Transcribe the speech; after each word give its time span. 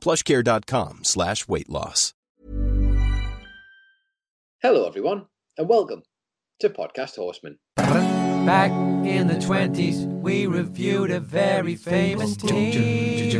plushcare.com 0.00 1.00
slash 1.04 1.46
weight 1.46 1.68
loss. 1.68 2.14
Hello, 4.62 4.86
everyone, 4.86 5.26
and 5.56 5.68
welcome 5.68 6.02
to 6.60 6.68
Podcast 6.68 7.16
Horseman. 7.16 7.58
Back 7.76 8.70
in 9.06 9.26
the 9.26 9.34
20s, 9.34 10.06
we 10.20 10.46
reviewed 10.46 11.10
a 11.10 11.20
very 11.20 11.76
famous 11.76 12.36
team. 12.36 13.30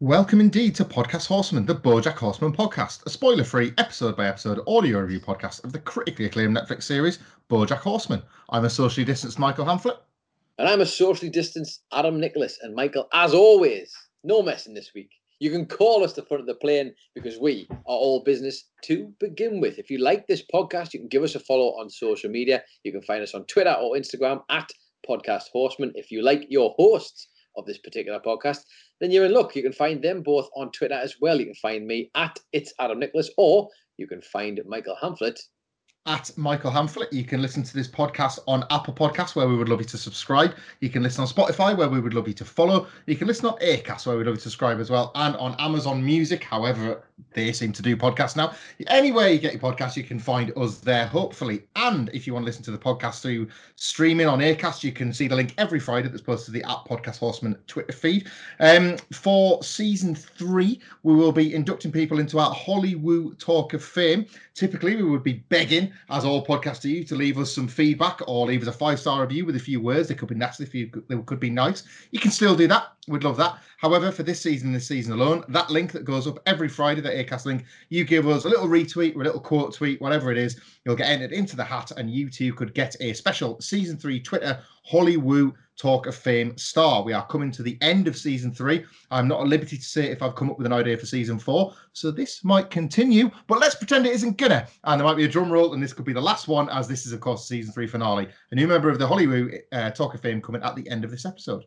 Welcome 0.00 0.40
indeed 0.40 0.74
to 0.76 0.84
Podcast 0.84 1.26
Horseman, 1.26 1.66
the 1.66 1.74
Bojack 1.74 2.14
Horseman 2.14 2.52
podcast, 2.52 3.06
a 3.06 3.10
spoiler 3.10 3.44
free, 3.44 3.72
episode 3.78 4.16
by 4.16 4.26
episode 4.26 4.60
audio 4.66 5.00
review 5.00 5.20
podcast 5.20 5.62
of 5.64 5.72
the 5.72 5.78
critically 5.78 6.24
acclaimed 6.24 6.56
Netflix 6.56 6.84
series 6.84 7.18
Bojack 7.50 7.78
Horseman. 7.78 8.22
I'm 8.50 8.64
a 8.64 8.70
socially 8.70 9.04
distanced 9.04 9.38
Michael 9.38 9.64
Hamflet. 9.66 9.98
And 10.58 10.68
I'm 10.68 10.80
a 10.80 10.86
socially 10.86 11.30
distanced 11.30 11.82
Adam 11.92 12.20
Nicholas. 12.20 12.58
And 12.62 12.74
Michael, 12.74 13.08
as 13.12 13.32
always, 13.32 13.92
no 14.22 14.42
messing 14.42 14.74
this 14.74 14.90
week. 14.94 15.10
You 15.40 15.50
can 15.50 15.66
call 15.66 16.04
us 16.04 16.12
the 16.12 16.22
front 16.22 16.40
of 16.40 16.46
the 16.46 16.54
plane 16.54 16.94
because 17.16 17.38
we 17.40 17.66
are 17.70 17.76
all 17.86 18.22
business 18.22 18.68
to 18.84 19.12
begin 19.18 19.60
with. 19.60 19.78
If 19.78 19.90
you 19.90 19.98
like 19.98 20.26
this 20.26 20.44
podcast, 20.54 20.92
you 20.92 21.00
can 21.00 21.08
give 21.08 21.24
us 21.24 21.34
a 21.34 21.40
follow 21.40 21.68
on 21.80 21.90
social 21.90 22.30
media. 22.30 22.62
You 22.84 22.92
can 22.92 23.02
find 23.02 23.22
us 23.22 23.34
on 23.34 23.44
Twitter 23.46 23.72
or 23.72 23.96
Instagram 23.96 24.42
at 24.50 24.70
Podcast 25.08 25.44
Horseman. 25.52 25.92
If 25.96 26.12
you 26.12 26.22
like 26.22 26.46
your 26.48 26.74
hosts 26.78 27.28
of 27.56 27.66
this 27.66 27.78
particular 27.78 28.20
podcast, 28.20 28.60
then 29.00 29.10
you're 29.10 29.24
in 29.24 29.32
luck. 29.32 29.56
You 29.56 29.62
can 29.62 29.72
find 29.72 30.00
them 30.00 30.22
both 30.22 30.48
on 30.54 30.70
Twitter 30.70 30.94
as 30.94 31.16
well. 31.20 31.40
You 31.40 31.46
can 31.46 31.54
find 31.56 31.86
me 31.86 32.10
at 32.14 32.38
It's 32.52 32.72
Adam 32.78 33.00
Nicholas, 33.00 33.30
or 33.36 33.68
you 33.96 34.06
can 34.06 34.22
find 34.22 34.60
Michael 34.66 34.96
Hamflet 35.02 35.40
at 36.06 36.30
Michael 36.36 36.70
Hamflet. 36.70 37.12
You 37.12 37.24
can 37.24 37.40
listen 37.40 37.62
to 37.62 37.74
this 37.74 37.88
podcast 37.88 38.38
on 38.46 38.64
Apple 38.70 38.94
Podcasts, 38.94 39.36
where 39.36 39.48
we 39.48 39.56
would 39.56 39.68
love 39.68 39.80
you 39.80 39.86
to 39.86 39.98
subscribe. 39.98 40.54
You 40.80 40.90
can 40.90 41.02
listen 41.02 41.22
on 41.22 41.28
Spotify, 41.28 41.76
where 41.76 41.88
we 41.88 42.00
would 42.00 42.14
love 42.14 42.26
you 42.26 42.34
to 42.34 42.44
follow. 42.44 42.86
You 43.06 43.16
can 43.16 43.26
listen 43.28 43.46
on 43.46 43.58
Acast, 43.58 44.06
where 44.06 44.16
we'd 44.16 44.26
love 44.26 44.34
you 44.34 44.38
to 44.38 44.42
subscribe 44.42 44.80
as 44.80 44.90
well, 44.90 45.12
and 45.14 45.36
on 45.36 45.54
Amazon 45.58 46.04
Music, 46.04 46.42
however 46.42 47.02
they 47.34 47.52
seem 47.52 47.72
to 47.72 47.82
do 47.82 47.96
podcasts 47.96 48.36
now. 48.36 48.52
Anywhere 48.88 49.28
you 49.28 49.38
get 49.38 49.52
your 49.52 49.62
podcast, 49.62 49.96
you 49.96 50.04
can 50.04 50.18
find 50.18 50.52
us 50.56 50.78
there, 50.78 51.06
hopefully. 51.06 51.64
And 51.76 52.10
if 52.12 52.26
you 52.26 52.34
want 52.34 52.44
to 52.44 52.46
listen 52.46 52.62
to 52.64 52.70
the 52.70 52.78
podcast 52.78 53.22
through 53.22 53.48
streaming 53.76 54.26
on 54.26 54.40
Acast, 54.40 54.82
you 54.82 54.92
can 54.92 55.12
see 55.12 55.28
the 55.28 55.36
link 55.36 55.54
every 55.58 55.80
Friday 55.80 56.08
that's 56.08 56.22
posted 56.22 56.46
to 56.46 56.60
the 56.60 56.68
at 56.68 56.84
Podcast 56.84 57.18
Horseman 57.18 57.56
Twitter 57.66 57.92
feed. 57.92 58.30
Um, 58.60 58.96
for 59.12 59.62
season 59.62 60.14
three, 60.14 60.80
we 61.02 61.14
will 61.14 61.32
be 61.32 61.54
inducting 61.54 61.92
people 61.92 62.18
into 62.18 62.38
our 62.38 62.52
Hollywood 62.52 63.38
Talk 63.38 63.74
of 63.74 63.82
Fame. 63.82 64.26
Typically, 64.54 64.96
we 64.96 65.02
would 65.02 65.22
be 65.22 65.44
begging 65.48 65.92
as 66.10 66.24
all 66.24 66.44
podcasts 66.44 66.82
do 66.82 67.02
to 67.04 67.14
leave 67.14 67.38
us 67.38 67.52
some 67.52 67.68
feedback 67.68 68.20
or 68.26 68.46
leave 68.46 68.62
us 68.62 68.68
a 68.68 68.72
five 68.72 69.00
star 69.00 69.22
review 69.22 69.46
with 69.46 69.56
a 69.56 69.60
few 69.60 69.80
words. 69.80 70.08
They 70.08 70.14
could 70.14 70.28
be 70.28 70.34
nasty, 70.34 70.68
you, 70.72 70.90
they 71.08 71.16
could 71.22 71.40
be 71.40 71.50
nice. 71.50 71.84
You 72.10 72.20
can 72.20 72.30
still 72.30 72.54
do 72.54 72.66
that. 72.68 72.92
We'd 73.08 73.24
love 73.24 73.36
that. 73.38 73.58
However, 73.78 74.12
for 74.12 74.22
this 74.22 74.40
season, 74.40 74.72
this 74.72 74.86
season 74.86 75.12
alone, 75.12 75.44
that 75.48 75.70
link 75.70 75.90
that 75.92 76.04
goes 76.04 76.26
up 76.26 76.38
every 76.46 76.68
Friday, 76.68 77.00
the 77.00 77.11
Acast 77.12 77.46
link, 77.46 77.64
you 77.88 78.04
give 78.04 78.26
us 78.26 78.44
a 78.44 78.48
little 78.48 78.68
retweet 78.68 79.16
or 79.16 79.22
a 79.22 79.24
little 79.24 79.40
quote 79.40 79.74
tweet, 79.74 80.00
whatever 80.00 80.30
it 80.30 80.38
is, 80.38 80.60
you'll 80.84 80.96
get 80.96 81.08
entered 81.08 81.32
into 81.32 81.56
the 81.56 81.64
hat, 81.64 81.92
and 81.96 82.10
you 82.10 82.30
too 82.30 82.52
could 82.54 82.74
get 82.74 82.96
a 83.00 83.12
special 83.12 83.60
season 83.60 83.96
three 83.96 84.20
Twitter 84.20 84.58
Hollywood 84.84 85.52
Talk 85.76 86.06
of 86.06 86.14
Fame 86.14 86.56
star. 86.58 87.02
We 87.02 87.12
are 87.12 87.26
coming 87.26 87.50
to 87.52 87.62
the 87.62 87.78
end 87.80 88.06
of 88.06 88.16
season 88.16 88.52
three. 88.52 88.84
I'm 89.10 89.26
not 89.26 89.40
at 89.40 89.48
liberty 89.48 89.76
to 89.76 89.82
say 89.82 90.10
if 90.10 90.22
I've 90.22 90.34
come 90.34 90.50
up 90.50 90.58
with 90.58 90.66
an 90.66 90.72
idea 90.72 90.98
for 90.98 91.06
season 91.06 91.38
four, 91.38 91.74
so 91.92 92.10
this 92.10 92.44
might 92.44 92.70
continue, 92.70 93.30
but 93.46 93.58
let's 93.58 93.74
pretend 93.74 94.06
it 94.06 94.12
isn't 94.12 94.38
gonna. 94.38 94.66
And 94.84 95.00
there 95.00 95.06
might 95.06 95.16
be 95.16 95.24
a 95.24 95.28
drum 95.28 95.50
roll, 95.50 95.74
and 95.74 95.82
this 95.82 95.92
could 95.92 96.04
be 96.04 96.12
the 96.12 96.20
last 96.20 96.48
one, 96.48 96.68
as 96.68 96.88
this 96.88 97.06
is, 97.06 97.12
of 97.12 97.20
course, 97.20 97.48
season 97.48 97.72
three 97.72 97.86
finale. 97.86 98.28
A 98.50 98.54
new 98.54 98.68
member 98.68 98.90
of 98.90 98.98
the 98.98 99.06
Hollywood 99.06 99.60
uh, 99.72 99.90
Talk 99.90 100.14
of 100.14 100.20
Fame 100.20 100.42
coming 100.42 100.62
at 100.62 100.76
the 100.76 100.88
end 100.90 101.04
of 101.04 101.10
this 101.10 101.24
episode. 101.24 101.64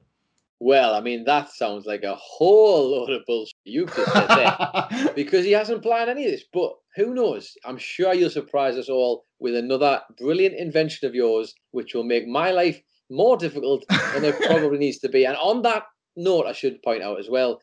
Well, 0.59 0.93
I 0.93 1.01
mean, 1.01 1.25
that 1.25 1.49
sounds 1.51 1.85
like 1.85 2.03
a 2.03 2.15
whole 2.15 2.91
load 2.91 3.09
of 3.09 3.25
bullshit 3.25 3.54
you 3.65 3.87
could 3.87 4.05
say 4.07 4.27
there 4.27 5.11
because 5.15 5.43
he 5.43 5.51
hasn't 5.51 5.81
planned 5.81 6.09
any 6.09 6.25
of 6.25 6.31
this. 6.31 6.43
But 6.53 6.73
who 6.95 7.13
knows? 7.13 7.53
I'm 7.65 7.77
sure 7.77 8.13
you'll 8.13 8.29
surprise 8.29 8.77
us 8.77 8.89
all 8.89 9.25
with 9.39 9.55
another 9.55 10.01
brilliant 10.17 10.55
invention 10.55 11.07
of 11.07 11.15
yours, 11.15 11.53
which 11.71 11.93
will 11.93 12.03
make 12.03 12.27
my 12.27 12.51
life 12.51 12.81
more 13.09 13.37
difficult 13.37 13.83
than 13.89 14.23
it 14.23 14.39
probably 14.45 14.77
needs 14.77 14.99
to 14.99 15.09
be. 15.09 15.25
And 15.25 15.35
on 15.37 15.63
that 15.63 15.83
note, 16.15 16.45
I 16.45 16.53
should 16.53 16.81
point 16.83 17.03
out 17.03 17.19
as 17.19 17.29
well, 17.29 17.59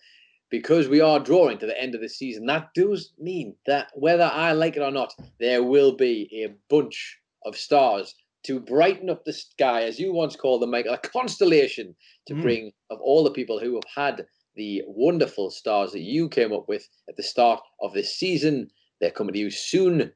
because 0.51 0.89
we 0.89 1.01
are 1.01 1.19
drawing 1.19 1.59
to 1.59 1.67
the 1.67 1.81
end 1.81 1.95
of 1.95 2.01
the 2.01 2.09
season, 2.09 2.47
that 2.47 2.69
does 2.75 3.13
mean 3.19 3.55
that 3.67 3.89
whether 3.95 4.25
I 4.25 4.53
like 4.53 4.77
it 4.77 4.83
or 4.83 4.91
not, 4.91 5.15
there 5.41 5.63
will 5.63 5.97
be 5.97 6.29
a 6.45 6.53
bunch 6.69 7.19
of 7.45 7.57
stars 7.57 8.15
to 8.45 8.61
brighten 8.61 9.09
up 9.09 9.25
the 9.25 9.33
sky, 9.33 9.85
as 9.85 10.01
you 10.01 10.13
once 10.13 10.35
called 10.35 10.63
them, 10.63 10.73
Michael, 10.73 10.95
a 10.95 10.99
constellation 10.99 11.95
to 12.27 12.35
mm. 12.35 12.43
bring 12.43 12.73
of 12.91 13.01
all 13.01 13.23
the 13.23 13.31
people 13.31 13.61
who 13.61 13.75
have 13.75 13.85
had 13.95 14.27
the 14.55 14.83
wonderful 14.87 15.51
stars 15.51 15.93
that 15.93 16.01
you 16.01 16.29
came 16.29 16.53
up 16.53 16.69
with 16.69 16.87
at 17.09 17.17
the 17.17 17.23
start 17.23 17.61
of 17.81 17.93
this 17.93 18.17
season. 18.17 18.69
They're 19.01 19.11
coming 19.11 19.33
to 19.35 19.39
you 19.39 19.51
soon. 19.51 20.13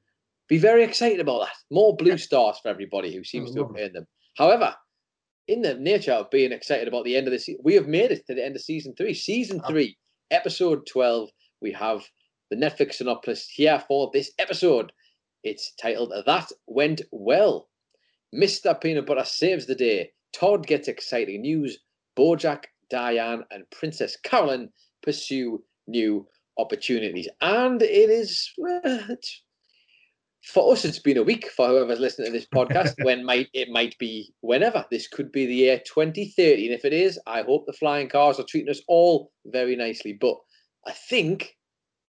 Be 0.48 0.58
very 0.58 0.84
excited 0.84 1.20
about 1.20 1.41
that. 1.41 1.56
More 1.70 1.97
blue 1.97 2.19
stars 2.19 2.58
for 2.62 2.69
everybody 2.69 3.14
who 3.14 3.25
seems 3.25 3.52
to 3.54 3.64
have 3.64 3.76
earned 3.76 3.94
them. 3.94 4.06
However, 4.36 4.75
in 5.48 5.62
the 5.62 5.75
nature 5.75 6.12
of 6.12 6.30
being 6.30 6.52
excited 6.52 6.88
about 6.88 7.04
the 7.04 7.16
end 7.16 7.26
of 7.26 7.32
the 7.32 7.38
season, 7.38 7.62
we 7.64 7.75
have 7.75 7.88
made 7.88 8.10
it 8.10 8.26
to 8.26 8.34
the 8.34 8.44
end 8.44 8.56
of 8.56 8.62
season 8.62 8.94
three. 8.96 9.14
Season 9.14 9.60
three, 9.66 9.96
episode 10.30 10.86
12. 10.86 11.30
We 11.60 11.72
have 11.72 12.04
the 12.50 12.56
Netflix 12.56 12.94
synopsis 12.94 13.48
here 13.48 13.82
for 13.88 14.10
this 14.12 14.30
episode. 14.38 14.92
It's 15.42 15.72
titled 15.80 16.12
That 16.26 16.50
Went 16.66 17.02
Well. 17.10 17.69
Mr. 18.34 18.78
Peanut 18.80 19.06
Butter 19.06 19.25
saves 19.25 19.66
the 19.66 19.75
day. 19.75 20.10
Todd 20.32 20.66
gets 20.66 20.88
exciting 20.88 21.42
news. 21.42 21.78
Bojack, 22.16 22.64
Diane, 22.91 23.44
and 23.50 23.69
Princess 23.70 24.16
Carolyn 24.16 24.70
pursue 25.02 25.62
new 25.86 26.26
opportunities. 26.58 27.28
And 27.41 27.82
it 27.82 28.10
is, 28.10 28.50
well, 28.58 29.16
for 30.47 30.72
us, 30.72 30.84
it's 30.84 30.98
been 30.98 31.16
a 31.16 31.22
week. 31.22 31.48
For 31.50 31.66
whoever's 31.66 32.00
listening 32.00 32.32
to 32.32 32.38
this 32.38 32.46
podcast, 32.54 32.94
when 33.04 33.25
might 33.25 33.48
it 33.52 33.69
might 33.69 33.96
be 33.98 34.32
whenever. 34.41 34.84
This 34.91 35.08
could 35.08 35.32
be 35.32 35.46
the 35.46 35.54
year 35.54 35.78
2030, 35.84 36.66
and 36.66 36.75
if 36.75 36.84
it 36.84 36.92
is, 36.92 37.19
I 37.26 37.42
hope 37.42 37.66
the 37.66 37.72
flying 37.72 38.08
cars 38.08 38.38
are 38.38 38.46
treating 38.48 38.70
us 38.70 38.82
all 38.88 39.32
very 39.46 39.76
nicely. 39.76 40.16
But 40.19 40.37
I 40.87 40.93
think 40.93 41.56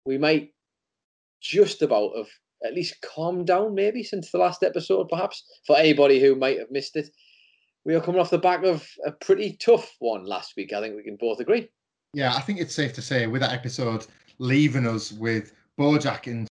we 0.05 0.17
might 0.17 0.49
just 1.41 1.81
about 1.81 2.11
have 2.17 2.27
at 2.65 2.73
least 2.73 2.95
calmed 3.01 3.47
down, 3.47 3.75
maybe 3.75 4.03
since 4.03 4.31
the 4.31 4.37
last 4.37 4.63
episode, 4.63 5.07
perhaps 5.07 5.43
for 5.65 5.77
anybody 5.77 6.19
who 6.19 6.35
might 6.35 6.59
have 6.59 6.71
missed 6.71 6.95
it. 6.95 7.09
We 7.85 7.93
are 7.93 8.01
coming 8.01 8.19
off 8.19 8.31
the 8.31 8.39
back 8.39 8.63
of 8.63 8.87
a 9.05 9.11
pretty 9.11 9.57
tough 9.57 9.95
one 9.99 10.25
last 10.25 10.53
week. 10.57 10.73
I 10.73 10.81
think 10.81 10.95
we 10.95 11.03
can 11.03 11.17
both 11.17 11.39
agree. 11.39 11.69
Yeah, 12.13 12.33
I 12.33 12.41
think 12.41 12.59
it's 12.59 12.73
safe 12.73 12.93
to 12.93 13.01
say 13.01 13.27
with 13.27 13.41
that 13.41 13.53
episode 13.53 14.07
leaving 14.39 14.87
us 14.87 15.11
with 15.11 15.53
Bojack 15.79 16.27
in 16.27 16.47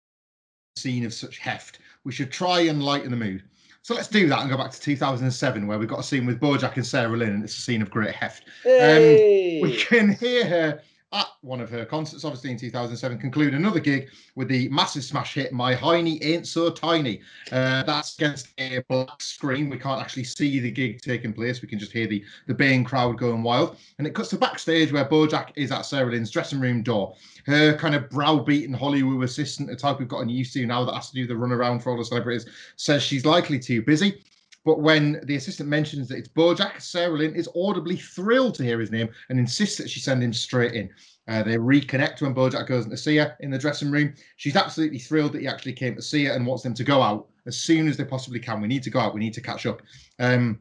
scene 0.77 1.05
of 1.05 1.15
such 1.15 1.39
heft, 1.39 1.79
we 2.05 2.13
should 2.13 2.33
try 2.33 2.61
and 2.63 2.83
lighten 2.83 3.11
the 3.11 3.17
mood. 3.17 3.45
So 3.83 3.95
let's 3.95 4.09
do 4.09 4.29
that 4.29 4.41
and 4.41 4.51
go 4.51 4.57
back 4.57 4.73
to 4.73 4.81
2007, 4.81 5.67
where 5.67 5.79
we've 5.79 5.89
got 5.89 6.01
a 6.01 6.03
scene 6.03 6.27
with 6.27 6.41
Bojack 6.41 6.77
and 6.77 6.87
Sarah 6.87 7.17
Lynn, 7.17 7.31
and 7.31 7.45
it's 7.45 7.57
a 7.57 7.63
scene 7.63 7.81
of 7.81 7.91
great 7.91 8.15
heft. 8.15 8.45
Hey! 8.63 9.61
Um, 9.61 9.71
we 9.71 9.77
can 9.77 10.13
hear 10.13 10.47
her 10.47 10.83
at 11.13 11.27
one 11.43 11.61
of 11.61 11.71
her 11.71 11.85
concerts, 11.85 12.25
obviously 12.25 12.51
in 12.51 12.57
2007, 12.57 13.19
conclude 13.19 13.55
another 13.55 13.81
gig 13.81 14.11
with 14.37 14.49
the 14.49 14.69
massive 14.69 15.03
smash 15.03 15.35
hit 15.35 15.53
"My 15.53 15.75
Hiney 15.75 16.23
Ain't 16.25 16.47
So 16.47 16.71
Tiny." 16.71 17.21
Uh, 17.51 17.83
that's 17.83 18.17
against 18.17 18.49
a 18.59 18.83
black 18.89 19.21
screen. 19.21 19.69
We 19.69 19.79
can't 19.79 20.01
actually 20.01 20.25
see 20.25 20.61
the 20.61 20.71
gig 20.71 21.01
taking 21.01 21.33
place. 21.33 21.63
We 21.63 21.69
can 21.69 21.79
just 21.79 21.93
hear 21.93 22.07
the 22.07 22.25
the 22.47 22.55
baying 22.55 22.85
crowd 22.85 23.19
going 23.19 23.43
wild. 23.43 23.77
And 23.99 24.07
it 24.07 24.15
cuts 24.15 24.31
to 24.31 24.37
backstage 24.37 24.93
where 24.93 25.05
Bojack 25.05 25.51
is 25.57 25.73
at 25.73 25.87
Sarah 25.87 26.11
Lynn's 26.11 26.31
dressing 26.31 26.61
room 26.61 26.83
door. 26.83 27.17
Her 27.47 27.77
kind 27.77 27.95
of 27.95 28.09
browbeaten 28.09 28.75
Hollywood 28.75 29.25
assistant, 29.25 29.69
the 29.69 29.77
type 29.77 29.99
we've 29.99 30.09
gotten 30.09 30.29
used 30.29 30.53
to 30.53 30.67
now 30.67 30.85
that 30.85 30.95
has 30.95 31.11
to 31.11 31.15
do 31.15 31.27
the 31.27 31.37
run 31.37 31.53
around 31.53 31.81
for 31.81 31.91
all 31.91 31.99
the 31.99 32.05
celebrities, 32.05 32.47
says 32.77 33.03
she's 33.03 33.25
likely 33.25 33.59
too 33.59 33.83
busy. 33.83 34.23
But 34.65 34.81
when 34.81 35.21
the 35.25 35.37
assistant 35.37 35.69
mentions 35.69 36.09
that 36.09 36.19
it's 36.19 36.29
Bojack, 36.29 36.83
Sarah 36.83 37.17
Lynn 37.17 37.35
is 37.35 37.49
audibly 37.57 37.97
thrilled 37.97 38.55
to 38.57 38.63
hear 38.63 38.79
his 38.79 38.91
name 38.91 39.09
and 39.29 39.39
insists 39.39 39.79
that 39.79 39.89
she 39.89 40.01
send 40.01 40.23
him 40.23 40.33
straight 40.33 40.75
in. 40.75 40.91
Uh, 41.29 41.43
they 41.43 41.57
reconnect 41.57 42.21
when 42.21 42.35
Bojack 42.35 42.67
goes 42.67 42.85
in 42.85 42.91
to 42.91 42.97
see 42.97 43.17
her 43.17 43.37
in 43.41 43.51
the 43.51 43.59
dressing 43.59 43.91
room. 43.91 44.15
She's 44.37 44.57
absolutely 44.57 44.99
thrilled 44.99 45.33
that 45.33 45.41
he 45.41 45.49
actually 45.49 45.73
came 45.73 45.95
to 45.97 46.03
see 46.03 46.27
her 46.27 46.33
and 46.33 46.47
wants 46.47 46.63
them 46.63 46.75
to 46.75 46.85
go 46.85 47.01
out 47.03 47.29
as 47.47 47.57
soon 47.57 47.89
as 47.89 47.97
they 47.97 48.05
possibly 48.05 48.41
can. 48.41 48.61
We 48.61 48.69
need 48.69 48.83
to 48.83 48.91
go 48.91 49.01
out. 49.01 49.15
We 49.15 49.21
need 49.21 49.35
to 49.35 49.41
catch 49.41 49.65
up. 49.65 49.81
Um, 50.19 50.61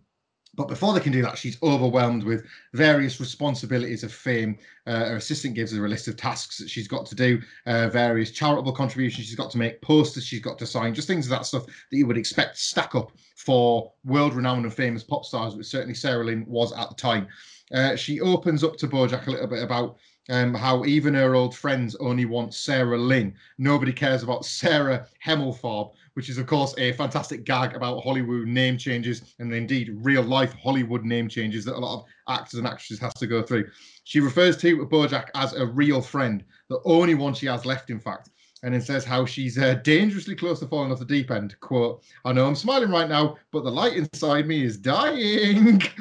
but 0.60 0.68
before 0.68 0.94
they 0.94 1.00
can 1.00 1.14
do 1.14 1.22
that, 1.22 1.38
she's 1.38 1.58
overwhelmed 1.64 2.22
with 2.22 2.46
various 2.74 3.22
responsibilities 3.22 4.04
of 4.04 4.12
fame. 4.12 4.58
Uh, 4.86 5.06
her 5.06 5.16
assistant 5.16 5.56
gives 5.56 5.72
her 5.72 5.86
a 5.86 5.88
list 5.88 6.10
of 6.10 6.18
tasks 6.18 6.58
that 6.58 6.70
she's 6.70 6.86
got 6.86 7.06
to 7.06 7.16
do, 7.16 7.42
uh, 7.66 7.88
various 7.88 8.30
charitable 8.30 8.74
contributions 8.74 9.26
she's 9.26 9.38
got 9.38 9.50
to 9.50 9.58
make, 9.58 9.82
posters 9.82 10.26
she's 10.26 10.42
got 10.42 10.60
to 10.60 10.66
sign, 10.66 10.94
just 10.94 11.08
things 11.08 11.28
of 11.28 11.30
that 11.30 11.46
stuff 11.46 11.66
that 11.66 11.98
you 11.98 12.06
would 12.06 12.18
expect 12.18 12.58
stack 12.58 12.94
up 12.94 13.14
for 13.38 13.90
world 14.04 14.34
renowned 14.34 14.66
and 14.66 14.74
famous 14.74 15.02
pop 15.02 15.24
stars, 15.24 15.56
which 15.56 15.68
certainly 15.68 15.94
Sarah 15.94 16.26
Lynn 16.26 16.44
was 16.46 16.74
at 16.74 16.90
the 16.90 16.96
time. 16.96 17.26
Uh, 17.74 17.96
she 17.96 18.20
opens 18.20 18.62
up 18.62 18.76
to 18.76 18.88
Bojack 18.88 19.28
a 19.28 19.32
little 19.32 19.48
bit 19.48 19.64
about 19.64 19.96
um, 20.30 20.54
how 20.54 20.86
even 20.86 21.14
her 21.14 21.36
old 21.36 21.56
friends 21.56 21.96
only 21.96 22.26
want 22.26 22.54
Sarah 22.54 22.98
Lynn. 22.98 23.34
Nobody 23.58 23.92
cares 23.92 24.24
about 24.24 24.46
Sarah 24.46 25.08
Hemmelfarb, 25.26 25.94
which 26.14 26.30
is, 26.30 26.38
of 26.38 26.46
course, 26.46 26.76
a 26.78 26.94
fantastic 26.94 27.46
gag 27.46 27.76
about 27.76 28.04
Hollywood 28.04 28.48
name 28.48 28.78
changes 28.78 29.36
and 29.40 29.54
indeed 29.54 29.96
real 30.02 30.24
life 30.24 30.54
Hollywood 30.54 31.04
name 31.04 31.28
changes 31.28 31.66
that 31.66 31.76
a 31.76 31.80
lot 31.80 32.00
of 32.00 32.06
actors 32.28 32.60
and 32.60 32.68
actresses 32.68 33.00
has 33.00 33.14
to 33.16 33.28
go 33.28 33.42
through. 33.42 33.70
She 34.04 34.20
refers 34.20 34.58
to 34.58 34.86
Bojack 34.86 35.30
as 35.36 35.54
a 35.54 35.66
real 35.66 36.02
friend, 36.02 36.44
the 36.70 36.80
only 36.86 37.16
one 37.16 37.34
she 37.34 37.48
has 37.48 37.66
left, 37.66 37.90
in 37.90 38.00
fact. 38.00 38.30
And 38.64 38.76
it 38.76 38.84
says 38.84 39.06
how 39.06 39.26
she's 39.26 39.58
uh, 39.58 39.76
dangerously 39.76 40.36
close 40.36 40.60
to 40.60 40.68
falling 40.68 40.92
off 40.92 41.00
the 41.00 41.06
deep 41.06 41.32
end. 41.32 41.58
Quote, 41.62 42.04
I 42.26 42.34
know 42.34 42.46
I'm 42.46 42.56
smiling 42.56 42.90
right 42.92 43.08
now, 43.08 43.38
but 43.52 43.64
the 43.64 43.72
light 43.72 43.94
inside 43.94 44.48
me 44.48 44.64
is 44.64 44.78
dying. 44.78 45.82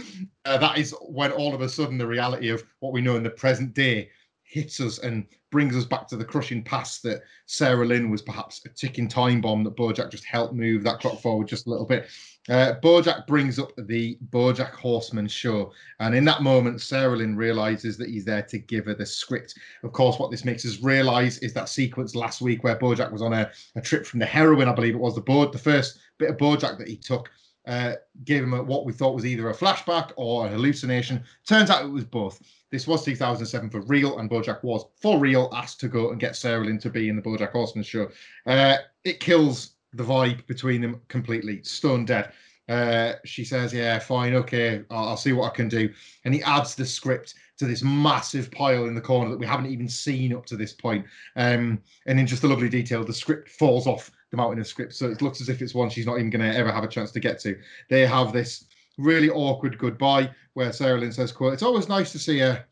Uh, 0.45 0.57
that 0.57 0.79
is 0.79 0.95
when 1.03 1.31
all 1.33 1.55
of 1.55 1.61
a 1.61 1.69
sudden 1.69 1.99
the 1.99 2.07
reality 2.07 2.49
of 2.49 2.65
what 2.81 2.95
we 2.95 3.03
know 3.03 3.17
in 3.17 3.23
the 3.23 3.29
present 3.29 3.75
day 3.75 4.09
hits 4.49 4.81
us 4.81 4.99
and 4.99 5.27
brings 5.51 5.77
us 5.77 5.85
back 5.85 6.09
to 6.09 6.17
the 6.17 6.25
crushing 6.25 6.63
past 6.63 7.03
that 7.03 7.23
Sarah 7.47 7.87
Lynn 7.87 8.11
was 8.11 8.23
perhaps 8.23 8.63
a 8.65 8.71
ticking 8.71 9.09
time 9.09 9.41
bomb 9.41 9.63
that 9.65 9.77
Bojack 9.77 10.11
just 10.11 10.25
helped 10.25 10.55
move 10.55 10.83
that 10.83 11.01
clock 11.01 11.21
forward 11.21 11.49
just 11.49 11.67
a 11.67 11.71
little 11.71 11.87
bit. 11.87 12.09
Uh, 12.49 12.75
Bojack 12.83 13.27
brings 13.27 13.59
up 13.59 13.73
the 13.77 14.17
Bojack 14.31 14.73
Horseman 14.73 15.29
show, 15.29 15.73
and 16.01 16.15
in 16.15 16.25
that 16.25 16.43
moment, 16.43 16.81
Sarah 16.81 17.17
Lynn 17.17 17.37
realizes 17.37 17.99
that 17.99 18.09
he's 18.09 18.25
there 18.25 18.43
to 18.43 18.59
give 18.59 18.87
her 18.87 18.95
the 18.95 19.05
script. 19.05 19.55
Of 19.83 19.93
course, 19.93 20.19
what 20.19 20.31
this 20.31 20.47
makes 20.47 20.65
us 20.65 20.83
realize 20.83 21.39
is 21.39 21.53
that 21.53 21.69
sequence 21.69 22.15
last 22.15 22.41
week 22.41 22.65
where 22.65 22.79
Bojack 22.79 23.13
was 23.13 23.21
on 23.21 23.35
a, 23.35 23.51
a 23.77 23.83
trip 23.83 24.07
from 24.07 24.19
the 24.19 24.27
heroin, 24.27 24.69
I 24.69 24.75
believe 24.75 24.95
it 24.95 25.01
was 25.01 25.15
the 25.15 25.21
board, 25.21 25.53
the 25.53 25.59
first 25.59 25.99
bit 26.17 26.31
of 26.31 26.39
Bojack 26.39 26.79
that 26.79 26.89
he 26.89 26.97
took. 26.97 27.31
Uh, 27.69 27.97
gave 28.25 28.43
him 28.43 28.55
a, 28.55 28.63
what 28.63 28.87
we 28.87 28.95
thought 28.95 29.15
was 29.15 29.27
either 29.27 29.51
a 29.51 29.55
flashback 29.55 30.13
or 30.17 30.47
a 30.47 30.49
hallucination. 30.49 31.23
Turns 31.47 31.69
out 31.69 31.85
it 31.85 31.91
was 31.91 32.05
both. 32.05 32.43
This 32.71 32.87
was 32.87 33.05
2007 33.05 33.69
for 33.69 33.83
real, 33.83 34.19
and 34.19 34.31
Bojack 34.31 34.65
was 34.65 34.87
for 35.03 35.19
real 35.19 35.51
asked 35.55 35.79
to 35.81 35.89
go 35.89 36.11
and 36.11 36.19
get 36.19 36.35
Sarah 36.35 36.65
Lynn 36.65 36.79
to 36.79 36.89
be 36.89 37.11
in 37.11 37.17
the 37.17 37.23
Bojack 37.23 37.53
Horseman 37.53 37.85
show. 37.85 38.09
Uh, 38.47 38.79
it 39.05 39.21
kills 39.21 39.75
the 39.93 40.03
vibe 40.03 40.47
between 40.47 40.81
them 40.81 41.01
completely. 41.09 41.63
Stone 41.63 42.07
dead. 42.07 42.33
Uh, 42.71 43.15
she 43.25 43.45
says, 43.45 43.73
"Yeah, 43.73 43.99
fine, 43.99 44.35
okay, 44.35 44.83
I'll, 44.91 45.11
I'll, 45.11 45.17
see 45.17 45.33
what 45.33 45.51
I 45.53 45.55
can 45.55 45.69
do." 45.69 45.93
And 46.25 46.35
he 46.35 46.43
adds 46.43 46.75
the 46.75 46.87
script 46.87 47.35
to 47.59 47.67
this 47.67 47.83
massive 47.83 48.51
pile 48.51 48.87
in 48.87 48.95
the 48.95 49.01
corner 49.01 49.31
that 49.31 49.39
we 49.39 49.47
haven't 49.47 49.71
even 49.71 49.89
seen 49.89 50.35
up 50.35 50.47
to 50.47 50.57
this 50.57 50.73
point. 50.73 51.05
Um, 51.37 51.83
and 52.07 52.21
in 52.21 52.27
just 52.27 52.45
a 52.45 52.49
lovely 52.49 52.69
detail, 52.69 53.05
the 53.05 53.13
script 53.13 53.49
falls 53.49 53.87
off 53.87 54.11
the 54.31 54.49
in 54.49 54.59
a 54.59 54.65
script, 54.65 54.95
so 54.95 55.11
it 55.11 55.23
looks 55.23 55.41
as 55.41 55.49
if 55.49 55.63
it's 55.63 55.75
one 55.75 55.89
she's 55.89 56.07
not 56.07 56.19
even 56.19 56.31
going 56.31 56.51
to 56.51 56.59
ever 56.59 56.71
have 56.71 56.85
a 56.85 56.89
chance 56.89 57.11
to 57.13 57.21
get 57.21 57.39
to. 57.41 57.59
They 57.89 58.07
have 58.07 58.33
this 58.33 58.67
really 58.99 59.31
awkward 59.31 59.79
goodbye 59.79 60.31
where 60.55 60.73
Sarah 60.73 60.99
Lynn 60.99 61.13
says, 61.13 61.33
"quote 61.33 61.55
It's 61.55 61.63
always 61.63 61.89
nice 61.89 62.13
to 62.13 62.19
see 62.19 62.41
a 62.41 62.65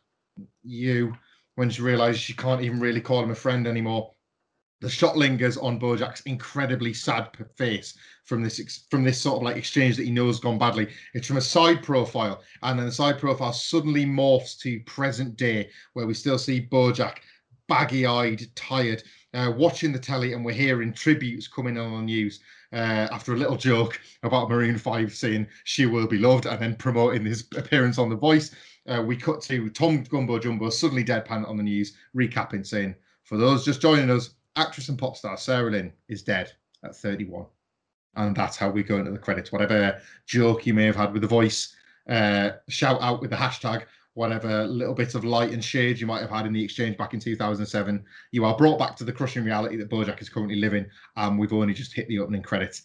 you." 0.63 1.15
When 1.55 1.71
she 1.71 1.81
realizes 1.81 2.21
she 2.21 2.35
can't 2.35 2.61
even 2.61 2.81
really 2.81 3.01
call 3.01 3.25
him 3.25 3.31
a 3.31 3.35
friend 3.35 3.67
anymore, 3.67 4.11
the 4.83 4.91
shot 4.91 5.17
lingers 5.17 5.57
on 5.57 5.81
Bojack's 5.81 6.21
incredibly 6.23 6.93
sad 6.93 7.31
face 7.57 7.97
from 8.27 8.43
this 8.43 8.85
from 8.91 9.05
this 9.05 9.19
sort 9.19 9.39
of 9.39 9.43
like 9.43 9.57
exchange 9.57 9.97
that 9.97 10.05
he 10.05 10.11
knows 10.11 10.39
gone 10.39 10.59
badly. 10.59 10.89
It's 11.15 11.27
from 11.27 11.39
a 11.39 11.41
side 11.41 11.83
profile, 11.83 12.43
and 12.63 12.79
then 12.79 12.85
the 12.85 12.93
side 12.93 13.19
profile 13.19 13.55
suddenly 13.55 14.05
morphs 14.05 14.59
to 14.61 14.81
present 14.81 15.37
day, 15.37 15.71
where 15.95 16.07
we 16.07 16.13
still 16.13 16.39
see 16.39 16.69
Bojack 16.71 17.21
baggy-eyed, 17.69 18.55
tired, 18.55 19.03
uh, 19.37 19.51
watching 19.51 19.93
the 19.93 19.99
telly, 19.99 20.33
and 20.33 20.45
we're 20.45 20.53
hearing 20.53 20.93
tributes 20.93 21.47
coming 21.47 21.79
on 21.79 21.93
the 21.93 22.03
news 22.03 22.41
uh, 22.73 23.07
after 23.13 23.35
a 23.35 23.37
little 23.37 23.57
joke 23.57 24.01
about 24.23 24.49
Maroon 24.49 24.79
5 24.79 25.13
saying 25.13 25.47
she 25.65 25.85
will 25.85 26.07
be 26.07 26.19
loved 26.19 26.47
and 26.47 26.59
then 26.59 26.75
promoting 26.75 27.27
his 27.27 27.45
appearance 27.55 27.99
on 27.99 28.09
The 28.09 28.17
Voice. 28.17 28.55
Uh, 28.89 29.03
we 29.03 29.15
cut 29.15 29.43
to 29.43 29.69
Tom 29.71 30.05
Gumbo 30.05 30.39
Jumbo 30.39 30.71
suddenly 30.71 31.05
deadpan 31.05 31.47
on 31.47 31.59
the 31.59 31.63
news, 31.63 31.97
recapping, 32.17 32.67
saying, 32.67 32.95
For 33.25 33.37
those 33.37 33.65
just 33.65 33.83
joining 33.83 34.11
us, 34.11 34.31
actress 34.57 34.89
and 34.89 34.99
pop 34.99 35.17
star 35.17 35.37
Sarah 35.37 35.71
Lynn 35.71 35.93
is 36.09 36.23
dead 36.23 36.53
at 36.83 36.97
31. 36.97 37.45
And 38.15 38.35
that's 38.35 38.57
how 38.57 38.71
we 38.71 38.83
go 38.83 38.97
into 38.97 39.11
the 39.11 39.19
credits. 39.19 39.53
Whatever 39.53 40.01
joke 40.27 40.65
you 40.65 40.73
may 40.73 40.87
have 40.87 40.97
had 40.97 41.13
with 41.13 41.21
The 41.21 41.29
Voice, 41.29 41.77
uh, 42.09 42.53
shout 42.69 43.03
out 43.03 43.21
with 43.21 43.31
the 43.31 43.37
hashtag 43.37 43.85
whatever 44.17 44.67
little 44.67 44.95
bit 44.95 45.15
of 45.15 45.27
light 45.27 45.53
and 45.53 45.63
shade 45.63 46.01
you 46.01 46.07
might 46.07 46.23
have 46.23 46.31
had 46.31 46.47
in 46.47 46.53
the 46.55 46.65
exchange 46.65 46.97
back 46.97 47.13
in 47.13 47.21
2007. 47.21 48.03
You 48.33 48.47
are 48.47 48.57
brought 48.57 48.79
back 48.79 48.97
to 48.97 49.05
the 49.05 49.13
crushing 49.13 49.45
reality 49.45 49.77
that 49.77 49.91
Bojack 49.91 50.23
is 50.23 50.31
currently 50.31 50.57
living, 50.57 50.87
and 51.17 51.39
we've 51.39 51.53
only 51.53 51.75
just 51.75 51.95
hit 51.95 52.09
the 52.09 52.19
opening 52.19 52.43
credits. 52.43 52.85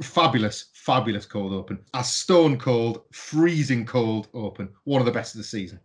Fabulous, 0.00 0.70
fabulous 0.72 1.26
cold 1.26 1.52
open. 1.52 1.78
A 1.92 2.02
stone 2.02 2.58
cold, 2.58 3.02
freezing 3.12 3.84
cold 3.84 4.28
open. 4.32 4.70
One 4.84 5.02
of 5.02 5.04
the 5.04 5.12
best 5.12 5.34
of 5.34 5.40
the 5.40 5.44
season. 5.44 5.78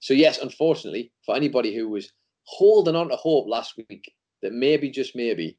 So, 0.00 0.14
yes, 0.14 0.38
unfortunately, 0.38 1.12
for 1.26 1.36
anybody 1.36 1.76
who 1.76 1.90
was 1.90 2.10
holding 2.44 2.96
on 2.96 3.10
to 3.10 3.16
hope 3.16 3.46
last 3.46 3.76
week 3.76 4.10
that 4.40 4.54
maybe, 4.54 4.90
just 4.90 5.14
maybe, 5.14 5.58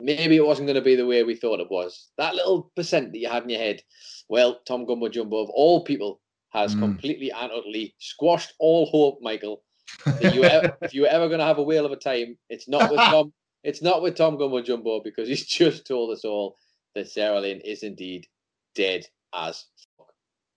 maybe 0.00 0.36
it 0.36 0.46
wasn't 0.46 0.66
going 0.66 0.76
to 0.76 0.80
be 0.80 0.96
the 0.96 1.06
way 1.06 1.24
we 1.24 1.36
thought 1.36 1.60
it 1.60 1.70
was, 1.70 2.08
that 2.16 2.34
little 2.34 2.72
percent 2.74 3.12
that 3.12 3.18
you 3.18 3.28
had 3.28 3.42
in 3.42 3.50
your 3.50 3.58
head, 3.58 3.82
well, 4.30 4.60
Tom 4.66 4.86
Gumbo 4.86 5.10
Jumbo, 5.10 5.42
of 5.42 5.50
all 5.50 5.84
people, 5.84 6.22
has 6.50 6.74
mm. 6.74 6.80
completely 6.80 7.30
and 7.30 7.50
utterly 7.52 7.94
squashed 7.98 8.54
all 8.58 8.86
hope, 8.86 9.18
Michael. 9.22 9.62
you 10.20 10.44
ever, 10.44 10.76
if 10.82 10.94
you're 10.94 11.06
ever 11.06 11.28
going 11.28 11.40
to 11.40 11.46
have 11.46 11.58
a 11.58 11.62
whale 11.62 11.86
of 11.86 11.92
a 11.92 11.96
time, 11.96 12.36
it's 12.48 12.68
not 12.68 12.90
with 12.90 13.00
Tom. 13.00 13.32
It's 13.62 13.82
not 13.82 14.00
with 14.00 14.16
Tom 14.16 14.38
Gumbo 14.38 14.62
Jumbo 14.62 15.02
because 15.04 15.28
he's 15.28 15.44
just 15.58 15.86
told 15.86 16.16
us 16.16 16.24
all 16.24 16.56
that 16.94 17.10
Sarah 17.10 17.40
Lynn 17.40 17.60
is 17.60 17.82
indeed 17.82 18.26
dead 18.74 19.06
as 19.34 19.66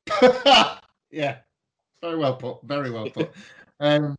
fuck. 0.08 0.82
yeah, 1.12 1.40
very 2.02 2.18
well 2.18 2.38
put. 2.38 2.60
Very 2.64 2.92
well 2.92 3.10
put. 3.10 3.30
um, 3.82 4.16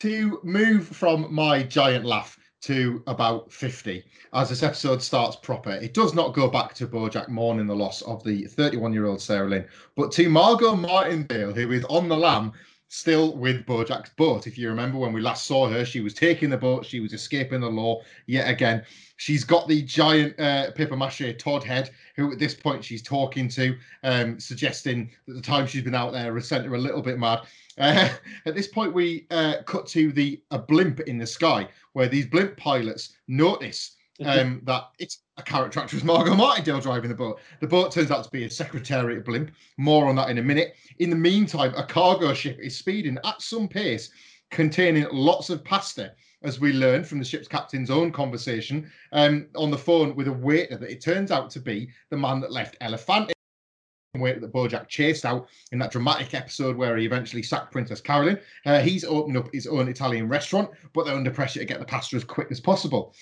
to 0.00 0.38
move 0.44 0.86
from 0.86 1.32
my 1.32 1.62
giant 1.62 2.04
laugh 2.04 2.38
to 2.64 3.02
about 3.06 3.52
50 3.52 4.02
as 4.32 4.48
this 4.48 4.62
episode 4.62 5.02
starts 5.02 5.36
proper. 5.36 5.72
It 5.72 5.92
does 5.92 6.14
not 6.14 6.32
go 6.32 6.48
back 6.48 6.72
to 6.74 6.86
Bojack 6.86 7.28
mourning 7.28 7.66
the 7.66 7.76
loss 7.76 8.00
of 8.02 8.24
the 8.24 8.46
31 8.46 8.92
year 8.92 9.06
old 9.06 9.20
Sarah 9.20 9.48
Lynn, 9.48 9.66
but 9.96 10.10
to 10.12 10.30
Margot 10.30 10.74
Martindale, 10.74 11.52
who 11.52 11.72
is 11.72 11.84
on 11.84 12.08
the 12.08 12.16
lam 12.16 12.52
still 12.94 13.36
with 13.36 13.66
Bojack's 13.66 14.10
boat. 14.10 14.46
If 14.46 14.56
you 14.56 14.68
remember 14.68 14.98
when 14.98 15.12
we 15.12 15.20
last 15.20 15.46
saw 15.46 15.68
her, 15.68 15.84
she 15.84 16.00
was 16.00 16.14
taking 16.14 16.48
the 16.48 16.56
boat, 16.56 16.86
she 16.86 17.00
was 17.00 17.12
escaping 17.12 17.60
the 17.60 17.68
law 17.68 18.02
yet 18.26 18.48
again. 18.48 18.84
She's 19.16 19.42
got 19.42 19.66
the 19.66 19.82
giant 19.82 20.38
uh, 20.38 20.70
paper 20.70 20.96
mache 20.96 21.36
Todd 21.36 21.64
head, 21.64 21.90
who 22.14 22.30
at 22.30 22.38
this 22.38 22.54
point 22.54 22.84
she's 22.84 23.02
talking 23.02 23.48
to, 23.48 23.76
um, 24.04 24.38
suggesting 24.38 25.10
that 25.26 25.34
the 25.34 25.42
time 25.42 25.66
she's 25.66 25.82
been 25.82 25.94
out 25.94 26.12
there 26.12 26.34
has 26.34 26.46
sent 26.46 26.66
her 26.66 26.74
a 26.74 26.78
little 26.78 27.02
bit 27.02 27.18
mad. 27.18 27.40
Uh, 27.78 28.10
at 28.46 28.54
this 28.54 28.68
point, 28.68 28.94
we 28.94 29.26
uh, 29.32 29.56
cut 29.66 29.88
to 29.88 30.12
the 30.12 30.40
a 30.52 30.58
blimp 30.58 31.00
in 31.00 31.18
the 31.18 31.26
sky, 31.26 31.68
where 31.94 32.06
these 32.08 32.26
blimp 32.26 32.56
pilots 32.56 33.16
notice 33.26 33.96
um, 34.24 34.60
that 34.64 34.90
it's 34.98 35.20
a 35.36 35.42
character 35.42 35.80
actress 35.80 36.04
Margot 36.04 36.34
Martindale 36.34 36.80
driving 36.80 37.10
the 37.10 37.16
boat. 37.16 37.40
The 37.60 37.66
boat 37.66 37.92
turns 37.92 38.10
out 38.10 38.24
to 38.24 38.30
be 38.30 38.44
a 38.44 38.50
Secretariat 38.50 39.24
blimp. 39.24 39.50
More 39.76 40.06
on 40.06 40.16
that 40.16 40.30
in 40.30 40.38
a 40.38 40.42
minute. 40.42 40.74
In 40.98 41.10
the 41.10 41.16
meantime, 41.16 41.74
a 41.76 41.84
cargo 41.84 42.32
ship 42.34 42.58
is 42.60 42.76
speeding 42.76 43.18
at 43.24 43.42
some 43.42 43.68
pace, 43.68 44.10
containing 44.50 45.06
lots 45.10 45.50
of 45.50 45.64
pasta, 45.64 46.12
as 46.44 46.60
we 46.60 46.72
learn 46.72 47.02
from 47.02 47.18
the 47.18 47.24
ship's 47.24 47.48
captain's 47.48 47.90
own 47.90 48.12
conversation 48.12 48.90
um, 49.12 49.46
on 49.56 49.70
the 49.70 49.78
phone 49.78 50.14
with 50.14 50.28
a 50.28 50.32
waiter 50.32 50.76
that 50.76 50.90
it 50.90 51.00
turns 51.00 51.30
out 51.30 51.50
to 51.50 51.60
be 51.60 51.88
the 52.10 52.16
man 52.16 52.40
that 52.40 52.52
left 52.52 52.76
Elephant 52.80 53.32
waiter 54.20 54.40
that 54.40 54.52
Bojack 54.52 54.88
chased 54.88 55.24
out 55.24 55.48
in 55.72 55.78
that 55.80 55.90
dramatic 55.90 56.34
episode 56.34 56.76
where 56.76 56.96
he 56.96 57.04
eventually 57.04 57.42
sacked 57.42 57.72
Princess 57.72 58.00
Carolyn. 58.00 58.38
Uh, 58.64 58.80
he's 58.80 59.04
opened 59.04 59.36
up 59.36 59.48
his 59.52 59.66
own 59.66 59.88
Italian 59.88 60.28
restaurant, 60.28 60.70
but 60.92 61.04
they're 61.04 61.16
under 61.16 61.30
pressure 61.30 61.58
to 61.58 61.64
get 61.64 61.80
the 61.80 61.84
pasta 61.84 62.14
as 62.14 62.22
quick 62.22 62.48
as 62.50 62.60
possible. 62.60 63.14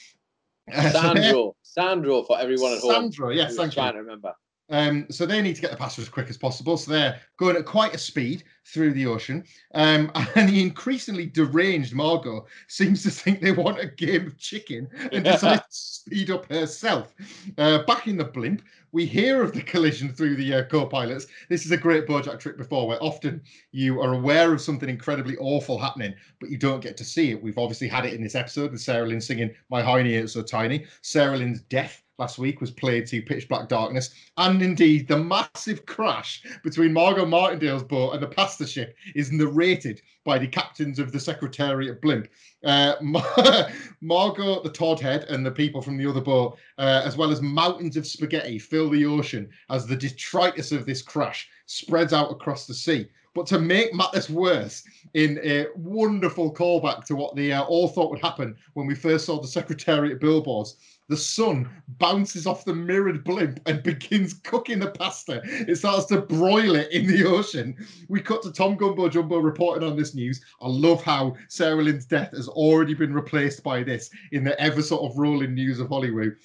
Sandro, 0.70 1.56
Sandro 1.62 2.22
for 2.22 2.38
everyone 2.38 2.72
at 2.72 2.80
home. 2.80 2.92
Sandro, 2.92 3.30
yes, 3.30 3.56
thank 3.56 3.72
trying 3.72 3.88
you. 3.88 3.92
to 3.94 3.98
remember. 4.00 4.34
Um, 4.72 5.06
so 5.10 5.26
they 5.26 5.42
need 5.42 5.54
to 5.56 5.60
get 5.60 5.70
the 5.70 5.76
pasta 5.76 6.00
as 6.00 6.08
quick 6.08 6.30
as 6.30 6.38
possible. 6.38 6.78
So 6.78 6.92
they're 6.92 7.20
going 7.36 7.56
at 7.56 7.66
quite 7.66 7.94
a 7.94 7.98
speed 7.98 8.44
through 8.66 8.94
the 8.94 9.06
ocean. 9.06 9.44
Um, 9.74 10.10
and 10.34 10.48
the 10.48 10.62
increasingly 10.62 11.26
deranged 11.26 11.94
Margot 11.94 12.46
seems 12.68 13.02
to 13.02 13.10
think 13.10 13.40
they 13.40 13.52
want 13.52 13.80
a 13.80 13.86
game 13.86 14.26
of 14.26 14.38
chicken 14.38 14.88
and 15.12 15.24
decides 15.24 15.62
to 15.62 15.68
speed 15.70 16.30
up 16.30 16.50
herself. 16.50 17.14
Uh, 17.58 17.82
back 17.82 18.08
in 18.08 18.16
the 18.16 18.24
blimp, 18.24 18.62
we 18.92 19.06
hear 19.06 19.42
of 19.42 19.52
the 19.52 19.62
collision 19.62 20.12
through 20.12 20.36
the 20.36 20.54
uh, 20.54 20.64
co-pilots. 20.64 21.26
This 21.48 21.64
is 21.64 21.72
a 21.72 21.76
great 21.76 22.06
Bojack 22.06 22.38
trick 22.38 22.58
before, 22.58 22.86
where 22.86 23.02
often 23.02 23.40
you 23.72 24.00
are 24.00 24.12
aware 24.12 24.52
of 24.52 24.60
something 24.60 24.88
incredibly 24.88 25.36
awful 25.38 25.78
happening, 25.78 26.14
but 26.40 26.50
you 26.50 26.58
don't 26.58 26.82
get 26.82 26.96
to 26.98 27.04
see 27.04 27.30
it. 27.30 27.42
We've 27.42 27.58
obviously 27.58 27.88
had 27.88 28.04
it 28.04 28.12
in 28.12 28.22
this 28.22 28.34
episode 28.34 28.70
with 28.70 28.82
Sarah 28.82 29.06
Lynn 29.06 29.20
singing 29.20 29.54
"My 29.70 29.82
Hiney 29.82 30.18
Ain't 30.18 30.30
So 30.30 30.42
Tiny." 30.42 30.84
Sarah 31.00 31.38
Lynn's 31.38 31.62
death 31.62 32.01
last 32.18 32.38
week 32.38 32.60
was 32.60 32.70
played 32.70 33.06
to 33.06 33.22
pitch 33.22 33.48
black 33.48 33.68
darkness, 33.68 34.10
and 34.36 34.62
indeed 34.62 35.08
the 35.08 35.16
massive 35.16 35.86
crash 35.86 36.42
between 36.62 36.92
Margot 36.92 37.26
Martindale's 37.26 37.82
boat 37.82 38.12
and 38.12 38.22
the 38.22 38.26
pasta 38.26 38.66
ship 38.66 38.94
is 39.14 39.32
narrated 39.32 40.00
by 40.24 40.38
the 40.38 40.46
captains 40.46 40.98
of 40.98 41.10
the 41.10 41.18
Secretariat 41.18 42.00
blimp. 42.00 42.28
Uh, 42.64 42.94
Mar- 43.00 43.68
Margot, 44.00 44.62
the 44.62 44.70
Todd 44.70 45.00
head, 45.00 45.24
and 45.24 45.44
the 45.44 45.50
people 45.50 45.82
from 45.82 45.96
the 45.96 46.08
other 46.08 46.20
boat, 46.20 46.58
uh, 46.78 47.02
as 47.04 47.16
well 47.16 47.30
as 47.30 47.42
mountains 47.42 47.96
of 47.96 48.06
spaghetti, 48.06 48.58
fill 48.58 48.90
the 48.90 49.04
ocean 49.04 49.48
as 49.70 49.86
the 49.86 49.96
detritus 49.96 50.72
of 50.72 50.86
this 50.86 51.02
crash 51.02 51.48
spreads 51.66 52.12
out 52.12 52.30
across 52.30 52.66
the 52.66 52.74
sea. 52.74 53.08
But 53.34 53.46
to 53.46 53.58
make 53.58 53.94
matters 53.94 54.28
worse, 54.28 54.84
in 55.14 55.40
a 55.42 55.66
wonderful 55.74 56.52
callback 56.52 57.06
to 57.06 57.16
what 57.16 57.34
they 57.34 57.50
uh, 57.50 57.62
all 57.62 57.88
thought 57.88 58.10
would 58.10 58.20
happen 58.20 58.54
when 58.74 58.86
we 58.86 58.94
first 58.94 59.24
saw 59.24 59.40
the 59.40 59.48
Secretariat 59.48 60.20
billboards, 60.20 60.76
the 61.08 61.16
sun 61.16 61.68
bounces 61.98 62.46
off 62.46 62.64
the 62.64 62.74
mirrored 62.74 63.24
blimp 63.24 63.60
and 63.66 63.82
begins 63.84 64.34
cooking 64.34 64.78
the 64.78 64.90
pasta. 64.90 65.42
It 65.44 65.76
starts 65.76 66.06
to 66.06 66.22
broil 66.22 66.74
it 66.76 66.90
in 66.92 67.06
the 67.06 67.24
ocean. 67.24 67.76
We 68.08 68.20
cut 68.20 68.42
to 68.42 68.52
Tom 68.52 68.76
Gumbo 68.76 69.08
Jumbo 69.08 69.38
reporting 69.38 69.88
on 69.88 69.96
this 69.96 70.14
news. 70.14 70.44
I 70.60 70.68
love 70.68 71.02
how 71.02 71.36
Sarah 71.48 71.82
Lynn's 71.82 72.06
death 72.06 72.30
has 72.36 72.48
already 72.48 72.94
been 72.94 73.12
replaced 73.12 73.62
by 73.62 73.82
this 73.82 74.10
in 74.32 74.44
the 74.44 74.58
ever 74.60 74.82
sort 74.82 75.10
of 75.10 75.18
rolling 75.18 75.54
news 75.54 75.80
of 75.80 75.88
Hollywood. 75.88 76.36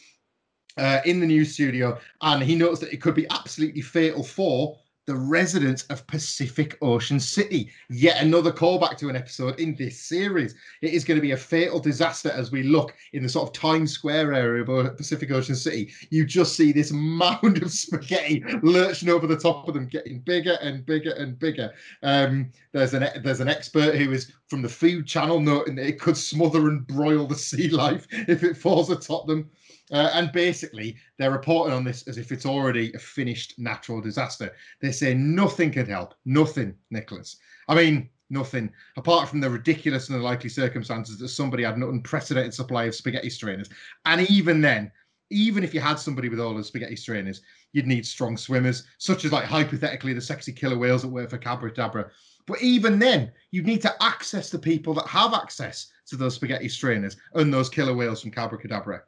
Uh, 0.77 1.01
in 1.05 1.19
the 1.19 1.25
news 1.25 1.55
studio, 1.55 1.97
and 2.21 2.43
he 2.43 2.53
notes 2.53 2.79
that 2.79 2.93
it 2.93 3.01
could 3.01 3.15
be 3.15 3.25
absolutely 3.31 3.81
fatal 3.81 4.21
for 4.21 4.77
the 5.07 5.15
residents 5.15 5.83
of 5.83 6.05
Pacific 6.05 6.77
Ocean 6.81 7.19
City. 7.19 7.71
Yet 7.89 8.21
another 8.21 8.51
callback 8.51 8.97
to 8.97 9.09
an 9.09 9.15
episode 9.15 9.57
in 9.59 9.73
this 9.75 9.99
series. 9.99 10.53
It 10.81 10.93
is 10.93 11.05
going 11.05 11.15
to 11.15 11.21
be 11.21 11.31
a 11.31 11.37
fatal 11.37 11.79
disaster 11.79 12.29
as 12.29 12.51
we 12.51 12.61
look 12.61 12.93
in 13.13 13.23
the 13.23 13.29
sort 13.29 13.47
of 13.47 13.53
Times 13.53 13.93
Square 13.93 14.33
area 14.33 14.63
of 14.63 14.97
Pacific 14.97 15.31
Ocean 15.31 15.55
City. 15.55 15.91
You 16.09 16.25
just 16.25 16.57
see 16.57 16.73
this 16.73 16.91
mound 16.91 17.57
of 17.63 17.71
spaghetti 17.71 18.43
lurching 18.61 19.09
over 19.09 19.27
the 19.27 19.37
top 19.37 19.67
of 19.67 19.73
them, 19.73 19.87
getting 19.87 20.19
bigger 20.19 20.57
and 20.61 20.85
bigger 20.85 21.13
and 21.13 21.39
bigger. 21.39 21.73
Um, 22.03 22.51
there's 22.73 22.93
an 22.93 23.07
there's 23.23 23.39
an 23.39 23.47
expert 23.47 23.95
who 23.95 24.11
is 24.11 24.33
from 24.47 24.61
the 24.61 24.69
Food 24.69 25.07
Channel 25.07 25.39
noting 25.39 25.75
that 25.75 25.87
it 25.87 26.01
could 26.01 26.17
smother 26.17 26.67
and 26.67 26.85
broil 26.85 27.27
the 27.27 27.35
sea 27.35 27.69
life 27.69 28.07
if 28.11 28.43
it 28.43 28.57
falls 28.57 28.89
atop 28.89 29.25
them. 29.25 29.49
Uh, 29.91 30.09
and 30.13 30.31
basically, 30.31 30.97
they're 31.17 31.31
reporting 31.31 31.73
on 31.73 31.83
this 31.83 32.07
as 32.07 32.17
if 32.17 32.31
it's 32.31 32.45
already 32.45 32.93
a 32.93 32.99
finished 32.99 33.57
natural 33.57 34.01
disaster. 34.01 34.53
They 34.81 34.91
say 34.91 35.13
nothing 35.13 35.71
can 35.71 35.85
help. 35.85 36.13
Nothing, 36.25 36.75
Nicholas. 36.91 37.37
I 37.69 37.75
mean, 37.75 38.09
nothing 38.29 38.69
apart 38.97 39.29
from 39.29 39.39
the 39.39 39.49
ridiculous 39.49 40.09
and 40.09 40.17
unlikely 40.17 40.49
circumstances 40.49 41.17
that 41.19 41.29
somebody 41.29 41.63
had 41.63 41.77
an 41.77 41.83
unprecedented 41.83 42.53
supply 42.53 42.85
of 42.85 42.95
spaghetti 42.95 43.29
strainers. 43.29 43.69
And 44.05 44.29
even 44.29 44.59
then, 44.61 44.91
even 45.29 45.63
if 45.63 45.73
you 45.73 45.79
had 45.79 45.99
somebody 45.99 46.29
with 46.29 46.39
all 46.39 46.53
the 46.53 46.63
spaghetti 46.63 46.95
strainers, 46.95 47.41
you'd 47.73 47.87
need 47.87 48.05
strong 48.05 48.37
swimmers, 48.37 48.83
such 48.97 49.25
as 49.25 49.31
like 49.31 49.45
hypothetically 49.45 50.13
the 50.13 50.21
sexy 50.21 50.53
killer 50.53 50.77
whales 50.77 51.01
that 51.01 51.09
work 51.09 51.29
for 51.29 51.37
Cabra 51.37 51.71
Dabra. 51.71 52.09
But 52.45 52.61
even 52.61 52.97
then, 52.97 53.31
you'd 53.51 53.65
need 53.65 53.81
to 53.81 54.03
access 54.03 54.49
the 54.49 54.59
people 54.59 54.93
that 54.95 55.07
have 55.07 55.33
access 55.33 55.87
to 56.07 56.15
those 56.15 56.35
spaghetti 56.35 56.69
strainers 56.69 57.17
and 57.33 57.53
those 57.53 57.69
killer 57.69 57.93
whales 57.93 58.21
from 58.21 58.31
Cabra. 58.31 59.03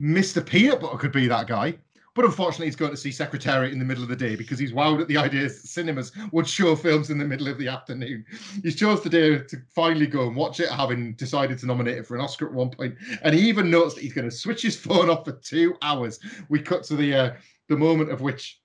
Mr. 0.00 0.44
Peanut 0.44 0.80
Butter 0.80 0.98
could 0.98 1.12
be 1.12 1.26
that 1.28 1.46
guy. 1.46 1.76
But 2.16 2.24
unfortunately, 2.24 2.66
he's 2.66 2.76
going 2.76 2.92
to 2.92 2.96
see 2.96 3.12
Secretariat 3.12 3.74
in 3.74 3.78
the 3.78 3.84
middle 3.84 4.02
of 4.02 4.08
the 4.08 4.16
day 4.16 4.36
because 4.36 4.58
he's 4.58 4.72
wowed 4.72 5.02
at 5.02 5.06
the 5.06 5.18
idea 5.18 5.42
that 5.42 5.50
cinemas 5.50 6.12
would 6.32 6.48
show 6.48 6.74
films 6.74 7.10
in 7.10 7.18
the 7.18 7.26
middle 7.26 7.46
of 7.46 7.58
the 7.58 7.68
afternoon. 7.68 8.24
He 8.62 8.72
chose 8.72 9.02
the 9.02 9.10
day 9.10 9.36
to 9.36 9.56
finally 9.68 10.06
go 10.06 10.26
and 10.26 10.34
watch 10.34 10.58
it, 10.58 10.70
having 10.70 11.12
decided 11.12 11.58
to 11.58 11.66
nominate 11.66 11.98
it 11.98 12.06
for 12.06 12.14
an 12.14 12.22
Oscar 12.22 12.46
at 12.46 12.54
one 12.54 12.70
point. 12.70 12.94
And 13.20 13.34
he 13.34 13.46
even 13.46 13.70
notes 13.70 13.94
that 13.94 14.00
he's 14.00 14.14
going 14.14 14.28
to 14.28 14.34
switch 14.34 14.62
his 14.62 14.76
phone 14.80 15.10
off 15.10 15.26
for 15.26 15.32
two 15.32 15.76
hours. 15.82 16.18
We 16.48 16.60
cut 16.60 16.84
to 16.84 16.96
the 16.96 17.14
uh, 17.14 17.32
the 17.68 17.76
moment 17.76 18.10
of 18.10 18.22
which 18.22 18.62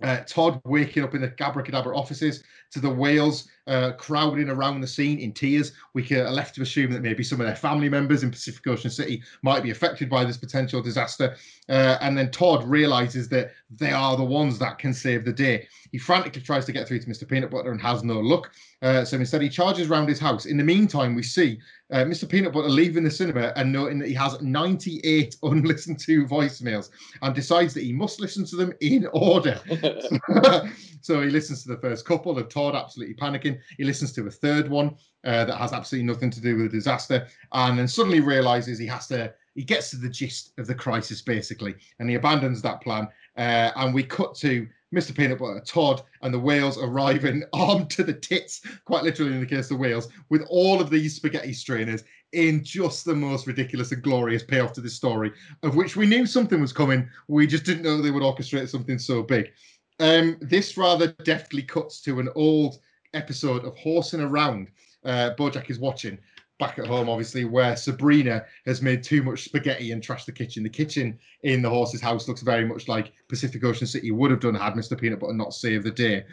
uh, 0.00 0.18
Todd 0.26 0.60
waking 0.64 1.02
up 1.02 1.16
in 1.16 1.20
the 1.20 1.28
Cabracadabra 1.28 1.96
offices 1.96 2.44
to 2.70 2.80
the 2.80 2.90
whales 2.90 3.48
uh, 3.66 3.92
crowding 3.92 4.48
around 4.48 4.80
the 4.80 4.86
scene 4.86 5.18
in 5.18 5.32
tears. 5.32 5.72
We 5.94 6.06
are 6.12 6.30
left 6.30 6.54
to 6.56 6.62
assume 6.62 6.92
that 6.92 7.02
maybe 7.02 7.24
some 7.24 7.40
of 7.40 7.46
their 7.46 7.56
family 7.56 7.88
members 7.88 8.22
in 8.22 8.30
Pacific 8.30 8.66
Ocean 8.66 8.90
City 8.90 9.22
might 9.42 9.62
be 9.62 9.70
affected 9.70 10.10
by 10.10 10.24
this 10.24 10.36
potential 10.36 10.82
disaster. 10.82 11.36
Uh, 11.68 11.96
and 12.00 12.16
then 12.16 12.30
Todd 12.30 12.64
realizes 12.64 13.28
that 13.30 13.52
they 13.70 13.90
are 13.90 14.16
the 14.16 14.24
ones 14.24 14.58
that 14.58 14.78
can 14.78 14.92
save 14.92 15.24
the 15.24 15.32
day. 15.32 15.66
He 15.92 15.98
frantically 15.98 16.42
tries 16.42 16.64
to 16.66 16.72
get 16.72 16.86
through 16.86 17.00
to 17.00 17.06
Mr. 17.06 17.26
Peanut 17.26 17.50
Butter 17.50 17.70
and 17.70 17.80
has 17.80 18.02
no 18.02 18.20
luck. 18.20 18.50
Uh, 18.82 19.04
so 19.04 19.16
instead, 19.16 19.40
he 19.40 19.48
charges 19.48 19.88
around 19.88 20.08
his 20.08 20.18
house. 20.18 20.44
In 20.44 20.58
the 20.58 20.64
meantime, 20.64 21.14
we 21.14 21.22
see 21.22 21.58
uh, 21.90 21.98
Mr. 22.04 22.28
Peanut 22.28 22.52
Butter 22.52 22.68
leaving 22.68 23.04
the 23.04 23.10
cinema 23.10 23.52
and 23.56 23.72
noting 23.72 23.98
that 23.98 24.08
he 24.08 24.14
has 24.14 24.40
98 24.42 25.36
unlistened 25.42 25.98
to 26.00 26.26
voicemails 26.26 26.90
and 27.22 27.34
decides 27.34 27.72
that 27.74 27.84
he 27.84 27.92
must 27.92 28.20
listen 28.20 28.44
to 28.46 28.56
them 28.56 28.72
in 28.80 29.06
order. 29.12 29.58
so 31.00 31.22
he 31.22 31.30
listens 31.30 31.62
to 31.62 31.68
the 31.68 31.78
first 31.78 32.04
couple 32.04 32.36
of 32.36 32.48
Todd 32.48 32.74
absolutely 32.74 33.14
panicking. 33.14 33.53
He 33.76 33.84
listens 33.84 34.12
to 34.12 34.26
a 34.26 34.30
third 34.30 34.68
one 34.68 34.96
uh, 35.24 35.44
that 35.44 35.56
has 35.56 35.72
absolutely 35.72 36.06
nothing 36.06 36.30
to 36.30 36.40
do 36.40 36.56
with 36.56 36.70
the 36.70 36.78
disaster, 36.78 37.26
and 37.52 37.78
then 37.78 37.88
suddenly 37.88 38.20
realizes 38.20 38.78
he 38.78 38.86
has 38.86 39.06
to. 39.08 39.32
He 39.54 39.62
gets 39.62 39.90
to 39.90 39.96
the 39.96 40.08
gist 40.08 40.52
of 40.58 40.66
the 40.66 40.74
crisis 40.74 41.22
basically, 41.22 41.74
and 41.98 42.08
he 42.08 42.16
abandons 42.16 42.60
that 42.62 42.80
plan. 42.80 43.08
Uh, 43.36 43.70
and 43.76 43.94
we 43.94 44.02
cut 44.02 44.34
to 44.36 44.66
Mr. 44.94 45.16
Peanut 45.16 45.38
Butter, 45.38 45.60
Todd, 45.60 46.02
and 46.22 46.32
the 46.32 46.38
whales 46.38 46.78
arriving 46.78 47.42
armed 47.52 47.90
to 47.90 48.04
the 48.04 48.12
tits, 48.12 48.62
quite 48.84 49.02
literally 49.02 49.32
in 49.32 49.40
the 49.40 49.46
case 49.46 49.70
of 49.70 49.76
the 49.76 49.82
whales, 49.82 50.08
with 50.30 50.42
all 50.48 50.80
of 50.80 50.90
these 50.90 51.16
spaghetti 51.16 51.52
strainers 51.52 52.04
in 52.32 52.64
just 52.64 53.04
the 53.04 53.14
most 53.14 53.46
ridiculous 53.46 53.92
and 53.92 54.02
glorious 54.02 54.42
payoff 54.42 54.72
to 54.72 54.80
this 54.80 54.94
story, 54.94 55.32
of 55.62 55.76
which 55.76 55.96
we 55.96 56.06
knew 56.06 56.26
something 56.26 56.60
was 56.60 56.72
coming. 56.72 57.08
We 57.28 57.46
just 57.46 57.64
didn't 57.64 57.82
know 57.82 58.00
they 58.00 58.10
would 58.10 58.22
orchestrate 58.22 58.68
something 58.68 58.98
so 58.98 59.22
big. 59.22 59.52
Um, 60.00 60.36
this 60.40 60.76
rather 60.76 61.08
deftly 61.24 61.62
cuts 61.62 62.00
to 62.02 62.18
an 62.18 62.28
old 62.34 62.78
episode 63.14 63.64
of 63.64 63.76
Horsing 63.76 64.20
Around. 64.20 64.68
Uh, 65.04 65.30
Bojack 65.38 65.70
is 65.70 65.78
watching 65.78 66.18
back 66.58 66.78
at 66.78 66.86
home, 66.86 67.08
obviously, 67.08 67.44
where 67.44 67.76
Sabrina 67.76 68.44
has 68.66 68.80
made 68.80 69.02
too 69.02 69.22
much 69.22 69.44
spaghetti 69.44 69.92
and 69.92 70.02
trashed 70.02 70.26
the 70.26 70.32
kitchen. 70.32 70.62
The 70.62 70.70
kitchen 70.70 71.18
in 71.42 71.62
the 71.62 71.70
horse's 71.70 72.00
house 72.00 72.28
looks 72.28 72.42
very 72.42 72.64
much 72.64 72.88
like 72.88 73.12
Pacific 73.28 73.64
Ocean 73.64 73.86
City 73.86 74.10
would 74.10 74.30
have 74.30 74.40
done 74.40 74.54
had 74.54 74.74
Mr. 74.74 74.98
Peanut 74.98 75.20
Butter 75.20 75.34
not 75.34 75.54
saved 75.54 75.84
the 75.84 75.90
day. 75.90 76.24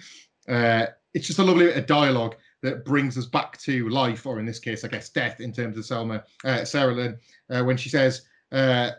Uh, 0.47 0.87
it's 1.13 1.27
just 1.27 1.39
a 1.39 1.43
lovely 1.43 1.65
bit 1.65 1.77
of 1.77 1.85
dialogue 1.85 2.35
that 2.61 2.85
brings 2.85 3.17
us 3.17 3.25
back 3.25 3.57
to 3.59 3.89
life, 3.89 4.25
or 4.25 4.39
in 4.39 4.45
this 4.45 4.59
case, 4.59 4.83
I 4.83 4.87
guess, 4.87 5.09
death 5.09 5.39
in 5.39 5.51
terms 5.51 5.77
of 5.77 5.85
Selma, 5.85 6.23
uh, 6.45 6.63
Sarah 6.63 6.93
Lynn, 6.93 7.17
uh, 7.49 7.63
when 7.63 7.77
she 7.77 7.89
says 7.89 8.21
uh, 8.51 8.91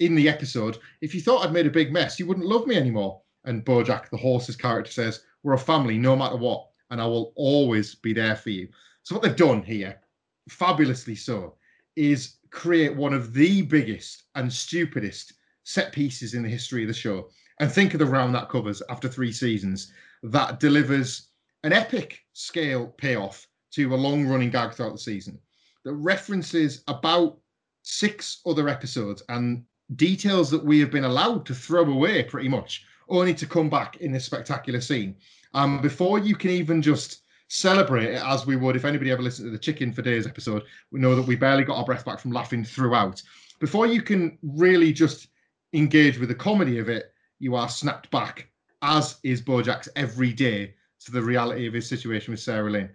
in 0.00 0.14
the 0.14 0.28
episode, 0.28 0.78
if 1.00 1.14
you 1.14 1.20
thought 1.20 1.44
I'd 1.44 1.52
made 1.52 1.66
a 1.66 1.70
big 1.70 1.92
mess, 1.92 2.18
you 2.18 2.26
wouldn't 2.26 2.46
love 2.46 2.66
me 2.66 2.76
anymore. 2.76 3.22
And 3.44 3.64
Bojack, 3.64 4.10
the 4.10 4.16
horse's 4.16 4.56
character, 4.56 4.92
says, 4.92 5.22
We're 5.42 5.54
a 5.54 5.58
family 5.58 5.96
no 5.96 6.16
matter 6.16 6.36
what, 6.36 6.66
and 6.90 7.00
I 7.00 7.06
will 7.06 7.32
always 7.36 7.94
be 7.94 8.12
there 8.12 8.36
for 8.36 8.50
you. 8.50 8.68
So, 9.02 9.14
what 9.14 9.22
they've 9.22 9.36
done 9.36 9.62
here, 9.62 10.00
fabulously 10.48 11.14
so, 11.14 11.56
is 11.96 12.36
create 12.50 12.94
one 12.94 13.12
of 13.12 13.32
the 13.32 13.62
biggest 13.62 14.24
and 14.34 14.52
stupidest 14.52 15.34
set 15.64 15.92
pieces 15.92 16.34
in 16.34 16.42
the 16.42 16.48
history 16.48 16.82
of 16.82 16.88
the 16.88 16.94
show. 16.94 17.28
And 17.58 17.70
think 17.70 17.94
of 17.94 17.98
the 17.98 18.06
round 18.06 18.34
that 18.34 18.48
covers 18.48 18.82
after 18.88 19.08
three 19.08 19.32
seasons 19.32 19.92
that 20.22 20.60
delivers 20.60 21.28
an 21.64 21.72
epic 21.72 22.20
scale 22.32 22.88
payoff 22.98 23.46
to 23.72 23.94
a 23.94 23.96
long 23.96 24.26
running 24.26 24.50
gag 24.50 24.72
throughout 24.72 24.92
the 24.92 24.98
season 24.98 25.38
that 25.84 25.94
references 25.94 26.82
about 26.88 27.38
six 27.82 28.40
other 28.46 28.68
episodes 28.68 29.22
and 29.28 29.64
details 29.94 30.50
that 30.50 30.64
we 30.64 30.80
have 30.80 30.90
been 30.90 31.04
allowed 31.04 31.46
to 31.46 31.54
throw 31.54 31.84
away 31.84 32.24
pretty 32.24 32.48
much 32.48 32.84
only 33.08 33.34
to 33.34 33.46
come 33.46 33.68
back 33.68 33.96
in 33.98 34.12
this 34.12 34.24
spectacular 34.24 34.80
scene. 34.80 35.16
Um, 35.54 35.80
before 35.80 36.18
you 36.18 36.34
can 36.34 36.50
even 36.50 36.82
just 36.82 37.22
celebrate 37.48 38.06
it 38.06 38.22
as 38.22 38.46
we 38.46 38.56
would 38.56 38.76
if 38.76 38.84
anybody 38.84 39.10
ever 39.10 39.22
listened 39.22 39.46
to 39.46 39.50
the 39.50 39.58
Chicken 39.58 39.92
for 39.92 40.02
Days 40.02 40.26
episode, 40.26 40.64
we 40.90 41.00
know 41.00 41.14
that 41.14 41.26
we 41.26 41.36
barely 41.36 41.64
got 41.64 41.78
our 41.78 41.84
breath 41.84 42.04
back 42.04 42.18
from 42.18 42.32
laughing 42.32 42.64
throughout. 42.64 43.22
Before 43.60 43.86
you 43.86 44.02
can 44.02 44.38
really 44.42 44.92
just 44.92 45.28
engage 45.72 46.18
with 46.18 46.28
the 46.28 46.34
comedy 46.34 46.78
of 46.78 46.88
it, 46.88 47.12
you 47.38 47.54
are 47.54 47.68
snapped 47.68 48.10
back 48.10 48.48
as 48.82 49.16
is 49.22 49.42
Bojack's 49.42 49.88
every 49.96 50.32
day 50.32 50.74
to 51.04 51.12
the 51.12 51.22
reality 51.22 51.66
of 51.66 51.74
his 51.74 51.88
situation 51.88 52.32
with 52.32 52.40
Sarah 52.40 52.70
Lynn. 52.70 52.90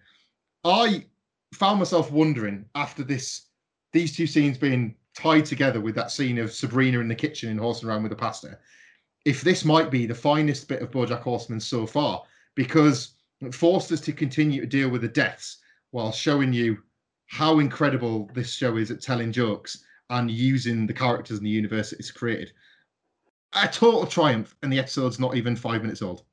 I 0.63 1.05
found 1.53 1.79
myself 1.79 2.11
wondering 2.11 2.65
after 2.75 3.03
this, 3.03 3.47
these 3.91 4.15
two 4.15 4.27
scenes 4.27 4.57
being 4.57 4.95
tied 5.15 5.45
together 5.45 5.81
with 5.81 5.95
that 5.95 6.11
scene 6.11 6.37
of 6.37 6.53
Sabrina 6.53 6.99
in 6.99 7.07
the 7.07 7.15
kitchen 7.15 7.49
and 7.49 7.59
horsing 7.59 7.89
around 7.89 8.03
with 8.03 8.11
the 8.11 8.15
pasta, 8.15 8.57
if 9.25 9.41
this 9.41 9.63
might 9.65 9.91
be 9.91 10.05
the 10.05 10.15
finest 10.15 10.67
bit 10.67 10.81
of 10.81 10.91
BoJack 10.91 11.21
Horseman 11.21 11.59
so 11.59 11.85
far, 11.85 12.23
because 12.55 13.15
it 13.41 13.53
forced 13.53 13.91
us 13.91 14.01
to 14.01 14.13
continue 14.13 14.61
to 14.61 14.67
deal 14.67 14.89
with 14.89 15.01
the 15.01 15.07
deaths 15.07 15.57
while 15.91 16.11
showing 16.11 16.53
you 16.53 16.77
how 17.27 17.59
incredible 17.59 18.29
this 18.33 18.53
show 18.53 18.77
is 18.77 18.91
at 18.91 19.01
telling 19.01 19.31
jokes 19.31 19.83
and 20.09 20.29
using 20.29 20.85
the 20.85 20.93
characters 20.93 21.37
in 21.37 21.43
the 21.43 21.49
universe 21.49 21.93
it's 21.93 22.11
created. 22.11 22.51
A 23.53 23.67
total 23.67 24.05
triumph, 24.05 24.55
and 24.63 24.71
the 24.71 24.79
episode's 24.79 25.19
not 25.19 25.35
even 25.35 25.55
five 25.55 25.81
minutes 25.81 26.01
old. 26.01 26.23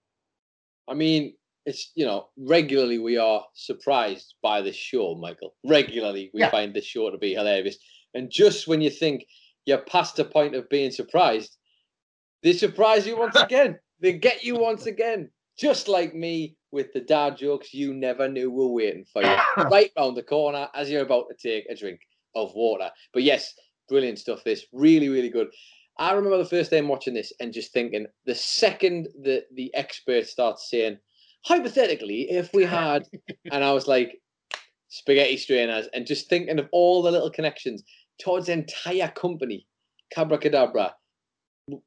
I 0.88 0.94
mean, 0.94 1.34
it's 1.66 1.92
you 1.94 2.06
know 2.06 2.28
regularly 2.38 2.98
we 2.98 3.18
are 3.18 3.44
surprised 3.54 4.34
by 4.42 4.62
this 4.62 4.76
show, 4.76 5.14
Michael. 5.14 5.54
Regularly 5.64 6.30
we 6.32 6.40
Yeah. 6.40 6.50
find 6.50 6.72
this 6.72 6.86
show 6.86 7.10
to 7.10 7.18
be 7.18 7.34
hilarious, 7.34 7.76
and 8.14 8.30
just 8.30 8.66
when 8.66 8.80
you 8.80 8.90
think 8.90 9.26
you're 9.66 9.78
past 9.78 10.16
the 10.16 10.24
point 10.24 10.54
of 10.54 10.68
being 10.70 10.90
surprised, 10.90 11.57
they 12.42 12.52
surprise 12.52 13.06
you 13.06 13.16
once 13.18 13.36
again. 13.40 13.78
They 14.00 14.12
get 14.12 14.44
you 14.44 14.56
once 14.56 14.86
again, 14.86 15.30
just 15.58 15.88
like 15.88 16.14
me 16.14 16.56
with 16.70 16.92
the 16.92 17.00
dad 17.00 17.36
jokes 17.36 17.74
you 17.74 17.94
never 17.94 18.28
knew 18.28 18.50
were 18.50 18.68
waiting 18.68 19.04
for 19.12 19.22
you 19.22 19.36
right 19.70 19.90
round 19.96 20.16
the 20.16 20.22
corner 20.22 20.68
as 20.74 20.90
you're 20.90 21.02
about 21.02 21.26
to 21.28 21.48
take 21.48 21.66
a 21.68 21.74
drink 21.74 22.00
of 22.34 22.54
water. 22.54 22.90
But 23.12 23.22
yes, 23.22 23.54
brilliant 23.88 24.18
stuff. 24.18 24.44
This 24.44 24.66
really, 24.72 25.08
really 25.08 25.30
good. 25.30 25.48
I 25.98 26.12
remember 26.12 26.38
the 26.38 26.44
first 26.44 26.70
time 26.70 26.86
watching 26.86 27.14
this 27.14 27.32
and 27.40 27.52
just 27.52 27.72
thinking 27.72 28.06
the 28.24 28.34
second 28.34 29.08
that 29.24 29.44
the 29.54 29.74
expert 29.74 30.28
starts 30.28 30.70
saying, 30.70 30.98
hypothetically, 31.44 32.30
if 32.30 32.52
we 32.54 32.64
had, 32.64 33.04
and 33.52 33.64
I 33.64 33.72
was 33.72 33.88
like, 33.88 34.20
spaghetti 34.88 35.36
strainers, 35.36 35.88
and 35.92 36.06
just 36.06 36.28
thinking 36.28 36.58
of 36.58 36.68
all 36.72 37.02
the 37.02 37.10
little 37.10 37.30
connections 37.30 37.82
towards 38.20 38.46
the 38.46 38.52
entire 38.52 39.08
company, 39.08 39.66
Cabra 40.14 40.38
Cadabra 40.38 40.92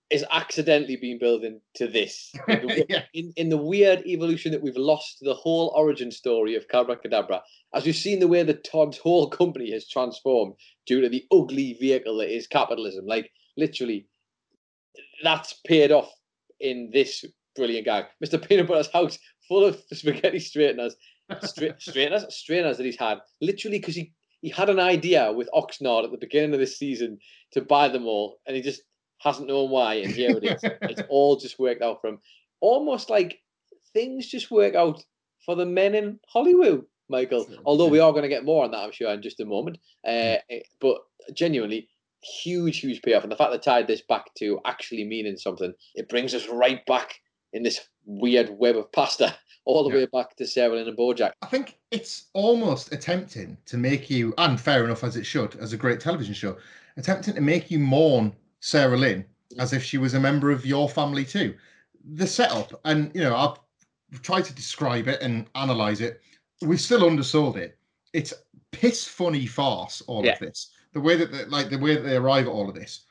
is 0.10 0.26
accidentally 0.32 0.96
being 0.96 1.18
building 1.20 1.60
to 1.76 1.88
this. 1.88 2.32
In 2.48 2.68
the, 2.68 2.86
Yeah. 2.90 3.04
in, 3.14 3.34
in 3.36 3.50
the 3.50 3.58
weird 3.58 4.06
evolution 4.06 4.52
that 4.52 4.62
we've 4.62 4.78
lost 4.78 5.18
the 5.22 5.34
whole 5.34 5.74
origin 5.76 6.12
story 6.12 6.56
of 6.56 6.68
Cabra 6.68 6.98
Cadabra, 6.98 7.42
as 7.74 7.86
we've 7.86 7.96
seen 7.96 8.20
the 8.20 8.28
way 8.28 8.44
that 8.44 8.64
Todd's 8.64 8.98
whole 8.98 9.30
company 9.30 9.72
has 9.72 9.88
transformed 9.88 10.54
due 10.86 11.02
to 11.02 11.10
the 11.10 11.26
ugly 11.32 11.74
vehicle 11.80 12.18
that 12.18 12.34
is 12.36 12.48
capitalism. 12.48 13.06
Like 13.06 13.32
literally, 13.58 14.08
that's 15.24 15.54
paid 15.66 15.92
off 15.92 16.12
in 16.60 16.90
this 16.94 17.26
brilliant 17.56 17.86
guy. 17.86 18.06
Mr. 18.24 18.46
Peanut 18.48 18.68
Butter's 18.68 18.92
house 18.92 19.18
full 19.48 19.66
of 19.66 19.82
spaghetti 19.92 20.40
straighteners, 20.40 20.96
stra- 21.44 21.76
straighteners, 21.80 22.26
strainers 22.34 22.78
that 22.78 22.86
he's 22.86 22.98
had, 23.00 23.20
literally 23.42 23.80
because 23.80 23.96
he, 23.96 24.14
he 24.42 24.50
had 24.50 24.70
an 24.70 24.80
idea 24.80 25.32
with 25.32 25.50
Oxnard 25.54 26.04
at 26.06 26.12
the 26.12 26.18
beginning 26.18 26.54
of 26.54 26.60
this 26.60 26.78
season 26.78 27.18
to 27.54 27.62
buy 27.62 27.88
them 27.88 28.06
all, 28.06 28.40
and 28.46 28.56
he 28.56 28.62
just 28.62 28.82
hasn't 29.24 29.48
known 29.48 29.70
why, 29.70 29.96
and 29.96 30.12
here 30.14 30.38
it 30.38 30.44
is. 30.44 30.62
it's 30.82 31.02
all 31.10 31.36
just 31.38 31.60
worked 31.60 31.82
out 31.82 32.02
for 32.02 32.08
him. 32.08 32.20
Almost 32.60 33.10
like 33.10 33.40
things 33.94 34.28
just 34.28 34.52
work 34.52 34.76
out 34.76 35.04
for 35.46 35.56
the 35.56 35.66
men 35.66 35.96
in 35.96 36.20
Hollywood, 36.28 36.86
Michael. 37.10 37.48
Although 37.66 37.88
we 37.88 38.00
are 38.00 38.12
going 38.12 38.24
to 38.24 38.30
get 38.30 38.46
more 38.46 38.64
on 38.64 38.72
that, 38.72 38.84
I'm 38.84 38.92
sure, 38.92 39.12
in 39.12 39.22
just 39.22 39.40
a 39.40 39.46
moment. 39.46 39.78
Uh, 40.06 40.38
eh, 40.50 40.62
but 40.80 40.98
genuinely, 41.34 41.88
huge, 42.44 42.80
huge 42.80 43.02
payoff. 43.02 43.24
And 43.24 43.32
the 43.32 43.36
fact 43.36 43.52
that 43.52 43.64
tied 43.64 43.88
this 43.88 44.02
back 44.02 44.34
to 44.40 44.60
actually 44.66 45.04
meaning 45.04 45.38
something, 45.38 45.74
it 45.96 46.10
brings 46.10 46.34
us 46.34 46.48
right 46.48 46.86
back 46.86 47.16
in 47.54 47.64
this 47.64 47.80
weird 48.06 48.50
web 48.58 48.78
of 48.78 48.92
pasta, 48.92 49.36
all 49.66 49.84
the 49.84 49.90
Yeah. 49.90 50.04
way 50.04 50.08
back 50.12 50.36
to 50.38 50.48
Sarah 50.48 50.76
Lynn 50.76 50.88
and 50.88 50.98
Bojack. 50.98 51.32
I 51.42 51.48
think 51.48 51.78
it's 51.92 52.26
almost 52.34 52.94
attempting 52.94 53.58
to 53.66 53.78
make 53.78 54.10
you, 54.10 54.34
and 54.38 54.60
fair 54.60 54.84
enough 54.86 55.04
as 55.04 55.16
it 55.18 55.26
should, 55.26 55.56
as 55.58 55.74
a 55.74 55.78
great 55.78 56.00
television 56.00 56.34
show, 56.34 56.58
attempting 56.98 57.34
to 57.36 57.42
make 57.42 57.70
you 57.72 57.80
mourn 57.80 58.34
Sarah 58.62 58.98
Lynn 58.98 59.26
as 59.60 59.74
if 59.74 59.84
she 59.84 59.98
was 59.98 60.14
a 60.14 60.20
member 60.20 60.50
of 60.50 60.66
your 60.66 60.88
family 60.88 61.26
too. 61.26 61.54
The 62.14 62.26
setup, 62.26 62.80
and 62.86 63.12
you 63.14 63.22
know, 63.22 63.36
I've 63.36 64.22
tried 64.22 64.46
to 64.46 64.54
describe 64.56 65.08
it 65.10 65.22
and 65.22 65.48
analyze 65.56 66.00
it. 66.00 66.22
We've 66.62 66.80
still 66.80 67.02
undersold 67.02 67.58
it. 67.58 67.78
It's 68.14 68.34
piss 68.72 69.06
funny 69.06 69.46
farce. 69.46 70.02
All 70.08 70.26
Yeah. 70.26 70.34
of 70.34 70.40
this, 70.40 70.70
the 70.94 71.02
way 71.02 71.18
that 71.18 71.32
they, 71.32 71.46
like 71.46 71.70
the 71.70 71.78
way 71.78 71.96
that 71.96 72.02
they 72.02 72.16
arrive 72.16 72.48
at 72.48 72.52
all 72.52 72.70
of 72.70 72.76
this, 72.76 73.02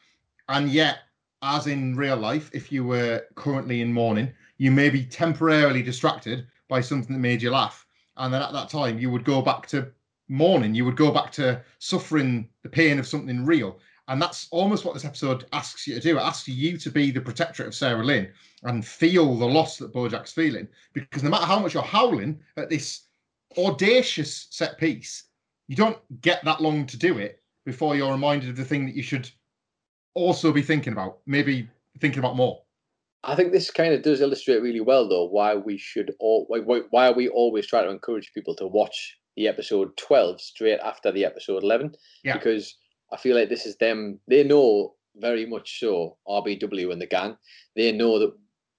and 0.48 0.70
yet, 0.70 1.00
as 1.42 1.66
in 1.66 1.94
real 1.94 2.16
life, 2.16 2.50
if 2.54 2.72
you 2.72 2.84
were 2.84 3.26
currently 3.34 3.82
in 3.82 3.92
mourning, 3.92 4.32
you 4.56 4.70
may 4.70 4.88
be 4.88 5.04
temporarily 5.04 5.82
distracted 5.82 6.46
by 6.68 6.80
something 6.80 7.14
that 7.14 7.20
made 7.20 7.42
you 7.42 7.50
laugh 7.50 7.86
and 8.20 8.32
then 8.32 8.42
at 8.42 8.52
that 8.52 8.68
time 8.68 8.98
you 8.98 9.10
would 9.10 9.24
go 9.24 9.42
back 9.42 9.66
to 9.66 9.90
mourning 10.28 10.74
you 10.74 10.84
would 10.84 10.96
go 10.96 11.10
back 11.10 11.32
to 11.32 11.60
suffering 11.78 12.48
the 12.62 12.68
pain 12.68 12.98
of 12.98 13.06
something 13.06 13.44
real 13.44 13.78
and 14.10 14.20
that's 14.20 14.48
almost 14.50 14.84
what 14.84 14.92
this 14.92 15.04
episode 15.04 15.46
asks 15.52 15.86
you 15.86 15.94
to 15.94 16.00
do 16.00 16.18
it 16.18 16.20
asks 16.20 16.48
you 16.48 16.76
to 16.76 16.90
be 16.90 17.10
the 17.10 17.20
protectorate 17.20 17.68
of 17.68 17.74
sarah 17.74 18.04
lynn 18.04 18.30
and 18.64 18.84
feel 18.84 19.36
the 19.36 19.46
loss 19.46 19.78
that 19.78 19.94
bojack's 19.94 20.32
feeling 20.32 20.68
because 20.92 21.22
no 21.22 21.30
matter 21.30 21.46
how 21.46 21.58
much 21.58 21.72
you're 21.72 21.82
howling 21.82 22.38
at 22.56 22.68
this 22.68 23.06
audacious 23.56 24.48
set 24.50 24.76
piece 24.76 25.24
you 25.68 25.76
don't 25.76 25.98
get 26.20 26.44
that 26.44 26.60
long 26.60 26.84
to 26.84 26.98
do 26.98 27.18
it 27.18 27.40
before 27.64 27.96
you're 27.96 28.12
reminded 28.12 28.50
of 28.50 28.56
the 28.56 28.64
thing 28.64 28.84
that 28.84 28.94
you 28.94 29.02
should 29.02 29.30
also 30.14 30.52
be 30.52 30.62
thinking 30.62 30.92
about 30.92 31.18
maybe 31.24 31.68
thinking 32.00 32.18
about 32.18 32.36
more 32.36 32.60
I 33.22 33.34
think 33.34 33.52
this 33.52 33.70
kind 33.70 33.92
of 33.92 34.00
does 34.00 34.22
illustrate 34.22 34.62
really 34.62 34.80
well, 34.80 35.06
though, 35.06 35.26
why 35.26 35.54
we 35.54 35.76
should 35.76 36.14
all 36.20 36.46
why, 36.48 36.80
why 36.88 37.10
we 37.10 37.28
always 37.28 37.66
try 37.66 37.82
to 37.82 37.90
encourage 37.90 38.32
people 38.32 38.56
to 38.56 38.66
watch 38.66 39.14
the 39.36 39.46
episode 39.46 39.94
twelve 39.98 40.40
straight 40.40 40.80
after 40.80 41.12
the 41.12 41.26
episode 41.26 41.62
eleven? 41.62 41.94
Yeah. 42.24 42.38
Because 42.38 42.76
I 43.12 43.16
feel 43.16 43.36
like 43.36 43.48
this 43.48 43.66
is 43.66 43.76
them. 43.76 44.20
They 44.28 44.44
know 44.44 44.94
very 45.16 45.46
much 45.46 45.80
so 45.80 46.16
RBW 46.28 46.92
and 46.92 47.00
the 47.00 47.06
gang. 47.06 47.36
They 47.76 47.92
know 47.92 48.18
that 48.18 48.32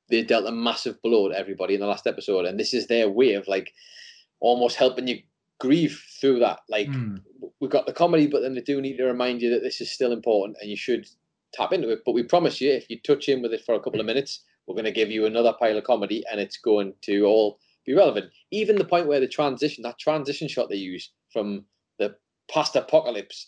they 0.10 0.24
dealt 0.24 0.46
a 0.48 0.52
massive 0.52 1.02
blow 1.02 1.30
to 1.30 1.38
everybody 1.38 1.74
in 1.76 1.80
the 1.82 1.88
last 1.88 2.08
episode, 2.08 2.46
and 2.46 2.60
this 2.60 2.74
is 2.74 2.88
their 2.88 3.10
way 3.10 3.34
of 3.34 3.48
like 3.48 3.74
almost 4.39 4.76
helping 4.76 5.08
you 5.08 5.20
grieve 5.60 6.02
through 6.20 6.39
that. 6.39 6.60
Like 6.70 6.88
Hmm. 6.88 7.17
we've 7.60 7.70
got 7.70 7.86
the 7.86 7.94
comedy, 7.94 8.28
but 8.28 8.41
then 8.41 8.56
they 8.56 8.62
do 8.62 8.82
need 8.82 8.98
to 8.98 9.06
remind 9.06 9.41
you 9.41 9.50
that 9.52 9.62
this 9.62 9.80
is 9.82 9.91
still 9.91 10.12
important 10.12 10.58
and 10.62 10.70
you 10.70 10.76
should 10.78 11.08
tap 11.54 11.72
into 11.74 11.89
it. 11.89 12.00
But 12.06 12.13
we 12.13 12.24
promise 12.24 12.60
you, 12.60 12.72
if 12.72 12.89
you 12.89 13.00
touch 13.00 13.30
in 13.30 13.41
with 13.41 13.54
it 13.54 13.63
for 13.65 13.76
a 13.76 13.80
couple 13.80 14.00
of 14.00 14.06
minutes, 14.06 14.44
we're 14.65 14.76
going 14.76 14.86
to 14.86 14.91
give 14.91 15.12
you 15.12 15.26
another 15.26 15.54
pile 15.60 15.78
of 15.78 15.84
comedy 15.84 16.24
and 16.32 16.39
it's 16.39 16.58
going 16.58 16.94
to 17.02 17.24
all 17.26 17.60
be 17.86 17.94
relevant. 17.94 18.32
Even 18.52 18.78
the 18.78 18.86
point 18.86 19.08
where 19.08 19.20
the 19.20 19.28
transition, 19.28 19.84
that 19.84 20.00
transition 20.00 20.48
shot 20.48 20.70
they 20.70 20.76
use 20.76 21.12
from 21.32 21.65
the 22.00 22.15
past 22.50 22.76
apocalypse, 22.76 23.48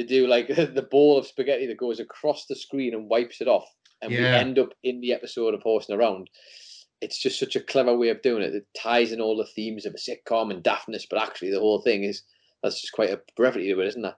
they 0.00 0.06
do 0.06 0.26
like 0.26 0.48
the 0.48 0.88
ball 0.90 1.18
of 1.18 1.26
spaghetti 1.26 1.66
that 1.66 1.76
goes 1.76 2.00
across 2.00 2.46
the 2.46 2.56
screen 2.56 2.94
and 2.94 3.08
wipes 3.08 3.40
it 3.40 3.48
off. 3.48 3.68
And 4.02 4.12
we 4.12 4.18
end 4.24 4.58
up 4.58 4.70
in 4.82 5.02
the 5.02 5.12
episode 5.12 5.52
of 5.52 5.62
Horsing 5.62 5.94
Around. 5.94 6.30
It's 7.02 7.20
just 7.20 7.38
such 7.38 7.54
a 7.54 7.60
clever 7.60 7.94
way 7.96 8.08
of 8.08 8.22
doing 8.22 8.42
it. 8.42 8.54
It 8.54 8.66
ties 8.74 9.12
in 9.12 9.20
all 9.20 9.36
the 9.36 9.44
themes 9.54 9.84
of 9.84 9.94
a 9.94 9.98
sitcom 9.98 10.50
and 10.50 10.62
daftness, 10.62 11.04
but 11.08 11.20
actually 11.20 11.50
the 11.50 11.60
whole 11.60 11.82
thing 11.82 12.04
is 12.04 12.22
that's 12.62 12.80
just 12.80 12.94
quite 12.94 13.10
a 13.10 13.20
brevity 13.36 13.70
to 13.70 13.80
it, 13.80 13.88
isn't 13.88 14.00
there? 14.02 14.16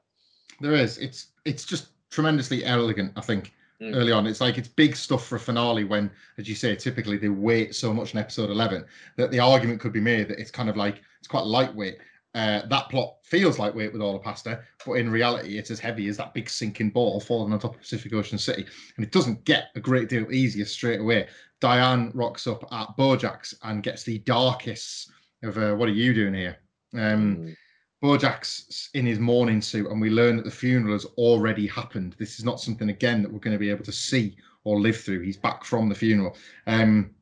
There 0.60 0.74
is. 0.74 0.98
It's 0.98 1.28
it's 1.44 1.64
just 1.64 1.88
tremendously 2.10 2.64
elegant. 2.64 3.12
I 3.16 3.22
think 3.22 3.52
Mm. 3.82 3.96
early 3.96 4.12
on, 4.12 4.28
it's 4.28 4.40
like 4.40 4.58
it's 4.58 4.68
big 4.68 4.94
stuff 4.94 5.26
for 5.26 5.34
a 5.34 5.40
finale. 5.40 5.82
When, 5.82 6.08
as 6.38 6.48
you 6.48 6.54
say, 6.54 6.76
typically 6.76 7.16
they 7.16 7.28
wait 7.28 7.74
so 7.74 7.92
much 7.92 8.12
in 8.12 8.20
episode 8.20 8.48
eleven 8.48 8.84
that 9.16 9.32
the 9.32 9.40
argument 9.40 9.80
could 9.80 9.92
be 9.92 10.00
made 10.00 10.28
that 10.28 10.38
it's 10.38 10.52
kind 10.52 10.68
of 10.68 10.76
like 10.76 11.02
it's 11.18 11.26
quite 11.26 11.44
lightweight. 11.44 11.98
Uh, 12.34 12.62
that 12.66 12.88
plot 12.88 13.16
feels 13.22 13.58
lightweight 13.58 13.92
with 13.92 14.00
all 14.00 14.14
the 14.14 14.18
pasta, 14.18 14.60
but 14.86 14.94
in 14.94 15.10
reality, 15.10 15.58
it's 15.58 15.70
as 15.70 15.78
heavy 15.78 16.08
as 16.08 16.16
that 16.16 16.32
big 16.32 16.48
sinking 16.48 16.90
ball 16.90 17.20
falling 17.20 17.52
on 17.52 17.58
top 17.58 17.74
of 17.74 17.80
Pacific 17.80 18.12
Ocean 18.14 18.38
City, 18.38 18.64
and 18.96 19.04
it 19.04 19.12
doesn't 19.12 19.44
get 19.44 19.66
a 19.74 19.80
great 19.80 20.08
deal 20.08 20.30
easier 20.32 20.64
straight 20.64 21.00
away. 21.00 21.28
Diane 21.60 22.10
rocks 22.14 22.46
up 22.46 22.64
at 22.72 22.96
Bojack's 22.96 23.54
and 23.62 23.82
gets 23.82 24.02
the 24.02 24.18
darkest 24.20 25.10
of 25.42 25.58
uh, 25.58 25.74
what 25.74 25.88
are 25.88 25.92
you 25.92 26.14
doing 26.14 26.34
here? 26.34 26.56
Um, 26.94 27.36
Mm. 27.36 27.56
Bojack's 28.02 28.90
in 28.94 29.06
his 29.06 29.20
mourning 29.20 29.62
suit, 29.62 29.88
and 29.88 30.00
we 30.00 30.10
learn 30.10 30.36
that 30.36 30.44
the 30.44 30.50
funeral 30.50 30.94
has 30.94 31.04
already 31.16 31.68
happened. 31.68 32.16
This 32.18 32.38
is 32.38 32.44
not 32.44 32.60
something 32.60 32.88
again 32.88 33.22
that 33.22 33.32
we're 33.32 33.38
going 33.38 33.54
to 33.54 33.60
be 33.60 33.70
able 33.70 33.84
to 33.84 33.92
see 33.92 34.36
or 34.64 34.80
live 34.80 34.96
through. 35.00 35.20
He's 35.20 35.36
back 35.36 35.64
from 35.64 35.88
the 35.88 35.94
funeral. 35.94 36.36
Um, 36.66 37.14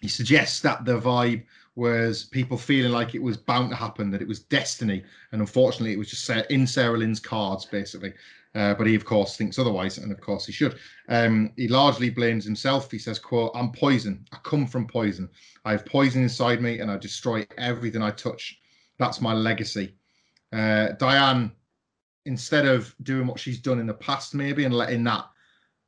he 0.00 0.08
suggests 0.08 0.60
that 0.60 0.86
the 0.86 0.98
vibe 0.98 1.44
was 1.74 2.24
people 2.24 2.58
feeling 2.58 2.92
like 2.92 3.14
it 3.14 3.22
was 3.22 3.36
bound 3.36 3.70
to 3.70 3.76
happen, 3.76 4.10
that 4.10 4.22
it 4.22 4.28
was 4.28 4.40
destiny, 4.40 5.02
and 5.32 5.40
unfortunately, 5.40 5.92
it 5.92 5.98
was 5.98 6.10
just 6.10 6.28
in 6.50 6.66
Sarah 6.66 6.98
Lynn's 6.98 7.20
cards, 7.20 7.64
basically. 7.64 8.12
Uh, 8.54 8.74
but 8.74 8.86
he, 8.86 8.94
of 8.94 9.04
course, 9.06 9.36
thinks 9.36 9.58
otherwise, 9.58 9.96
and 9.96 10.12
of 10.12 10.20
course 10.20 10.44
he 10.44 10.52
should. 10.52 10.78
Um, 11.08 11.52
he 11.56 11.68
largely 11.68 12.10
blames 12.10 12.44
himself. 12.44 12.90
He 12.90 12.98
says, 12.98 13.18
"quote 13.18 13.50
I'm 13.54 13.72
poison. 13.72 14.26
I 14.32 14.36
come 14.42 14.66
from 14.66 14.86
poison. 14.86 15.30
I 15.64 15.72
have 15.72 15.86
poison 15.86 16.22
inside 16.22 16.60
me, 16.60 16.80
and 16.80 16.90
I 16.90 16.98
destroy 16.98 17.46
everything 17.56 18.02
I 18.02 18.10
touch. 18.10 18.60
That's 18.98 19.22
my 19.22 19.32
legacy." 19.32 19.94
Uh, 20.52 20.88
Diane, 20.98 21.52
instead 22.26 22.66
of 22.66 22.94
doing 23.02 23.26
what 23.26 23.40
she's 23.40 23.58
done 23.58 23.78
in 23.78 23.86
the 23.86 23.94
past, 23.94 24.34
maybe, 24.34 24.64
and 24.64 24.74
letting 24.74 25.02
that, 25.04 25.24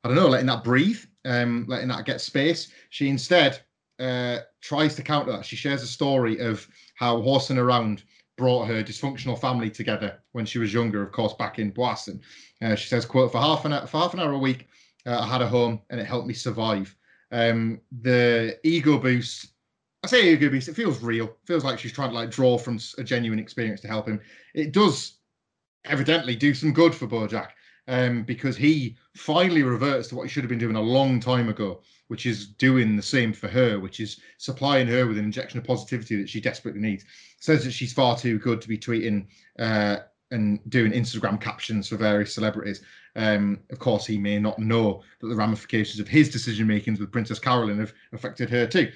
I 0.03 0.09
don't 0.09 0.17
know, 0.17 0.29
letting 0.29 0.47
that 0.47 0.65
breathe, 0.65 1.05
um, 1.27 1.67
letting 1.69 1.89
that 1.89 2.07
get 2.07 2.23
space, 2.23 2.73
she 2.89 3.11
instead 3.11 3.61
uh, 4.05 4.41
tries 4.61 4.95
to 4.97 5.03
counter 5.03 5.33
that. 5.33 5.45
She 5.45 5.57
shares 5.57 5.83
a 5.83 5.87
story 5.87 6.39
of 6.39 6.69
how 6.95 7.21
horsing 7.23 7.59
around 7.59 8.03
brought 8.37 8.67
her 8.67 8.83
dysfunctional 8.83 9.41
family 9.41 9.71
together 9.71 10.21
when 10.33 10.45
she 10.45 10.59
was 10.59 10.75
younger, 10.75 11.03
of 11.03 11.13
course, 11.13 11.35
back 11.35 11.59
in 11.59 11.71
Boston. 11.71 12.21
Uh, 12.63 12.75
she 12.75 12.89
says, 12.89 13.05
quote, 13.05 13.33
for 13.33 13.39
half 13.39 13.65
an 13.65 13.73
hour, 13.73 13.87
for 13.87 13.99
half 13.99 14.15
an 14.15 14.21
hour 14.21 14.33
a 14.33 14.39
week, 14.39 14.69
uh, 15.07 15.21
I 15.21 15.27
had 15.27 15.43
a 15.43 15.47
home 15.47 15.81
and 15.91 16.01
it 16.01 16.07
helped 16.07 16.27
me 16.27 16.35
survive. 16.35 16.95
Um, 17.31 17.81
the 18.03 18.59
ego 18.65 18.99
boost, 18.99 19.49
I 20.03 20.09
say 20.09 20.33
ego 20.33 20.51
boost, 20.51 20.69
it 20.69 20.77
feels 20.77 21.03
real. 21.03 21.27
It 21.27 21.47
feels 21.47 21.65
like 21.65 21.79
she's 21.79 21.93
trying 21.93 22.11
to 22.11 22.15
like 22.15 22.31
draw 22.31 22.59
from 22.59 22.79
a 22.99 23.05
genuine 23.05 23.39
experience 23.39 23.81
to 23.83 23.89
help 23.89 24.09
him. 24.09 24.21
It 24.55 24.73
does 24.73 25.19
evidently 25.85 26.37
do 26.37 26.55
some 26.55 26.73
good 26.73 26.95
for 26.95 27.07
Bojack 27.07 27.51
um, 27.89 28.23
because 28.25 28.57
he 28.57 28.97
finally 29.15 29.63
reverts 29.63 30.09
to 30.09 30.17
what 30.17 30.25
he 30.25 30.29
should 30.29 30.43
have 30.43 30.49
been 30.51 30.59
doing 30.59 30.77
a 30.77 30.81
long 30.81 31.21
time 31.21 31.49
ago, 31.49 31.83
which 32.09 32.27
is 32.27 32.47
doing 32.47 32.97
the 32.97 33.03
same 33.03 33.33
for 33.33 33.49
her, 33.49 33.81
which 33.81 34.01
is 34.01 34.21
supplying 34.39 34.87
her 34.87 35.07
with 35.07 35.19
an 35.19 35.25
injection 35.25 35.59
of 35.59 35.65
positivity 35.65 36.17
that 36.17 36.29
she 36.29 36.41
desperately 36.41 36.81
needs. 36.81 37.05
Says 37.41 37.65
that 37.65 37.73
she's 37.73 37.93
far 37.93 38.17
too 38.17 38.39
good 38.39 38.61
to 38.61 38.69
be 38.69 38.79
tweeting 38.79 39.27
uh, 39.59 39.97
and 40.31 40.61
doing 40.69 40.93
Instagram 40.93 41.41
captions 41.41 41.89
for 41.89 41.97
various 41.97 42.35
celebrities. 42.35 42.83
Um, 43.17 43.61
of 43.71 43.79
course, 43.79 44.07
he 44.07 44.19
may 44.19 44.39
not 44.39 44.59
know 44.59 45.03
that 45.21 45.29
the 45.29 45.37
ramifications 45.37 46.01
of 46.01 46.09
his 46.09 46.29
decision 46.29 46.67
makings 46.67 47.01
with 47.01 47.13
Princess 47.13 47.39
Carolyn 47.39 47.79
have 47.79 47.95
affected 48.13 48.51
her 48.51 48.67
too. 48.67 48.91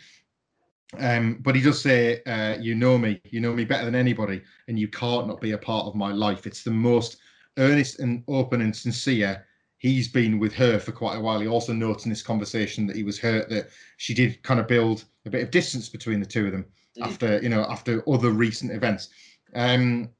Um, 0.98 1.38
but 1.42 1.54
he 1.54 1.60
does 1.60 1.80
say, 1.80 2.22
uh, 2.24 2.56
"You 2.60 2.74
know 2.74 2.96
me, 2.98 3.20
you 3.24 3.40
know 3.40 3.52
me 3.52 3.64
better 3.64 3.84
than 3.84 3.94
anybody, 3.94 4.42
and 4.68 4.78
you 4.78 4.88
can't 4.88 5.26
not 5.26 5.40
be 5.40 5.52
a 5.52 5.58
part 5.58 5.86
of 5.86 5.94
my 5.94 6.12
life." 6.12 6.46
It's 6.46 6.62
the 6.62 6.70
most 6.70 7.18
earnest 7.58 8.00
and 8.00 8.24
open 8.26 8.62
and 8.62 8.74
sincere 8.74 9.46
he's 9.78 10.08
been 10.08 10.38
with 10.38 10.52
her 10.54 10.78
for 10.78 10.92
quite 10.92 11.16
a 11.16 11.20
while. 11.20 11.40
He 11.40 11.48
also 11.48 11.72
notes 11.72 12.04
in 12.04 12.10
this 12.10 12.22
conversation 12.22 12.86
that 12.86 12.96
he 12.96 13.04
was 13.04 13.18
hurt 13.18 13.48
that 13.48 13.70
she 13.96 14.12
did 14.14 14.42
kind 14.42 14.60
of 14.60 14.68
build 14.68 15.04
a 15.24 15.30
bit 15.30 15.42
of 15.42 15.50
distance 15.50 15.88
between 15.88 16.20
the 16.20 16.26
two 16.26 16.46
of 16.46 16.52
them 16.52 16.66
mm. 16.98 17.06
after 17.06 17.40
you 17.42 17.48
know 17.48 17.64
after 17.68 18.08
other 18.08 18.30
recent 18.30 18.72
events. 18.72 19.08
Um, 19.54 20.10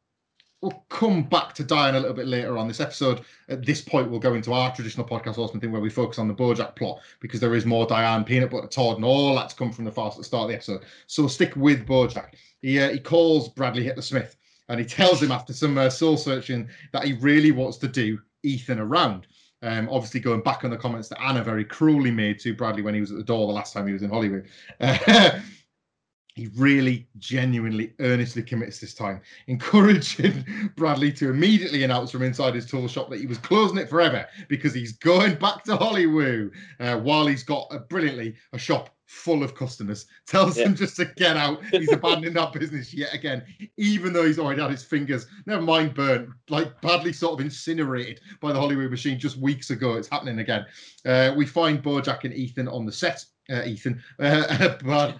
we'll 0.61 0.85
come 0.89 1.23
back 1.23 1.55
to 1.55 1.63
Diane 1.63 1.95
a 1.95 2.01
little 2.01 2.17
bit 2.17 2.27
later 2.27 2.59
on 2.59 2.67
this 2.67 2.81
episode. 2.81 3.21
At 3.49 3.65
this 3.65 3.81
point, 3.81 4.11
we'll 4.11 4.19
go 4.19 4.35
into 4.35 4.53
our 4.53 4.75
traditional 4.75 5.07
podcast 5.07 5.37
horseman 5.37 5.61
thing 5.61 5.71
where 5.71 5.81
we 5.81 5.91
focus 5.91 6.19
on 6.19 6.27
the 6.27 6.35
Bojack 6.35 6.75
plot 6.75 7.01
because 7.21 7.39
there 7.39 7.55
is 7.55 7.65
more 7.65 7.87
Diane, 7.87 8.25
peanut 8.25 8.51
butter, 8.51 8.67
Todd, 8.67 8.97
and 8.97 9.05
all 9.05 9.35
that's 9.35 9.55
come 9.55 9.73
from 9.73 9.85
the 9.85 9.93
fast 9.93 10.17
at 10.17 10.23
the 10.23 10.25
start 10.25 10.45
of 10.45 10.49
the 10.49 10.55
episode. 10.55 10.83
So 11.07 11.23
we'll 11.23 11.29
stick 11.29 11.55
with 11.55 11.87
Bojack. 11.87 12.35
He 12.63 12.81
uh, 12.81 12.91
he 12.91 12.99
calls 12.99 13.49
Bradley 13.51 13.85
Hitler 13.85 14.03
Smith 14.03 14.37
and 14.69 14.79
he 14.81 14.87
tells 14.87 15.23
him 15.23 15.33
after 15.33 15.53
some 15.53 15.79
uh, 15.79 15.91
soul 15.91 16.17
searching 16.17 16.69
that 16.93 17.05
he 17.05 17.15
really 17.15 17.53
wants 17.53 17.79
to 17.79 17.89
do 17.89 18.19
Ethan 18.43 18.79
around. 18.79 19.27
Um, 19.63 19.89
obviously, 19.91 20.21
going 20.21 20.43
back 20.43 20.65
on 20.65 20.71
the 20.71 20.77
comments 20.77 21.09
that 21.09 21.21
Anna 21.21 21.43
very 21.43 21.65
cruelly 21.65 22.13
made 22.13 22.39
to 22.41 22.55
Bradley 22.55 22.83
when 22.83 22.95
he 22.95 23.01
was 23.01 23.11
at 23.11 23.17
the 23.17 23.25
door 23.25 23.47
the 23.47 23.53
last 23.53 23.73
time 23.73 23.87
he 23.87 23.93
was 23.93 24.03
in 24.03 24.11
Hollywood. 24.11 24.49
He 26.39 26.49
really 26.55 27.09
genuinely 27.19 27.95
earnestly 27.99 28.45
commits 28.45 28.79
this 28.79 28.95
time 28.95 29.21
encouraging 29.49 30.45
bradley 30.77 31.11
to 31.15 31.31
immediately 31.31 31.83
announce 31.83 32.13
from 32.13 32.23
inside 32.23 32.55
his 32.55 32.65
tool 32.65 32.87
shop 32.87 33.11
that 33.11 33.19
he 33.19 33.27
was 33.27 33.39
closing 33.39 33.77
it 33.77 33.91
forever 33.91 34.25
because 34.47 34.73
he's 34.73 34.93
going 34.93 35.35
back 35.35 35.65
to 35.65 35.77
hollywood 35.77 36.53
uh, 36.79 36.97
while 36.97 37.27
he's 37.27 37.43
got 37.43 37.67
a, 37.73 37.81
brilliantly 37.81 38.37
a 38.53 38.59
shop 38.59 38.95
full 39.09 39.43
of 39.43 39.55
customers 39.55 40.07
tells 40.27 40.59
yeah. 40.59 40.67
him 40.67 40.75
just 40.75 40.95
to 40.95 41.07
get 41.17 41.37
out 41.37 41.65
he's 41.73 41.91
abandoning 41.91 42.35
that 42.35 42.53
business 42.53 42.93
yet 42.93 43.13
again 43.15 43.43
even 43.79 44.13
though 44.13 44.25
he's 44.25 44.39
already 44.39 44.61
had 44.61 44.71
his 44.71 44.85
fingers 44.85 45.27
never 45.47 45.63
mind 45.63 45.95
burnt 45.95 46.29
like 46.51 46.79
badly 46.83 47.13
sort 47.13 47.33
of 47.33 47.41
incinerated 47.41 48.21
by 48.41 48.53
the 48.53 48.61
hollywood 48.61 48.91
machine 48.91 49.19
just 49.19 49.39
weeks 49.39 49.71
ago 49.71 49.95
it's 49.95 50.09
happening 50.09 50.41
again 50.41 50.65
uh, 51.07 51.33
we 51.35 51.47
find 51.47 51.83
bojack 51.83 52.25
and 52.25 52.35
ethan 52.35 52.69
on 52.69 52.85
the 52.85 52.93
set 52.93 53.25
uh, 53.51 53.63
Ethan, 53.65 54.03
uh, 54.19 54.77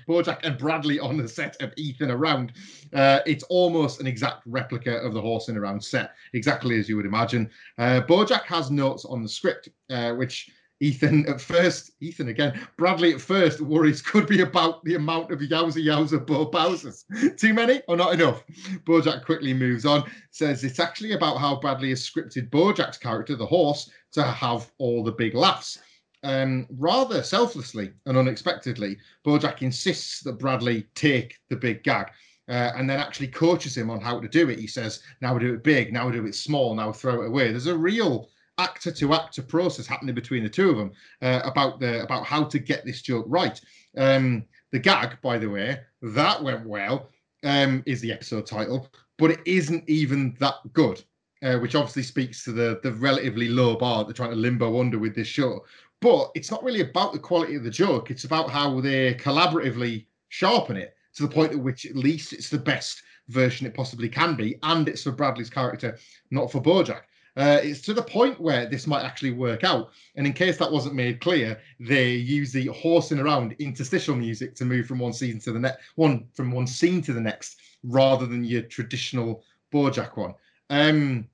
Bojack 0.07 0.41
and 0.43 0.59
Bradley 0.59 1.01
on 1.01 1.17
the 1.17 1.29
set 1.29 1.57
of 1.63 1.73
Ethan 1.77 2.11
Around. 2.11 2.53
Uh, 2.93 3.21
it's 3.27 3.45
almost 3.45 4.01
an 4.01 4.07
exact 4.07 4.43
replica 4.47 4.97
of 4.99 5.15
the 5.15 5.21
Horsing 5.21 5.57
Around 5.57 5.83
set, 5.83 6.13
exactly 6.35 6.79
as 6.79 6.91
you 6.91 6.97
would 6.97 7.07
imagine. 7.07 7.51
Uh, 7.79 8.03
Bojack 8.03 8.43
has 8.43 8.71
notes 8.71 9.05
on 9.05 9.23
the 9.23 9.29
script, 9.29 9.71
uh, 9.91 10.13
which 10.13 10.51
Ethan 10.81 11.27
at 11.29 11.41
first, 11.41 11.91
Ethan 12.01 12.29
again, 12.29 12.61
Bradley 12.77 13.13
at 13.13 13.21
first 13.21 13.61
worries 13.61 14.01
could 14.01 14.29
be 14.29 14.43
about 14.43 14.85
the 14.85 14.95
amount 14.95 15.33
of 15.33 15.41
yowza 15.41 15.85
yowza 15.85 16.25
Bo 16.25 16.49
Bowsers. 16.49 17.05
Too 17.37 17.53
many 17.53 17.83
or 17.89 17.97
not 17.97 18.15
enough? 18.15 18.45
Bojack 18.85 19.25
quickly 19.25 19.53
moves 19.53 19.85
on, 19.85 20.09
says 20.31 20.63
it's 20.63 20.79
actually 20.79 21.13
about 21.13 21.39
how 21.39 21.59
Bradley 21.59 21.89
has 21.89 22.09
scripted 22.09 22.51
Bojack's 22.51 22.99
character, 22.99 23.35
the 23.35 23.47
horse, 23.47 23.91
to 24.13 24.23
have 24.23 24.71
all 24.79 25.03
the 25.03 25.13
big 25.13 25.35
laughs. 25.35 25.79
Um, 26.23 26.67
rather 26.71 27.23
selflessly 27.23 27.93
and 28.07 28.17
unexpectedly, 28.17 28.99
Bojack 29.27 29.63
insists 29.63 30.21
that 30.23 30.39
Bradley 30.39 30.87
take 30.95 31.37
the 31.49 31.57
big 31.57 31.83
gag. 31.83 32.09
Uh, 32.49 32.73
and 32.77 32.89
then 32.89 32.99
actually 32.99 33.29
coaches 33.29 33.77
him 33.77 33.91
on 33.91 34.01
how 34.01 34.19
to 34.19 34.27
do 34.27 34.49
it. 34.49 34.59
He 34.59 34.67
says, 34.67 35.03
"Now 35.21 35.35
we 35.35 35.41
do 35.41 35.53
it 35.53 35.63
big. 35.63 35.93
Now 35.93 36.07
we 36.07 36.13
do 36.13 36.25
it 36.25 36.35
small. 36.35 36.75
Now 36.75 36.93
throw 36.93 37.21
it 37.21 37.27
away." 37.27 37.51
There's 37.51 37.67
a 37.67 37.77
real 37.77 38.31
actor 38.59 38.91
to 38.91 39.15
actor 39.15 39.43
process 39.43 39.87
happening 39.87 40.15
between 40.15 40.43
the 40.43 40.49
two 40.49 40.71
of 40.71 40.77
them 40.77 40.93
uh, 41.23 41.41
about 41.45 41.81
the 41.81 42.03
about 42.03 42.25
how 42.25 42.45
to 42.45 42.59
get 42.59 42.85
this 42.85 43.03
joke 43.03 43.25
right. 43.29 43.61
Um, 43.97 44.45
the 44.73 44.79
gag, 44.79 45.21
by 45.23 45.39
the 45.39 45.49
way, 45.49 45.81
that 46.03 46.43
went 46.43 46.67
well. 46.67 47.11
Um, 47.45 47.85
is 47.87 48.01
the 48.01 48.13
episode 48.13 48.47
title, 48.47 48.89
but 49.17 49.31
it 49.31 49.39
isn't 49.47 49.89
even 49.89 50.37
that 50.41 50.57
good. 50.73 51.03
Uh, 51.41 51.57
which 51.59 51.77
obviously 51.77 52.03
speaks 52.03 52.43
to 52.43 52.51
the 52.51 52.81
the 52.83 52.91
relatively 52.95 53.49
low 53.49 53.77
bar 53.77 54.05
they're 54.05 54.13
trying 54.13 54.31
to 54.31 54.37
limbo 54.37 54.81
under 54.81 54.99
with 54.99 55.15
this 55.15 55.29
show. 55.29 55.65
But 56.01 56.33
it's 56.35 56.51
not 56.51 56.65
really 56.65 56.81
about 56.81 57.13
the 57.13 57.21
quality 57.21 57.55
of 57.55 57.63
the 57.63 57.71
joke. 57.71 58.11
It's 58.11 58.25
about 58.25 58.51
how 58.51 58.81
they 58.81 59.15
collaboratively 59.15 60.07
sharpen 60.31 60.77
it 60.77 60.97
to 61.15 61.23
the 61.23 61.29
point 61.29 61.53
at 61.53 61.59
which 61.59 61.87
at 61.87 61.95
least 61.95 62.33
it's 62.33 62.51
the 62.51 62.59
best 62.59 63.03
version 63.29 63.67
it 63.67 63.75
possibly 63.75 64.09
can 64.09 64.35
be, 64.35 64.59
and 64.63 64.89
it's 64.89 65.03
for 65.03 65.13
Bradley's 65.13 65.51
character, 65.51 65.97
not 66.31 66.51
for 66.51 66.61
Bojack. 66.61 67.03
Uh, 67.39 67.61
it's 67.63 67.81
to 67.83 67.95
the 67.95 68.03
point 68.03 68.41
where 68.41 68.67
this 68.67 68.89
might 68.89 69.05
actually 69.05 69.31
work 69.31 69.63
out. 69.63 69.91
And 70.17 70.27
in 70.27 70.33
case 70.33 70.57
that 70.59 70.71
wasn't 70.71 70.97
made 70.97 71.21
clear, 71.21 71.61
they 71.79 72.11
use 72.11 72.53
the 72.53 72.67
horsing 72.67 73.21
around 73.21 73.55
interstitial 73.61 74.17
music 74.17 74.57
to 74.57 74.65
move 74.65 74.87
from 74.87 74.99
one 74.99 75.13
season 75.13 75.39
to 75.43 75.53
the 75.53 75.61
next, 75.61 75.79
one 75.95 76.27
from 76.35 76.51
one 76.51 76.67
scene 76.67 77.01
to 77.03 77.13
the 77.13 77.21
next, 77.21 77.61
rather 77.85 78.27
than 78.27 78.43
your 78.43 78.63
traditional 78.63 79.45
Bojack 79.73 80.17
one. 80.17 80.35
Um, 80.71 81.29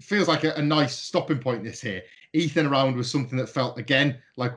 feels 0.00 0.28
like 0.28 0.44
a, 0.44 0.52
a 0.54 0.62
nice 0.62 0.96
stopping 0.96 1.40
point. 1.40 1.64
This 1.64 1.80
here, 1.80 2.02
Ethan 2.32 2.66
around 2.66 2.96
was 2.96 3.10
something 3.10 3.38
that 3.38 3.48
felt 3.48 3.76
again 3.76 4.18
like 4.36 4.52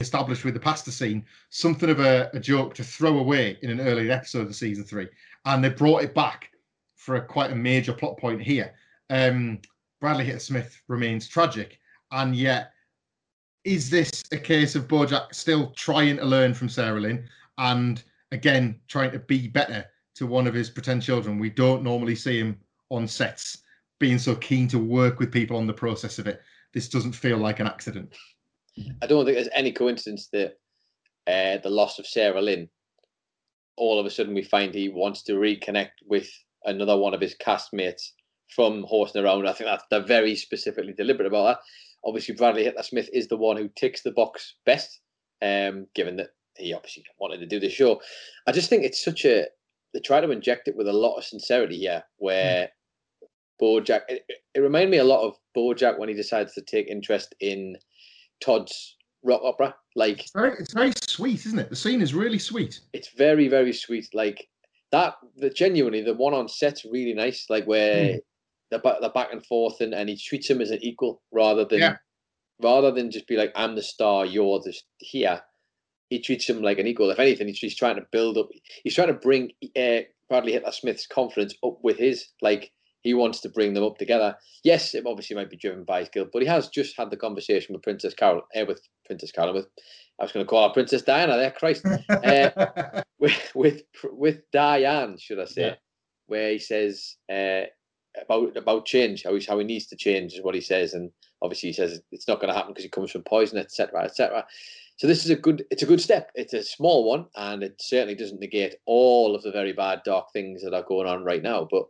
established 0.00 0.44
with 0.44 0.52
the 0.52 0.60
pasta 0.60 0.92
scene, 0.92 1.24
something 1.48 1.88
of 1.88 2.00
a, 2.00 2.28
a, 2.34 2.40
joke 2.40 2.74
to 2.74 2.84
throw 2.84 3.18
away 3.18 3.58
in 3.62 3.70
an 3.70 3.80
earlier 3.80 4.12
episode 4.12 4.46
of 4.46 4.54
season 4.54 4.84
three, 4.84 5.08
and 5.46 5.64
they 5.64 5.70
brought 5.70 6.02
it 6.02 6.14
back 6.14 6.50
for 6.96 7.16
a, 7.16 7.24
quite 7.24 7.50
a 7.50 7.54
major 7.54 7.94
plot 7.94 8.18
point 8.18 8.42
here. 8.42 8.74
Um, 9.08 9.60
Bradley 10.00 10.24
Hitler 10.24 10.40
Smith 10.40 10.82
remains 10.88 11.28
tragic, 11.28 11.78
and 12.12 12.34
yet 12.34 12.72
is 13.64 13.90
this 13.90 14.22
a 14.32 14.36
case 14.36 14.74
of 14.76 14.86
Bojack 14.86 15.34
still 15.34 15.72
trying 15.72 16.18
to 16.18 16.24
learn 16.24 16.54
from 16.54 16.68
Sarah 16.68 17.00
Lynn 17.00 17.28
and 17.58 18.02
again 18.30 18.78
trying 18.86 19.10
to 19.10 19.18
be 19.18 19.48
better 19.48 19.84
to 20.14 20.26
one 20.26 20.46
of 20.46 20.54
his 20.54 20.70
pretend 20.70 21.02
children? 21.02 21.38
We 21.38 21.50
don't 21.50 21.82
normally 21.82 22.14
see 22.14 22.38
him 22.38 22.58
on 22.90 23.08
sets 23.08 23.58
being 23.98 24.18
so 24.18 24.36
keen 24.36 24.68
to 24.68 24.78
work 24.78 25.18
with 25.18 25.32
people 25.32 25.56
on 25.56 25.66
the 25.66 25.72
process 25.72 26.18
of 26.18 26.26
it 26.26 26.42
this 26.76 26.90
doesn't 26.90 27.12
feel 27.12 27.38
like 27.38 27.58
an 27.58 27.66
accident. 27.66 28.14
I 29.00 29.06
don't 29.06 29.24
think 29.24 29.38
there's 29.38 29.48
any 29.54 29.72
coincidence 29.72 30.28
that 30.34 30.58
uh, 31.26 31.56
the 31.62 31.70
loss 31.70 31.98
of 31.98 32.06
Sarah 32.06 32.42
Lynn, 32.42 32.68
all 33.78 33.98
of 33.98 34.04
a 34.04 34.10
sudden 34.10 34.34
we 34.34 34.42
find 34.42 34.74
he 34.74 34.90
wants 34.90 35.22
to 35.22 35.36
reconnect 35.36 36.02
with 36.04 36.28
another 36.66 36.98
one 36.98 37.14
of 37.14 37.20
his 37.22 37.34
castmates 37.34 38.10
from 38.54 38.84
Horsing 38.84 39.24
Around. 39.24 39.46
I 39.46 39.52
think 39.52 39.68
that 39.68 39.82
they're 39.90 40.00
very 40.04 40.36
specifically 40.36 40.92
deliberate 40.92 41.26
about 41.26 41.44
that. 41.44 41.58
Obviously, 42.04 42.34
Bradley 42.34 42.64
Hitler 42.64 42.82
Smith 42.82 43.08
is 43.12 43.28
the 43.28 43.36
one 43.36 43.56
who 43.56 43.68
ticks 43.76 44.02
the 44.02 44.12
box 44.12 44.54
best, 44.64 45.00
um, 45.42 45.86
given 45.94 46.16
that 46.16 46.30
he 46.56 46.72
obviously 46.72 47.04
wanted 47.18 47.38
to 47.38 47.46
do 47.46 47.60
the 47.60 47.68
show. 47.68 48.00
I 48.46 48.52
just 48.52 48.70
think 48.70 48.84
it's 48.84 49.02
such 49.02 49.24
a 49.24 49.46
they 49.92 50.00
try 50.00 50.20
to 50.20 50.30
inject 50.30 50.68
it 50.68 50.76
with 50.76 50.88
a 50.88 50.92
lot 50.92 51.16
of 51.16 51.24
sincerity 51.24 51.78
here, 51.78 52.02
where 52.18 52.68
Bojack. 53.60 54.02
It, 54.08 54.24
it 54.54 54.60
reminded 54.60 54.90
me 54.90 54.98
a 54.98 55.04
lot 55.04 55.26
of 55.26 55.36
Bojack 55.56 55.98
when 55.98 56.08
he 56.08 56.14
decides 56.14 56.54
to 56.54 56.62
take 56.62 56.88
interest 56.88 57.34
in 57.40 57.76
Todd's 58.40 58.96
rock 59.22 59.40
opera. 59.42 59.74
Like 59.94 60.20
it's 60.20 60.32
very, 60.32 60.56
it's 60.58 60.74
very 60.74 60.92
sweet, 61.06 61.46
isn't 61.46 61.58
it? 61.58 61.70
The 61.70 61.76
scene 61.76 62.02
is 62.02 62.14
really 62.14 62.38
sweet. 62.38 62.80
It's 62.92 63.08
very, 63.16 63.48
very 63.48 63.72
sweet. 63.72 64.08
Like 64.12 64.46
that. 64.92 65.14
The 65.36 65.50
genuinely, 65.50 66.02
the 66.02 66.14
one 66.14 66.34
on 66.34 66.48
set's 66.48 66.84
really 66.84 67.14
nice. 67.14 67.46
Like 67.48 67.64
where 67.64 68.04
mm. 68.04 68.18
The 68.70 68.78
the 69.00 69.10
back 69.10 69.32
and 69.32 69.44
forth, 69.44 69.80
and, 69.80 69.94
and 69.94 70.08
he 70.08 70.16
treats 70.16 70.48
him 70.48 70.60
as 70.60 70.70
an 70.70 70.78
equal 70.82 71.22
rather 71.32 71.64
than 71.64 71.80
yeah. 71.80 71.96
rather 72.60 72.90
than 72.90 73.10
just 73.10 73.26
be 73.26 73.36
like, 73.36 73.52
"I'm 73.54 73.74
the 73.74 73.82
star, 73.82 74.26
you're 74.26 74.60
the 74.60 74.74
here." 74.98 75.42
He 76.10 76.20
treats 76.20 76.48
him 76.48 76.62
like 76.62 76.78
an 76.78 76.86
equal. 76.86 77.10
If 77.10 77.18
anything, 77.18 77.48
he's, 77.48 77.58
he's 77.58 77.76
trying 77.76 77.96
to 77.96 78.06
build 78.12 78.38
up. 78.38 78.48
He's 78.84 78.94
trying 78.94 79.08
to 79.08 79.14
bring 79.14 79.50
uh, 79.76 80.02
Bradley 80.28 80.52
Hitler 80.52 80.72
Smith's 80.72 81.06
confidence 81.06 81.54
up 81.64 81.78
with 81.82 81.98
his. 81.98 82.28
Like 82.40 82.72
he 83.06 83.14
wants 83.14 83.40
to 83.40 83.48
bring 83.48 83.72
them 83.72 83.84
up 83.84 83.98
together. 83.98 84.36
Yes, 84.64 84.94
it 84.94 85.04
obviously 85.06 85.36
might 85.36 85.48
be 85.48 85.56
driven 85.56 85.84
by 85.84 86.00
his 86.00 86.08
guilt, 86.08 86.30
but 86.32 86.42
he 86.42 86.48
has 86.48 86.68
just 86.68 86.96
had 86.96 87.10
the 87.10 87.16
conversation 87.16 87.72
with 87.72 87.84
Princess 87.84 88.14
Carol, 88.14 88.42
uh, 88.56 88.64
with 88.66 88.80
Princess 89.06 89.30
Carol, 89.30 89.54
with 89.54 89.68
I 90.20 90.24
was 90.24 90.32
going 90.32 90.44
to 90.44 90.50
call 90.50 90.66
her 90.66 90.72
Princess 90.72 91.02
Diana. 91.02 91.36
There, 91.36 91.52
Christ, 91.52 91.86
uh, 91.86 93.02
with 93.20 93.52
with 93.54 93.82
with 94.10 94.40
Diane, 94.52 95.18
should 95.18 95.38
I 95.38 95.44
say, 95.44 95.62
yeah. 95.62 95.74
where 96.26 96.50
he 96.50 96.58
says 96.58 97.16
uh, 97.32 97.62
about 98.22 98.56
about 98.56 98.86
change, 98.86 99.22
how 99.22 99.34
he 99.34 99.44
how 99.44 99.58
he 99.58 99.64
needs 99.64 99.86
to 99.86 99.96
change 99.96 100.34
is 100.34 100.42
what 100.42 100.54
he 100.54 100.60
says, 100.60 100.94
and 100.94 101.10
obviously 101.42 101.70
he 101.70 101.72
says 101.72 102.00
it's 102.12 102.28
not 102.28 102.40
going 102.40 102.48
to 102.48 102.54
happen 102.54 102.72
because 102.72 102.84
he 102.84 102.90
comes 102.90 103.10
from 103.10 103.22
poison, 103.22 103.58
etc., 103.58 104.04
etc. 104.04 104.46
So 104.96 105.06
this 105.06 105.24
is 105.24 105.30
a 105.30 105.36
good 105.36 105.64
it's 105.70 105.82
a 105.82 105.86
good 105.86 106.00
step. 106.00 106.30
It's 106.34 106.54
a 106.54 106.62
small 106.62 107.08
one, 107.08 107.26
and 107.36 107.62
it 107.62 107.76
certainly 107.80 108.14
doesn't 108.14 108.40
negate 108.40 108.76
all 108.86 109.34
of 109.34 109.42
the 109.42 109.52
very 109.52 109.72
bad, 109.72 110.00
dark 110.04 110.32
things 110.32 110.62
that 110.62 110.74
are 110.74 110.82
going 110.82 111.06
on 111.06 111.24
right 111.24 111.42
now. 111.42 111.68
But 111.70 111.84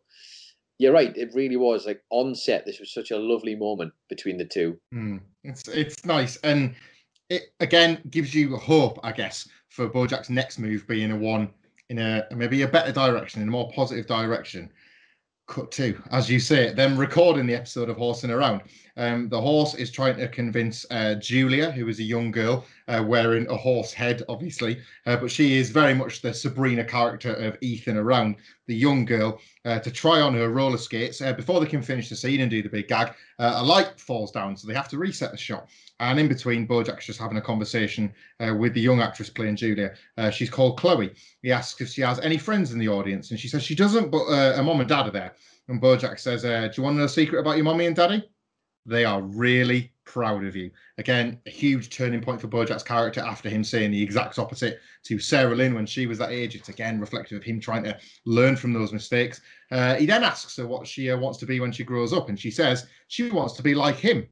you're 0.79 0.93
right. 0.93 1.17
It 1.17 1.35
really 1.35 1.57
was 1.57 1.87
like 1.87 2.03
on 2.11 2.35
set. 2.35 2.67
This 2.67 2.81
was 2.81 2.93
such 2.93 3.11
a 3.11 3.19
lovely 3.19 3.55
moment 3.55 3.93
between 4.09 4.37
the 4.37 4.45
two. 4.45 4.79
Mm, 4.93 5.21
it's 5.45 5.69
it's 5.69 6.05
nice, 6.05 6.37
and 6.39 6.75
it 7.31 7.43
again 7.61 8.01
gives 8.11 8.35
you 8.35 8.57
hope, 8.57 8.99
I 9.03 9.13
guess, 9.13 9.49
for 9.69 9.89
Bojack's 9.89 10.31
next 10.31 10.59
move 10.59 10.87
being 10.87 11.13
a 11.13 11.17
one 11.17 11.51
in 11.89 11.99
a 11.99 12.27
maybe 12.35 12.63
a 12.63 12.69
better 12.69 12.93
direction, 12.93 13.41
in 13.43 13.49
a 13.49 13.53
more 13.53 13.71
positive 13.71 14.07
direction 14.07 14.71
cut 15.47 15.71
to, 15.73 16.01
as 16.11 16.29
you 16.29 16.41
say, 16.41 16.73
them 16.73 16.97
recording 16.97 17.47
the 17.47 17.55
episode 17.55 17.89
of 17.89 17.97
Horsing 17.97 18.31
Around. 18.31 18.63
Um, 18.97 19.29
the 19.29 19.41
horse 19.41 19.75
is 19.75 19.91
trying 19.91 20.17
to 20.17 20.27
convince 20.27 20.87
uh, 20.91 21.15
Julia, 21.17 21.71
who 21.71 21.87
is 21.89 22.01
a 22.01 22.03
young 22.05 22.31
girl 22.31 22.65
uh, 22.89 23.05
wearing 23.07 23.47
a 23.49 23.57
horse 23.57 23.93
head, 23.93 24.23
obviously, 24.29 24.81
uh, 25.05 25.17
but 25.17 25.31
she 25.31 25.57
is 25.59 25.71
very 25.71 25.95
much 25.95 26.23
the 26.23 26.33
Sabrina 26.33 26.83
character 26.85 27.35
of 27.35 27.59
Ethan 27.61 27.97
Around, 27.97 28.37
the 28.67 28.75
young 28.75 29.05
girl, 29.05 29.41
uh, 29.65 29.79
to 29.81 29.91
try 29.91 30.21
on 30.21 30.35
her 30.35 30.49
roller 30.49 30.79
skates. 30.79 31.21
Uh, 31.21 31.33
before 31.33 31.61
they 31.61 31.67
can 31.67 31.83
finish 31.83 32.09
the 32.09 32.17
scene 32.17 32.41
and 32.41 32.51
do 32.51 32.63
the 32.63 32.69
big 32.69 32.89
gag, 32.89 33.13
uh, 33.39 33.55
a 33.57 33.63
light 33.63 34.01
falls 34.01 34.33
down, 34.33 34.57
so 34.57 34.67
they 34.67 34.75
have 34.75 34.89
to 34.89 34.99
reset 34.99 35.31
the 35.31 35.37
shot. 35.37 35.69
And 35.99 36.21
in 36.21 36.29
between, 36.29 36.69
Bojack's 36.69 37.07
just 37.07 37.19
having 37.19 37.39
a 37.39 37.43
conversation 37.43 38.13
uh, 38.41 38.55
with 38.55 38.75
the 38.75 38.81
young 38.81 39.01
actress 39.01 39.31
playing 39.31 39.57
Julia. 39.57 39.95
Uh, 40.19 40.31
she's 40.31 40.51
called 40.51 40.79
Chloe. 40.79 41.15
He 41.43 41.53
asks 41.53 41.81
if 41.81 41.89
she 41.89 42.03
has 42.03 42.21
any 42.21 42.37
friends 42.37 42.73
in 42.73 42.79
the 42.79 42.89
audience, 42.89 43.31
and 43.31 43.41
she 43.41 43.49
says 43.49 43.63
she 43.63 43.75
doesn't, 43.75 44.11
but 44.11 44.25
uh, 44.25 44.57
her 44.57 44.63
mom 44.63 44.81
and 44.81 44.89
dad 44.89 45.07
are 45.07 45.11
there. 45.11 45.35
And 45.69 45.81
Bojack 45.81 46.19
says, 46.21 46.45
uh, 46.45 46.69
"Do 46.69 46.75
you 46.77 46.83
want 46.83 46.95
to 46.95 46.99
know 46.99 47.05
a 47.05 47.09
secret 47.09 47.41
about 47.41 47.57
your 47.57 47.65
mommy 47.65 47.87
and 47.87 47.97
daddy? 47.97 48.29
They 48.85 49.05
are 49.05 49.23
really 49.23 49.95
proud 50.05 50.45
of 50.45 50.55
you." 50.55 50.71
Again, 50.99 51.41
a 51.47 51.51
huge 51.51 51.89
turning 51.89 52.21
point 52.21 52.43
for 52.43 52.49
Bojack's 52.49 52.83
character 52.83 53.21
after 53.21 53.49
him 53.49 53.65
saying 53.65 53.91
the 53.91 54.03
exact 54.03 54.39
opposite 54.39 54.81
to 55.05 55.19
Sarah 55.19 55.57
Lynn 55.57 55.75
when 55.75 55.87
she 55.87 56.07
was 56.07 56.19
that 56.19 56.31
age. 56.31 56.55
It's 56.55 56.69
again 56.69 57.01
reflective 57.01 57.39
of 57.39 57.45
him 57.45 57.59
trying 57.59 57.85
to 57.85 57.99
learn 58.27 58.57
from 58.57 58.75
those 58.75 58.93
mistakes. 58.93 59.41
Uh, 59.71 59.95
he 59.95 60.05
then 60.05 60.23
asks 60.23 60.59
her 60.59 60.67
what 60.67 60.87
she 60.87 61.11
uh, 61.11 61.17
wants 61.17 61.39
to 61.39 61.47
be 61.47 61.59
when 61.59 61.73
she 61.73 61.85
grows 61.85 62.13
up, 62.13 62.29
and 62.29 62.39
she 62.39 62.51
says 62.51 62.87
she 63.09 63.31
wants 63.31 63.55
to 63.55 63.63
be 63.63 63.75
like 63.75 63.97
him. 63.97 64.29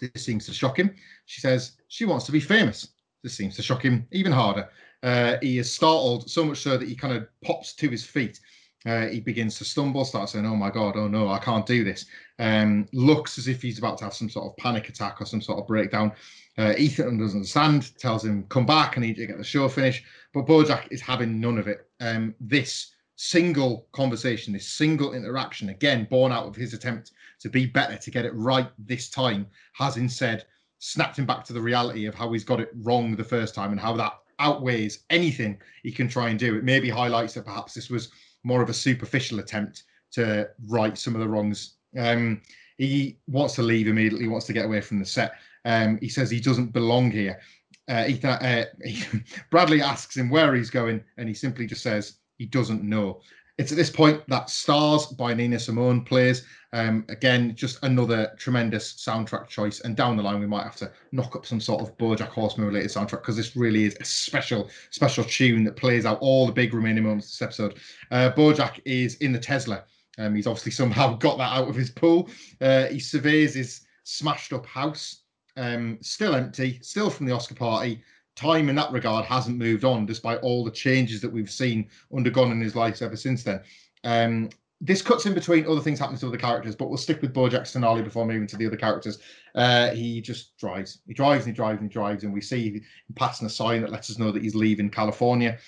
This 0.00 0.24
seems 0.24 0.46
to 0.46 0.54
shock 0.54 0.78
him. 0.78 0.94
She 1.26 1.40
says 1.40 1.72
she 1.88 2.04
wants 2.04 2.26
to 2.26 2.32
be 2.32 2.40
famous. 2.40 2.88
This 3.22 3.36
seems 3.36 3.56
to 3.56 3.62
shock 3.62 3.82
him 3.82 4.06
even 4.12 4.32
harder. 4.32 4.68
Uh, 5.02 5.36
he 5.40 5.58
is 5.58 5.72
startled 5.72 6.30
so 6.30 6.44
much 6.44 6.58
so 6.58 6.76
that 6.76 6.88
he 6.88 6.94
kind 6.94 7.14
of 7.14 7.26
pops 7.42 7.74
to 7.74 7.88
his 7.88 8.04
feet. 8.04 8.40
Uh, 8.86 9.06
he 9.08 9.20
begins 9.20 9.58
to 9.58 9.64
stumble, 9.64 10.04
starts 10.04 10.32
saying, 10.32 10.46
"Oh 10.46 10.56
my 10.56 10.70
god, 10.70 10.96
oh 10.96 11.06
no, 11.06 11.28
I 11.28 11.38
can't 11.38 11.66
do 11.66 11.84
this." 11.84 12.06
Um, 12.38 12.86
looks 12.92 13.36
as 13.36 13.46
if 13.46 13.60
he's 13.60 13.78
about 13.78 13.98
to 13.98 14.04
have 14.04 14.14
some 14.14 14.30
sort 14.30 14.46
of 14.46 14.56
panic 14.56 14.88
attack 14.88 15.20
or 15.20 15.26
some 15.26 15.42
sort 15.42 15.58
of 15.58 15.66
breakdown. 15.66 16.12
Uh, 16.56 16.74
Ethan 16.78 17.18
doesn't 17.18 17.38
understand, 17.38 17.98
tells 17.98 18.24
him, 18.24 18.44
"Come 18.48 18.64
back, 18.64 18.96
I 18.96 19.02
need 19.02 19.16
to 19.16 19.26
get 19.26 19.36
the 19.36 19.44
show 19.44 19.68
finished." 19.68 20.04
But 20.32 20.46
Bojack 20.46 20.88
is 20.90 21.02
having 21.02 21.40
none 21.40 21.58
of 21.58 21.68
it. 21.68 21.86
Um, 22.00 22.34
this 22.40 22.94
single 23.22 23.86
conversation, 23.92 24.50
this 24.50 24.66
single 24.66 25.12
interaction, 25.12 25.68
again 25.68 26.06
born 26.08 26.32
out 26.32 26.46
of 26.46 26.56
his 26.56 26.72
attempt 26.72 27.12
to 27.38 27.50
be 27.50 27.66
better, 27.66 27.94
to 27.98 28.10
get 28.10 28.24
it 28.24 28.34
right 28.34 28.70
this 28.78 29.10
time, 29.10 29.46
has 29.74 29.98
instead 29.98 30.46
snapped 30.78 31.18
him 31.18 31.26
back 31.26 31.44
to 31.44 31.52
the 31.52 31.60
reality 31.60 32.06
of 32.06 32.14
how 32.14 32.32
he's 32.32 32.44
got 32.44 32.60
it 32.60 32.70
wrong 32.80 33.14
the 33.14 33.22
first 33.22 33.54
time 33.54 33.72
and 33.72 33.80
how 33.80 33.94
that 33.94 34.14
outweighs 34.38 35.00
anything 35.10 35.60
he 35.82 35.92
can 35.92 36.08
try 36.08 36.30
and 36.30 36.38
do. 36.38 36.56
It 36.56 36.64
maybe 36.64 36.88
highlights 36.88 37.34
that 37.34 37.44
perhaps 37.44 37.74
this 37.74 37.90
was 37.90 38.10
more 38.42 38.62
of 38.62 38.70
a 38.70 38.74
superficial 38.74 39.38
attempt 39.38 39.84
to 40.12 40.48
right 40.68 40.96
some 40.96 41.14
of 41.14 41.20
the 41.20 41.28
wrongs. 41.28 41.74
Um, 41.98 42.40
he 42.78 43.18
wants 43.26 43.54
to 43.56 43.62
leave 43.62 43.86
immediately, 43.86 44.28
wants 44.28 44.46
to 44.46 44.54
get 44.54 44.64
away 44.64 44.80
from 44.80 44.98
the 44.98 45.04
set. 45.04 45.34
Um, 45.66 45.98
he 46.00 46.08
says 46.08 46.30
he 46.30 46.40
doesn't 46.40 46.72
belong 46.72 47.10
here. 47.10 47.38
Uh, 47.86 48.08
uh, 48.24 48.64
Bradley 49.50 49.82
asks 49.82 50.16
him 50.16 50.30
where 50.30 50.54
he's 50.54 50.70
going, 50.70 51.04
and 51.18 51.28
he 51.28 51.34
simply 51.34 51.66
just 51.66 51.82
says, 51.82 52.19
he 52.40 52.46
doesn't 52.46 52.82
know. 52.82 53.20
It's 53.58 53.70
at 53.70 53.76
this 53.76 53.90
point 53.90 54.26
that 54.28 54.48
Stars 54.48 55.04
by 55.04 55.34
Nina 55.34 55.58
Simone 55.58 56.02
plays. 56.02 56.46
Um, 56.72 57.04
again, 57.10 57.54
just 57.54 57.78
another 57.82 58.32
tremendous 58.38 58.94
soundtrack 58.94 59.48
choice. 59.48 59.80
And 59.80 59.94
down 59.94 60.16
the 60.16 60.22
line, 60.22 60.40
we 60.40 60.46
might 60.46 60.62
have 60.62 60.76
to 60.76 60.90
knock 61.12 61.36
up 61.36 61.44
some 61.44 61.60
sort 61.60 61.82
of 61.82 61.98
Bojack 61.98 62.28
Horseman 62.28 62.66
related 62.66 62.90
soundtrack 62.90 63.20
because 63.20 63.36
this 63.36 63.56
really 63.56 63.84
is 63.84 63.94
a 64.00 64.06
special, 64.06 64.70
special 64.88 65.22
tune 65.22 65.64
that 65.64 65.76
plays 65.76 66.06
out 66.06 66.18
all 66.22 66.46
the 66.46 66.52
big 66.52 66.72
remaining 66.72 67.04
moments 67.04 67.26
of 67.26 67.32
this 67.32 67.42
episode. 67.42 67.78
Uh, 68.10 68.32
Bojack 68.34 68.80
is 68.86 69.16
in 69.16 69.32
the 69.32 69.38
Tesla. 69.38 69.84
Um, 70.16 70.34
he's 70.34 70.46
obviously 70.46 70.72
somehow 70.72 71.16
got 71.18 71.36
that 71.36 71.54
out 71.54 71.68
of 71.68 71.76
his 71.76 71.90
pool. 71.90 72.30
Uh, 72.62 72.86
he 72.86 73.00
surveys 73.00 73.52
his 73.52 73.82
smashed 74.04 74.54
up 74.54 74.64
house, 74.64 75.24
um, 75.58 75.98
still 76.00 76.34
empty, 76.34 76.78
still 76.80 77.10
from 77.10 77.26
the 77.26 77.34
Oscar 77.34 77.54
party 77.54 78.02
time 78.40 78.68
in 78.68 78.76
that 78.76 78.90
regard 78.90 79.24
hasn't 79.26 79.58
moved 79.58 79.84
on, 79.84 80.06
despite 80.06 80.38
all 80.40 80.64
the 80.64 80.70
changes 80.70 81.20
that 81.20 81.30
we've 81.30 81.50
seen 81.50 81.88
undergone 82.14 82.50
in 82.50 82.60
his 82.60 82.74
life 82.74 83.02
ever 83.02 83.16
since 83.16 83.42
then. 83.42 83.60
Um, 84.04 84.50
this 84.80 85.02
cuts 85.02 85.26
in 85.26 85.34
between 85.34 85.66
other 85.66 85.80
things 85.80 85.98
happening 85.98 86.18
to 86.20 86.28
other 86.28 86.38
characters, 86.38 86.74
but 86.74 86.88
we'll 86.88 86.96
stick 86.96 87.20
with 87.20 87.34
Bojack's 87.34 87.72
finale 87.72 88.00
before 88.02 88.24
moving 88.24 88.46
to 88.46 88.56
the 88.56 88.66
other 88.66 88.78
characters. 88.78 89.18
Uh, 89.54 89.90
he 89.90 90.22
just 90.22 90.56
drives. 90.56 91.00
He 91.06 91.12
drives 91.12 91.44
and 91.44 91.54
he 91.54 91.56
drives 91.56 91.80
and 91.80 91.90
he 91.90 91.92
drives, 91.92 92.24
and 92.24 92.32
we 92.32 92.40
see 92.40 92.70
him 92.70 92.82
passing 93.14 93.46
a 93.46 93.50
sign 93.50 93.82
that 93.82 93.90
lets 93.90 94.08
us 94.08 94.18
know 94.18 94.32
that 94.32 94.42
he's 94.42 94.54
leaving 94.54 94.88
California. 94.88 95.58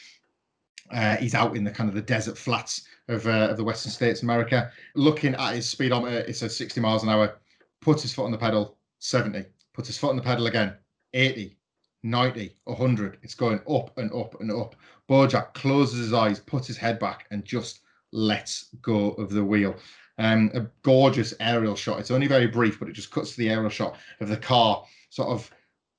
Uh, 0.90 1.16
he's 1.16 1.34
out 1.34 1.56
in 1.56 1.64
the 1.64 1.70
kind 1.70 1.90
of 1.90 1.94
the 1.94 2.02
desert 2.02 2.38
flats 2.38 2.86
of, 3.08 3.26
uh, 3.26 3.48
of 3.50 3.58
the 3.58 3.64
Western 3.64 3.92
States 3.92 4.22
America. 4.22 4.70
Looking 4.94 5.34
at 5.34 5.54
his 5.54 5.68
speedometer, 5.68 6.20
it 6.20 6.36
says 6.36 6.56
60 6.56 6.80
miles 6.80 7.02
an 7.02 7.10
hour. 7.10 7.38
Puts 7.82 8.02
his 8.02 8.14
foot 8.14 8.24
on 8.24 8.30
the 8.30 8.38
pedal, 8.38 8.78
70. 9.00 9.44
Puts 9.74 9.88
his 9.88 9.98
foot 9.98 10.10
on 10.10 10.16
the 10.16 10.22
pedal 10.22 10.46
again, 10.46 10.74
80. 11.12 11.58
90, 12.02 12.54
100. 12.64 13.18
It's 13.22 13.34
going 13.34 13.60
up 13.68 13.96
and 13.98 14.12
up 14.12 14.40
and 14.40 14.50
up. 14.50 14.76
Bojack 15.08 15.54
closes 15.54 15.98
his 15.98 16.12
eyes, 16.12 16.40
puts 16.40 16.66
his 16.66 16.76
head 16.76 16.98
back, 16.98 17.26
and 17.30 17.44
just 17.44 17.80
lets 18.12 18.68
go 18.82 19.12
of 19.12 19.30
the 19.30 19.44
wheel. 19.44 19.76
Um, 20.18 20.50
a 20.54 20.66
gorgeous 20.82 21.34
aerial 21.40 21.74
shot. 21.74 21.98
It's 21.98 22.10
only 22.10 22.26
very 22.26 22.46
brief, 22.46 22.78
but 22.78 22.88
it 22.88 22.92
just 22.92 23.10
cuts 23.10 23.32
to 23.32 23.38
the 23.38 23.50
aerial 23.50 23.70
shot 23.70 23.96
of 24.20 24.28
the 24.28 24.36
car 24.36 24.84
sort 25.10 25.28
of 25.28 25.50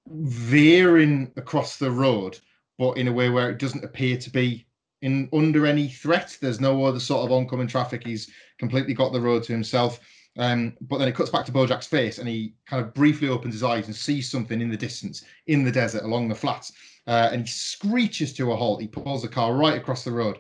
veering 0.08 1.32
across 1.38 1.78
the 1.78 1.92
road, 1.92 2.39
but 2.78 2.98
in 2.98 3.08
a 3.08 3.13
way 3.13 3.30
where 3.30 3.50
it 3.50 3.60
doesn't 3.60 3.84
appear 3.84 4.18
to 4.18 4.30
be 4.30 4.66
in 5.02 5.30
under 5.34 5.66
any 5.66 5.88
threat. 5.88 6.38
There's 6.42 6.62
no 6.62 6.86
other 6.86 7.00
sort 7.00 7.26
of 7.26 7.32
oncoming 7.32 7.68
traffic. 7.68 8.06
He's 8.06 8.30
completely 8.58 8.94
got 8.94 9.13
the 9.13 9.22
road 9.22 9.44
to 9.44 9.54
himself. 9.54 10.00
Um, 10.38 10.76
but 10.82 10.98
then 10.98 11.08
it 11.08 11.15
cuts 11.15 11.30
back 11.30 11.46
to 11.46 11.52
Bojack's 11.52 11.88
face, 11.88 12.17
and 12.17 12.28
he 12.28 12.56
kind 12.65 12.84
of 12.84 12.93
briefly 12.93 13.30
opens 13.30 13.54
his 13.54 13.63
eyes 13.63 13.86
and 13.86 13.96
sees 13.96 14.30
something 14.30 14.62
in 14.62 14.69
the 14.69 14.78
distance 14.78 15.24
in 15.48 15.63
the 15.63 15.72
desert 15.72 16.04
along 16.04 16.28
the 16.28 16.36
flats. 16.36 16.72
Uh, 17.06 17.30
and 17.32 17.41
he 17.41 17.48
screeches 17.48 18.34
to 18.34 18.52
a 18.52 18.56
halt. 18.56 18.82
He 18.82 18.88
pulls 18.88 19.22
the 19.22 19.28
car 19.28 19.54
right 19.54 19.78
across 19.78 20.04
the 20.04 20.12
road. 20.12 20.39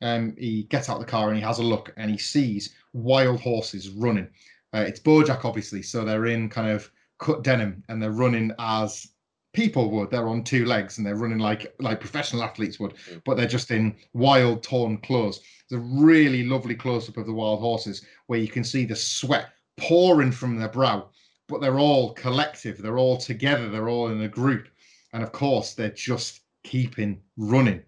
Um, 0.00 0.34
he 0.38 0.64
gets 0.64 0.88
out 0.88 1.00
the 1.00 1.06
car 1.06 1.28
and 1.28 1.36
he 1.36 1.42
has 1.42 1.58
a 1.58 1.62
look, 1.62 1.92
and 1.96 2.10
he 2.10 2.18
sees 2.18 2.74
wild 2.92 3.40
horses 3.40 3.90
running. 3.90 4.28
Uh, 4.72 4.84
it's 4.86 5.00
Bojack, 5.00 5.44
obviously, 5.44 5.82
so 5.82 6.04
they're 6.04 6.26
in 6.26 6.48
kind 6.48 6.70
of 6.70 6.90
cut 7.18 7.44
denim 7.44 7.82
and 7.88 8.02
they're 8.02 8.10
running 8.10 8.52
as 8.58 9.08
people 9.54 9.90
would. 9.90 10.10
They're 10.10 10.28
on 10.28 10.44
two 10.44 10.66
legs 10.66 10.98
and 10.98 11.06
they're 11.06 11.16
running 11.16 11.38
like 11.38 11.74
like 11.78 12.00
professional 12.00 12.42
athletes 12.42 12.78
would, 12.78 12.94
mm. 12.94 13.22
but 13.24 13.36
they're 13.36 13.46
just 13.46 13.70
in 13.70 13.96
wild 14.12 14.62
torn 14.62 14.98
clothes. 14.98 15.40
There's 15.70 15.80
a 15.80 15.84
really 15.84 16.44
lovely 16.44 16.74
close 16.74 17.08
up 17.08 17.16
of 17.16 17.26
the 17.26 17.32
wild 17.32 17.60
horses 17.60 18.04
where 18.26 18.38
you 18.38 18.48
can 18.48 18.64
see 18.64 18.84
the 18.84 18.96
sweat 18.96 19.50
pouring 19.78 20.32
from 20.32 20.58
their 20.58 20.68
brow, 20.68 21.08
but 21.48 21.60
they're 21.60 21.78
all 21.78 22.12
collective. 22.12 22.78
They're 22.78 22.98
all 22.98 23.16
together. 23.16 23.70
They're 23.70 23.88
all 23.88 24.10
in 24.10 24.20
a 24.22 24.28
group, 24.28 24.68
and 25.14 25.22
of 25.22 25.32
course 25.32 25.72
they're 25.72 25.90
just 25.90 26.40
keeping 26.64 27.20
running. 27.36 27.82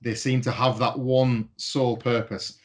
They 0.00 0.14
seem 0.14 0.40
to 0.42 0.52
have 0.52 0.78
that 0.78 0.96
one 0.96 1.48
sole 1.56 1.96
purpose. 1.96 2.58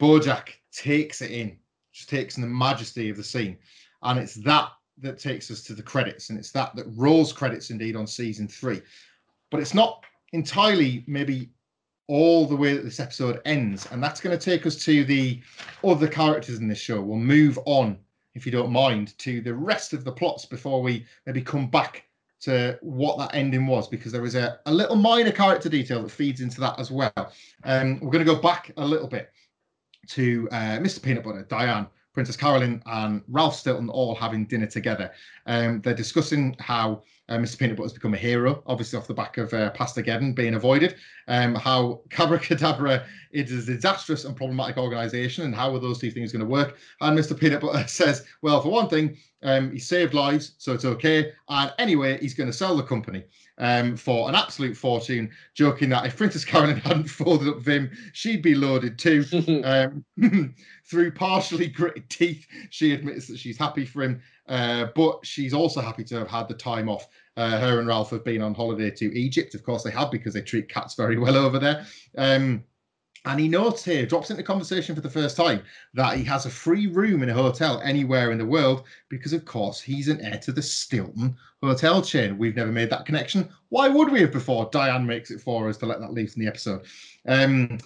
Bojack 0.00 0.48
takes 0.72 1.20
it 1.20 1.30
in, 1.30 1.56
just 1.92 2.08
takes 2.08 2.36
in 2.36 2.42
the 2.42 2.48
majesty 2.48 3.10
of 3.10 3.16
the 3.16 3.24
scene, 3.24 3.58
and 4.02 4.18
it's 4.18 4.34
that 4.36 4.70
that 5.02 5.18
takes 5.18 5.50
us 5.50 5.62
to 5.64 5.74
the 5.74 5.82
credits, 5.82 6.30
and 6.30 6.38
it's 6.38 6.52
that 6.52 6.74
that 6.76 6.86
rolls 6.96 7.32
credits 7.32 7.70
indeed 7.70 7.96
on 7.96 8.06
season 8.06 8.48
three. 8.48 8.80
But 9.50 9.60
it's 9.60 9.74
not 9.74 10.04
entirely 10.32 11.04
maybe 11.06 11.50
all 12.06 12.46
the 12.46 12.56
way 12.56 12.74
that 12.74 12.84
this 12.84 13.00
episode 13.00 13.40
ends, 13.44 13.86
and 13.90 14.02
that's 14.02 14.20
going 14.20 14.36
to 14.36 14.44
take 14.44 14.66
us 14.66 14.76
to 14.84 15.04
the 15.04 15.40
other 15.84 16.08
characters 16.08 16.58
in 16.58 16.68
this 16.68 16.78
show. 16.78 17.00
We'll 17.00 17.18
move 17.18 17.58
on, 17.66 17.98
if 18.34 18.44
you 18.44 18.52
don't 18.52 18.72
mind, 18.72 19.16
to 19.18 19.40
the 19.40 19.54
rest 19.54 19.92
of 19.92 20.04
the 20.04 20.12
plots 20.12 20.44
before 20.44 20.82
we 20.82 21.06
maybe 21.26 21.40
come 21.40 21.68
back 21.68 22.04
to 22.40 22.78
what 22.80 23.18
that 23.18 23.34
ending 23.34 23.66
was, 23.66 23.86
because 23.86 24.12
there 24.12 24.24
is 24.24 24.34
a, 24.34 24.58
a 24.66 24.72
little 24.72 24.96
minor 24.96 25.30
character 25.30 25.68
detail 25.68 26.02
that 26.02 26.10
feeds 26.10 26.40
into 26.40 26.60
that 26.60 26.78
as 26.80 26.90
well. 26.90 27.12
Um, 27.64 28.00
we're 28.00 28.10
going 28.10 28.24
to 28.24 28.34
go 28.34 28.40
back 28.40 28.72
a 28.76 28.84
little 28.84 29.08
bit 29.08 29.30
to 30.08 30.48
uh, 30.50 30.78
Mr. 30.78 31.02
Peanut 31.02 31.22
Butter, 31.22 31.46
Diane, 31.48 31.86
Princess 32.12 32.36
Carolyn 32.36 32.82
and 32.86 33.22
Ralph 33.28 33.54
Stilton 33.54 33.88
all 33.88 34.14
having 34.14 34.46
dinner 34.46 34.66
together. 34.66 35.12
Um, 35.46 35.80
they're 35.80 35.94
discussing 35.94 36.56
how 36.58 37.02
uh, 37.30 37.38
Mr. 37.38 37.58
Peanut 37.58 37.76
Butter 37.76 37.86
has 37.86 37.92
become 37.92 38.12
a 38.12 38.18
hero, 38.18 38.62
obviously 38.66 38.98
off 38.98 39.06
the 39.06 39.14
back 39.14 39.38
of 39.38 39.54
uh, 39.54 39.70
Pastageddon 39.72 40.34
being 40.34 40.54
avoided. 40.54 40.96
Um, 41.28 41.54
how 41.54 42.00
Cabra 42.10 42.40
Cadabra 42.40 43.04
is 43.30 43.68
a 43.68 43.74
disastrous 43.74 44.24
and 44.24 44.36
problematic 44.36 44.76
organisation, 44.76 45.44
and 45.44 45.54
how 45.54 45.72
are 45.72 45.78
those 45.78 46.00
two 46.00 46.10
things 46.10 46.32
going 46.32 46.44
to 46.44 46.50
work? 46.50 46.76
And 47.00 47.16
Mr. 47.16 47.38
Peanut 47.38 47.60
Butter 47.60 47.84
says, 47.88 48.26
well, 48.42 48.60
for 48.60 48.70
one 48.70 48.88
thing, 48.88 49.16
um, 49.42 49.70
he 49.70 49.78
saved 49.78 50.12
lives, 50.12 50.52
so 50.58 50.74
it's 50.74 50.84
okay. 50.84 51.32
And 51.48 51.72
anyway, 51.78 52.18
he's 52.20 52.34
going 52.34 52.50
to 52.50 52.56
sell 52.56 52.76
the 52.76 52.82
company 52.82 53.24
um, 53.58 53.96
for 53.96 54.28
an 54.28 54.34
absolute 54.34 54.76
fortune, 54.76 55.30
joking 55.54 55.88
that 55.90 56.06
if 56.06 56.16
Princess 56.16 56.44
Carolyn 56.44 56.76
hadn't 56.80 57.08
folded 57.08 57.48
up 57.48 57.60
Vim, 57.60 57.90
she'd 58.12 58.42
be 58.42 58.56
loaded 58.56 58.98
too. 58.98 59.24
um, 59.64 60.04
through 60.84 61.12
partially 61.12 61.68
gritted 61.68 62.10
teeth, 62.10 62.46
she 62.70 62.92
admits 62.92 63.28
that 63.28 63.38
she's 63.38 63.56
happy 63.56 63.86
for 63.86 64.02
him, 64.02 64.20
uh, 64.48 64.86
but 64.94 65.24
she's 65.24 65.54
also 65.54 65.80
happy 65.80 66.04
to 66.04 66.18
have 66.18 66.28
had 66.28 66.48
the 66.48 66.54
time 66.54 66.88
off. 66.88 67.08
Uh, 67.36 67.58
her 67.58 67.78
and 67.78 67.88
Ralph 67.88 68.10
have 68.10 68.24
been 68.24 68.42
on 68.42 68.54
holiday 68.54 68.90
to 68.90 69.18
Egypt. 69.18 69.54
Of 69.54 69.62
course, 69.62 69.82
they 69.82 69.90
have 69.90 70.10
because 70.10 70.34
they 70.34 70.42
treat 70.42 70.68
cats 70.68 70.94
very 70.94 71.18
well 71.18 71.36
over 71.36 71.58
there. 71.58 71.86
Um, 72.18 72.64
and 73.26 73.38
he 73.38 73.48
notes 73.48 73.84
here, 73.84 74.06
drops 74.06 74.30
into 74.30 74.42
conversation 74.42 74.94
for 74.94 75.02
the 75.02 75.10
first 75.10 75.36
time, 75.36 75.62
that 75.92 76.16
he 76.16 76.24
has 76.24 76.46
a 76.46 76.50
free 76.50 76.86
room 76.86 77.22
in 77.22 77.28
a 77.28 77.34
hotel 77.34 77.80
anywhere 77.84 78.32
in 78.32 78.38
the 78.38 78.46
world 78.46 78.84
because, 79.10 79.34
of 79.34 79.44
course, 79.44 79.80
he's 79.80 80.08
an 80.08 80.20
heir 80.22 80.38
to 80.38 80.52
the 80.52 80.62
Stilton 80.62 81.36
hotel 81.62 82.00
chain. 82.00 82.38
We've 82.38 82.56
never 82.56 82.72
made 82.72 82.88
that 82.90 83.04
connection. 83.04 83.48
Why 83.68 83.88
would 83.88 84.10
we 84.10 84.22
have 84.22 84.32
before? 84.32 84.70
Diane 84.72 85.06
makes 85.06 85.30
it 85.30 85.40
for 85.40 85.68
us 85.68 85.76
to 85.78 85.86
let 85.86 86.00
that 86.00 86.14
leave 86.14 86.32
in 86.34 86.40
the 86.40 86.48
episode. 86.48 86.86
Um, 87.26 87.78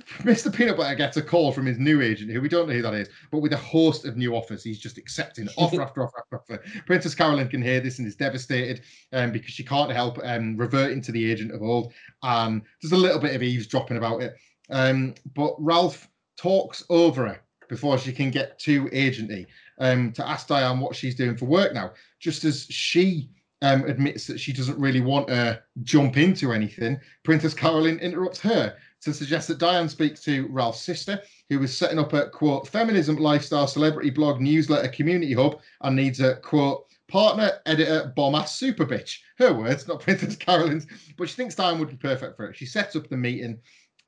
Mr. 0.22 0.52
Peanut 0.52 0.76
Butter 0.76 0.94
gets 0.94 1.16
a 1.16 1.22
call 1.22 1.52
from 1.52 1.66
his 1.66 1.78
new 1.78 2.00
agent, 2.00 2.30
who 2.30 2.40
we 2.40 2.48
don't 2.48 2.68
know 2.68 2.74
who 2.74 2.82
that 2.82 2.94
is, 2.94 3.08
but 3.30 3.38
with 3.38 3.52
a 3.52 3.58
host 3.58 4.04
of 4.04 4.16
new 4.16 4.34
offers. 4.34 4.64
He's 4.64 4.80
just 4.80 4.98
accepting 4.98 5.48
offer 5.56 5.82
after 5.82 6.02
offer 6.02 6.18
after 6.18 6.36
offer. 6.36 6.64
Princess 6.86 7.14
Carolyn 7.14 7.48
can 7.48 7.62
hear 7.62 7.80
this 7.80 7.98
and 7.98 8.08
is 8.08 8.16
devastated 8.16 8.82
um, 9.12 9.32
because 9.32 9.52
she 9.52 9.64
can't 9.64 9.92
help 9.92 10.18
um, 10.24 10.56
reverting 10.56 11.00
to 11.02 11.12
the 11.12 11.30
agent 11.30 11.52
of 11.52 11.62
old. 11.62 11.92
And 12.22 12.62
there's 12.80 12.92
a 12.92 12.96
little 12.96 13.20
bit 13.20 13.34
of 13.34 13.42
eavesdropping 13.42 13.96
about 13.96 14.22
it. 14.22 14.34
Um, 14.70 15.14
but 15.34 15.54
Ralph 15.58 16.08
talks 16.36 16.84
over 16.88 17.28
her 17.28 17.40
before 17.68 17.98
she 17.98 18.12
can 18.12 18.30
get 18.30 18.58
too 18.58 18.84
agenty 18.86 19.46
um, 19.78 20.12
to 20.12 20.28
ask 20.28 20.46
Diane 20.46 20.80
what 20.80 20.96
she's 20.96 21.14
doing 21.14 21.36
for 21.36 21.46
work 21.46 21.72
now, 21.72 21.92
just 22.20 22.44
as 22.44 22.66
she 22.68 23.30
um, 23.62 23.84
admits 23.84 24.26
that 24.26 24.40
she 24.40 24.52
doesn't 24.52 24.78
really 24.78 25.00
want 25.00 25.28
to 25.28 25.62
jump 25.82 26.16
into 26.16 26.52
anything. 26.52 27.00
Princess 27.22 27.54
Carolyn 27.54 27.98
interrupts 28.00 28.40
her 28.40 28.76
to 29.02 29.12
suggest 29.12 29.48
that 29.48 29.58
Diane 29.58 29.88
speaks 29.88 30.22
to 30.24 30.46
Ralph's 30.48 30.80
sister, 30.80 31.20
who 31.48 31.62
is 31.62 31.76
setting 31.76 31.98
up 31.98 32.12
a 32.12 32.28
quote 32.30 32.68
feminism 32.68 33.16
lifestyle 33.16 33.66
celebrity 33.66 34.10
blog 34.10 34.40
newsletter 34.40 34.88
community 34.88 35.34
hub 35.34 35.60
and 35.82 35.96
needs 35.96 36.20
a 36.20 36.36
quote 36.36 36.86
partner, 37.08 37.52
editor, 37.66 38.12
bomb 38.16 38.34
ass 38.34 38.56
super 38.56 38.86
bitch. 38.86 39.18
Her 39.38 39.52
words, 39.52 39.86
not 39.86 40.00
Princess 40.00 40.36
Carolyn's, 40.36 40.86
but 41.16 41.28
she 41.28 41.34
thinks 41.34 41.54
Diane 41.54 41.78
would 41.78 41.90
be 41.90 41.96
perfect 41.96 42.36
for 42.36 42.46
it. 42.46 42.56
She 42.56 42.66
sets 42.66 42.96
up 42.96 43.08
the 43.08 43.16
meeting 43.16 43.58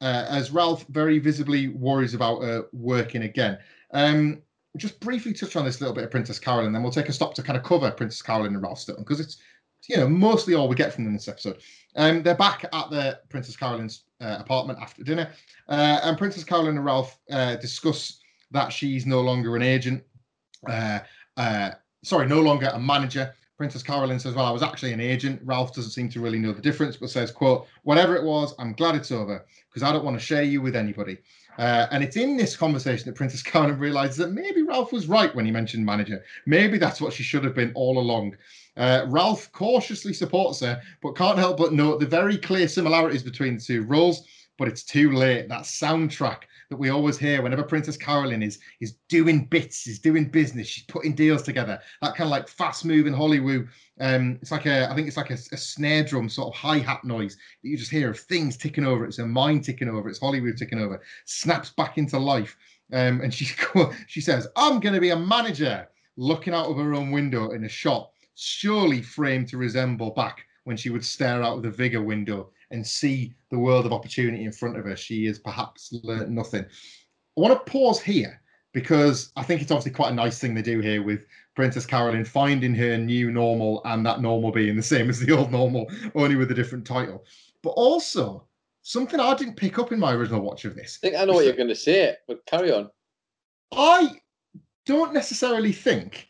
uh, 0.01 0.27
as 0.29 0.51
Ralph 0.51 0.87
very 0.89 1.19
visibly 1.19 1.69
worries 1.69 2.15
about 2.15 2.43
her 2.43 2.65
working 2.73 3.23
again. 3.23 3.59
Um, 3.93 4.43
just 4.77 4.99
briefly 5.01 5.33
touch 5.33 5.55
on 5.55 5.65
this 5.65 5.81
little 5.81 5.95
bit 5.95 6.05
of 6.05 6.11
Princess 6.11 6.39
Carolyn, 6.39 6.73
then 6.73 6.83
we'll 6.83 6.91
take 6.91 7.09
a 7.09 7.13
stop 7.13 7.35
to 7.35 7.43
kind 7.43 7.57
of 7.57 7.63
cover 7.63 7.91
Princess 7.91 8.23
Carolyn 8.23 8.55
and 8.55 8.63
Ralph 8.63 8.79
Stilton 8.79 9.05
because 9.05 9.21
it's 9.21 9.39
you 9.89 9.97
know 9.97 10.09
mostly 10.09 10.55
all 10.55 10.69
we 10.69 10.77
get 10.77 10.93
from 10.93 11.05
them 11.05 11.13
this 11.13 11.29
episode. 11.29 11.59
Um, 11.97 12.23
they're 12.23 12.35
back 12.35 12.65
at 12.65 12.91
the 12.91 13.21
Princess 13.29 13.57
Carolyn's 13.57 14.05
uh, 14.21 14.37
apartment 14.39 14.79
after 14.81 15.03
dinner, 15.03 15.31
uh, 15.69 16.01
and 16.03 16.19
Princess 16.19 16.45
Carolyn 16.45 16.77
and 16.77 16.85
Ralph 16.85 17.19
uh, 17.31 17.57
discuss 17.57 18.21
that 18.51 18.73
she's 18.73 19.07
no 19.07 19.21
longer 19.21 19.57
an 19.57 19.63
agent. 19.63 20.03
Uh, 20.69 21.01
uh, 21.37 21.71
sorry, 22.03 22.27
no 22.27 22.41
longer 22.41 22.71
a 22.73 22.79
manager. 22.79 23.35
Princess 23.57 23.83
Carolyn 23.83 24.19
says, 24.19 24.35
"Well, 24.35 24.47
I 24.47 24.51
was 24.51 24.63
actually 24.63 24.93
an 24.93 25.01
agent." 25.01 25.41
Ralph 25.45 25.75
doesn't 25.75 25.93
seem 25.93 26.09
to 26.11 26.21
really 26.21 26.39
know 26.39 26.53
the 26.53 26.63
difference, 26.63 26.97
but 26.97 27.11
says, 27.11 27.31
"quote 27.31 27.67
Whatever 27.85 28.17
it 28.17 28.25
was, 28.25 28.55
I'm 28.59 28.73
glad 28.73 28.97
it's 28.97 29.13
over 29.13 29.45
because 29.69 29.83
I 29.83 29.93
don't 29.93 30.05
want 30.05 30.19
to 30.19 30.25
share 30.25 30.43
you 30.43 30.61
with 30.61 30.75
anybody." 30.75 31.19
Uh, 31.59 31.87
and 31.91 32.03
it's 32.03 32.17
in 32.17 32.37
this 32.37 32.57
conversation 32.57 33.07
that 33.07 33.17
Princess 33.17 33.43
Carolyn 33.51 33.79
realizes 33.79 34.17
that 34.19 34.33
maybe 34.33 34.63
Ralph 34.63 34.93
was 34.93 35.07
right 35.07 35.35
when 35.35 35.45
he 35.45 35.51
mentioned 35.51 35.85
manager. 35.85 36.23
Maybe 36.47 36.79
that's 36.79 37.01
what 37.01 37.13
she 37.13 37.23
should 37.23 37.45
have 37.45 37.55
been 37.55 37.73
all 37.75 37.99
along. 37.99 38.37
Uh, 38.77 39.07
Ralph 39.09 39.51
cautiously 39.53 40.13
supports 40.13 40.61
her, 40.61 40.81
but 41.03 41.17
can't 41.17 41.39
help 41.39 41.59
but 41.59 41.73
note 41.73 42.01
the 42.01 42.07
very 42.07 42.37
clear 42.37 42.67
similarities 42.67 43.23
between 43.23 43.57
the 43.57 43.63
two 43.63 43.83
roles. 43.83 44.27
But 44.57 44.69
it's 44.69 44.85
too 44.85 45.13
late. 45.13 45.49
That 45.49 45.63
soundtrack 45.63 46.43
that 46.75 46.81
we 46.81 46.91
always 46.91 47.17
hear 47.17 47.41
whenever 47.41 47.63
Princess 47.63 47.97
Carolyn 47.97 48.43
is 48.43 48.59
is 48.81 48.97
doing 49.09 49.45
bits, 49.47 49.87
is 49.87 50.01
doing 50.01 50.29
business, 50.29 50.67
she's 50.67 50.85
putting 50.87 51.15
deals 51.15 51.43
together. 51.43 51.79
That 52.03 52.17
kind 52.17 52.27
of 52.27 52.33
like 52.33 52.49
fast 52.49 52.85
moving 52.85 53.13
Hollywood. 53.13 53.69
Um, 54.01 54.41
it's 54.43 54.51
like 54.51 54.67
a, 54.67 54.91
I 54.91 54.95
think 54.97 55.07
it's 55.07 55.17
like 55.17 55.31
a, 55.31 55.35
a 55.35 55.57
snare 55.57 56.03
drum 56.03 56.29
sort 56.29 56.53
of 56.53 56.61
hi 56.61 56.79
hat 56.79 57.05
noise 57.05 57.37
that 57.63 57.69
you 57.69 57.77
just 57.77 57.93
hear 57.93 58.11
of 58.11 58.19
things 58.19 58.57
ticking 58.57 58.85
over. 58.85 59.05
It's 59.05 59.21
a 59.21 59.27
mind 59.27 59.63
ticking 59.63 59.89
over. 59.89 60.09
It's 60.09 60.19
Hollywood 60.19 60.57
ticking 60.57 60.81
over. 60.81 61.01
Snaps 61.27 61.71
back 61.71 61.97
into 61.97 62.19
life. 62.19 62.57
Um, 62.93 63.21
and 63.21 63.33
she 63.33 63.49
she 64.09 64.21
says, 64.21 64.49
"I'm 64.57 64.81
going 64.81 64.95
to 64.95 65.01
be 65.01 65.11
a 65.11 65.17
manager." 65.17 65.89
Looking 66.17 66.55
out 66.55 66.67
of 66.67 66.77
her 66.77 66.95
own 66.95 67.11
window 67.11 67.51
in 67.51 67.65
a 67.65 67.69
shop 67.69 68.13
surely 68.37 69.03
framed 69.03 69.49
to 69.49 69.57
resemble 69.57 70.11
back 70.11 70.47
when 70.65 70.77
she 70.77 70.91
would 70.91 71.05
stare 71.05 71.43
out 71.43 71.59
of 71.59 71.63
the 71.63 71.71
Vigor 71.71 72.03
window 72.03 72.51
and 72.71 72.87
see 72.87 73.35
the 73.51 73.59
world 73.59 73.87
of 73.87 73.93
opportunity 73.93 74.45
in 74.45 74.53
front 74.53 74.77
of 74.77 74.85
her. 74.85 74.97
She 74.97 75.27
has 75.27 75.39
perhaps 75.39 75.95
learnt 76.03 76.31
nothing. 76.31 76.65
I 76.65 77.41
want 77.41 77.65
to 77.65 77.71
pause 77.71 78.01
here 78.01 78.41
because 78.73 79.31
I 79.37 79.43
think 79.45 79.63
it's 79.63 79.71
obviously 79.71 79.93
quite 79.93 80.13
a 80.13 80.15
nice 80.15 80.39
thing 80.39 80.55
they 80.55 80.63
do 80.63 80.81
here 80.81 81.03
with 81.03 81.21
Princess 81.55 81.87
Carolyn 81.87 82.25
finding 82.25 82.75
her 82.75 82.99
new 82.99 83.31
normal 83.31 83.81
and 83.85 84.05
that 84.05 84.21
normal 84.21 84.51
being 84.51 84.77
the 84.77 84.83
same 84.83 85.09
as 85.09 85.21
the 85.21 85.33
old 85.33 85.53
normal, 85.53 85.87
only 86.15 86.35
with 86.37 86.51
a 86.51 86.55
different 86.55 86.85
title. 86.85 87.25
But 87.63 87.71
also, 87.71 88.47
something 88.83 89.21
I 89.21 89.35
didn't 89.35 89.57
pick 89.57 89.79
up 89.79 89.93
in 89.93 89.99
my 90.01 90.13
original 90.13 90.41
watch 90.41 90.65
of 90.65 90.75
this. 90.75 90.99
I 91.03 91.07
think 91.07 91.21
I 91.21 91.25
know 91.25 91.35
what 91.35 91.45
you're 91.45 91.55
going 91.55 91.69
to 91.69 91.75
say, 91.75 92.17
but 92.27 92.45
carry 92.47 92.73
on. 92.73 92.91
I 93.73 94.11
don't 94.87 95.15
necessarily 95.15 95.73
think 95.73 96.29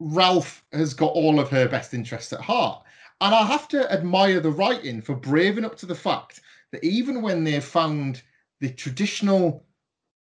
Ralph 0.00 0.64
has 0.72 0.94
got 0.94 1.12
all 1.12 1.38
of 1.38 1.48
her 1.50 1.68
best 1.68 1.94
interests 1.94 2.32
at 2.32 2.40
heart. 2.40 2.82
And 3.20 3.34
I 3.34 3.44
have 3.44 3.68
to 3.68 3.90
admire 3.92 4.40
the 4.40 4.50
writing 4.50 5.02
for 5.02 5.14
braving 5.14 5.64
up 5.64 5.76
to 5.78 5.86
the 5.86 5.94
fact 5.94 6.40
that 6.72 6.82
even 6.84 7.22
when 7.22 7.44
they've 7.44 7.62
found 7.62 8.22
the 8.60 8.70
traditional 8.70 9.64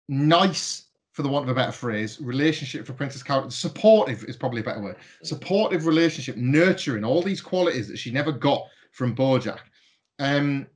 nice, 0.09 0.87
for 1.11 1.23
the 1.23 1.29
want 1.29 1.45
of 1.45 1.49
a 1.49 1.55
better 1.55 1.71
phrase, 1.71 2.19
relationship 2.21 2.85
for 2.85 2.93
Princess 2.93 3.23
Carol, 3.23 3.49
supportive 3.49 4.23
is 4.25 4.37
probably 4.37 4.61
a 4.61 4.63
better 4.63 4.81
word, 4.81 4.97
supportive 5.23 5.85
relationship, 5.85 6.37
nurturing 6.37 7.03
all 7.03 7.21
these 7.21 7.41
qualities 7.41 7.87
that 7.87 7.97
she 7.97 8.11
never 8.11 8.31
got 8.31 8.65
from 8.91 9.15
Bojack. 9.15 9.59
Um, 10.19 10.67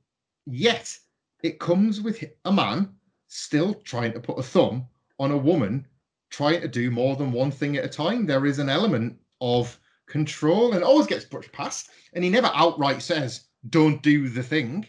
yet 0.46 0.96
it 1.42 1.58
comes 1.58 2.00
with 2.00 2.22
a 2.44 2.52
man 2.52 2.94
still 3.28 3.74
trying 3.74 4.12
to 4.12 4.20
put 4.20 4.38
a 4.38 4.42
thumb 4.42 4.86
on 5.18 5.30
a 5.30 5.36
woman 5.36 5.86
trying 6.30 6.60
to 6.60 6.68
do 6.68 6.90
more 6.90 7.16
than 7.16 7.32
one 7.32 7.50
thing 7.50 7.76
at 7.76 7.84
a 7.84 7.88
time. 7.88 8.26
There 8.26 8.46
is 8.46 8.58
an 8.58 8.68
element 8.68 9.16
of 9.40 9.78
control 10.06 10.72
and 10.72 10.82
always 10.82 11.06
gets 11.06 11.24
brushed 11.24 11.52
past. 11.52 11.90
And 12.12 12.24
he 12.24 12.30
never 12.30 12.50
outright 12.54 13.02
says, 13.02 13.44
don't 13.70 14.02
do 14.02 14.28
the 14.28 14.42
thing. 14.42 14.86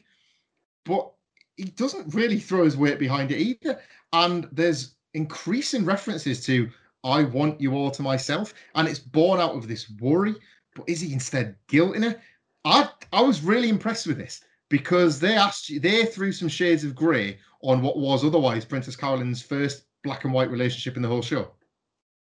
But 0.85 1.11
he 1.55 1.65
doesn't 1.65 2.13
really 2.13 2.39
throw 2.39 2.63
his 2.63 2.77
weight 2.77 2.99
behind 2.99 3.31
it 3.31 3.39
either. 3.39 3.79
And 4.13 4.47
there's 4.51 4.95
increasing 5.13 5.85
references 5.85 6.45
to, 6.45 6.69
I 7.03 7.23
want 7.23 7.59
you 7.59 7.73
all 7.73 7.91
to 7.91 8.01
myself. 8.01 8.53
And 8.75 8.87
it's 8.87 8.99
born 8.99 9.39
out 9.39 9.55
of 9.55 9.67
this 9.67 9.89
worry. 9.99 10.35
But 10.75 10.87
is 10.87 11.01
he 11.01 11.13
instead 11.13 11.55
guilting 11.67 12.03
her? 12.03 12.21
I, 12.63 12.89
I 13.11 13.21
was 13.21 13.41
really 13.41 13.69
impressed 13.69 14.07
with 14.07 14.17
this 14.17 14.41
because 14.69 15.19
they 15.19 15.35
asked 15.35 15.69
you, 15.69 15.79
they 15.79 16.05
threw 16.05 16.31
some 16.31 16.49
shades 16.49 16.83
of 16.83 16.95
grey 16.95 17.39
on 17.61 17.81
what 17.81 17.97
was 17.97 18.23
otherwise 18.23 18.65
Princess 18.65 18.95
Carolyn's 18.95 19.41
first 19.41 19.85
black 20.03 20.23
and 20.23 20.33
white 20.33 20.51
relationship 20.51 20.95
in 20.95 21.01
the 21.01 21.07
whole 21.07 21.21
show. 21.21 21.51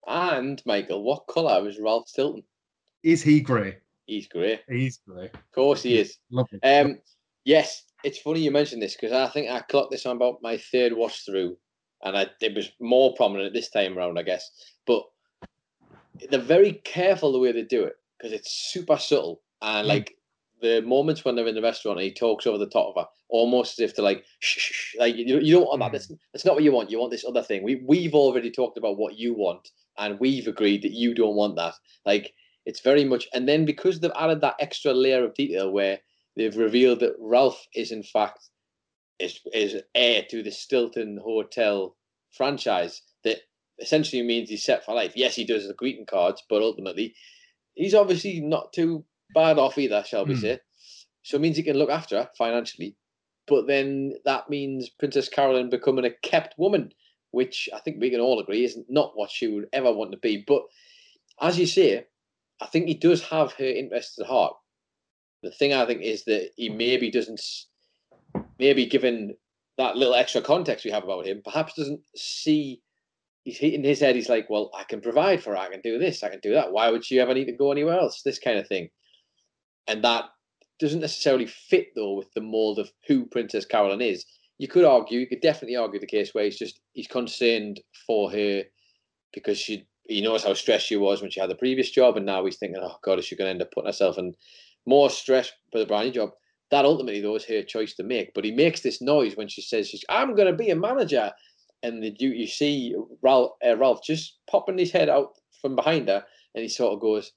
And 0.06 0.62
Michael, 0.64 1.02
what 1.02 1.26
colour 1.26 1.62
was 1.62 1.78
Ralph 1.78 2.08
Stilton? 2.08 2.42
Is 3.02 3.22
he 3.22 3.40
grey? 3.40 3.78
He's 4.06 4.26
grey. 4.28 4.60
He's 4.68 4.98
grey. 5.06 5.26
Of 5.26 5.52
course 5.54 5.82
he 5.82 5.98
is. 5.98 6.16
Lovely. 6.30 6.62
Um, 6.62 6.98
yes, 7.44 7.84
it's 8.04 8.18
funny 8.18 8.40
you 8.40 8.50
mentioned 8.50 8.82
this 8.82 8.96
because 8.96 9.12
I 9.12 9.28
think 9.28 9.50
I 9.50 9.60
clocked 9.60 9.90
this 9.90 10.06
on 10.06 10.16
about 10.16 10.38
my 10.42 10.56
third 10.56 10.92
watch 10.94 11.24
through, 11.24 11.56
and 12.02 12.16
I, 12.16 12.26
it 12.40 12.54
was 12.54 12.70
more 12.80 13.14
prominent 13.14 13.52
this 13.52 13.70
time 13.70 13.96
around, 13.98 14.18
I 14.18 14.22
guess. 14.22 14.50
But 14.86 15.02
they're 16.30 16.40
very 16.40 16.72
careful 16.84 17.32
the 17.32 17.38
way 17.38 17.52
they 17.52 17.62
do 17.62 17.84
it 17.84 17.94
because 18.18 18.32
it's 18.32 18.50
super 18.72 18.96
subtle 18.96 19.42
and 19.62 19.86
Mm. 19.86 19.88
like 19.88 20.14
the 20.60 20.82
moments 20.82 21.24
when 21.24 21.36
they're 21.36 21.46
in 21.46 21.54
the 21.54 21.62
restaurant 21.62 21.98
and 21.98 22.04
he 22.04 22.12
talks 22.12 22.46
over 22.46 22.58
the 22.58 22.66
top 22.66 22.88
of 22.96 23.02
her, 23.02 23.08
almost 23.28 23.78
as 23.78 23.90
if 23.90 23.94
to 23.94 24.02
like, 24.02 24.24
shh, 24.40 24.58
shh, 24.58 24.72
shh, 24.72 24.96
like 24.98 25.14
you, 25.16 25.38
you 25.38 25.54
don't 25.54 25.66
want 25.66 25.80
that. 25.80 25.90
Mm. 25.90 25.92
That's, 25.92 26.12
that's 26.32 26.44
not 26.44 26.54
what 26.54 26.64
you 26.64 26.72
want. 26.72 26.90
You 26.90 26.98
want 26.98 27.12
this 27.12 27.24
other 27.24 27.42
thing. 27.42 27.62
We 27.62 27.82
we've 27.86 28.14
already 28.14 28.50
talked 28.50 28.78
about 28.78 28.98
what 28.98 29.16
you 29.16 29.34
want, 29.34 29.68
and 29.98 30.18
we've 30.18 30.48
agreed 30.48 30.82
that 30.82 30.92
you 30.92 31.14
don't 31.14 31.36
want 31.36 31.56
that. 31.56 31.74
Like 32.04 32.34
it's 32.68 32.80
very 32.80 33.02
much, 33.02 33.26
and 33.32 33.48
then 33.48 33.64
because 33.64 33.98
they've 33.98 34.10
added 34.14 34.42
that 34.42 34.56
extra 34.60 34.92
layer 34.92 35.24
of 35.24 35.32
detail 35.34 35.70
where 35.72 36.00
they've 36.36 36.54
revealed 36.56 37.00
that 37.00 37.16
Ralph 37.18 37.66
is 37.74 37.90
in 37.90 38.02
fact 38.02 38.50
is 39.18 39.40
is 39.54 39.82
heir 39.94 40.22
to 40.28 40.42
the 40.42 40.50
Stilton 40.50 41.18
Hotel 41.24 41.96
franchise. 42.30 43.00
That 43.24 43.38
essentially 43.78 44.20
means 44.22 44.50
he's 44.50 44.64
set 44.64 44.84
for 44.84 44.94
life. 44.94 45.14
Yes, 45.16 45.34
he 45.34 45.44
does 45.44 45.66
the 45.66 45.72
greeting 45.72 46.04
cards, 46.04 46.42
but 46.50 46.60
ultimately, 46.60 47.14
he's 47.74 47.94
obviously 47.94 48.40
not 48.40 48.74
too 48.74 49.06
bad 49.34 49.58
off 49.58 49.78
either, 49.78 50.04
shall 50.06 50.26
we 50.26 50.34
Hmm. 50.34 50.40
say? 50.40 50.60
So 51.22 51.36
it 51.36 51.40
means 51.40 51.56
he 51.56 51.62
can 51.62 51.78
look 51.78 51.90
after 51.90 52.18
her 52.18 52.30
financially. 52.36 52.96
But 53.46 53.66
then 53.66 54.14
that 54.26 54.50
means 54.50 54.90
Princess 54.90 55.30
Carolyn 55.30 55.70
becoming 55.70 56.04
a 56.04 56.10
kept 56.10 56.58
woman, 56.58 56.92
which 57.30 57.68
I 57.74 57.80
think 57.80 57.96
we 57.98 58.10
can 58.10 58.20
all 58.20 58.40
agree 58.40 58.62
is 58.64 58.78
not 58.90 59.16
what 59.16 59.30
she 59.30 59.46
would 59.46 59.68
ever 59.72 59.90
want 59.90 60.12
to 60.12 60.18
be. 60.18 60.44
But 60.46 60.64
as 61.40 61.58
you 61.58 61.66
say, 61.66 62.04
I 62.60 62.66
think 62.66 62.86
he 62.86 62.94
does 62.94 63.22
have 63.24 63.52
her 63.54 63.64
interests 63.64 64.18
at 64.18 64.26
heart. 64.26 64.54
The 65.42 65.50
thing 65.50 65.72
I 65.72 65.86
think 65.86 66.02
is 66.02 66.24
that 66.24 66.50
he 66.56 66.68
maybe 66.68 67.10
doesn't, 67.10 67.40
maybe 68.58 68.86
given 68.86 69.36
that 69.76 69.96
little 69.96 70.14
extra 70.14 70.42
context 70.42 70.84
we 70.84 70.90
have 70.90 71.04
about 71.04 71.26
him, 71.26 71.40
perhaps 71.44 71.74
doesn't 71.74 72.00
see. 72.16 72.82
He's 73.44 73.60
in 73.60 73.84
his 73.84 74.00
head. 74.00 74.16
He's 74.16 74.28
like, 74.28 74.50
well, 74.50 74.70
I 74.76 74.84
can 74.84 75.00
provide 75.00 75.42
for 75.42 75.50
her. 75.50 75.56
I 75.56 75.70
can 75.70 75.80
do 75.80 75.98
this. 75.98 76.22
I 76.22 76.28
can 76.28 76.40
do 76.40 76.52
that. 76.54 76.72
Why 76.72 76.90
would 76.90 77.04
she 77.04 77.20
ever 77.20 77.32
need 77.32 77.46
to 77.46 77.52
go 77.52 77.70
anywhere 77.72 77.98
else? 77.98 78.22
This 78.22 78.38
kind 78.38 78.58
of 78.58 78.66
thing, 78.66 78.90
and 79.86 80.02
that 80.04 80.24
doesn't 80.78 81.00
necessarily 81.00 81.46
fit 81.46 81.88
though 81.94 82.14
with 82.14 82.32
the 82.34 82.40
mold 82.40 82.78
of 82.78 82.90
who 83.06 83.26
Princess 83.26 83.64
Carolyn 83.64 84.00
is. 84.00 84.24
You 84.58 84.68
could 84.68 84.84
argue, 84.84 85.20
you 85.20 85.26
could 85.26 85.40
definitely 85.40 85.76
argue 85.76 86.00
the 86.00 86.06
case 86.06 86.34
where 86.34 86.44
he's 86.44 86.58
just 86.58 86.80
he's 86.92 87.06
concerned 87.06 87.80
for 88.06 88.30
her 88.30 88.64
because 89.32 89.58
she 89.58 89.86
he 90.08 90.20
knows 90.22 90.42
how 90.42 90.54
stressed 90.54 90.86
she 90.86 90.96
was 90.96 91.22
when 91.22 91.30
she 91.30 91.38
had 91.40 91.50
the 91.50 91.54
previous 91.54 91.90
job, 91.90 92.16
and 92.16 92.26
now 92.26 92.44
he's 92.44 92.56
thinking, 92.56 92.80
oh 92.82 92.96
God, 93.04 93.18
is 93.18 93.26
she 93.26 93.36
going 93.36 93.46
to 93.46 93.50
end 93.50 93.62
up 93.62 93.70
putting 93.72 93.86
herself 93.88 94.18
in 94.18 94.34
more 94.86 95.10
stress 95.10 95.52
for 95.70 95.78
the 95.78 95.86
brand 95.86 96.06
new 96.06 96.12
job? 96.12 96.30
That 96.70 96.84
ultimately 96.84 97.20
though 97.20 97.36
is 97.36 97.44
her 97.44 97.62
choice 97.62 97.94
to 97.94 98.02
make. 98.02 98.32
But 98.34 98.44
he 98.44 98.50
makes 98.50 98.80
this 98.80 99.00
noise 99.00 99.36
when 99.36 99.48
she 99.48 99.62
says, 99.62 99.88
she's, 99.88 100.04
"I'm 100.08 100.34
going 100.34 100.48
to 100.50 100.56
be 100.56 100.70
a 100.70 100.76
manager," 100.76 101.32
and 101.82 102.02
the, 102.02 102.14
you 102.18 102.30
you 102.30 102.46
see 102.46 102.94
Ralph 103.22 103.52
uh, 103.66 103.76
Ralph 103.76 104.02
just 104.02 104.38
popping 104.50 104.78
his 104.78 104.90
head 104.92 105.08
out 105.08 105.30
from 105.62 105.76
behind 105.76 106.08
her, 106.08 106.24
and 106.54 106.62
he 106.62 106.68
sort 106.68 106.94
of 106.94 107.00
goes, 107.00 107.32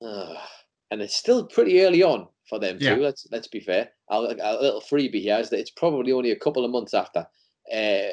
and 0.00 1.02
it's 1.02 1.16
still 1.16 1.46
pretty 1.46 1.82
early 1.82 2.02
on 2.02 2.28
for 2.48 2.58
them 2.58 2.78
Yeah. 2.80 2.96
too. 2.96 3.02
Let's 3.02 3.26
let's 3.30 3.48
be 3.48 3.60
fair. 3.60 3.90
A, 4.10 4.16
a 4.16 4.58
little 4.60 4.80
freebie 4.80 5.20
here 5.22 5.38
is 5.38 5.50
that 5.50 5.58
it's 5.60 5.70
probably 5.70 6.12
only 6.12 6.30
a 6.30 6.38
couple 6.38 6.64
of 6.64 6.70
months 6.70 6.94
after 6.94 7.26
uh, 7.72 8.08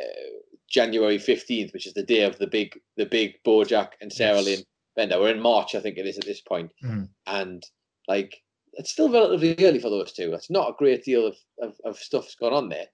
January 0.69 1.17
fifteenth, 1.17 1.73
which 1.73 1.87
is 1.87 1.93
the 1.93 2.03
day 2.03 2.23
of 2.23 2.37
the 2.39 2.47
big 2.47 2.79
the 2.97 3.05
big 3.05 3.33
Bojack 3.45 3.89
and 4.01 4.11
Sarah 4.11 4.37
Yes. 4.37 4.45
Lynn 4.45 4.59
bender. 4.95 5.19
We're 5.19 5.31
in 5.31 5.41
March, 5.41 5.75
I 5.75 5.79
think 5.81 5.97
it 5.97 6.05
is 6.07 6.17
at 6.17 6.25
this 6.25 6.41
point. 6.41 6.71
Mhm. 6.83 7.09
and 7.27 7.63
like 8.07 8.41
it's 8.73 8.91
still 8.91 9.09
relatively 9.09 9.55
early 9.65 9.79
for 9.79 9.89
those 9.89 10.11
two. 10.11 10.33
It's 10.33 10.49
not 10.49 10.69
a 10.69 10.75
great 10.77 11.03
deal 11.03 11.25
of, 11.25 11.35
of 11.61 11.75
of 11.85 11.97
stuff's 11.97 12.35
gone 12.35 12.53
on 12.53 12.69
there, 12.69 12.87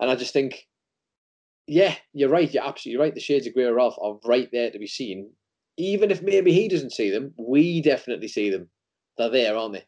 and 0.00 0.10
I 0.10 0.16
just 0.16 0.32
think, 0.32 0.66
yeah, 1.66 1.94
you're 2.12 2.28
right. 2.28 2.52
You're 2.52 2.64
absolutely 2.66 3.00
right. 3.02 3.14
The 3.14 3.20
shades 3.20 3.46
of 3.46 3.54
grey 3.54 3.64
Ralph 3.66 3.96
are 4.00 4.18
right 4.24 4.48
there 4.52 4.70
to 4.70 4.78
be 4.78 4.86
seen. 4.86 5.30
Even 5.76 6.10
if 6.10 6.22
maybe 6.22 6.52
he 6.52 6.68
doesn't 6.68 6.92
see 6.92 7.10
them, 7.10 7.32
we 7.36 7.80
definitely 7.80 8.28
see 8.28 8.50
them. 8.50 8.68
They're 9.18 9.30
there, 9.30 9.56
aren't 9.56 9.74
they? 9.74 9.84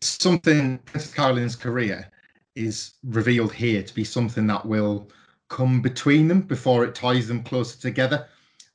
something 0.00 0.78
Princess 0.78 1.12
Carolyn's 1.12 1.56
career 1.56 2.10
is 2.54 2.94
revealed 3.04 3.52
here 3.52 3.82
to 3.82 3.94
be 3.94 4.04
something 4.04 4.46
that 4.46 4.64
will 4.64 5.10
come 5.52 5.80
between 5.80 6.26
them 6.26 6.40
before 6.40 6.84
it 6.84 6.94
ties 6.94 7.28
them 7.28 7.44
closer 7.44 7.78
together. 7.80 8.26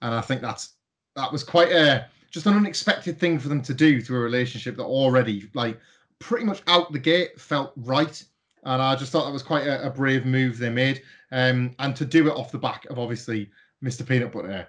And 0.02 0.14
I 0.14 0.22
think 0.22 0.42
that's 0.42 0.76
that 1.16 1.32
was 1.32 1.44
quite 1.44 1.72
a 1.72 2.08
just 2.32 2.46
an 2.46 2.54
unexpected 2.54 3.20
thing 3.20 3.40
for 3.40 3.50
them 3.50 3.62
to 3.64 3.74
do 3.74 4.02
to 4.02 4.16
a 4.16 4.20
relationship 4.20 4.78
that 4.78 4.84
already 4.84 5.50
like 5.54 5.80
pretty 6.20 6.46
much 6.46 6.62
out 6.68 6.92
the 6.92 7.00
gate 7.00 7.40
felt 7.40 7.74
right. 7.76 8.24
And 8.64 8.82
I 8.82 8.96
just 8.96 9.12
thought 9.12 9.26
that 9.26 9.34
was 9.34 9.44
quite 9.44 9.66
a, 9.66 9.88
a 9.88 9.90
brave 9.90 10.26
move 10.26 10.58
they 10.58 10.70
made. 10.70 11.02
Um, 11.32 11.76
and 11.80 11.96
to 11.96 12.06
do 12.06 12.28
it 12.28 12.36
off 12.36 12.52
the 12.52 12.58
back 12.58 12.86
of 12.86 13.00
obviously 13.00 13.50
Mr. 13.84 14.08
Peanut 14.08 14.32
Butter 14.32 14.68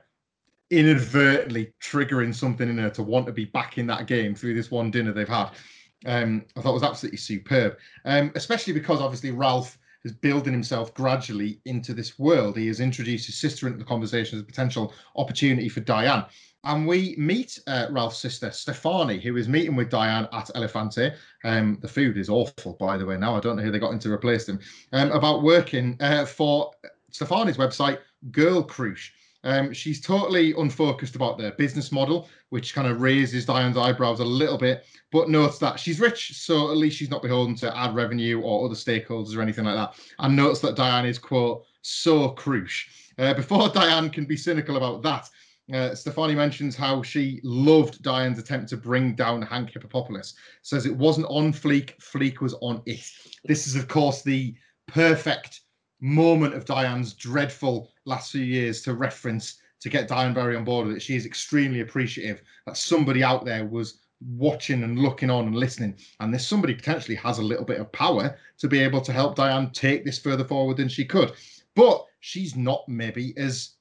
inadvertently 0.70 1.72
triggering 1.80 2.34
something 2.34 2.68
in 2.68 2.78
her 2.78 2.90
to 2.90 3.02
want 3.02 3.26
to 3.26 3.32
be 3.32 3.44
back 3.44 3.78
in 3.78 3.86
that 3.86 4.06
game 4.06 4.34
through 4.34 4.54
this 4.54 4.70
one 4.70 4.90
dinner 4.90 5.12
they've 5.12 5.28
had 5.28 5.50
um, 6.06 6.44
I 6.56 6.60
thought 6.60 6.74
was 6.74 6.82
absolutely 6.82 7.18
superb. 7.18 7.76
Um, 8.04 8.32
especially 8.34 8.72
because 8.72 9.00
obviously 9.00 9.30
Ralph 9.30 9.78
is 10.08 10.14
building 10.14 10.52
himself 10.52 10.92
gradually 10.94 11.60
into 11.66 11.92
this 11.94 12.18
world. 12.18 12.56
He 12.56 12.66
has 12.68 12.80
introduced 12.80 13.26
his 13.26 13.38
sister 13.38 13.66
into 13.66 13.78
the 13.78 13.84
conversation 13.84 14.38
as 14.38 14.42
a 14.42 14.46
potential 14.46 14.92
opportunity 15.16 15.68
for 15.68 15.80
Diane. 15.80 16.24
And 16.64 16.86
we 16.86 17.14
meet 17.16 17.60
uh, 17.66 17.86
Ralph's 17.90 18.18
sister, 18.18 18.50
Stefani, 18.50 19.20
who 19.20 19.36
is 19.36 19.48
meeting 19.48 19.76
with 19.76 19.90
Diane 19.90 20.26
at 20.32 20.50
Elefante. 20.56 21.14
Um, 21.44 21.78
the 21.80 21.88
food 21.88 22.16
is 22.16 22.28
awful, 22.28 22.72
by 22.74 22.96
the 22.96 23.06
way, 23.06 23.16
now. 23.16 23.36
I 23.36 23.40
don't 23.40 23.56
know 23.56 23.62
who 23.62 23.70
they 23.70 23.78
got 23.78 23.92
in 23.92 23.98
to 24.00 24.12
replace 24.12 24.48
him. 24.48 24.58
Um, 24.92 25.12
about 25.12 25.42
working 25.42 25.96
uh, 26.00 26.24
for 26.24 26.72
Stefani's 27.10 27.58
website, 27.58 27.98
Girl 28.32 28.62
Croosh. 28.62 29.10
Um, 29.48 29.72
she's 29.72 29.98
totally 29.98 30.52
unfocused 30.52 31.16
about 31.16 31.38
their 31.38 31.52
business 31.52 31.90
model, 31.90 32.28
which 32.50 32.74
kind 32.74 32.86
of 32.86 33.00
raises 33.00 33.46
Diane's 33.46 33.78
eyebrows 33.78 34.20
a 34.20 34.24
little 34.24 34.58
bit, 34.58 34.84
but 35.10 35.30
notes 35.30 35.56
that 35.58 35.80
she's 35.80 36.00
rich, 36.00 36.36
so 36.36 36.70
at 36.70 36.76
least 36.76 36.98
she's 36.98 37.08
not 37.08 37.22
beholden 37.22 37.54
to 37.56 37.74
ad 37.74 37.94
revenue 37.94 38.42
or 38.42 38.66
other 38.66 38.74
stakeholders 38.74 39.34
or 39.34 39.40
anything 39.40 39.64
like 39.64 39.74
that. 39.74 39.98
And 40.18 40.36
notes 40.36 40.60
that 40.60 40.76
Diane 40.76 41.06
is, 41.06 41.18
quote, 41.18 41.64
so 41.80 42.28
crucial. 42.28 42.92
Uh, 43.16 43.32
before 43.32 43.68
Diane 43.74 44.10
can 44.10 44.26
be 44.26 44.36
cynical 44.36 44.76
about 44.76 45.02
that, 45.02 45.30
uh, 45.72 45.94
Stefani 45.94 46.34
mentions 46.34 46.76
how 46.76 47.02
she 47.02 47.40
loved 47.42 48.02
Diane's 48.02 48.38
attempt 48.38 48.68
to 48.68 48.76
bring 48.76 49.14
down 49.14 49.40
Hank 49.40 49.72
Hippopopalous. 49.72 50.34
Says 50.60 50.84
it 50.84 50.94
wasn't 50.94 51.26
on 51.30 51.54
Fleek, 51.54 51.96
Fleek 52.02 52.40
was 52.40 52.52
on 52.60 52.82
it. 52.84 53.10
This 53.44 53.66
is, 53.66 53.76
of 53.76 53.88
course, 53.88 54.22
the 54.22 54.54
perfect 54.88 55.62
moment 56.00 56.54
of 56.54 56.64
Diane's 56.64 57.14
dreadful 57.14 57.90
last 58.04 58.32
few 58.32 58.42
years 58.42 58.82
to 58.82 58.94
reference 58.94 59.58
to 59.80 59.88
get 59.88 60.08
Diane 60.08 60.34
Berry 60.34 60.56
on 60.56 60.64
board 60.64 60.86
with 60.86 60.96
it. 60.96 61.02
She 61.02 61.16
is 61.16 61.26
extremely 61.26 61.80
appreciative 61.80 62.42
that 62.66 62.76
somebody 62.76 63.22
out 63.22 63.44
there 63.44 63.64
was 63.64 64.00
watching 64.36 64.82
and 64.82 64.98
looking 64.98 65.30
on 65.30 65.46
and 65.46 65.54
listening. 65.54 65.96
And 66.20 66.34
this 66.34 66.46
somebody 66.46 66.74
potentially 66.74 67.16
has 67.16 67.38
a 67.38 67.42
little 67.42 67.64
bit 67.64 67.80
of 67.80 67.92
power 67.92 68.36
to 68.58 68.68
be 68.68 68.80
able 68.80 69.00
to 69.02 69.12
help 69.12 69.36
Diane 69.36 69.70
take 69.70 70.04
this 70.04 70.18
further 70.18 70.44
forward 70.44 70.76
than 70.76 70.88
she 70.88 71.04
could. 71.04 71.32
But 71.74 72.04
she's 72.20 72.56
not 72.56 72.88
maybe 72.88 73.34
as 73.36 73.74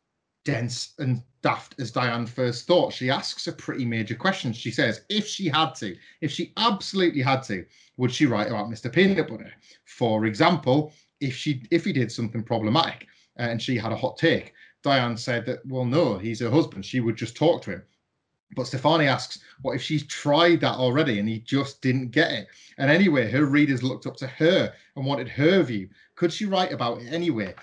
dense 0.45 0.93
and 0.99 1.23
daft 1.41 1.75
as 1.79 1.91
Diane 1.91 2.25
first 2.25 2.67
thought. 2.67 2.93
She 2.93 3.09
asks 3.09 3.47
a 3.47 3.51
pretty 3.51 3.85
major 3.85 4.15
question. 4.15 4.53
She 4.53 4.71
says, 4.71 5.01
if 5.09 5.25
she 5.27 5.47
had 5.47 5.73
to, 5.75 5.95
if 6.21 6.31
she 6.31 6.53
absolutely 6.57 7.21
had 7.21 7.41
to, 7.43 7.65
would 7.97 8.11
she 8.11 8.27
write 8.27 8.47
about 8.47 8.69
Mr. 8.69 8.93
Peanut 8.93 9.27
Butter? 9.27 9.51
For 9.85 10.25
example, 10.25 10.93
if 11.19 11.35
she 11.35 11.63
if 11.71 11.85
he 11.85 11.93
did 11.93 12.11
something 12.11 12.43
problematic 12.43 13.07
and 13.37 13.61
she 13.61 13.77
had 13.77 13.91
a 13.91 13.97
hot 13.97 14.17
take, 14.17 14.53
Diane 14.83 15.17
said 15.17 15.45
that, 15.45 15.65
well, 15.65 15.85
no, 15.85 16.17
he's 16.17 16.39
her 16.39 16.49
husband. 16.49 16.85
She 16.85 16.99
would 16.99 17.15
just 17.15 17.35
talk 17.35 17.61
to 17.63 17.71
him. 17.71 17.83
But 18.55 18.67
Stefani 18.67 19.07
asks, 19.07 19.39
what 19.61 19.75
if 19.75 19.81
she's 19.81 20.07
tried 20.07 20.61
that 20.61 20.75
already 20.75 21.19
and 21.19 21.27
he 21.27 21.39
just 21.39 21.81
didn't 21.81 22.11
get 22.11 22.31
it? 22.31 22.47
And 22.77 22.89
anyway, 22.89 23.29
her 23.29 23.45
readers 23.45 23.83
looked 23.83 24.07
up 24.07 24.15
to 24.17 24.27
her 24.27 24.73
and 24.95 25.05
wanted 25.05 25.27
her 25.27 25.61
view. 25.63 25.89
Could 26.15 26.31
she 26.31 26.45
write 26.45 26.71
about 26.71 27.01
it 27.01 27.11
anyway? 27.11 27.53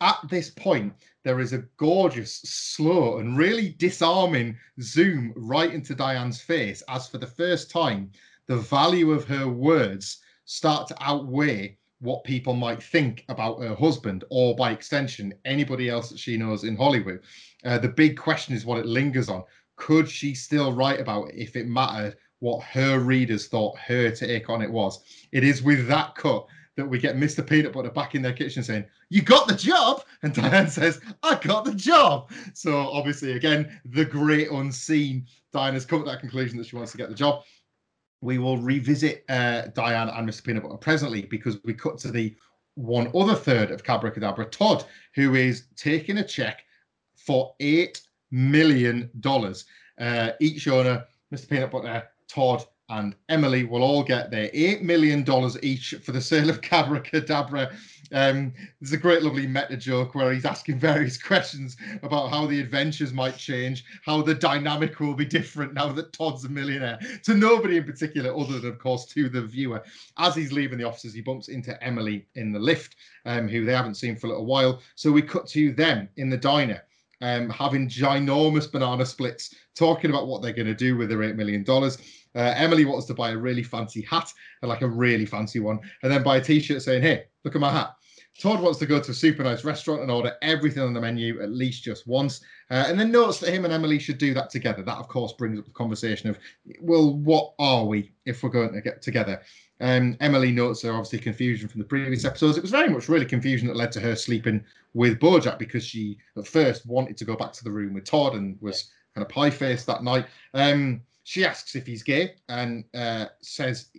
At 0.00 0.18
this 0.28 0.50
point, 0.50 0.92
there 1.22 1.40
is 1.40 1.54
a 1.54 1.64
gorgeous, 1.78 2.42
slow, 2.44 3.18
and 3.18 3.38
really 3.38 3.70
disarming 3.78 4.58
zoom 4.82 5.32
right 5.34 5.72
into 5.72 5.94
Diane's 5.94 6.42
face 6.42 6.82
as 6.88 7.08
for 7.08 7.16
the 7.16 7.26
first 7.26 7.70
time, 7.70 8.12
the 8.46 8.58
value 8.58 9.12
of 9.12 9.24
her 9.24 9.48
words 9.48 10.18
start 10.44 10.86
to 10.88 10.96
outweigh 11.00 11.78
what 12.04 12.22
people 12.22 12.52
might 12.52 12.82
think 12.82 13.24
about 13.28 13.60
her 13.60 13.74
husband 13.74 14.24
or 14.30 14.54
by 14.54 14.70
extension 14.70 15.32
anybody 15.44 15.88
else 15.88 16.10
that 16.10 16.18
she 16.18 16.36
knows 16.36 16.64
in 16.64 16.76
hollywood. 16.76 17.20
Uh, 17.64 17.78
the 17.78 17.88
big 17.88 18.16
question 18.16 18.54
is 18.54 18.66
what 18.66 18.78
it 18.78 18.86
lingers 18.86 19.28
on. 19.28 19.42
Could 19.76 20.08
she 20.08 20.34
still 20.34 20.72
write 20.72 21.00
about 21.00 21.30
it 21.30 21.34
if 21.36 21.56
it 21.56 21.66
mattered 21.66 22.16
what 22.40 22.62
her 22.64 22.98
readers 22.98 23.48
thought 23.48 23.78
her 23.78 24.10
take 24.10 24.50
on 24.50 24.60
it 24.60 24.70
was? 24.70 25.00
It 25.32 25.44
is 25.44 25.62
with 25.62 25.88
that 25.88 26.14
cut 26.14 26.46
that 26.76 26.86
we 26.86 26.98
get 26.98 27.16
mr 27.16 27.46
peanut 27.46 27.72
butter 27.72 27.90
back 27.90 28.14
in 28.14 28.22
their 28.22 28.32
kitchen 28.32 28.62
saying 28.62 28.84
you 29.08 29.22
got 29.22 29.48
the 29.48 29.54
job? 29.54 30.04
And 30.22 30.34
diane 30.34 30.68
says 30.68 31.00
i 31.22 31.36
got 31.36 31.64
the 31.64 31.74
job. 31.74 32.30
So 32.52 32.76
obviously 32.76 33.32
again 33.32 33.80
the 33.86 34.04
great 34.04 34.50
unseen 34.50 35.26
diane 35.52 35.72
has 35.72 35.86
come 35.86 36.00
to 36.00 36.10
that 36.10 36.20
conclusion 36.20 36.58
that 36.58 36.66
she 36.66 36.76
wants 36.76 36.92
to 36.92 36.98
get 36.98 37.08
the 37.08 37.14
job 37.14 37.44
we 38.24 38.38
will 38.38 38.56
revisit 38.56 39.22
uh, 39.28 39.66
Diane 39.74 40.08
and 40.08 40.26
Mr. 40.26 40.42
Peanut 40.42 40.62
Butter 40.62 40.78
presently 40.78 41.22
because 41.22 41.62
we 41.62 41.74
cut 41.74 41.98
to 41.98 42.10
the 42.10 42.34
one 42.74 43.10
other 43.14 43.34
third 43.34 43.70
of 43.70 43.84
Cabracadabra, 43.84 44.46
Todd, 44.46 44.84
who 45.14 45.34
is 45.34 45.66
taking 45.76 46.16
a 46.16 46.26
check 46.26 46.64
for 47.14 47.54
$8 47.60 48.00
million. 48.30 49.10
Uh, 50.00 50.30
each 50.40 50.66
owner, 50.68 51.04
Mr. 51.32 51.50
Peanut 51.50 51.70
Butter, 51.70 52.02
Todd, 52.26 52.64
and 52.90 53.14
Emily 53.28 53.64
will 53.64 53.82
all 53.82 54.02
get 54.02 54.30
their 54.30 54.48
$8 54.50 54.82
million 54.82 55.24
each 55.62 55.94
for 56.02 56.12
the 56.12 56.20
sale 56.20 56.50
of 56.50 56.60
Cabracadabra. 56.60 57.72
Um, 58.12 58.52
there's 58.80 58.92
a 58.92 58.98
great, 58.98 59.22
lovely 59.22 59.46
meta 59.46 59.76
joke 59.76 60.14
where 60.14 60.32
he's 60.32 60.44
asking 60.44 60.78
various 60.78 61.20
questions 61.22 61.76
about 62.02 62.30
how 62.30 62.46
the 62.46 62.60
adventures 62.60 63.12
might 63.12 63.38
change, 63.38 63.84
how 64.04 64.20
the 64.22 64.34
dynamic 64.34 65.00
will 65.00 65.14
be 65.14 65.24
different 65.24 65.72
now 65.72 65.88
that 65.92 66.12
Todd's 66.12 66.44
a 66.44 66.48
millionaire. 66.48 66.98
To 67.22 67.34
nobody 67.34 67.78
in 67.78 67.84
particular, 67.84 68.36
other 68.36 68.60
than, 68.60 68.70
of 68.70 68.78
course, 68.78 69.06
to 69.06 69.28
the 69.28 69.42
viewer. 69.42 69.82
As 70.18 70.34
he's 70.34 70.52
leaving 70.52 70.78
the 70.78 70.84
offices, 70.84 71.14
he 71.14 71.22
bumps 71.22 71.48
into 71.48 71.82
Emily 71.82 72.26
in 72.34 72.52
the 72.52 72.58
lift, 72.58 72.96
um, 73.24 73.48
who 73.48 73.64
they 73.64 73.74
haven't 73.74 73.96
seen 73.96 74.16
for 74.16 74.26
a 74.26 74.30
little 74.30 74.46
while. 74.46 74.80
So 74.94 75.10
we 75.10 75.22
cut 75.22 75.46
to 75.48 75.72
them 75.72 76.08
in 76.16 76.28
the 76.28 76.36
diner. 76.36 76.82
Um, 77.20 77.50
having 77.50 77.88
ginormous 77.88 78.70
banana 78.70 79.04
splits, 79.06 79.54
talking 79.76 80.10
about 80.10 80.26
what 80.26 80.42
they're 80.42 80.52
going 80.52 80.66
to 80.66 80.74
do 80.74 80.96
with 80.96 81.08
their 81.08 81.18
$8 81.18 81.36
million. 81.36 81.64
Uh, 81.68 82.54
Emily 82.56 82.84
wants 82.84 83.06
to 83.06 83.14
buy 83.14 83.30
a 83.30 83.36
really 83.36 83.62
fancy 83.62 84.02
hat, 84.02 84.32
like 84.62 84.82
a 84.82 84.88
really 84.88 85.26
fancy 85.26 85.60
one, 85.60 85.78
and 86.02 86.12
then 86.12 86.22
buy 86.22 86.38
a 86.38 86.40
t 86.40 86.60
shirt 86.60 86.82
saying, 86.82 87.02
Hey, 87.02 87.24
look 87.44 87.54
at 87.54 87.60
my 87.60 87.70
hat. 87.70 87.94
Todd 88.38 88.60
wants 88.60 88.78
to 88.80 88.86
go 88.86 89.00
to 89.00 89.12
a 89.12 89.14
super 89.14 89.44
nice 89.44 89.64
restaurant 89.64 90.02
and 90.02 90.10
order 90.10 90.36
everything 90.42 90.82
on 90.82 90.92
the 90.92 91.00
menu 91.00 91.40
at 91.40 91.50
least 91.50 91.84
just 91.84 92.06
once, 92.06 92.40
uh, 92.70 92.84
and 92.88 92.98
then 92.98 93.12
notes 93.12 93.38
that 93.38 93.52
him 93.52 93.64
and 93.64 93.72
Emily 93.72 93.98
should 93.98 94.18
do 94.18 94.34
that 94.34 94.50
together. 94.50 94.82
That, 94.82 94.98
of 94.98 95.08
course, 95.08 95.32
brings 95.34 95.58
up 95.58 95.64
the 95.64 95.70
conversation 95.70 96.28
of, 96.28 96.38
well, 96.80 97.14
what 97.14 97.54
are 97.58 97.84
we 97.84 98.12
if 98.26 98.42
we're 98.42 98.50
going 98.50 98.72
to 98.72 98.80
get 98.80 99.02
together? 99.02 99.40
Um, 99.80 100.16
Emily 100.20 100.50
notes 100.50 100.82
her 100.82 100.90
obviously 100.90 101.18
confusion 101.20 101.68
from 101.68 101.80
the 101.80 101.86
previous 101.86 102.24
episodes. 102.24 102.56
It 102.56 102.62
was 102.62 102.70
very 102.70 102.88
much 102.88 103.08
really 103.08 103.26
confusion 103.26 103.68
that 103.68 103.76
led 103.76 103.92
to 103.92 104.00
her 104.00 104.16
sleeping 104.16 104.64
with 104.94 105.20
Bojack 105.20 105.58
because 105.58 105.84
she 105.84 106.18
at 106.36 106.46
first 106.46 106.86
wanted 106.86 107.16
to 107.18 107.24
go 107.24 107.36
back 107.36 107.52
to 107.52 107.64
the 107.64 107.70
room 107.70 107.94
with 107.94 108.04
Todd 108.04 108.34
and 108.34 108.56
was 108.60 108.90
kind 109.14 109.24
of 109.24 109.28
pie 109.28 109.50
faced 109.50 109.86
that 109.86 110.02
night. 110.02 110.26
Um, 110.54 111.02
she 111.24 111.44
asks 111.44 111.74
if 111.74 111.86
he's 111.86 112.02
gay 112.02 112.34
and 112.48 112.84
uh, 112.94 113.26
says, 113.40 113.90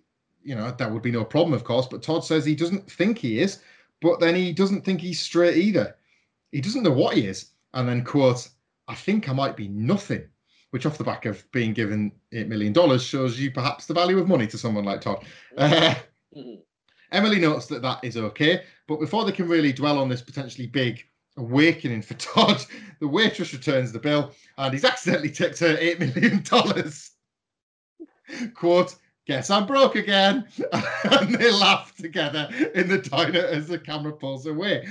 you 0.43 0.55
know, 0.55 0.71
that 0.71 0.91
would 0.91 1.01
be 1.01 1.11
no 1.11 1.25
problem, 1.25 1.53
of 1.53 1.63
course. 1.63 1.87
But 1.87 2.03
Todd 2.03 2.23
says 2.23 2.45
he 2.45 2.55
doesn't 2.55 2.89
think 2.89 3.17
he 3.17 3.39
is, 3.39 3.59
but 4.05 4.19
then 4.19 4.35
he 4.35 4.53
doesn't 4.53 4.85
think 4.85 5.01
he's 5.01 5.19
straight 5.19 5.57
either. 5.57 5.95
He 6.51 6.61
doesn't 6.61 6.83
know 6.83 6.91
what 6.91 7.17
he 7.17 7.25
is. 7.25 7.53
And 7.73 7.89
then 7.89 8.03
quote, 8.03 8.47
I 8.87 8.93
think 8.93 9.27
I 9.27 9.33
might 9.33 9.57
be 9.57 9.67
nothing 9.67 10.23
which 10.69 10.85
off 10.85 10.99
the 10.99 11.03
back 11.03 11.25
of 11.25 11.49
being 11.51 11.73
given 11.73 12.11
$8 12.31 12.47
million 12.47 12.99
shows 12.99 13.39
you 13.39 13.49
perhaps 13.49 13.87
the 13.87 13.95
value 13.95 14.19
of 14.19 14.27
money 14.27 14.45
to 14.45 14.59
someone 14.59 14.85
like 14.85 15.01
Todd. 15.01 15.25
Uh, 15.57 15.95
mm-hmm. 16.37 16.55
Emily 17.11 17.39
notes 17.39 17.65
that 17.67 17.81
that 17.81 18.03
is 18.03 18.15
okay, 18.15 18.61
but 18.87 18.99
before 18.99 19.25
they 19.25 19.31
can 19.31 19.47
really 19.47 19.73
dwell 19.73 19.97
on 19.97 20.07
this 20.07 20.21
potentially 20.21 20.67
big 20.67 21.03
awakening 21.37 22.03
for 22.03 22.13
Todd, 22.15 22.63
the 22.99 23.07
waitress 23.07 23.53
returns 23.53 23.91
the 23.91 23.97
bill 23.99 24.33
and 24.59 24.71
he's 24.71 24.85
accidentally 24.85 25.31
tipped 25.31 25.59
her 25.59 25.77
$8 25.77 25.99
million. 26.13 26.43
Quote, 28.53 28.95
guess 29.25 29.49
I'm 29.49 29.65
broke 29.65 29.95
again. 29.95 30.47
and 31.11 31.35
they 31.35 31.51
laugh 31.51 31.95
together 31.95 32.49
in 32.73 32.87
the 32.87 32.99
diner 32.99 33.39
as 33.39 33.67
the 33.67 33.79
camera 33.79 34.13
pulls 34.13 34.45
away. 34.45 34.87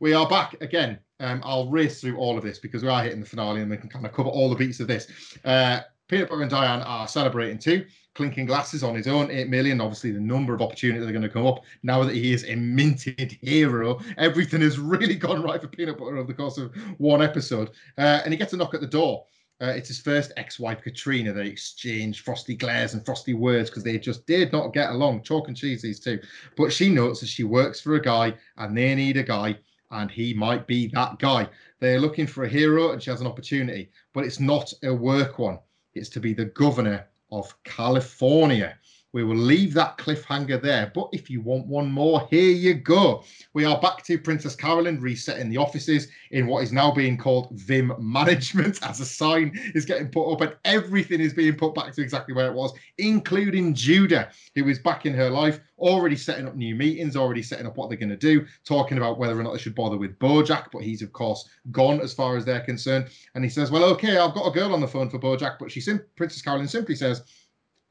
We 0.00 0.12
are 0.12 0.28
back 0.28 0.60
again 0.60 0.98
um, 1.20 1.40
I'll 1.44 1.68
race 1.68 2.00
through 2.00 2.16
all 2.16 2.36
of 2.36 2.44
this 2.44 2.58
because 2.58 2.82
we 2.82 2.88
are 2.88 3.02
hitting 3.02 3.20
the 3.20 3.26
finale 3.26 3.60
and 3.60 3.70
we 3.70 3.76
can 3.76 3.88
kind 3.88 4.04
of 4.04 4.12
cover 4.12 4.28
all 4.28 4.50
the 4.50 4.56
beats 4.56 4.80
of 4.80 4.88
this. 4.88 5.06
Uh, 5.44 5.80
Peanut 6.08 6.28
Butter 6.28 6.42
and 6.42 6.50
Diane 6.50 6.82
are 6.82 7.08
celebrating 7.08 7.58
too, 7.58 7.86
clinking 8.14 8.44
glasses 8.46 8.82
on 8.82 8.94
his 8.94 9.06
own 9.06 9.30
8 9.30 9.48
million. 9.48 9.80
Obviously, 9.80 10.10
the 10.10 10.20
number 10.20 10.54
of 10.54 10.60
opportunities 10.60 11.02
that 11.02 11.08
are 11.08 11.12
going 11.12 11.22
to 11.22 11.30
come 11.30 11.46
up 11.46 11.64
now 11.82 12.04
that 12.04 12.14
he 12.14 12.32
is 12.32 12.44
a 12.44 12.56
minted 12.56 13.38
hero. 13.40 14.00
Everything 14.18 14.60
has 14.60 14.78
really 14.78 15.16
gone 15.16 15.42
right 15.42 15.60
for 15.60 15.68
Peanut 15.68 15.98
Butter 15.98 16.18
over 16.18 16.26
the 16.26 16.34
course 16.34 16.58
of 16.58 16.74
one 16.98 17.22
episode. 17.22 17.70
Uh, 17.96 18.20
and 18.24 18.32
he 18.32 18.36
gets 18.36 18.52
a 18.52 18.56
knock 18.56 18.74
at 18.74 18.80
the 18.80 18.86
door. 18.86 19.24
Uh, 19.64 19.68
it's 19.68 19.88
his 19.88 20.00
first 20.00 20.30
ex-wife, 20.36 20.82
Katrina. 20.82 21.32
They 21.32 21.46
exchange 21.46 22.22
frosty 22.22 22.54
glares 22.54 22.92
and 22.92 23.02
frosty 23.02 23.32
words 23.32 23.70
because 23.70 23.82
they 23.82 23.98
just 23.98 24.26
did 24.26 24.52
not 24.52 24.74
get 24.74 24.90
along. 24.90 25.22
Chalk 25.22 25.48
and 25.48 25.56
cheese, 25.56 25.80
these 25.80 26.00
two. 26.00 26.20
But 26.54 26.70
she 26.70 26.90
notes 26.90 27.20
that 27.20 27.28
she 27.28 27.44
works 27.44 27.80
for 27.80 27.94
a 27.94 28.02
guy 28.02 28.34
and 28.58 28.76
they 28.76 28.94
need 28.94 29.16
a 29.16 29.22
guy 29.22 29.56
and 29.90 30.10
he 30.10 30.34
might 30.34 30.66
be 30.66 30.88
that 30.88 31.18
guy. 31.18 31.48
They're 31.80 32.00
looking 32.00 32.26
for 32.26 32.44
a 32.44 32.48
hero, 32.48 32.92
and 32.92 33.02
she 33.02 33.10
has 33.10 33.20
an 33.20 33.26
opportunity, 33.26 33.90
but 34.12 34.24
it's 34.24 34.40
not 34.40 34.72
a 34.82 34.92
work 34.92 35.38
one. 35.38 35.58
It's 35.94 36.08
to 36.10 36.20
be 36.20 36.34
the 36.34 36.46
governor 36.46 37.06
of 37.30 37.54
California. 37.64 38.76
We 39.14 39.22
will 39.22 39.36
leave 39.36 39.74
that 39.74 39.96
cliffhanger 39.96 40.60
there. 40.60 40.90
But 40.92 41.08
if 41.12 41.30
you 41.30 41.40
want 41.40 41.68
one 41.68 41.88
more, 41.88 42.26
here 42.32 42.50
you 42.50 42.74
go. 42.74 43.22
We 43.52 43.64
are 43.64 43.80
back 43.80 44.02
to 44.06 44.18
Princess 44.18 44.56
Carolyn 44.56 45.00
resetting 45.00 45.48
the 45.48 45.56
offices 45.56 46.08
in 46.32 46.48
what 46.48 46.64
is 46.64 46.72
now 46.72 46.90
being 46.90 47.16
called 47.16 47.52
Vim 47.52 47.92
Management 48.00 48.80
as 48.82 48.98
a 48.98 49.06
sign 49.06 49.52
is 49.72 49.84
getting 49.84 50.08
put 50.08 50.32
up, 50.32 50.40
and 50.40 50.56
everything 50.64 51.20
is 51.20 51.32
being 51.32 51.54
put 51.54 51.76
back 51.76 51.94
to 51.94 52.02
exactly 52.02 52.34
where 52.34 52.48
it 52.48 52.54
was, 52.54 52.72
including 52.98 53.72
Judah, 53.72 54.30
who 54.56 54.68
is 54.68 54.80
back 54.80 55.06
in 55.06 55.14
her 55.14 55.30
life, 55.30 55.60
already 55.78 56.16
setting 56.16 56.48
up 56.48 56.56
new 56.56 56.74
meetings, 56.74 57.16
already 57.16 57.42
setting 57.42 57.68
up 57.68 57.76
what 57.76 57.88
they're 57.88 57.96
going 57.96 58.08
to 58.08 58.16
do, 58.16 58.44
talking 58.64 58.98
about 58.98 59.20
whether 59.20 59.38
or 59.38 59.44
not 59.44 59.52
they 59.52 59.60
should 59.60 59.76
bother 59.76 59.96
with 59.96 60.18
Bojack. 60.18 60.72
But 60.72 60.82
he's, 60.82 61.02
of 61.02 61.12
course, 61.12 61.48
gone 61.70 62.00
as 62.00 62.12
far 62.12 62.36
as 62.36 62.44
they're 62.44 62.62
concerned. 62.62 63.10
And 63.36 63.44
he 63.44 63.50
says, 63.50 63.70
Well, 63.70 63.84
okay, 63.84 64.16
I've 64.16 64.34
got 64.34 64.48
a 64.48 64.50
girl 64.50 64.74
on 64.74 64.80
the 64.80 64.88
phone 64.88 65.08
for 65.08 65.20
Bojack, 65.20 65.58
but 65.60 65.70
she, 65.70 65.80
Princess 66.16 66.42
Carolyn 66.42 66.66
simply 66.66 66.96
says, 66.96 67.22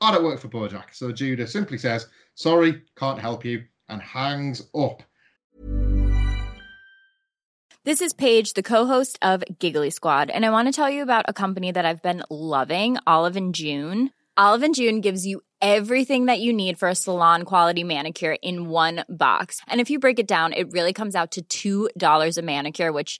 I 0.02 0.12
don't 0.12 0.24
work 0.24 0.40
for 0.40 0.50
Bojack. 0.50 0.94
So 0.94 1.12
Judah 1.12 1.48
simply 1.48 1.78
says, 1.78 2.08
Sorry, 2.36 2.82
can't 2.98 3.20
help 3.20 3.46
you, 3.46 3.64
and 3.90 4.02
hangs 4.02 4.62
up. 4.76 5.04
This 7.86 8.02
is 8.02 8.14
Paige, 8.14 8.54
the 8.54 8.64
co-host 8.64 9.20
of 9.22 9.44
Giggly 9.60 9.90
Squad, 9.90 10.30
and 10.30 10.46
I 10.46 10.52
want 10.52 10.70
to 10.70 10.72
tell 10.72 10.90
you 10.90 11.04
about 11.04 11.26
a 11.28 11.34
company 11.34 11.70
that 11.70 11.86
I've 11.86 12.02
been 12.02 12.24
loving, 12.30 12.98
Olive 13.06 13.36
and 13.36 13.54
June. 13.54 14.12
Olive 14.38 14.64
and 14.64 14.74
June 14.74 15.02
gives 15.02 15.28
you 15.28 15.42
everything 15.62 16.28
that 16.28 16.40
you 16.40 16.54
need 16.54 16.80
for 16.80 16.88
a 16.88 16.96
salon 16.96 17.44
quality 17.44 17.84
manicure 17.84 18.38
in 18.42 18.70
one 18.70 19.04
box. 19.10 19.60
And 19.68 19.80
if 19.80 19.90
you 19.90 20.00
break 20.00 20.18
it 20.18 20.28
down, 20.28 20.54
it 20.54 20.72
really 20.72 20.94
comes 20.94 21.14
out 21.14 21.36
to 21.50 21.90
$2 21.92 22.38
a 22.38 22.42
manicure, 22.42 22.92
which 22.92 23.20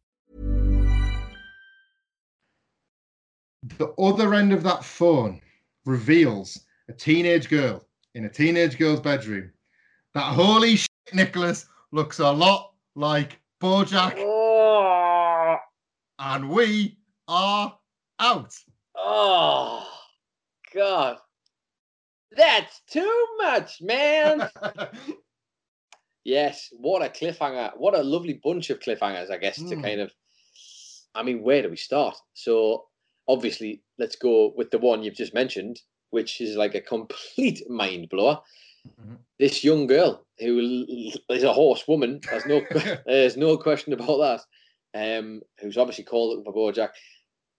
The 3.63 3.89
other 3.99 4.33
end 4.33 4.53
of 4.53 4.63
that 4.63 4.83
phone 4.83 5.39
reveals 5.85 6.65
a 6.89 6.93
teenage 6.93 7.47
girl 7.49 7.85
in 8.15 8.25
a 8.25 8.29
teenage 8.29 8.77
girl's 8.77 8.99
bedroom. 8.99 9.51
That 10.13 10.33
holy 10.33 10.75
shit, 10.75 10.89
Nicholas, 11.13 11.67
looks 11.91 12.19
a 12.19 12.31
lot 12.31 12.73
like 12.95 13.39
Bojack. 13.61 14.15
Oh, 14.17 15.57
And 16.19 16.49
we 16.49 16.97
are 17.27 17.77
out. 18.19 18.53
oh 18.95 19.87
God. 20.73 21.17
That's 22.35 22.81
too 22.89 23.27
much, 23.41 23.81
man. 23.81 24.49
yes, 26.23 26.69
what 26.71 27.01
a 27.05 27.09
cliffhanger. 27.09 27.71
What 27.77 27.93
a 27.93 28.01
lovely 28.03 28.39
bunch 28.43 28.69
of 28.69 28.79
cliffhangers, 28.79 29.29
I 29.29 29.37
guess, 29.37 29.57
to 29.57 29.75
Mm. 29.75 29.83
kind 29.83 30.01
of. 30.01 30.11
I 31.13 31.23
mean, 31.23 31.43
where 31.43 31.61
do 31.61 31.69
we 31.69 31.75
start? 31.75 32.15
So, 32.33 32.85
obviously, 33.31 33.81
let's 33.97 34.15
go 34.15 34.53
with 34.57 34.69
the 34.71 34.77
one 34.79 35.03
you've 35.03 35.15
just 35.23 35.33
mentioned, 35.33 35.79
which 36.11 36.41
is 36.41 36.55
like 36.57 36.75
a 36.75 36.81
complete 36.81 37.59
mind 37.81 38.09
blower. 38.09 38.39
Mhm. 38.99 39.17
This 39.39 39.63
young 39.63 39.87
girl 39.87 40.25
who 40.39 40.85
is 41.29 41.43
a 41.43 41.53
horse 41.53 41.87
woman, 41.87 42.19
there's 42.29 42.45
no, 42.45 42.61
there's 43.05 43.37
no 43.37 43.57
question 43.57 43.93
about 43.93 44.17
that. 44.25 44.41
um, 45.17 45.41
who's 45.59 45.77
obviously 45.77 46.03
called 46.03 46.29
looking 46.37 46.51
for 46.51 46.57
Bojack. 46.73 46.89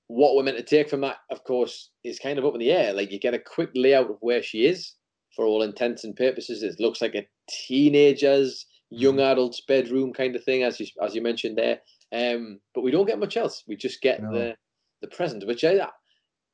What 0.09 0.35
we're 0.37 0.43
meant 0.43 0.59
to 0.59 0.63
take 0.63 0.91
from 0.91 1.01
that, 1.03 1.19
of 1.31 1.43
course, 1.45 1.91
is 2.05 2.19
kind 2.19 2.39
of 2.39 2.45
up 2.45 2.55
in 2.55 2.61
the 2.61 2.71
air. 2.73 2.93
Like 2.93 3.11
you 3.13 3.19
get 3.19 3.33
a 3.35 3.39
quick 3.39 3.71
layout 3.75 4.11
of 4.11 4.17
where 4.21 4.43
she 4.43 4.67
is 4.67 4.93
for 5.35 5.47
all 5.47 5.63
intents 5.63 6.05
and 6.05 6.15
purposes. 6.15 6.63
It 6.63 6.79
looks 6.79 7.01
like 7.01 7.15
a 7.15 7.27
teenager's 7.51 8.67
young 8.91 9.15
Mm-hmm. 9.17 9.33
adult's 9.33 9.63
bedroom 9.63 10.13
kind 10.13 10.37
of 10.37 10.45
thing, 10.45 10.63
as 10.65 10.79
you 10.79 10.87
as 11.03 11.15
you 11.15 11.23
mentioned 11.23 11.57
there. 11.57 11.81
Um, 12.13 12.61
but 12.75 12.83
we 12.83 12.91
don't 12.91 13.07
get 13.07 13.19
much 13.19 13.39
else. 13.39 13.65
We 13.67 13.75
just 13.77 14.03
get 14.03 14.23
No. 14.23 14.31
the 14.33 14.55
the 15.03 15.09
present, 15.09 15.47
which 15.47 15.65
I 15.65 15.87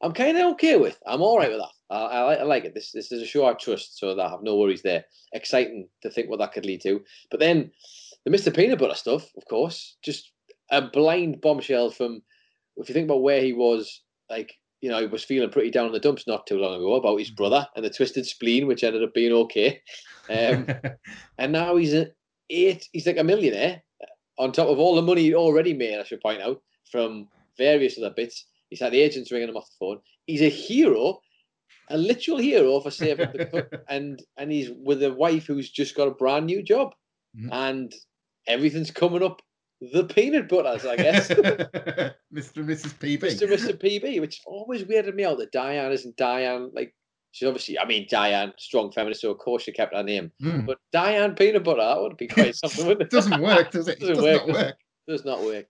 I'm 0.03 0.13
kind 0.13 0.37
of 0.39 0.53
okay 0.53 0.77
with. 0.77 0.99
I'm 1.07 1.23
all 1.23 1.39
right 1.39 1.51
with 1.51 1.61
that. 1.61 1.95
I, 1.95 1.97
I, 1.97 2.23
like- 2.23 2.39
I 2.39 2.43
like 2.43 2.65
it. 2.65 2.75
This 2.75 2.93
this 2.93 3.13
is 3.13 3.23
a 3.23 3.27
show 3.27 3.47
I 3.47 3.55
trust, 3.55 3.99
so 3.99 4.15
that 4.15 4.27
I 4.27 4.31
have 4.31 4.43
no 4.43 4.57
worries 4.57 4.83
there. 4.83 5.05
Exciting 5.33 5.89
to 6.03 6.11
think 6.11 6.29
what 6.29 6.39
that 6.41 6.53
could 6.53 6.67
lead 6.67 6.83
to. 6.83 7.01
But 7.31 7.41
then 7.41 7.71
the 8.25 8.31
Mr. 8.31 8.55
Peanut 8.55 8.79
Butter 8.79 8.95
stuff, 8.95 9.31
of 9.37 9.45
course, 9.47 9.97
just 10.03 10.33
a 10.71 10.83
blind 10.83 11.41
bombshell 11.41 11.91
from. 11.91 12.23
If 12.77 12.89
you 12.89 12.93
think 12.95 13.07
about 13.07 13.23
where 13.23 13.43
he 13.43 13.53
was, 13.53 14.03
like 14.31 14.53
you 14.81 14.89
know, 14.89 15.01
he 15.01 15.07
was 15.07 15.25
feeling 15.25 15.51
pretty 15.51 15.71
down 15.71 15.87
in 15.87 15.93
the 15.93 15.99
dumps 15.99 16.29
not 16.29 16.47
too 16.47 16.59
long 16.59 16.77
ago 16.77 16.95
about 16.95 17.19
his 17.19 17.31
brother 17.31 17.67
and 17.75 17.85
the 17.85 17.91
twisted 17.91 18.25
spleen, 18.27 18.69
which 18.69 18.85
ended 18.85 19.03
up 19.03 19.13
being 19.15 19.33
okay. 19.33 19.81
Um, 20.31 20.69
and 21.39 21.53
now 21.53 21.75
he's 21.77 21.95
a 21.95 22.09
eight. 22.51 22.87
He's 22.93 23.07
like 23.07 23.19
a 23.19 23.25
millionaire 23.25 23.83
on 24.39 24.53
top 24.53 24.69
of 24.69 24.79
all 24.79 24.95
the 24.95 25.03
money 25.03 25.23
he'd 25.23 25.35
already 25.35 25.75
made. 25.75 25.99
I 25.99 26.05
should 26.05 26.21
point 26.21 26.41
out 26.41 26.63
from 26.93 27.27
various 27.59 27.99
other 27.99 28.11
bits. 28.15 28.47
He's 28.71 28.81
had 28.81 28.93
the 28.93 29.01
agents 29.01 29.31
ringing 29.33 29.49
him 29.49 29.57
off 29.57 29.67
the 29.69 29.77
phone. 29.87 29.99
He's 30.27 30.43
a 30.43 30.49
hero, 30.49 31.21
a 31.91 31.97
literal 31.99 32.39
hero 32.39 32.81
for 32.81 32.91
saving 32.91 33.29
the 33.35 33.45
cup, 33.71 33.83
and 33.89 34.23
and 34.37 34.51
he's 34.53 34.71
with 34.71 35.03
a 35.03 35.13
wife 35.13 35.47
who's 35.47 35.71
just 35.71 35.95
got 35.97 36.09
a 36.09 36.13
brand 36.13 36.47
new 36.47 36.63
job, 36.63 36.95
Mhm. 37.37 37.49
and 37.53 37.95
everything's 38.47 38.91
coming 38.91 39.23
up 39.23 39.43
the 39.81 40.05
peanut 40.05 40.49
butters, 40.49 40.85
I 40.85 40.97
guess. 40.97 41.29
Mr. 41.29 42.13
and 42.57 42.69
Mrs. 42.69 42.95
PB. 42.99 43.21
Mr. 43.21 43.49
Mr. 43.49 43.75
PB, 43.81 44.21
which 44.21 44.41
always 44.47 44.85
weirded 44.85 45.15
me 45.15 45.25
out 45.25 45.39
that 45.39 45.53
Diane 45.53 45.93
isn't 45.93 46.17
Diane. 46.17 46.71
Like 46.75 46.95
she's 47.33 47.47
obviously, 47.47 47.79
I 47.79 47.85
mean, 47.87 48.07
Diane, 48.11 48.53
strong 48.59 48.91
feminist, 48.91 49.21
so 49.21 49.31
of 49.31 49.39
course 49.39 49.63
she 49.63 49.73
kept 49.73 49.95
her 49.95 50.03
name. 50.03 50.33
Mm. 50.43 50.67
But 50.67 50.79
Diane 50.93 51.35
Peanut 51.37 51.63
Butter, 51.65 51.81
that 51.83 52.01
would 52.01 52.17
be 52.17 52.27
quite 52.27 52.55
something, 52.57 52.87
wouldn't 52.87 53.03
it? 53.03 53.11
doesn't 53.11 53.41
work, 53.41 53.71
does 53.71 53.87
it? 53.89 54.01
Doesn't 54.01 54.17
does 54.17 54.25
work, 54.25 54.47
not 54.47 54.53
does 54.53 54.57
it? 54.57 54.67
work. 54.67 54.77
does 55.07 55.25
not 55.25 55.41
work. 55.43 55.67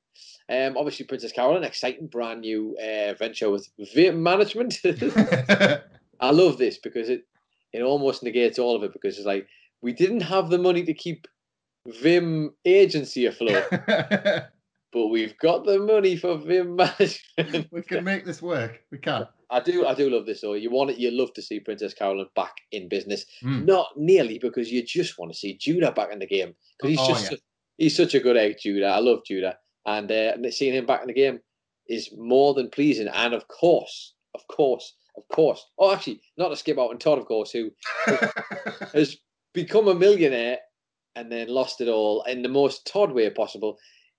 Um, 0.51 0.77
obviously, 0.77 1.05
Princess 1.07 1.33
Carolyn, 1.33 1.63
exciting 1.65 2.07
brand 2.07 2.41
new 2.41 2.77
uh, 2.79 3.15
venture 3.15 3.51
with 3.51 3.69
Vim 3.95 4.23
Management. 4.23 4.79
I 6.21 6.31
love 6.31 6.59
this 6.59 6.79
because 6.79 7.09
it 7.09 7.25
it 7.73 7.83
almost 7.83 8.23
negates 8.23 8.59
all 8.59 8.75
of 8.75 8.83
it 8.83 8.93
because 8.93 9.19
it's 9.19 9.27
like 9.27 9.47
we 9.83 9.93
didn't 9.93 10.21
have 10.23 10.49
the 10.51 10.59
money 10.59 10.83
to 10.85 10.95
keep 10.95 11.29
Vim 11.87 12.53
agency 12.65 13.27
afloat, 13.27 13.65
but 14.93 15.07
we've 15.09 15.37
got 15.39 15.65
the 15.65 15.79
money 15.79 16.17
for 16.17 16.37
Vim 16.39 16.77
Management. 16.77 17.69
we 17.71 17.83
can 17.83 18.05
make 18.05 18.25
this 18.25 18.43
work. 18.43 18.81
We 18.91 18.99
can. 18.99 19.27
I 19.51 19.61
do, 19.61 19.87
I 19.87 19.95
do 19.95 20.11
love 20.11 20.27
this 20.27 20.43
though. 20.43 20.53
You 20.55 20.71
want 20.71 20.91
it, 20.91 20.99
you 20.99 21.11
love 21.11 21.33
to 21.35 21.43
see 21.43 21.61
Princess 21.61 21.95
Carolyn 21.95 22.27
back 22.37 22.55
in 22.73 22.89
business. 22.89 23.25
Mm. 23.43 23.65
Not 23.65 23.89
nearly 23.97 24.39
because 24.39 24.71
you 24.71 24.83
just 24.85 25.19
want 25.19 25.33
to 25.33 25.39
see 25.39 25.57
Judah 25.57 25.93
back 25.93 26.13
in 26.13 26.19
the 26.19 26.27
game 26.27 26.55
because 26.79 26.91
he's 26.91 27.01
Oh, 27.01 27.09
just 27.09 27.31
yeah. 27.33 27.39
he's 27.79 27.97
such 27.97 28.15
a 28.15 28.21
good 28.21 28.37
egg, 28.37 28.57
Judah. 28.61 28.89
I 28.89 28.99
love 28.99 29.21
Judah, 29.25 29.57
and 29.87 30.11
uh, 30.11 30.51
seeing 30.51 30.75
him 30.75 30.87
back 30.87 31.03
in 31.03 31.09
the 31.09 31.13
game 31.13 31.41
is 31.89 32.11
more 32.17 32.55
than 32.55 32.71
pleasing. 32.71 33.09
And 33.09 33.35
of 33.35 33.49
course, 33.49 34.15
of 34.35 34.47
course, 34.49 34.95
of 35.17 35.25
course. 35.35 35.65
Oh, 35.79 35.93
actually, 35.93 36.21
not 36.37 36.49
to 36.49 36.57
skip 36.57 36.79
out 36.79 36.91
on 36.91 36.99
Todd, 36.99 37.19
of 37.19 37.27
course, 37.27 37.51
who 37.51 37.71
has 38.93 39.17
become 39.55 39.89
a 39.89 39.95
millionaire 39.95 40.59
and 41.17 41.33
then 41.33 41.49
lost 41.49 41.81
it 41.81 41.89
all 41.89 42.23
in 42.23 42.43
the 42.43 42.49
most 42.49 42.87
Todd 42.87 43.13
way 43.13 43.29
possible. 43.31 43.79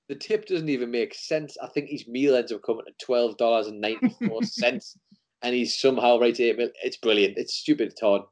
The 0.10 0.16
tip 0.16 0.48
doesn't 0.48 0.70
even 0.70 0.90
make 0.92 1.14
sense. 1.14 1.56
I 1.62 1.68
think 1.68 1.90
his 1.90 2.08
meal 2.08 2.36
ends 2.36 2.52
up 2.52 2.64
coming 2.64 2.86
to 2.86 3.06
twelve 3.06 3.38
dollars 3.38 3.68
and 3.68 3.80
ninety 3.80 4.14
four 4.28 4.44
cents, 4.44 4.98
and 5.44 5.56
he's 5.56 5.80
somehow 5.80 6.20
right 6.20 6.34
to 6.36 6.44
eight. 6.44 6.72
It's 6.84 6.98
brilliant. 6.98 7.38
It's 7.38 7.54
stupid, 7.54 7.94
Todd. 8.00 8.24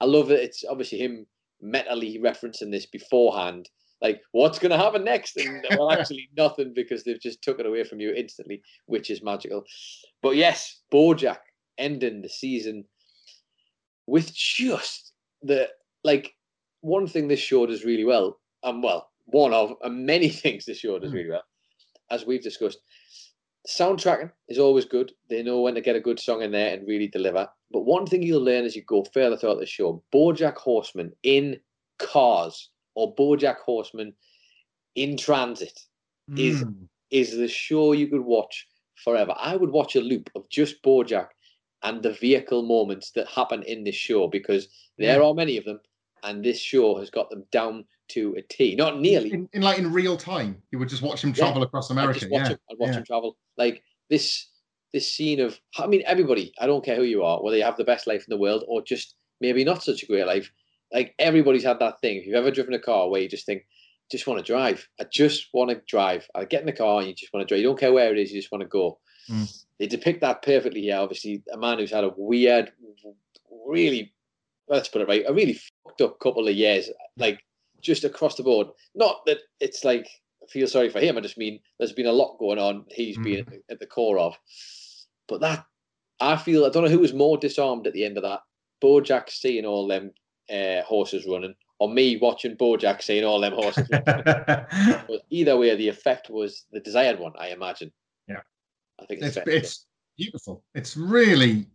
I 0.00 0.04
love 0.06 0.30
it. 0.30 0.40
It's 0.40 0.64
obviously 0.68 0.98
him 0.98 1.26
mentally 1.60 2.18
referencing 2.22 2.70
this 2.70 2.86
beforehand. 2.86 3.68
Like, 4.02 4.20
what's 4.32 4.58
going 4.58 4.70
to 4.70 4.76
happen 4.78 5.04
next? 5.04 5.36
And 5.36 5.64
well, 5.78 5.90
actually, 5.90 6.28
nothing 6.36 6.72
because 6.74 7.04
they've 7.04 7.20
just 7.20 7.42
took 7.42 7.58
it 7.58 7.66
away 7.66 7.84
from 7.84 8.00
you 8.00 8.12
instantly, 8.12 8.62
which 8.86 9.10
is 9.10 9.22
magical. 9.22 9.64
But 10.22 10.36
yes, 10.36 10.80
Bojack 10.92 11.38
ending 11.78 12.22
the 12.22 12.28
season 12.28 12.84
with 14.06 14.34
just 14.34 15.12
the 15.42 15.68
like 16.02 16.34
one 16.80 17.06
thing 17.06 17.28
this 17.28 17.40
show 17.40 17.66
does 17.66 17.84
really 17.84 18.04
well, 18.04 18.38
and 18.62 18.82
well, 18.82 19.10
one 19.26 19.54
of 19.54 19.72
and 19.82 20.04
many 20.04 20.28
things 20.42 20.64
this 20.64 20.78
show 20.78 20.98
does 20.98 21.10
Mm. 21.10 21.14
really 21.14 21.30
well, 21.30 21.44
as 22.10 22.26
we've 22.26 22.42
discussed. 22.42 22.78
Soundtracking 23.66 24.30
is 24.50 24.58
always 24.58 24.84
good. 24.84 25.10
They 25.30 25.42
know 25.42 25.62
when 25.62 25.74
to 25.74 25.80
get 25.80 25.96
a 25.96 26.00
good 26.00 26.20
song 26.20 26.42
in 26.42 26.52
there 26.52 26.74
and 26.74 26.86
really 26.86 27.08
deliver. 27.08 27.48
But 27.70 27.86
one 27.86 28.04
thing 28.04 28.22
you'll 28.22 28.42
learn 28.44 28.66
as 28.66 28.76
you 28.76 28.82
go 28.82 29.04
further 29.14 29.38
throughout 29.38 29.58
the 29.58 29.64
show, 29.64 30.02
Bojack 30.14 30.56
Horseman 30.56 31.12
in 31.22 31.58
cars 31.98 32.68
or 32.94 33.14
Bojack 33.14 33.58
Horseman 33.58 34.14
in 34.94 35.16
transit 35.16 35.78
is 36.36 36.62
Mm. 36.64 36.88
is 37.10 37.36
the 37.36 37.48
show 37.48 37.92
you 37.92 38.08
could 38.08 38.24
watch 38.24 38.66
forever. 39.02 39.34
I 39.38 39.56
would 39.56 39.70
watch 39.70 39.94
a 39.96 40.00
loop 40.00 40.30
of 40.34 40.48
just 40.48 40.82
Bojack 40.82 41.28
and 41.82 42.02
the 42.02 42.12
vehicle 42.12 42.62
moments 42.62 43.10
that 43.12 43.28
happen 43.28 43.62
in 43.64 43.84
this 43.84 43.94
show 43.94 44.26
because 44.28 44.68
there 44.98 45.18
Yeah. 45.20 45.26
are 45.26 45.34
many 45.34 45.56
of 45.58 45.64
them, 45.64 45.80
and 46.22 46.42
this 46.44 46.58
show 46.60 46.96
has 46.96 47.10
got 47.10 47.28
them 47.30 47.44
down 47.50 47.84
to 48.08 48.34
a 48.36 48.42
T. 48.42 48.74
Not 48.74 49.00
nearly. 49.00 49.32
in, 49.32 49.48
in 49.52 49.62
like 49.62 49.78
in 49.78 49.92
real 49.92 50.16
time. 50.16 50.62
You 50.70 50.78
would 50.78 50.88
just 50.88 51.02
watch 51.02 51.22
him 51.22 51.30
Yeah. 51.30 51.36
travel 51.44 51.62
across 51.62 51.90
I'd 51.90 51.94
America. 51.94 52.20
just 52.20 52.30
watch 52.32 52.42
yeah. 52.44 52.48
him. 52.52 52.58
I'd 52.70 52.78
watch 52.78 52.90
yeah. 52.90 52.96
him 52.98 53.04
travel. 53.04 53.36
Like 53.56 53.82
this, 54.10 54.48
this 54.92 55.10
scene 55.12 55.40
of. 55.40 55.60
I 55.78 55.86
mean, 55.86 56.02
everybody. 56.06 56.52
I 56.58 56.66
don't 56.66 56.84
care 56.84 56.96
who 56.96 57.02
you 57.02 57.22
are, 57.22 57.42
whether 57.42 57.56
you 57.56 57.64
have 57.64 57.76
the 57.76 57.84
best 57.84 58.06
life 58.06 58.24
in 58.26 58.30
the 58.30 58.38
world 58.40 58.64
or 58.68 58.82
just 58.82 59.14
maybe 59.40 59.64
not 59.64 59.82
such 59.82 60.02
a 60.02 60.06
great 60.06 60.26
life. 60.26 60.50
Like 60.94 61.14
everybody's 61.18 61.64
had 61.64 61.80
that 61.80 62.00
thing. 62.00 62.16
If 62.16 62.26
you've 62.26 62.36
ever 62.36 62.50
driven 62.50 62.72
a 62.72 62.78
car 62.78 63.10
where 63.10 63.20
you 63.20 63.28
just 63.28 63.44
think, 63.44 63.66
just 64.10 64.26
want 64.26 64.38
to 64.38 64.52
drive. 64.52 64.86
I 65.00 65.04
just 65.12 65.48
want 65.52 65.70
to 65.70 65.82
drive. 65.88 66.26
I 66.34 66.44
get 66.44 66.60
in 66.60 66.66
the 66.66 66.72
car 66.72 67.00
and 67.00 67.08
you 67.08 67.14
just 67.14 67.32
want 67.34 67.46
to 67.46 67.52
drive. 67.52 67.60
You 67.60 67.68
don't 67.68 67.78
care 67.78 67.92
where 67.92 68.12
it 68.12 68.18
is. 68.18 68.32
You 68.32 68.40
just 68.40 68.52
want 68.52 68.62
to 68.62 68.68
go. 68.68 68.98
Mm. 69.28 69.64
They 69.78 69.86
depict 69.86 70.20
that 70.20 70.42
perfectly 70.42 70.82
here. 70.82 70.98
Obviously, 70.98 71.42
a 71.52 71.58
man 71.58 71.78
who's 71.78 71.90
had 71.90 72.04
a 72.04 72.12
weird, 72.16 72.72
really, 73.66 74.12
let's 74.68 74.88
put 74.88 75.02
it 75.02 75.08
right, 75.08 75.24
a 75.26 75.32
really 75.32 75.58
fucked 75.84 76.00
up 76.02 76.20
couple 76.20 76.46
of 76.46 76.54
years, 76.54 76.90
like 77.16 77.40
just 77.80 78.04
across 78.04 78.36
the 78.36 78.42
board. 78.42 78.68
Not 78.94 79.24
that 79.26 79.38
it's 79.60 79.84
like 79.84 80.06
I 80.44 80.46
feel 80.50 80.66
sorry 80.66 80.90
for 80.90 81.00
him. 81.00 81.16
I 81.16 81.20
just 81.20 81.38
mean 81.38 81.58
there's 81.78 81.92
been 81.92 82.06
a 82.06 82.12
lot 82.12 82.38
going 82.38 82.58
on. 82.58 82.84
He's 82.90 83.18
been 83.18 83.46
at 83.70 83.80
the 83.80 83.86
core 83.86 84.18
of. 84.18 84.36
But 85.26 85.40
that, 85.40 85.64
I 86.20 86.36
feel, 86.36 86.66
I 86.66 86.68
don't 86.68 86.84
know 86.84 86.90
who 86.90 86.98
was 86.98 87.14
more 87.14 87.38
disarmed 87.38 87.86
at 87.86 87.94
the 87.94 88.04
end 88.04 88.18
of 88.18 88.22
that. 88.24 88.40
Bojack 88.82 89.30
seeing 89.30 89.64
all 89.64 89.86
them 89.86 90.12
uh, 90.52 90.82
horses 90.82 91.26
running, 91.26 91.54
or 91.78 91.88
me 91.88 92.16
watching 92.16 92.56
Bojack 92.56 93.02
seeing 93.02 93.24
all 93.24 93.40
them 93.40 93.52
horses. 93.54 93.88
Either 95.30 95.56
way, 95.56 95.74
the 95.76 95.88
effect 95.88 96.30
was 96.30 96.64
the 96.72 96.80
desired 96.80 97.18
one, 97.18 97.32
I 97.38 97.48
imagine. 97.48 97.92
Yeah. 98.28 98.40
I 99.00 99.06
think 99.06 99.20
it's, 99.22 99.28
it's 99.28 99.36
fair 99.36 99.44
to 99.44 99.50
say. 99.52 99.56
it's 99.58 99.86
beautiful. 100.16 100.62
It's 100.74 100.96
really, 100.96 101.66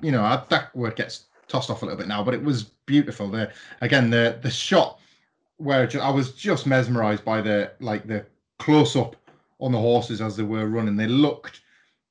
you 0.00 0.12
know, 0.12 0.22
I- 0.22 0.42
that 0.50 0.74
word 0.74 0.96
gets 0.96 1.24
tossed 1.48 1.70
off 1.70 1.82
a 1.82 1.84
little 1.84 1.98
bit 1.98 2.08
now, 2.08 2.22
but 2.24 2.34
it 2.34 2.42
was 2.42 2.64
beautiful. 2.86 3.28
The 3.28 3.50
again, 3.80 4.10
the 4.10 4.38
the 4.42 4.50
shot 4.50 4.98
where 5.58 5.88
I 6.00 6.10
was 6.10 6.32
just 6.32 6.66
mesmerized 6.66 7.24
by 7.24 7.40
the 7.40 7.72
like 7.80 8.06
the 8.06 8.24
close 8.58 8.96
up 8.96 9.16
on 9.60 9.70
the 9.72 9.78
horses 9.78 10.20
as 10.20 10.36
they 10.36 10.42
were 10.42 10.66
running. 10.66 10.96
They 10.96 11.06
looked, 11.06 11.60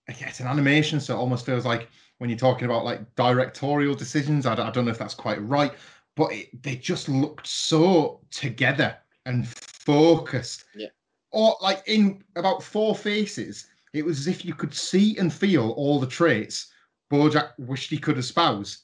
yeah, 0.08 0.28
it's 0.30 0.40
an 0.40 0.48
animation, 0.48 1.00
so 1.00 1.16
it 1.16 1.18
almost 1.20 1.46
feels 1.46 1.66
like 1.66 1.90
when 2.20 2.30
you're 2.30 2.40
talking 2.40 2.66
about 2.66 2.86
like 2.86 3.14
directorial 3.16 3.96
decisions. 3.96 4.46
I, 4.46 4.54
don't- 4.56 4.68
I 4.68 4.72
don't 4.72 4.86
know 4.86 4.92
if 4.92 5.00
that's 5.00 5.16
quite 5.16 5.42
right, 5.48 5.74
but 6.22 6.34
it, 6.34 6.62
they 6.62 6.76
just 6.76 7.10
looked 7.10 7.48
so 7.48 8.22
together 8.30 8.96
and 9.26 9.48
focused. 9.48 10.66
Yeah. 10.76 10.90
Or 11.32 11.56
like 11.64 11.82
in 11.88 12.24
about 12.36 12.62
four 12.62 12.96
faces, 12.96 13.66
it 13.94 14.06
was 14.06 14.20
as 14.20 14.28
if 14.28 14.46
you 14.46 14.54
could 14.54 14.72
see 14.72 15.18
and 15.18 15.34
feel 15.34 15.72
all 15.72 16.00
the 16.00 16.06
traits 16.06 16.72
Bojack 17.12 17.54
wished 17.58 17.90
he 17.90 17.98
could 17.98 18.20
espouse 18.20 18.84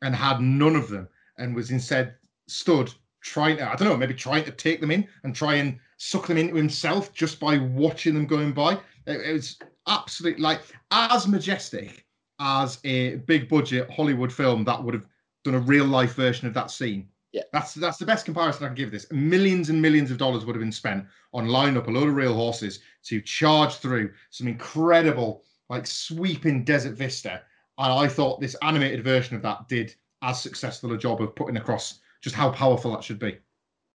and 0.00 0.14
had 0.14 0.40
none 0.40 0.76
of 0.76 0.88
them 0.88 1.06
and 1.36 1.54
was 1.54 1.70
instead 1.70 2.14
stood 2.46 2.90
trying 3.20 3.58
to, 3.58 3.70
I 3.70 3.76
don't 3.76 3.88
know, 3.88 3.96
maybe 3.98 4.14
trying 4.14 4.44
to 4.44 4.50
take 4.50 4.80
them 4.80 4.90
in 4.90 5.06
and 5.24 5.36
try 5.36 5.56
and 5.56 5.78
suck 5.98 6.26
them 6.26 6.38
into 6.38 6.54
himself 6.54 7.12
just 7.12 7.38
by 7.38 7.58
watching 7.58 8.14
them 8.14 8.26
going 8.26 8.52
by. 8.52 8.72
It, 9.06 9.20
it 9.26 9.32
was 9.34 9.58
absolutely 9.86 10.42
like 10.42 10.62
as 10.90 11.28
majestic 11.28 12.06
as 12.40 12.78
a 12.84 13.16
big 13.16 13.46
budget 13.46 13.90
Hollywood 13.90 14.32
film 14.32 14.64
that 14.64 14.82
would 14.82 14.94
have 14.94 15.04
done 15.50 15.62
a 15.62 15.64
real 15.64 15.84
life 15.84 16.14
version 16.14 16.46
of 16.48 16.54
that 16.54 16.70
scene. 16.70 17.08
Yeah. 17.32 17.42
That's 17.52 17.74
that's 17.74 17.98
the 17.98 18.06
best 18.06 18.24
comparison 18.24 18.64
I 18.64 18.68
can 18.68 18.74
give 18.74 18.90
this. 18.90 19.06
Millions 19.12 19.68
and 19.68 19.82
millions 19.82 20.10
of 20.10 20.16
dollars 20.18 20.44
would 20.44 20.56
have 20.56 20.62
been 20.62 20.72
spent 20.72 21.04
on 21.34 21.48
lining 21.48 21.76
up 21.76 21.86
a 21.88 21.90
load 21.90 22.08
of 22.08 22.14
real 22.14 22.34
horses 22.34 22.80
to 23.04 23.20
charge 23.20 23.74
through 23.74 24.12
some 24.30 24.48
incredible, 24.48 25.42
like 25.68 25.86
sweeping 25.86 26.64
desert 26.64 26.94
vista. 26.94 27.42
And 27.76 27.92
I 27.92 28.08
thought 28.08 28.40
this 28.40 28.56
animated 28.62 29.04
version 29.04 29.36
of 29.36 29.42
that 29.42 29.68
did 29.68 29.94
as 30.22 30.40
successful 30.40 30.92
a 30.92 30.98
job 30.98 31.20
of 31.20 31.34
putting 31.36 31.58
across 31.58 32.00
just 32.22 32.34
how 32.34 32.50
powerful 32.50 32.92
that 32.92 33.04
should 33.04 33.18
be. 33.18 33.38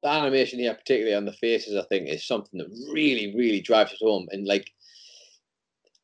the 0.02 0.08
animation 0.08 0.58
here, 0.58 0.74
particularly 0.74 1.14
on 1.14 1.24
the 1.24 1.32
faces, 1.32 1.76
I 1.76 1.84
think 1.88 2.08
is 2.08 2.26
something 2.26 2.58
that 2.58 2.68
really, 2.92 3.34
really 3.36 3.60
drives 3.60 3.92
it 3.92 3.98
home. 4.00 4.26
And 4.30 4.46
like, 4.46 4.70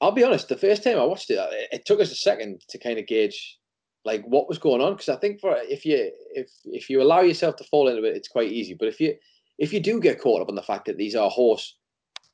I'll 0.01 0.13
be 0.13 0.25
honest, 0.25 0.49
the 0.49 0.57
first 0.57 0.85
time 0.85 0.99
I 0.99 1.05
watched 1.05 1.31
it, 1.31 1.39
it, 1.39 1.69
it 1.73 1.87
took 1.87 2.01
us 2.01 2.13
a 2.13 2.17
second 2.17 2.63
to 2.69 2.79
kind 2.79 2.99
of 2.99 3.07
gauge 3.07 3.59
like 4.07 4.25
what 4.25 4.49
was 4.49 4.59
going 4.59 4.81
on 4.81 4.93
because 4.93 5.09
I 5.09 5.17
think 5.17 5.41
for 5.41 5.57
if 5.57 5.85
you 5.85 6.11
if 6.35 6.49
if 6.65 6.89
you 6.89 7.03
allow 7.03 7.21
yourself 7.21 7.57
to 7.57 7.65
fall 7.65 7.89
into 7.89 8.05
it, 8.05 8.17
it's 8.17 8.29
quite 8.29 8.53
easy. 8.53 8.75
But 8.75 8.89
if 8.89 9.01
you 9.01 9.17
if 9.59 9.73
you 9.73 9.81
do 9.81 10.01
get 10.01 10.21
caught 10.21 10.41
up 10.41 10.49
on 10.49 10.55
the 10.55 10.63
fact 10.63 10.87
that 10.87 10.97
these 10.97 11.17
are 11.17 11.29
horse 11.29 11.77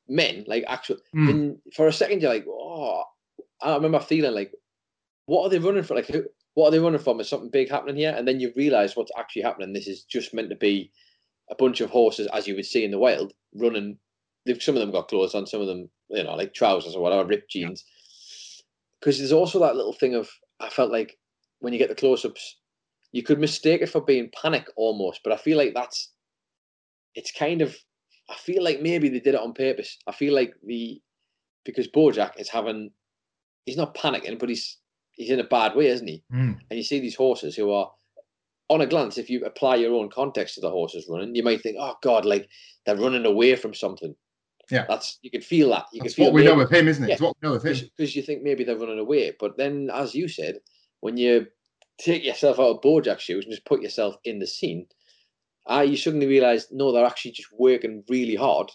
men, 0.07 0.45
like 0.47 0.63
actual, 0.67 0.97
Mm. 1.15 1.27
then 1.27 1.61
for 1.75 1.87
a 1.87 1.93
second 1.93 2.21
you're 2.21 2.33
like, 2.33 2.45
oh, 2.47 3.03
I 3.61 3.73
remember 3.73 3.99
feeling 3.99 4.33
like, 4.33 4.53
what 5.25 5.43
are 5.45 5.49
they 5.49 5.59
running 5.59 5.83
for? 5.83 5.95
Like, 5.95 6.07
who, 6.07 6.25
what 6.53 6.67
are 6.67 6.71
they 6.71 6.79
running 6.79 6.99
from? 6.99 7.19
Is 7.19 7.29
something 7.29 7.49
big 7.49 7.69
happening 7.69 7.95
here? 7.95 8.13
And 8.15 8.27
then 8.27 8.39
you 8.39 8.51
realise 8.55 8.95
what's 8.95 9.11
actually 9.17 9.43
happening. 9.43 9.73
This 9.73 9.87
is 9.87 10.03
just 10.03 10.33
meant 10.33 10.49
to 10.49 10.55
be 10.55 10.91
a 11.49 11.55
bunch 11.55 11.81
of 11.81 11.89
horses, 11.89 12.27
as 12.33 12.47
you 12.47 12.55
would 12.55 12.65
see 12.65 12.83
in 12.83 12.91
the 12.91 12.99
wild, 12.99 13.33
running. 13.55 13.97
They've, 14.45 14.61
some 14.61 14.75
of 14.75 14.81
them 14.81 14.91
got 14.91 15.07
clothes 15.07 15.33
on, 15.33 15.47
some 15.47 15.61
of 15.61 15.67
them, 15.67 15.89
you 16.09 16.23
know, 16.23 16.35
like 16.35 16.53
trousers 16.53 16.95
or 16.95 17.01
whatever, 17.01 17.25
ripped 17.25 17.49
jeans. 17.51 17.85
Because 18.99 19.17
there's 19.17 19.31
also 19.31 19.59
that 19.59 19.75
little 19.77 19.93
thing 19.93 20.13
of, 20.13 20.29
I 20.59 20.69
felt 20.69 20.91
like 20.91 21.17
when 21.63 21.71
you 21.73 21.79
get 21.79 21.87
the 21.89 21.95
close 21.95 22.25
ups, 22.25 22.57
you 23.13 23.23
could 23.23 23.39
mistake 23.39 23.81
it 23.81 23.89
for 23.89 24.01
being 24.01 24.29
panic 24.41 24.65
almost, 24.75 25.21
but 25.23 25.31
I 25.31 25.37
feel 25.37 25.57
like 25.57 25.73
that's, 25.73 26.11
it's 27.15 27.31
kind 27.31 27.61
of, 27.61 27.75
I 28.29 28.35
feel 28.35 28.63
like 28.63 28.81
maybe 28.81 29.07
they 29.07 29.19
did 29.21 29.35
it 29.35 29.41
on 29.41 29.53
purpose. 29.53 29.97
I 30.07 30.11
feel 30.11 30.33
like 30.33 30.53
the, 30.65 31.01
because 31.63 31.87
Bojack 31.87 32.31
is 32.37 32.49
having, 32.49 32.91
he's 33.65 33.77
not 33.77 33.95
panicking, 33.95 34.39
but 34.39 34.49
he's, 34.49 34.77
he's 35.11 35.29
in 35.29 35.39
a 35.39 35.43
bad 35.45 35.75
way, 35.75 35.87
isn't 35.87 36.07
he? 36.07 36.21
Mm. 36.33 36.57
and 36.69 36.77
you 36.77 36.83
see 36.83 36.99
these 36.99 37.15
horses 37.15 37.55
who 37.55 37.71
are 37.71 37.89
on 38.69 38.81
a 38.81 38.85
glance 38.87 39.17
if 39.17 39.29
you 39.29 39.45
apply 39.45 39.75
your 39.75 39.93
own 39.93 40.09
context 40.09 40.55
to 40.55 40.61
the 40.61 40.69
horses 40.69 41.05
running 41.09 41.35
you 41.35 41.43
might 41.43 41.61
think 41.61 41.75
oh 41.79 41.93
god 42.01 42.23
like 42.25 42.47
they're 42.85 42.95
running 42.95 43.25
away 43.25 43.55
from 43.57 43.73
something 43.73 44.15
Yeah. 44.71 44.85
that's 44.87 45.19
you 45.21 45.29
can 45.29 45.41
feel 45.41 45.69
that 45.71 45.85
you 45.93 46.01
That's 46.01 46.15
can 46.15 46.23
feel 46.23 46.31
what 46.31 46.33
we 46.33 46.45
know 46.45 46.55
maybe- 46.55 46.63
of 46.63 46.71
him, 46.71 46.87
isn't 46.87 47.03
it? 47.03 47.07
Yeah. 47.09 47.13
It's 47.13 47.21
what 47.21 47.35
we 47.41 47.47
know 47.49 47.55
of 47.55 47.63
him. 47.63 47.75
because 47.95 48.15
you 48.15 48.21
think 48.23 48.41
maybe 48.41 48.63
they're 48.63 48.77
running 48.77 48.99
away 48.99 49.33
but 49.39 49.57
then 49.57 49.89
as 49.93 50.15
you 50.15 50.27
said 50.29 50.55
when 51.03 51.17
you 51.17 51.47
take 51.99 52.23
yourself 52.23 52.59
out 52.59 52.75
of 52.75 52.81
Bojack's 52.81 53.23
shoes 53.23 53.45
and 53.45 53.53
just 53.53 53.65
put 53.65 53.81
yourself 53.81 54.15
in 54.23 54.39
the 54.39 54.47
scene 54.47 54.87
uh, 55.69 55.85
you 55.87 55.95
suddenly 55.95 56.27
realize 56.27 56.67
no 56.71 56.91
they're 56.91 57.05
actually 57.05 57.31
just 57.31 57.49
working 57.57 58.03
really 58.09 58.35
hard 58.35 58.69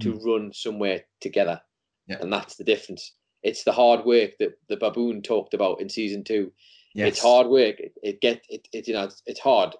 to 0.00 0.18
run 0.26 0.52
somewhere 0.52 1.02
together. 1.20 1.60
Yeah. 2.08 2.16
and 2.20 2.32
that's 2.32 2.56
the 2.56 2.64
difference 2.64 3.12
it's 3.42 3.64
the 3.64 3.72
hard 3.72 4.04
work 4.04 4.32
that 4.40 4.58
the 4.68 4.76
baboon 4.76 5.22
talked 5.22 5.54
about 5.54 5.80
in 5.80 5.88
season 5.88 6.24
two 6.24 6.50
Yes. 6.94 7.08
it's 7.08 7.22
hard 7.22 7.46
work. 7.48 7.80
It, 7.80 7.94
it 8.02 8.20
get 8.20 8.42
it, 8.48 8.68
it 8.72 8.86
you 8.86 8.94
know 8.94 9.04
it's, 9.04 9.22
it's 9.26 9.40
hard. 9.40 9.74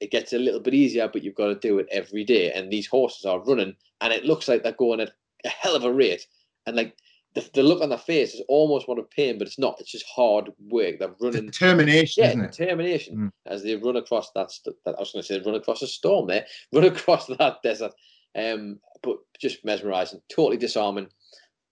It 0.00 0.10
gets 0.10 0.32
a 0.32 0.38
little 0.38 0.60
bit 0.60 0.74
easier, 0.74 1.08
but 1.08 1.22
you've 1.22 1.34
got 1.34 1.46
to 1.46 1.54
do 1.54 1.78
it 1.78 1.86
every 1.90 2.24
day. 2.24 2.52
And 2.52 2.70
these 2.70 2.86
horses 2.86 3.24
are 3.24 3.42
running, 3.44 3.74
and 4.00 4.12
it 4.12 4.24
looks 4.24 4.48
like 4.48 4.62
they're 4.62 4.72
going 4.72 5.00
at 5.00 5.12
a 5.44 5.48
hell 5.48 5.76
of 5.76 5.84
a 5.84 5.92
rate. 5.92 6.26
And 6.66 6.76
like 6.76 6.96
the, 7.36 7.50
the 7.54 7.62
look 7.62 7.82
on 7.82 7.90
their 7.90 7.98
face 7.98 8.34
is 8.34 8.42
almost 8.48 8.88
one 8.88 8.98
of 8.98 9.08
pain, 9.10 9.38
but 9.38 9.46
it's 9.46 9.58
not. 9.58 9.78
It's 9.78 9.92
just 9.92 10.06
hard 10.08 10.50
work. 10.70 10.98
They're 10.98 11.14
running. 11.20 11.46
Determination, 11.46 12.22
Yeah, 12.24 12.30
isn't 12.30 12.44
it? 12.46 12.52
determination 12.52 13.16
Mm. 13.16 13.30
as 13.46 13.62
they 13.62 13.76
run 13.76 13.96
across 13.96 14.30
that, 14.32 14.50
that. 14.84 14.94
I 14.96 15.00
was 15.00 15.12
going 15.12 15.22
to 15.22 15.26
say 15.28 15.40
run 15.44 15.54
across 15.54 15.82
a 15.82 15.86
storm 15.86 16.26
there, 16.26 16.46
run 16.72 16.84
across 16.84 17.26
that 17.26 17.58
desert. 17.62 17.92
Um, 18.34 18.80
but 19.02 19.18
just 19.38 19.64
mesmerizing, 19.64 20.20
totally 20.28 20.56
disarming, 20.56 21.08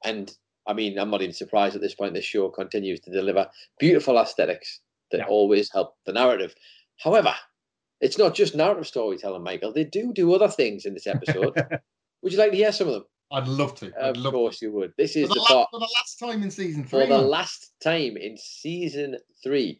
and 0.04 0.32
I 0.66 0.72
mean, 0.74 0.98
I'm 0.98 1.10
not 1.10 1.20
even 1.22 1.34
surprised 1.34 1.74
at 1.74 1.82
this 1.82 1.94
point. 1.94 2.14
This 2.14 2.24
show 2.24 2.48
continues 2.50 3.00
to 3.00 3.10
deliver 3.10 3.50
beautiful 3.78 4.18
aesthetics 4.18 4.80
that 5.10 5.18
Yeah. 5.18 5.26
always 5.26 5.70
help 5.72 5.96
the 6.06 6.12
narrative. 6.12 6.54
However, 6.98 7.34
it's 8.00 8.18
not 8.18 8.34
just 8.34 8.54
narrative 8.54 8.86
storytelling, 8.86 9.42
Michael. 9.42 9.72
They 9.72 9.84
do 9.84 10.12
do 10.12 10.32
other 10.34 10.48
things 10.48 10.84
in 10.86 10.94
this 10.94 11.06
episode. 11.06 11.54
would 12.22 12.32
you 12.32 12.38
like 12.38 12.50
to 12.52 12.56
hear 12.56 12.72
some 12.72 12.88
of 12.88 12.94
them? 12.94 13.04
I'd 13.32 13.48
love 13.48 13.74
to. 13.76 13.86
I'd 14.00 14.16
Of 14.16 14.22
love 14.22 14.32
course, 14.34 14.62
you 14.62 14.72
would. 14.72 14.92
This 14.96 15.16
is 15.16 15.28
For 15.28 15.28
the 15.28 15.34
the, 15.34 15.40
last, 15.40 15.48
part 15.50 15.68
for 15.72 15.80
the 15.80 15.90
last 15.98 16.18
time 16.18 16.42
in 16.42 16.50
season 16.50 16.84
three. 16.84 17.00
for 17.00 17.06
the 17.06 17.18
last 17.18 17.72
time 17.82 18.16
in 18.16 18.36
season 18.38 19.16
three. 19.42 19.78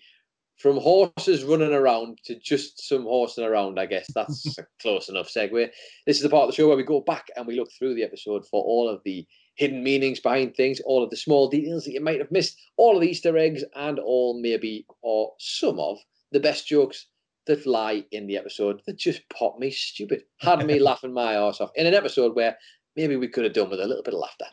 From 0.57 0.76
horses 0.78 1.42
running 1.42 1.72
around 1.74 2.18
to 2.26 2.38
just 2.38 2.86
some 2.88 3.03
horsing 3.03 3.45
around, 3.45 3.78
I 3.80 3.86
guess 3.86 4.07
that's 4.14 4.57
a 4.59 4.66
close 4.80 5.09
enough 5.09 5.28
segue. 5.28 5.68
This 6.07 6.16
is 6.16 6.22
the 6.22 6.28
part 6.28 6.45
of 6.45 6.51
the 6.51 6.55
show 6.57 6.68
where 6.68 6.76
we 6.76 6.84
go 6.84 7.01
back 7.01 7.26
and 7.36 7.45
we 7.47 7.57
look 7.59 7.70
through 7.76 7.95
the 7.95 8.05
episode 8.05 8.47
for 8.47 8.62
all 8.62 8.88
of 8.88 9.01
the 9.05 9.26
hidden 9.57 9.82
meanings 9.82 10.20
behind 10.20 10.55
things, 10.55 10.80
all 10.86 11.03
of 11.03 11.11
the 11.11 11.16
small 11.16 11.49
details 11.49 11.84
that 11.84 11.92
you 11.92 12.01
might 12.01 12.20
have 12.20 12.30
missed, 12.30 12.57
all 12.76 12.95
of 12.95 13.01
the 13.03 13.09
Easter 13.09 13.36
eggs, 13.36 13.64
and 13.74 13.99
all 13.99 14.40
maybe 14.40 14.86
or 15.03 15.32
some 15.40 15.78
of 15.80 15.99
the 16.30 16.40
best 16.40 16.68
jokes 16.68 17.07
that 17.47 17.66
lie 17.66 18.05
in 18.12 18.26
the 18.26 18.36
episode 18.38 18.80
that 18.86 18.97
just 18.97 19.28
pop 19.30 19.59
me 19.59 19.70
stupid, 19.70 20.22
had 20.38 20.64
me 20.64 20.78
laughing 20.80 21.12
my 21.12 21.36
arse 21.36 21.61
off 21.61 21.70
in 21.74 21.86
an 21.86 21.95
episode 21.95 22.34
where 22.36 22.57
maybe 22.97 23.16
we 23.16 23.28
could 23.28 23.45
have 23.45 23.53
done 23.53 23.70
with 23.70 23.80
a 23.80 23.86
little 23.86 24.03
bit 24.03 24.14
of 24.14 24.20
laughter. 24.20 24.47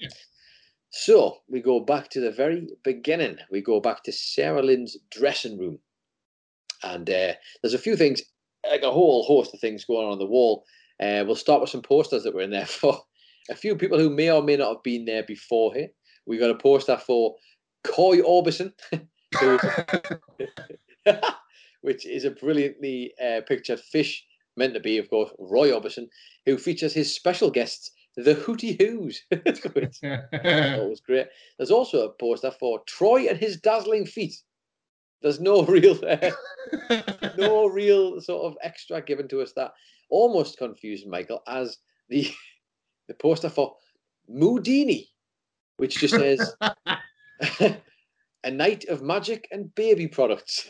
So 0.91 1.37
we 1.47 1.61
go 1.61 1.79
back 1.79 2.09
to 2.09 2.19
the 2.19 2.31
very 2.31 2.67
beginning. 2.83 3.37
We 3.49 3.61
go 3.61 3.79
back 3.79 4.03
to 4.03 4.11
Sarah 4.11 4.61
Lynn's 4.61 4.97
dressing 5.09 5.57
room. 5.57 5.79
And 6.83 7.09
uh, 7.09 7.33
there's 7.61 7.73
a 7.73 7.79
few 7.79 7.95
things, 7.95 8.21
like 8.69 8.83
a 8.83 8.91
whole 8.91 9.23
host 9.23 9.53
of 9.53 9.59
things 9.59 9.85
going 9.85 10.05
on 10.05 10.13
on 10.13 10.19
the 10.19 10.25
wall. 10.25 10.65
Uh, 10.99 11.23
we'll 11.25 11.35
start 11.35 11.61
with 11.61 11.69
some 11.69 11.81
posters 11.81 12.23
that 12.23 12.33
were 12.33 12.41
in 12.41 12.51
there 12.51 12.65
for 12.67 12.99
a 13.49 13.55
few 13.55 13.75
people 13.75 13.97
who 13.97 14.09
may 14.09 14.29
or 14.31 14.43
may 14.43 14.57
not 14.57 14.73
have 14.73 14.83
been 14.83 15.05
there 15.05 15.23
before 15.23 15.73
here. 15.73 15.87
We 16.25 16.37
got 16.37 16.51
a 16.51 16.57
poster 16.57 16.97
for 16.97 17.35
Coy 17.83 18.17
Orbison, 18.17 18.73
which 21.81 22.05
is 22.05 22.25
a 22.25 22.31
brilliantly 22.31 23.13
uh, 23.23 23.41
pictured 23.47 23.79
fish, 23.79 24.23
meant 24.57 24.73
to 24.73 24.79
be, 24.79 24.97
of 24.97 25.09
course, 25.09 25.31
Roy 25.39 25.69
Orbison, 25.71 26.07
who 26.45 26.57
features 26.57 26.93
his 26.93 27.13
special 27.13 27.49
guests, 27.49 27.91
the 28.17 28.33
Hooty 28.33 28.75
Whoos. 28.77 29.21
that 29.31 30.85
was 30.89 31.01
great. 31.01 31.27
There's 31.57 31.71
also 31.71 32.05
a 32.05 32.13
poster 32.13 32.51
for 32.51 32.81
Troy 32.85 33.27
and 33.27 33.37
his 33.37 33.57
dazzling 33.57 34.05
feet. 34.05 34.35
There's 35.21 35.39
no 35.39 35.63
real, 35.65 35.97
uh, 36.07 36.31
no 37.37 37.67
real 37.67 38.19
sort 38.21 38.45
of 38.45 38.57
extra 38.61 39.01
given 39.01 39.27
to 39.29 39.41
us. 39.41 39.53
That 39.53 39.73
almost 40.09 40.57
confused 40.57 41.07
Michael 41.07 41.41
as 41.47 41.77
the 42.09 42.29
the 43.07 43.13
poster 43.13 43.49
for 43.49 43.75
Moodini, 44.29 45.07
which 45.77 45.99
just 45.99 46.15
says 46.15 46.55
a 48.43 48.51
night 48.51 48.85
of 48.85 49.01
magic 49.01 49.47
and 49.51 49.73
baby 49.75 50.07
products. 50.07 50.67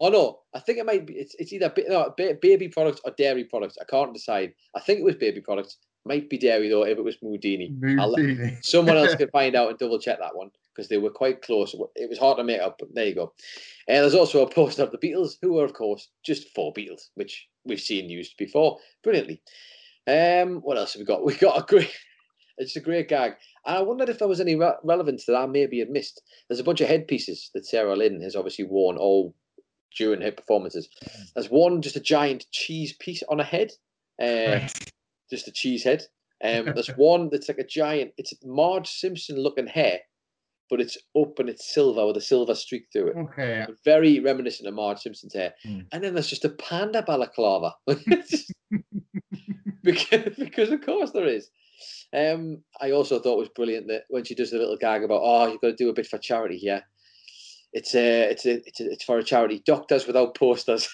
oh 0.00 0.08
no, 0.08 0.40
I 0.54 0.60
think 0.60 0.78
it 0.78 0.86
might 0.86 1.06
be. 1.06 1.14
It's, 1.14 1.34
it's 1.38 1.52
either 1.52 1.72
no, 1.88 2.12
ba- 2.16 2.38
baby 2.40 2.68
products 2.68 3.00
or 3.04 3.12
dairy 3.12 3.44
products. 3.44 3.76
I 3.80 3.84
can't 3.84 4.14
decide. 4.14 4.52
I 4.74 4.80
think 4.80 5.00
it 5.00 5.04
was 5.04 5.16
baby 5.16 5.40
products. 5.40 5.78
Might 6.06 6.28
be 6.28 6.36
dairy 6.38 6.68
though. 6.68 6.84
If 6.84 6.98
it 6.98 7.04
was 7.04 7.16
Moodini, 7.18 7.98
I'll 7.98 8.10
let- 8.10 8.22
Moodini. 8.24 8.58
someone 8.64 8.96
else 8.96 9.14
could 9.14 9.30
find 9.30 9.54
out 9.56 9.70
and 9.70 9.78
double 9.78 9.98
check 9.98 10.18
that 10.18 10.36
one 10.36 10.50
because 10.74 10.88
they 10.88 10.98
were 10.98 11.10
quite 11.10 11.40
close. 11.40 11.74
It 11.96 12.08
was 12.10 12.18
hard 12.18 12.36
to 12.38 12.44
make 12.44 12.60
up, 12.60 12.76
but 12.78 12.94
there 12.94 13.06
you 13.06 13.14
go. 13.14 13.32
And 13.88 14.02
there's 14.02 14.14
also 14.14 14.44
a 14.44 14.50
poster 14.50 14.82
of 14.82 14.90
the 14.90 14.98
Beatles, 14.98 15.36
who 15.40 15.54
were 15.54 15.64
of 15.64 15.72
course 15.72 16.08
just 16.24 16.48
four 16.54 16.72
Beatles, 16.74 17.08
which 17.14 17.48
we've 17.64 17.80
seen 17.80 18.10
used 18.10 18.36
before 18.36 18.78
brilliantly. 19.02 19.40
Um, 20.06 20.56
what 20.60 20.76
else 20.76 20.92
have 20.94 21.00
we 21.00 21.06
got? 21.06 21.24
We 21.24 21.34
got 21.36 21.58
a 21.62 21.66
great, 21.66 21.90
it's 22.58 22.76
a 22.76 22.80
great 22.80 23.08
gag. 23.08 23.32
And 23.64 23.78
I 23.78 23.80
wondered 23.82 24.10
if 24.10 24.18
there 24.18 24.28
was 24.28 24.40
any 24.40 24.56
re- 24.56 24.74
relevance 24.82 25.24
that 25.24 25.36
I 25.36 25.46
maybe 25.46 25.78
had 25.78 25.88
missed. 25.88 26.20
There's 26.48 26.60
a 26.60 26.64
bunch 26.64 26.82
of 26.82 26.88
headpieces 26.88 27.50
that 27.54 27.64
Sarah 27.66 27.96
Lynn 27.96 28.20
has 28.20 28.36
obviously 28.36 28.66
worn 28.66 28.98
all 28.98 29.34
during 29.96 30.20
her 30.20 30.32
performances. 30.32 30.88
There's 31.34 31.48
one 31.48 31.80
just 31.80 31.96
a 31.96 32.00
giant 32.00 32.44
cheese 32.50 32.92
piece 32.94 33.22
on 33.30 33.40
a 33.40 33.44
head. 33.44 33.70
Uh, 34.20 34.26
Right. 34.60 34.83
Just 35.34 35.48
a 35.48 35.52
cheese 35.52 35.84
head. 35.84 36.04
Um, 36.42 36.66
there's 36.74 36.88
one 36.96 37.28
that's 37.30 37.48
like 37.48 37.58
a 37.58 37.66
giant. 37.66 38.12
It's 38.16 38.32
Marge 38.44 38.88
Simpson 38.88 39.36
looking 39.36 39.66
hair, 39.66 40.00
but 40.70 40.80
it's 40.80 40.96
up 41.18 41.38
and 41.38 41.48
it's 41.48 41.72
silver 41.72 42.06
with 42.06 42.16
a 42.16 42.20
silver 42.20 42.54
streak 42.54 42.86
through 42.92 43.08
it. 43.08 43.16
Okay. 43.16 43.48
Yeah. 43.48 43.66
Very 43.84 44.20
reminiscent 44.20 44.68
of 44.68 44.74
Marge 44.74 45.00
Simpson's 45.00 45.34
hair. 45.34 45.54
Mm. 45.66 45.86
And 45.92 46.04
then 46.04 46.14
there's 46.14 46.28
just 46.28 46.44
a 46.44 46.50
panda 46.50 47.02
balaclava. 47.02 47.74
because, 49.82 50.34
because 50.38 50.70
of 50.70 50.84
course 50.84 51.10
there 51.10 51.26
is. 51.26 51.50
Um, 52.16 52.62
I 52.80 52.92
also 52.92 53.18
thought 53.18 53.36
it 53.36 53.40
was 53.40 53.48
brilliant 53.56 53.88
that 53.88 54.04
when 54.08 54.24
she 54.24 54.34
does 54.34 54.52
the 54.52 54.58
little 54.58 54.76
gag 54.76 55.02
about, 55.02 55.22
oh, 55.22 55.48
you've 55.48 55.60
got 55.60 55.68
to 55.68 55.76
do 55.76 55.88
a 55.88 55.94
bit 55.94 56.06
for 56.06 56.18
charity 56.18 56.56
here. 56.56 56.82
It's 57.72 57.94
a, 57.96 58.30
it's 58.30 58.46
a, 58.46 58.52
it's 58.66 58.80
a, 58.80 58.90
it's 58.92 59.04
for 59.04 59.18
a 59.18 59.24
charity. 59.24 59.60
Doctors 59.66 60.06
without 60.06 60.36
posters. 60.36 60.88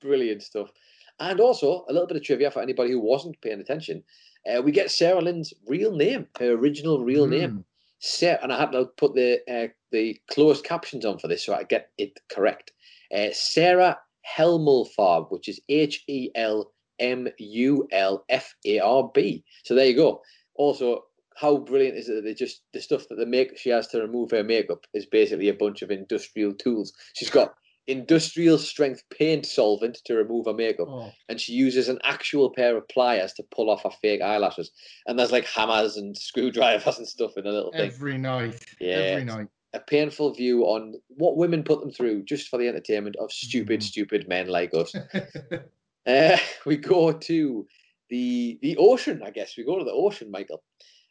Brilliant 0.00 0.44
stuff. 0.44 0.70
And 1.18 1.40
also 1.40 1.84
a 1.88 1.92
little 1.92 2.06
bit 2.06 2.16
of 2.16 2.24
trivia 2.24 2.50
for 2.50 2.62
anybody 2.62 2.90
who 2.90 3.00
wasn't 3.00 3.40
paying 3.40 3.60
attention. 3.60 4.02
Uh, 4.46 4.62
we 4.62 4.70
get 4.70 4.90
Sarah 4.90 5.20
Lynn's 5.20 5.52
real 5.66 5.94
name, 5.94 6.26
her 6.38 6.52
original 6.52 7.04
real 7.04 7.26
name. 7.26 7.50
Mm. 7.50 7.64
Sarah, 7.98 8.38
and 8.42 8.52
I 8.52 8.58
had 8.58 8.72
to 8.72 8.86
put 8.96 9.14
the 9.14 9.40
uh, 9.50 9.68
the 9.90 10.20
closed 10.30 10.64
captions 10.64 11.04
on 11.04 11.18
for 11.18 11.28
this 11.28 11.44
so 11.44 11.54
I 11.54 11.62
get 11.62 11.90
it 11.96 12.20
correct. 12.30 12.72
Uh, 13.14 13.28
Sarah 13.32 13.98
Helmulfarb, 14.36 15.30
which 15.30 15.48
is 15.48 15.60
H 15.68 16.04
E 16.06 16.30
L 16.34 16.72
M 16.98 17.28
U 17.38 17.88
L 17.92 18.24
F 18.28 18.54
A 18.64 18.78
R 18.80 19.10
B. 19.14 19.44
So 19.64 19.74
there 19.74 19.86
you 19.86 19.96
go. 19.96 20.22
Also, 20.54 21.04
how 21.36 21.58
brilliant 21.58 21.96
is 21.96 22.08
it 22.08 22.14
that 22.14 22.24
they 22.24 22.34
just 22.34 22.62
the 22.72 22.80
stuff 22.80 23.08
that 23.08 23.16
the 23.16 23.26
make 23.26 23.58
she 23.58 23.70
has 23.70 23.86
to 23.88 24.00
remove 24.00 24.30
her 24.30 24.44
makeup 24.44 24.86
is 24.94 25.06
basically 25.06 25.48
a 25.48 25.54
bunch 25.54 25.82
of 25.82 25.90
industrial 25.90 26.54
tools. 26.54 26.92
She's 27.14 27.30
got 27.30 27.54
industrial 27.88 28.58
strength 28.58 29.02
paint 29.10 29.46
solvent 29.46 29.98
to 30.04 30.14
remove 30.14 30.46
her 30.46 30.52
makeup, 30.54 30.88
Oh, 30.88 31.12
and 31.28 31.40
she 31.40 31.52
uses 31.52 31.88
an 31.88 31.98
actual 32.02 32.50
pair 32.50 32.76
of 32.76 32.88
pliers 32.88 33.32
to 33.34 33.42
pull 33.50 33.70
off 33.70 33.84
her 33.84 33.90
fake 34.02 34.22
eyelashes. 34.22 34.70
And 35.06 35.18
there's 35.18 35.32
like 35.32 35.46
hammers 35.46 35.96
and 35.96 36.16
screwdrivers 36.28 36.98
and 36.98 37.06
stuff 37.06 37.32
in 37.36 37.46
a 37.46 37.50
little 37.52 37.72
thing. 37.72 37.90
every 37.92 38.18
night. 38.18 38.64
Yeah, 38.80 38.96
Every 38.96 39.24
night. 39.24 39.48
A 39.72 39.80
painful 39.80 40.32
view 40.32 40.62
on 40.64 40.94
what 41.08 41.36
women 41.36 41.62
put 41.62 41.80
them 41.80 41.90
through 41.90 42.22
just 42.24 42.48
for 42.48 42.58
the 42.58 42.66
entertainment 42.68 43.16
of 43.16 43.30
stupid, 43.30 43.80
Mhm. 43.80 43.84
stupid 43.84 44.28
men 44.28 44.48
like 44.48 44.72
us. 44.74 44.94
Uh, 46.06 46.36
we 46.66 46.76
go 46.76 47.12
to 47.12 47.66
the 48.10 48.58
the 48.62 48.76
ocean, 48.76 49.22
I 49.24 49.30
guess. 49.30 49.56
We 49.56 49.64
go 49.64 49.78
to 49.78 49.84
the 49.84 49.90
ocean, 49.92 50.30
Michael. 50.30 50.62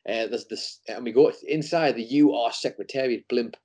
Uh, 0.08 0.28
there's 0.28 0.46
this, 0.46 0.80
and 0.88 1.04
we 1.04 1.12
go 1.12 1.32
inside 1.48 1.96
the 1.96 2.20
UR 2.22 2.52
Secretariat 2.54 3.28
blimp. 3.28 3.58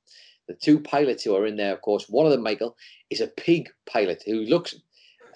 The 0.50 0.56
two 0.56 0.80
pilots 0.80 1.22
who 1.22 1.36
are 1.36 1.46
in 1.46 1.54
there, 1.54 1.72
of 1.72 1.80
course, 1.80 2.08
one 2.08 2.26
of 2.26 2.32
them, 2.32 2.42
Michael, 2.42 2.76
is 3.08 3.20
a 3.20 3.28
pig 3.28 3.68
pilot 3.86 4.24
who 4.26 4.40
looks. 4.40 4.74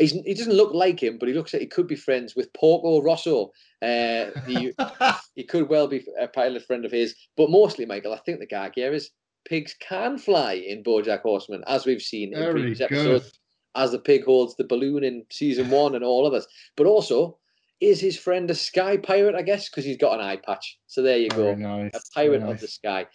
He's, 0.01 0.11
he 0.11 0.35
doesn't 0.35 0.53
look 0.53 0.75
like 0.75 1.01
him, 1.01 1.19
but 1.19 1.29
he 1.29 1.35
looks 1.37 1.53
like 1.53 1.63
he 1.63 1.69
could 1.69 1.87
be 1.87 1.95
friends 1.95 2.35
with 2.35 2.53
Porco 2.53 3.01
Rosso. 3.01 3.53
Uh, 3.81 4.35
the, 4.47 4.75
he 5.37 5.45
could 5.45 5.69
well 5.69 5.87
be 5.87 6.05
a 6.19 6.27
pilot 6.27 6.67
friend 6.67 6.85
of 6.85 6.91
his. 6.91 7.15
But 7.37 7.49
mostly, 7.49 7.87
Michael, 7.87 8.13
I 8.13 8.19
think 8.27 8.41
the 8.41 8.47
gag 8.47 8.73
here 8.75 8.93
is 8.93 9.11
pigs 9.45 9.77
can 9.79 10.19
fly 10.19 10.55
in 10.55 10.83
BoJack 10.83 11.21
Horseman, 11.21 11.63
as 11.69 11.87
we've 11.87 12.03
seen 12.03 12.35
in 12.35 12.51
previous 12.51 12.81
episodes 12.81 13.39
as 13.77 13.93
the 13.93 13.99
pig 14.01 14.25
holds 14.25 14.57
the 14.57 14.65
balloon 14.65 15.05
in 15.05 15.25
season 15.31 15.71
one 15.71 15.95
and 15.95 16.05
all 16.05 16.27
of 16.27 16.33
this. 16.33 16.47
But 16.77 16.87
also, 16.87 17.39
is 17.81 18.01
his 18.01 18.19
friend 18.19 18.51
a 18.51 18.55
sky 18.55 18.97
pirate, 18.97 19.35
I 19.35 19.43
guess, 19.43 19.69
because 19.69 19.85
he's 19.85 19.97
got 19.97 20.19
an 20.19 20.25
eye 20.25 20.37
patch. 20.37 20.79
So 20.87 21.03
there 21.03 21.19
you 21.19 21.29
Very 21.31 21.55
go. 21.55 21.61
nice. 21.61 21.91
A 21.95 22.01
pirate 22.15 22.41
very 22.41 22.53
of 22.53 22.61
the 22.61 22.69
sky. 22.69 23.07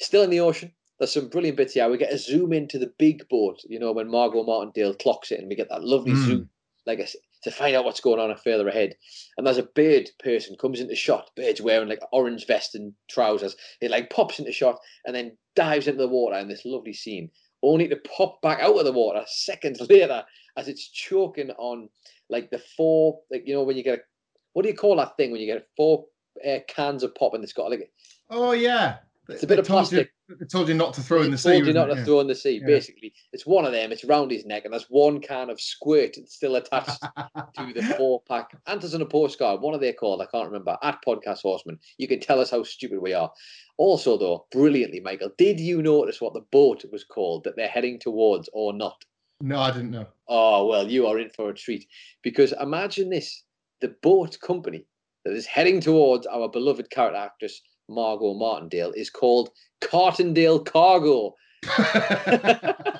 Still 0.00 0.22
in 0.22 0.30
the 0.30 0.40
ocean. 0.40 0.72
There's 1.04 1.12
some 1.12 1.28
brilliant 1.28 1.58
bits 1.58 1.74
here. 1.74 1.86
We 1.90 1.98
get 1.98 2.14
a 2.14 2.16
zoom 2.16 2.54
into 2.54 2.78
the 2.78 2.90
big 2.98 3.28
board, 3.28 3.60
you 3.68 3.78
know, 3.78 3.92
when 3.92 4.10
Margot 4.10 4.42
Martindale 4.42 4.94
clocks 4.94 5.30
it, 5.30 5.38
and 5.38 5.50
we 5.50 5.54
get 5.54 5.68
that 5.68 5.84
lovely 5.84 6.12
Mm. 6.12 6.24
zoom, 6.24 6.50
like 6.86 6.98
I 6.98 7.06
to 7.42 7.50
find 7.50 7.76
out 7.76 7.84
what's 7.84 8.00
going 8.00 8.18
on 8.18 8.34
further 8.38 8.66
ahead. 8.68 8.96
And 9.36 9.46
there's 9.46 9.58
a 9.58 9.64
bird 9.64 10.08
person 10.18 10.56
comes 10.56 10.80
into 10.80 10.94
shot. 10.94 11.30
Bird's 11.36 11.60
wearing 11.60 11.90
like 11.90 12.00
orange 12.10 12.46
vest 12.46 12.74
and 12.74 12.94
trousers. 13.06 13.54
It 13.82 13.90
like 13.90 14.08
pops 14.08 14.38
into 14.38 14.50
shot 14.50 14.78
and 15.04 15.14
then 15.14 15.36
dives 15.54 15.86
into 15.86 16.00
the 16.00 16.08
water 16.08 16.38
in 16.38 16.48
this 16.48 16.64
lovely 16.64 16.94
scene, 16.94 17.30
only 17.62 17.86
to 17.88 17.96
pop 17.96 18.40
back 18.40 18.60
out 18.60 18.78
of 18.78 18.86
the 18.86 18.92
water 18.92 19.24
seconds 19.26 19.78
later 19.90 20.24
as 20.56 20.68
it's 20.68 20.88
choking 20.88 21.50
on 21.58 21.90
like 22.30 22.50
the 22.50 22.62
four, 22.78 23.20
like 23.30 23.46
you 23.46 23.52
know, 23.52 23.62
when 23.62 23.76
you 23.76 23.84
get 23.84 23.98
a 23.98 24.02
what 24.54 24.62
do 24.62 24.70
you 24.70 24.74
call 24.74 24.96
that 24.96 25.18
thing 25.18 25.30
when 25.30 25.42
you 25.42 25.52
get 25.52 25.68
four 25.76 26.06
uh, 26.48 26.60
cans 26.66 27.02
of 27.02 27.14
pop 27.14 27.34
and 27.34 27.44
it's 27.44 27.52
got 27.52 27.70
like 27.70 27.92
Oh 28.30 28.52
yeah. 28.52 29.00
It's 29.28 29.42
a 29.42 29.46
bit 29.46 29.58
of 29.58 29.66
you- 29.66 29.72
plastic. 29.72 30.10
They 30.28 30.46
told 30.46 30.68
you 30.68 30.74
not 30.74 30.94
to 30.94 31.02
throw 31.02 31.22
in 31.22 31.30
the 31.30 31.36
sea. 31.38 31.50
told 31.52 31.66
you 31.66 31.72
not 31.74 31.90
it? 31.90 31.94
to 31.94 31.98
Yeah. 32.00 32.04
throw 32.06 32.20
in 32.20 32.26
the 32.26 32.34
sea. 32.34 32.58
Yeah. 32.60 32.66
Basically, 32.66 33.12
it's 33.32 33.44
one 33.46 33.64
of 33.66 33.72
them. 33.72 33.92
It's 33.92 34.04
round 34.04 34.30
his 34.30 34.44
neck, 34.46 34.64
and 34.64 34.72
there's 34.72 34.86
one 34.88 35.20
can 35.20 35.50
of 35.50 35.60
squirt 35.60 36.16
still 36.26 36.56
attached 36.56 37.00
to 37.02 37.72
the 37.74 37.82
four 37.98 38.22
pack. 38.28 38.56
Anthers 38.66 38.94
on 38.94 39.02
a 39.02 39.06
postcard. 39.06 39.60
What 39.60 39.74
are 39.74 39.78
they 39.78 39.92
called? 39.92 40.22
I 40.22 40.26
can't 40.26 40.46
remember. 40.46 40.76
At 40.82 40.98
Podcast 41.06 41.42
Horseman. 41.42 41.78
You 41.98 42.08
can 42.08 42.20
tell 42.20 42.40
us 42.40 42.50
how 42.50 42.62
stupid 42.62 43.00
we 43.00 43.12
are. 43.12 43.30
Also, 43.76 44.16
though, 44.16 44.46
brilliantly, 44.50 45.00
Michael, 45.00 45.30
did 45.36 45.60
you 45.60 45.82
notice 45.82 46.20
what 46.20 46.32
the 46.34 46.44
boat 46.52 46.84
was 46.92 47.04
called 47.04 47.44
that 47.44 47.54
they're 47.56 47.68
heading 47.68 47.98
towards 47.98 48.48
or 48.52 48.72
not? 48.72 49.04
No, 49.40 49.58
I 49.58 49.72
didn't 49.72 49.90
know. 49.90 50.06
Oh, 50.28 50.66
well, 50.66 50.88
you 50.90 51.06
are 51.06 51.18
in 51.18 51.28
for 51.30 51.50
a 51.50 51.54
treat. 51.54 51.86
Because 52.22 52.52
imagine 52.60 53.10
this 53.10 53.42
the 53.80 53.88
boat 54.02 54.38
company 54.40 54.86
that 55.24 55.34
is 55.34 55.44
heading 55.44 55.80
towards 55.80 56.26
our 56.26 56.48
beloved 56.48 56.88
character 56.90 57.18
actress, 57.18 57.60
Margot 57.88 58.34
Martindale, 58.34 58.92
is 58.92 59.10
called 59.10 59.50
Cartondale 59.80 60.64
Cargo. 60.64 61.34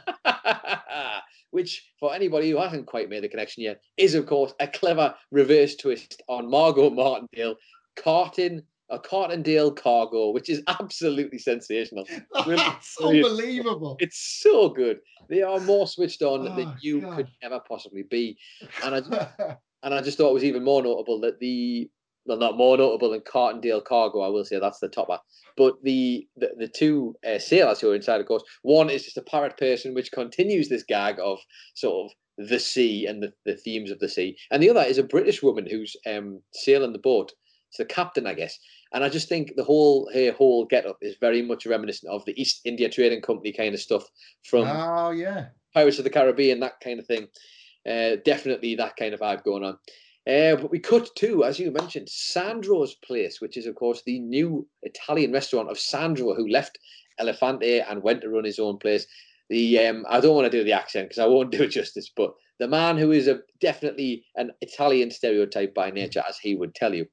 Which, 1.50 1.88
for 2.00 2.12
anybody 2.12 2.50
who 2.50 2.56
hasn't 2.56 2.86
quite 2.86 3.08
made 3.08 3.22
the 3.22 3.28
connection 3.28 3.62
yet, 3.62 3.80
is 3.96 4.14
of 4.16 4.26
course 4.26 4.52
a 4.58 4.66
clever 4.66 5.14
reverse 5.30 5.76
twist 5.76 6.20
on 6.28 6.50
Margot 6.50 6.90
Martindale, 6.90 7.54
Carton, 7.94 8.60
a 8.90 8.98
Cartondale 8.98 9.70
Cargo, 9.76 10.30
which 10.30 10.50
is 10.50 10.62
absolutely 10.66 11.38
sensational. 11.38 12.04
That's 12.34 12.96
brilliant. 12.96 13.26
unbelievable. 13.26 13.96
It's 14.00 14.40
so 14.42 14.68
good. 14.68 14.98
They 15.28 15.42
are 15.42 15.60
more 15.60 15.86
switched 15.86 16.22
on 16.22 16.48
Oh, 16.48 16.56
than 16.56 16.74
you 16.80 17.02
God. 17.02 17.16
could 17.16 17.28
ever 17.40 17.60
possibly 17.68 18.02
be. 18.02 18.36
And 18.82 18.96
I, 18.96 19.28
and 19.84 19.94
I 19.94 20.02
just 20.02 20.18
thought 20.18 20.30
it 20.30 20.34
was 20.34 20.44
even 20.44 20.64
more 20.64 20.82
notable 20.82 21.20
that 21.20 21.38
the 21.38 21.88
well, 22.26 22.38
not 22.38 22.56
more 22.56 22.76
notable 22.76 23.10
than 23.10 23.20
Cartondale 23.20 23.84
Cargo. 23.84 24.20
I 24.20 24.28
will 24.28 24.44
say 24.44 24.58
that's 24.58 24.80
the 24.80 24.88
topper. 24.88 25.18
But 25.56 25.82
the 25.82 26.26
the, 26.36 26.50
the 26.58 26.68
two 26.68 27.14
uh, 27.26 27.38
sailors 27.38 27.80
who 27.80 27.90
are 27.90 27.94
inside, 27.94 28.20
of 28.20 28.26
course, 28.26 28.42
one 28.62 28.90
is 28.90 29.04
just 29.04 29.16
a 29.16 29.22
parrot 29.22 29.56
person, 29.56 29.94
which 29.94 30.12
continues 30.12 30.68
this 30.68 30.82
gag 30.82 31.16
of 31.22 31.38
sort 31.74 32.06
of 32.06 32.48
the 32.48 32.58
sea 32.58 33.06
and 33.06 33.22
the, 33.22 33.32
the 33.44 33.56
themes 33.56 33.90
of 33.90 33.98
the 34.00 34.08
sea, 34.08 34.36
and 34.50 34.62
the 34.62 34.70
other 34.70 34.82
is 34.82 34.98
a 34.98 35.04
British 35.04 35.42
woman 35.42 35.66
who's 35.68 35.96
um, 36.06 36.40
sailing 36.52 36.92
the 36.92 36.98
boat. 36.98 37.32
It's 37.68 37.78
the 37.78 37.84
captain, 37.84 38.26
I 38.26 38.34
guess. 38.34 38.58
And 38.92 39.02
I 39.02 39.08
just 39.08 39.28
think 39.28 39.54
the 39.56 39.64
whole 39.64 40.08
her 40.14 40.32
whole 40.32 40.64
get 40.64 40.86
up 40.86 40.98
is 41.02 41.16
very 41.20 41.42
much 41.42 41.66
reminiscent 41.66 42.12
of 42.12 42.24
the 42.24 42.40
East 42.40 42.60
India 42.64 42.88
Trading 42.88 43.20
Company 43.20 43.52
kind 43.52 43.74
of 43.74 43.80
stuff 43.80 44.04
from 44.44 44.68
oh 44.68 45.10
yeah. 45.10 45.46
Pirates 45.74 45.98
of 45.98 46.04
the 46.04 46.10
Caribbean, 46.10 46.60
that 46.60 46.80
kind 46.80 47.00
of 47.00 47.06
thing. 47.06 47.26
Uh, 47.88 48.16
definitely 48.24 48.76
that 48.76 48.96
kind 48.96 49.12
of 49.12 49.20
vibe 49.20 49.42
going 49.42 49.64
on. 49.64 49.76
Uh, 50.26 50.56
but 50.56 50.70
we 50.70 50.78
cut 50.78 51.14
to, 51.16 51.44
as 51.44 51.58
you 51.58 51.70
mentioned, 51.70 52.08
Sandro's 52.08 52.94
place, 52.94 53.40
which 53.40 53.56
is, 53.58 53.66
of 53.66 53.74
course, 53.74 54.02
the 54.02 54.18
new 54.20 54.66
Italian 54.82 55.32
restaurant 55.32 55.70
of 55.70 55.78
Sandro, 55.78 56.34
who 56.34 56.48
left 56.48 56.78
Elefante 57.20 57.84
and 57.88 58.02
went 58.02 58.22
to 58.22 58.30
run 58.30 58.44
his 58.44 58.58
own 58.58 58.78
place. 58.78 59.06
The 59.50 59.78
um, 59.80 60.06
I 60.08 60.20
don't 60.20 60.34
want 60.34 60.50
to 60.50 60.58
do 60.58 60.64
the 60.64 60.72
accent 60.72 61.08
because 61.08 61.18
I 61.18 61.26
won't 61.26 61.50
do 61.52 61.64
it 61.64 61.68
justice, 61.68 62.10
but 62.16 62.32
the 62.58 62.68
man 62.68 62.96
who 62.96 63.12
is 63.12 63.28
a 63.28 63.40
definitely 63.60 64.24
an 64.36 64.52
Italian 64.62 65.10
stereotype 65.10 65.74
by 65.74 65.90
nature, 65.90 66.22
as 66.26 66.38
he 66.38 66.54
would 66.54 66.74
tell 66.74 66.94
you. 66.94 67.06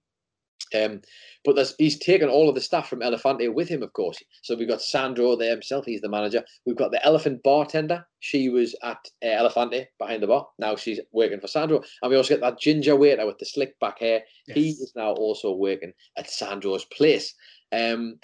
Um, 0.76 1.02
but 1.44 1.56
there's, 1.56 1.74
he's 1.78 1.98
taken 1.98 2.30
all 2.30 2.50
of 2.50 2.56
the 2.56 2.62
staff 2.62 2.88
from 2.88 3.00
Elefante 3.00 3.52
with 3.54 3.68
him, 3.68 3.82
of 3.82 3.94
course. 3.94 4.18
So 4.44 4.56
we've 4.56 4.68
got 4.68 4.82
Sandro 4.82 5.36
there 5.36 5.52
himself; 5.52 5.86
he's 5.86 6.02
the 6.02 6.10
manager. 6.10 6.44
We've 6.66 6.78
got 6.78 6.92
the 6.92 7.04
elephant 7.06 7.42
bartender. 7.44 8.06
She 8.20 8.50
was 8.50 8.76
at 8.84 9.00
uh, 9.24 9.28
Elefante 9.28 9.88
behind 10.00 10.22
the 10.22 10.28
bar. 10.28 10.48
Now 10.60 10.76
she's 10.76 11.00
working 11.12 11.40
for 11.40 11.48
Sandro, 11.48 11.82
and 12.02 12.12
we 12.12 12.18
also 12.18 12.36
get 12.36 12.42
that 12.42 12.60
ginger 12.60 12.96
waiter 12.96 13.26
with 13.26 13.40
the 13.40 13.46
slick 13.46 13.80
back 13.80 14.00
hair. 14.00 14.22
He 14.48 14.70
is 14.70 14.94
now 14.96 15.12
also 15.14 15.52
working 15.54 15.94
at 16.18 16.30
Sandro's 16.30 16.86
place. 16.86 17.34
Um, 17.72 18.20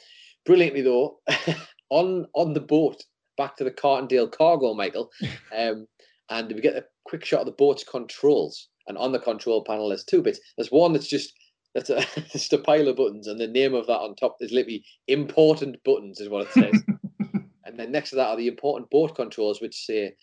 brilliantly 0.45 0.81
though, 0.81 1.19
on 1.89 2.27
on 2.33 2.53
the 2.53 2.61
boat 2.61 3.03
back 3.37 3.55
to 3.57 3.63
the 3.63 3.71
Cartondale 3.71 4.31
cargo, 4.31 4.73
Michael, 4.73 5.11
um, 5.57 5.87
and 6.29 6.51
we 6.51 6.61
get 6.61 6.75
a 6.75 6.85
quick 7.05 7.23
shot 7.23 7.41
of 7.41 7.45
the 7.45 7.51
boat's 7.53 7.83
controls. 7.83 8.69
And 8.87 8.97
on 8.97 9.11
the 9.11 9.19
control 9.19 9.65
panel, 9.65 9.89
there's 9.89 10.05
two 10.05 10.21
bits. 10.21 10.39
There's 10.55 10.71
one 10.71 10.93
that's 10.93 11.09
just 11.09 11.33
that's 11.77 11.89
a, 11.91 12.21
just 12.31 12.53
a 12.53 12.57
pile 12.57 12.87
of 12.87 12.95
buttons, 12.95 13.27
and 13.27 13.39
the 13.39 13.47
name 13.47 13.73
of 13.75 13.85
that 13.87 13.99
on 13.99 14.15
top 14.15 14.37
is 14.39 14.51
literally 14.51 14.83
important 15.07 15.83
buttons, 15.83 16.19
is 16.19 16.29
what 16.29 16.47
it 16.47 16.53
says. 16.53 16.83
and 17.65 17.79
then 17.79 17.91
next 17.91 18.09
to 18.09 18.15
that 18.15 18.29
are 18.29 18.37
the 18.37 18.47
important 18.47 18.89
boat 18.89 19.15
controls, 19.15 19.61
which 19.61 19.85
say 19.85 20.13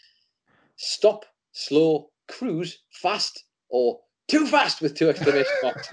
stop, 0.76 1.24
slow, 1.52 2.10
cruise, 2.28 2.80
fast, 2.90 3.44
or 3.68 4.00
too 4.26 4.46
fast 4.46 4.80
with 4.80 4.96
two 4.96 5.08
exclamation 5.08 5.52
marks. 5.62 5.88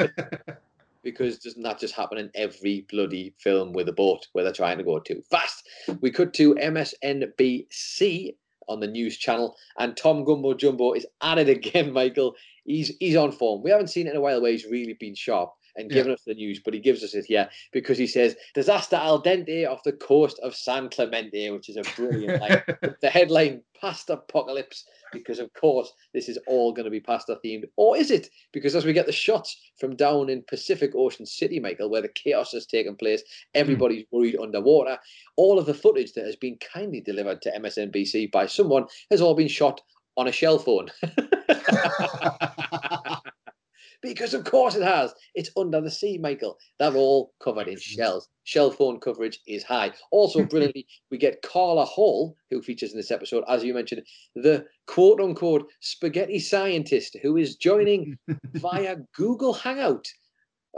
because 1.03 1.37
doesn't 1.39 1.63
that 1.63 1.79
just 1.79 1.95
happen 1.95 2.17
in 2.17 2.31
every 2.35 2.85
bloody 2.89 3.33
film 3.39 3.73
with 3.73 3.89
a 3.89 3.93
boat 3.93 4.27
where 4.33 4.43
they're 4.43 4.53
trying 4.53 4.79
to 4.79 4.83
go 4.83 4.99
too 4.99 5.21
fast? 5.29 5.67
We 5.99 6.09
cut 6.11 6.33
to 6.35 6.55
MSNBC 6.55 8.35
on 8.67 8.79
the 8.79 8.87
news 8.87 9.17
channel, 9.17 9.55
and 9.77 9.95
Tom 9.95 10.23
Gumbo 10.23 10.55
Jumbo 10.55 10.93
is 10.93 11.05
at 11.21 11.37
it 11.37 11.49
again, 11.49 11.93
Michael. 11.93 12.35
He's 12.65 12.95
he's 12.99 13.15
on 13.15 13.31
form. 13.31 13.63
We 13.63 13.71
haven't 13.71 13.87
seen 13.87 14.07
it 14.07 14.11
in 14.11 14.17
a 14.17 14.21
while 14.21 14.41
where 14.41 14.51
he's 14.51 14.65
really 14.65 14.95
been 14.99 15.15
sharp 15.15 15.51
and 15.75 15.89
Yeah. 15.89 15.95
given 15.95 16.13
us 16.13 16.23
the 16.25 16.33
news, 16.33 16.59
but 16.63 16.73
he 16.73 16.79
gives 16.79 17.03
us 17.03 17.13
it 17.13 17.25
here 17.25 17.49
because 17.71 17.97
he 17.97 18.07
says 18.07 18.35
disaster 18.53 18.95
al 18.95 19.21
dente 19.21 19.67
off 19.67 19.83
the 19.83 19.93
coast 19.93 20.39
of 20.39 20.55
San 20.55 20.89
Clemente, 20.89 21.49
which 21.51 21.69
is 21.69 21.77
a 21.77 21.83
brilliant 21.95 22.41
line. 22.41 22.61
the 23.01 23.09
headline 23.09 23.63
pasta 23.79 24.13
apocalypse 24.13 24.85
because 25.11 25.39
of 25.39 25.51
course 25.53 25.91
this 26.13 26.29
is 26.29 26.37
all 26.47 26.71
going 26.71 26.85
to 26.85 26.91
be 26.91 26.99
pasta 26.99 27.37
themed 27.43 27.63
or 27.77 27.97
is 27.97 28.11
it 28.11 28.29
because 28.53 28.75
as 28.75 28.85
we 28.85 28.93
get 28.93 29.07
the 29.07 29.11
shots 29.11 29.71
from 29.79 29.95
down 29.95 30.29
in 30.29 30.43
pacific 30.47 30.91
ocean 30.95 31.25
city 31.25 31.59
michael 31.59 31.89
where 31.89 32.01
the 32.01 32.07
chaos 32.09 32.51
has 32.51 32.67
taken 32.67 32.95
place 32.95 33.21
hmm. 33.21 33.59
everybody's 33.59 34.05
worried 34.11 34.37
underwater 34.39 34.97
all 35.35 35.57
of 35.57 35.65
the 35.65 35.73
footage 35.73 36.13
that 36.13 36.25
has 36.25 36.35
been 36.35 36.57
kindly 36.73 37.01
delivered 37.01 37.41
to 37.41 37.51
msnbc 37.59 38.31
by 38.31 38.45
someone 38.45 38.85
has 39.09 39.19
all 39.19 39.33
been 39.33 39.47
shot 39.47 39.81
on 40.21 40.27
a 40.27 40.31
shell 40.31 40.59
phone. 40.59 40.89
Because 44.01 44.33
of 44.33 44.45
course 44.45 44.75
it 44.75 44.81
has. 44.81 45.13
It's 45.35 45.51
under 45.55 45.79
the 45.79 45.91
sea 45.91 46.17
michael. 46.17 46.57
They're 46.79 46.95
all 46.95 47.33
covered 47.39 47.67
in 47.67 47.77
shells. 47.77 48.29
Shell 48.45 48.71
phone 48.71 48.99
coverage 48.99 49.39
is 49.47 49.63
high. 49.63 49.91
Also 50.09 50.43
brilliantly 50.51 50.87
we 51.11 51.19
get 51.19 51.43
carla 51.43 51.85
hall 51.85 52.35
who 52.49 52.63
features 52.63 52.93
in 52.93 52.97
this 52.97 53.11
episode 53.11 53.43
as 53.47 53.63
you 53.63 53.75
mentioned 53.75 54.01
the 54.33 54.65
quote 54.87 55.21
unquote 55.21 55.69
spaghetti 55.81 56.39
scientist 56.39 57.15
who 57.21 57.37
is 57.37 57.57
joining 57.57 58.17
via 58.55 58.95
google 59.15 59.53
hangout 59.53 60.07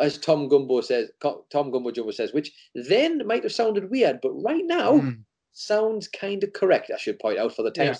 as 0.01 0.17
tom 0.17 0.49
gumbo 0.49 0.81
says 0.81 1.09
tom 1.21 1.71
gumbo 1.71 1.91
jumbo 1.91 2.11
says 2.11 2.33
which 2.33 2.51
then 2.75 3.25
might 3.25 3.43
have 3.43 3.53
sounded 3.53 3.89
weird 3.89 4.19
but 4.21 4.31
right 4.33 4.65
now 4.65 4.93
Mm. 4.97 5.23
sounds 5.53 6.07
kind 6.09 6.43
of 6.43 6.51
correct 6.53 6.91
i 6.93 6.97
should 6.97 7.19
point 7.19 7.39
out 7.39 7.55
for 7.55 7.63
the 7.63 7.71
Yeah. 7.75 7.93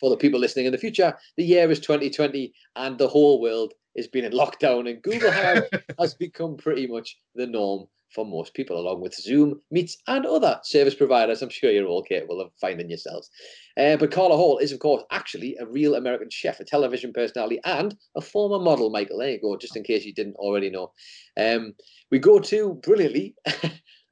For 0.00 0.10
the 0.10 0.16
people 0.16 0.40
listening 0.40 0.66
in 0.66 0.72
the 0.72 0.78
future, 0.78 1.14
the 1.36 1.44
year 1.44 1.70
is 1.70 1.80
2020 1.80 2.52
and 2.76 2.98
the 2.98 3.08
whole 3.08 3.40
world 3.40 3.74
is 3.94 4.08
being 4.08 4.24
in 4.24 4.32
lockdown, 4.32 4.88
and 4.88 5.02
Google 5.02 5.30
Hangout 5.32 5.68
has 5.98 6.14
become 6.14 6.56
pretty 6.56 6.86
much 6.86 7.18
the 7.34 7.46
norm 7.46 7.86
for 8.14 8.24
most 8.24 8.54
people, 8.54 8.78
along 8.78 9.00
with 9.00 9.14
Zoom, 9.14 9.60
Meets, 9.70 9.98
and 10.06 10.24
other 10.24 10.58
service 10.62 10.94
providers. 10.94 11.42
I'm 11.42 11.50
sure 11.50 11.70
you're 11.70 11.86
all 11.86 12.02
capable 12.02 12.40
of 12.40 12.50
finding 12.60 12.88
yourselves. 12.88 13.28
Uh, 13.76 13.96
but 13.96 14.10
Carla 14.10 14.36
Hall 14.36 14.58
is, 14.58 14.72
of 14.72 14.78
course, 14.78 15.02
actually 15.10 15.56
a 15.60 15.66
real 15.66 15.94
American 15.94 16.30
chef, 16.30 16.58
a 16.60 16.64
television 16.64 17.12
personality, 17.12 17.60
and 17.64 17.94
a 18.16 18.20
former 18.20 18.58
model. 18.58 18.90
Michael, 18.90 19.18
there 19.18 19.30
you 19.30 19.40
go, 19.40 19.56
just 19.58 19.76
in 19.76 19.82
case 19.82 20.04
you 20.04 20.14
didn't 20.14 20.36
already 20.36 20.70
know. 20.70 20.92
Um, 21.36 21.74
we 22.10 22.18
go 22.18 22.38
to 22.38 22.74
brilliantly. 22.82 23.34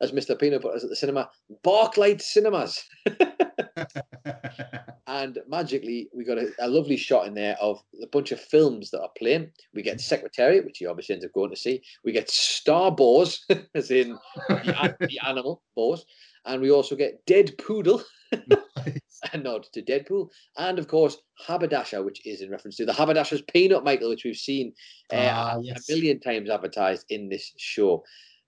as 0.03 0.12
Mr. 0.12 0.39
Peanut 0.39 0.61
Butter 0.61 0.76
at 0.76 0.89
the 0.91 0.95
cinema, 0.97 1.28
Barklight 1.64 2.20
Cinemas. 2.20 2.84
and 5.07 5.39
magically, 5.49 6.09
we 6.14 6.24
got 6.24 6.39
a, 6.39 6.51
a, 6.61 6.68
lovely 6.68 6.97
shot 6.97 7.27
in 7.27 7.35
there 7.35 7.57
of 7.61 7.83
a 8.03 8.07
bunch 8.07 8.33
of 8.33 8.41
films 8.41 8.91
that 8.91 9.01
are 9.01 9.11
playing. 9.18 9.51
We 9.74 9.83
get 9.83 10.01
Secretariat, 10.01 10.64
which 10.64 10.81
you 10.81 10.89
obviously 10.89 11.14
end 11.14 11.24
up 11.24 11.33
going 11.33 11.51
to 11.51 11.57
see. 11.57 11.83
We 12.05 12.12
get 12.12 12.31
Star 12.31 12.91
Boars, 12.91 13.45
as 13.74 13.91
in 13.91 14.18
the, 14.49 14.97
the 15.01 15.18
animal 15.27 15.62
Boars. 15.74 16.05
And 16.45 16.62
we 16.62 16.70
also 16.70 16.95
get 16.95 17.24
Dead 17.27 17.53
Poodle, 17.59 18.03
nice. 18.33 19.01
a 19.33 19.39
nod 19.39 19.66
to 19.72 19.83
Deadpool. 19.83 20.29
And 20.57 20.79
of 20.79 20.87
course, 20.87 21.16
Haberdasher, 21.45 22.05
which 22.05 22.24
is 22.24 22.41
in 22.41 22.51
reference 22.51 22.77
to 22.77 22.87
the 22.87 22.93
Haberdasher's 22.93 23.43
Peanut, 23.43 23.83
Michael, 23.83 24.11
which 24.11 24.24
we've 24.24 24.37
seen 24.37 24.72
uh, 25.12 25.29
ah, 25.29 25.59
yes. 25.61 25.89
a 25.89 25.93
million 25.93 26.20
times 26.20 26.49
advertised 26.49 27.05
in 27.11 27.29
this 27.29 27.53
show 27.57 28.05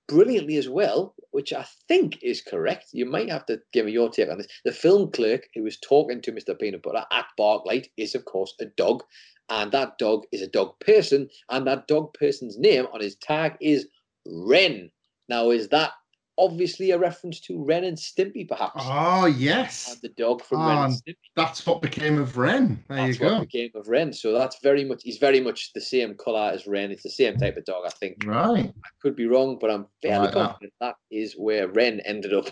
brilliantly 0.09 0.57
as 0.57 0.69
well, 0.69 1.15
which 1.31 1.53
I 1.53 1.67
think 1.87 2.19
is 2.23 2.43
correct. 2.43 2.87
You 2.93 3.07
might 3.07 3.31
have 3.31 3.47
to 3.47 3.61
give 3.73 3.87
me 3.87 3.93
your 3.93 4.11
take 4.11 4.29
on 4.31 4.39
this. 4.39 4.49
The 4.65 4.73
film 4.73 5.13
clerk 5.13 5.49
who 5.55 5.63
was 5.63 5.79
talking 5.79 6.21
to 6.23 6.33
Mr. 6.33 6.59
Peanut 6.59 6.83
Butter 6.83 7.05
at 7.13 7.27
Barklight 7.39 7.89
is, 7.97 8.15
of 8.15 8.25
course, 8.25 8.55
a 8.61 8.65
dog, 8.65 9.05
and 9.51 9.71
that 9.73 9.99
dog 9.99 10.25
is 10.33 10.43
a 10.43 10.49
dog 10.49 10.81
person, 10.81 11.29
and 11.51 11.67
that 11.67 11.87
dog 11.87 12.15
person's 12.15 12.59
name 12.59 12.87
on 12.93 13.01
his 13.01 13.17
tag 13.17 13.57
is 13.61 13.87
Ren. 14.27 14.91
Now, 15.29 15.51
is 15.51 15.69
that 15.69 15.93
obviously 16.39 16.93
a 16.93 16.99
reference 16.99 17.41
to 17.41 17.63
Ren 17.63 17.85
and 17.85 17.97
Stimpy, 17.97 18.49
perhaps. 18.49 18.83
Oh 18.85 19.27
yes, 19.27 19.93
and 19.93 20.01
the 20.01 20.09
dog 20.11 20.43
from 20.43 20.61
oh, 20.61 20.69
Ren 20.69 20.79
and 20.79 20.95
Stimpy. 20.95 21.17
That's 21.37 21.67
what 21.67 21.83
became 21.83 22.19
of 22.19 22.39
Ren. 22.39 22.83
There 22.89 22.99
that's 22.99 23.19
you 23.19 23.25
go. 23.25 23.35
What 23.35 23.51
became 23.51 23.71
of 23.75 23.89
Ren. 23.89 24.13
So 24.13 24.33
that's 24.33 24.59
very 24.63 24.85
much. 24.85 25.03
He's 25.05 25.19
very 25.19 25.41
much 25.41 25.73
the 25.75 25.81
same 25.81 26.15
color 26.15 26.51
as 26.53 26.67
Ren. 26.67 26.91
It's 26.91 27.03
the 27.03 27.11
same 27.11 27.37
type 27.37 27.57
of 27.57 27.65
dog, 27.65 27.85
I 27.87 27.91
think. 27.91 28.25
Right. 28.25 28.73
I 28.85 28.89
could 29.03 29.17
be 29.17 29.27
wrong, 29.27 29.59
but 29.61 29.71
I'm 29.71 29.87
fairly 30.01 30.33
confident 30.33 30.73
that. 30.81 30.95
that 31.11 31.17
is 31.17 31.35
where 31.35 31.69
Ren 31.69 32.01
ended 32.05 32.33
up. 32.33 32.49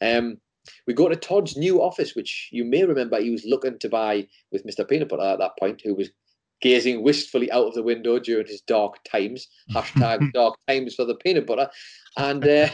Um, 0.00 0.38
we 0.86 0.94
go 0.94 1.08
to 1.08 1.16
Todd's 1.16 1.56
new 1.56 1.80
office, 1.80 2.16
which 2.16 2.48
you 2.50 2.64
may 2.64 2.84
remember 2.84 3.20
he 3.20 3.30
was 3.30 3.44
looking 3.44 3.78
to 3.78 3.88
buy 3.88 4.26
with 4.50 4.66
Mr. 4.66 4.88
Peanut 4.88 5.08
Butter 5.08 5.22
at 5.22 5.38
that 5.38 5.52
point, 5.58 5.80
who 5.84 5.94
was 5.94 6.10
gazing 6.60 7.02
wistfully 7.02 7.50
out 7.52 7.66
of 7.66 7.74
the 7.74 7.82
window 7.82 8.18
during 8.18 8.46
his 8.46 8.60
dark 8.62 9.02
times. 9.04 9.48
Hashtag 9.74 10.32
dark 10.32 10.56
times 10.68 10.94
for 10.94 11.04
the 11.04 11.14
peanut 11.16 11.46
butter. 11.46 11.68
And 12.16 12.46
uh, 12.48 12.68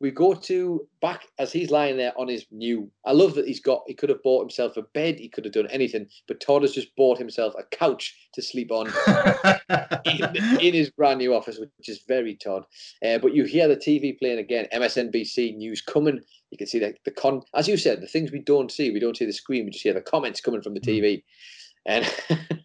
we 0.00 0.10
go 0.10 0.34
to 0.34 0.86
back 1.00 1.22
as 1.38 1.52
he's 1.52 1.70
lying 1.70 1.96
there 1.96 2.12
on 2.18 2.28
his 2.28 2.44
new. 2.50 2.90
I 3.06 3.12
love 3.12 3.34
that 3.34 3.46
he's 3.46 3.60
got. 3.60 3.82
He 3.86 3.94
could 3.94 4.10
have 4.10 4.22
bought 4.22 4.42
himself 4.42 4.76
a 4.76 4.82
bed. 4.82 5.18
He 5.18 5.28
could 5.28 5.44
have 5.44 5.54
done 5.54 5.68
anything, 5.70 6.06
but 6.28 6.40
Todd 6.40 6.62
has 6.62 6.72
just 6.72 6.94
bought 6.96 7.18
himself 7.18 7.54
a 7.58 7.64
couch 7.76 8.14
to 8.34 8.42
sleep 8.42 8.70
on 8.70 8.88
in, 10.04 10.36
in, 10.60 10.74
his 10.74 10.90
brand 10.90 11.18
new 11.18 11.34
office, 11.34 11.58
which 11.58 11.70
is 11.88 12.02
very 12.06 12.34
Todd. 12.34 12.64
Uh, 13.04 13.18
but 13.18 13.34
you 13.34 13.44
hear 13.44 13.68
the 13.68 13.76
TV 13.76 14.18
playing 14.18 14.38
again. 14.38 14.66
MSNBC 14.72 15.56
news 15.56 15.80
coming. 15.80 16.20
You 16.50 16.58
can 16.58 16.66
see 16.66 16.78
the, 16.78 16.94
the 17.04 17.10
con. 17.10 17.42
As 17.54 17.66
you 17.66 17.76
said, 17.76 18.02
the 18.02 18.06
things 18.06 18.30
we 18.30 18.40
don't 18.40 18.70
see. 18.70 18.90
We 18.90 19.00
don't 19.00 19.16
see 19.16 19.26
the 19.26 19.32
screen. 19.32 19.64
We 19.64 19.70
just 19.70 19.82
hear 19.82 19.94
the 19.94 20.02
comments 20.02 20.40
coming 20.40 20.62
from 20.62 20.74
the 20.74 20.80
TV. 20.80 21.22
And 21.86 22.04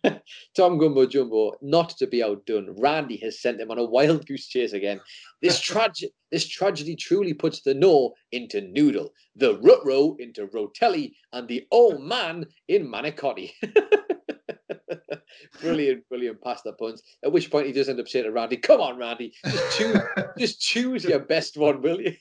Tom 0.56 0.80
Gumbo 0.80 1.06
Jumbo, 1.06 1.54
not 1.62 1.90
to 1.98 2.08
be 2.08 2.24
outdone, 2.24 2.76
Randy 2.80 3.18
has 3.18 3.40
sent 3.40 3.62
him 3.62 3.70
on 3.70 3.78
a 3.78 3.86
wild 3.86 4.26
goose 4.26 4.48
chase 4.48 4.74
again. 4.74 5.00
This 5.42 5.60
tragedy, 5.62 6.12
this 6.32 6.48
tragedy 6.48 6.96
truly 6.96 7.34
puts 7.34 7.62
the 7.62 7.76
no 7.76 8.14
into 8.32 8.62
noodle, 8.62 9.14
the 9.36 9.60
rut 9.60 9.82
into 10.20 10.48
rotelli, 10.48 11.14
and 11.34 11.48
the 11.48 11.68
old 11.72 12.02
man 12.02 12.46
in 12.68 12.92
manicotti. 12.92 13.52
brilliant, 15.62 16.08
brilliant 16.10 16.42
pasta 16.42 16.74
puns. 16.74 17.04
At 17.24 17.32
which 17.32 17.52
point 17.52 17.68
he 17.68 17.74
does 17.74 17.90
end 17.90 18.00
up 18.00 18.08
saying 18.08 18.26
to 18.26 18.32
Randy, 18.32 18.58
"Come 18.58 18.82
on, 18.82 18.98
Randy, 18.98 19.34
just 19.46 19.78
choose, 19.78 19.98
just 20.40 20.62
choose 20.62 21.04
your 21.04 21.20
best 21.20 21.58
one, 21.58 21.82
will 21.82 22.02
you?" 22.02 22.16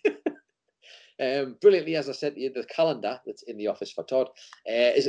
Um, 1.19 1.57
brilliantly, 1.61 1.97
as 1.97 2.09
I 2.09 2.13
said, 2.13 2.35
the 2.35 2.67
calendar 2.75 3.21
that's 3.27 3.43
in 3.43 3.59
the 3.59 3.67
office 3.67 3.93
for 3.93 4.05
Todd 4.05 4.29
uh, 4.69 4.93
is 4.97 5.09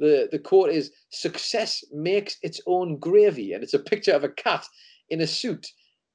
the 0.00 0.28
the 0.32 0.38
quote 0.38 0.70
is 0.70 0.90
"Success 1.10 1.84
makes 1.92 2.38
its 2.42 2.60
own 2.66 2.98
gravy," 2.98 3.52
and 3.52 3.62
it's 3.62 3.74
a 3.74 3.78
picture 3.78 4.12
of 4.12 4.24
a 4.24 4.28
cat 4.28 4.66
in 5.10 5.20
a 5.20 5.26
suit 5.26 5.66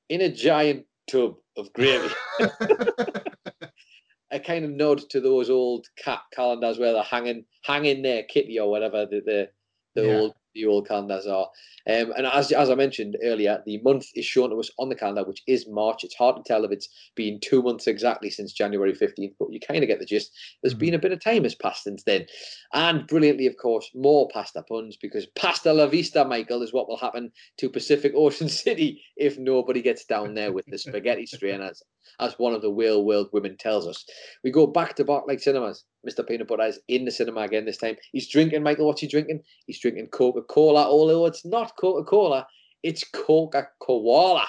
in 0.09 0.21
a 0.21 0.29
giant 0.29 0.86
tub 1.07 1.36
of 1.55 1.71
gravy. 1.73 2.13
a 4.31 4.39
kind 4.39 4.65
of 4.65 4.71
nod 4.71 4.99
to 5.09 5.21
those 5.21 5.49
old 5.49 5.88
cat 6.03 6.21
calendars 6.33 6.79
where 6.79 6.91
they're 6.91 7.03
hanging 7.03 7.45
hanging 7.63 8.01
their 8.01 8.23
kitty 8.23 8.59
or 8.59 8.69
whatever 8.69 9.05
the 9.05 9.21
the, 9.25 9.49
the 9.95 10.07
yeah. 10.07 10.13
old 10.15 10.33
the 10.55 10.65
old 10.65 10.87
calendars 10.87 11.27
are. 11.27 11.49
Um, 11.87 12.11
and 12.17 12.25
as, 12.25 12.51
as 12.51 12.69
I 12.69 12.75
mentioned 12.75 13.17
earlier, 13.23 13.61
the 13.65 13.79
month 13.83 14.07
is 14.15 14.25
shown 14.25 14.49
to 14.49 14.59
us 14.59 14.71
on 14.79 14.89
the 14.89 14.95
calendar, 14.95 15.23
which 15.23 15.43
is 15.45 15.67
March. 15.67 16.03
It's 16.03 16.15
hard 16.15 16.35
to 16.37 16.43
tell 16.43 16.63
if 16.65 16.71
it's 16.71 16.89
been 17.15 17.39
two 17.39 17.61
months 17.61 17.85
exactly 17.85 18.31
since 18.31 18.53
January 18.53 18.93
15th, 18.93 19.35
but 19.39 19.51
you 19.51 19.59
kind 19.59 19.83
of 19.83 19.87
get 19.87 19.99
the 19.99 20.05
gist. 20.05 20.31
There's 20.63 20.73
mm-hmm. 20.73 20.79
been 20.79 20.93
a 20.95 20.99
bit 20.99 21.11
of 21.11 21.23
time 21.23 21.43
has 21.43 21.53
passed 21.53 21.83
since 21.83 22.03
then. 22.03 22.25
And 22.73 23.05
brilliantly, 23.05 23.45
of 23.45 23.57
course, 23.57 23.91
more 23.93 24.27
pasta 24.33 24.63
puns 24.63 24.97
because 24.99 25.27
pasta 25.35 25.73
la 25.73 25.85
vista, 25.85 26.25
Michael, 26.25 26.63
is 26.63 26.73
what 26.73 26.87
will 26.87 26.97
happen 26.97 27.31
to 27.57 27.69
Pacific 27.69 28.13
Ocean 28.15 28.49
City 28.49 29.03
if 29.15 29.37
nobody 29.37 29.81
gets 29.81 30.05
down 30.05 30.33
there 30.33 30.51
with 30.51 30.65
the 30.65 30.77
spaghetti 30.77 31.27
strainers 31.27 31.83
as 32.19 32.37
one 32.37 32.53
of 32.53 32.61
the 32.61 32.71
real 32.71 33.03
world 33.03 33.29
women 33.33 33.57
tells 33.57 33.87
us. 33.87 34.05
We 34.43 34.51
go 34.51 34.67
back 34.67 34.95
to 34.95 35.05
Barklight 35.05 35.41
Cinemas. 35.41 35.83
Mr. 36.07 36.27
Peanut 36.27 36.47
Butter 36.47 36.63
is 36.63 36.79
in 36.87 37.05
the 37.05 37.11
cinema 37.11 37.41
again 37.41 37.65
this 37.65 37.77
time. 37.77 37.95
He's 38.11 38.29
drinking, 38.29 38.63
Michael, 38.63 38.85
what's 38.85 39.01
he 39.01 39.07
drinking? 39.07 39.41
He's 39.65 39.79
drinking 39.79 40.07
Coca 40.07 40.41
Cola, 40.47 40.83
although 40.83 41.25
it's 41.25 41.45
not 41.45 41.75
Coca 41.77 42.03
Cola, 42.03 42.47
it's 42.83 43.03
Coca 43.03 43.67
Cola. 43.79 44.45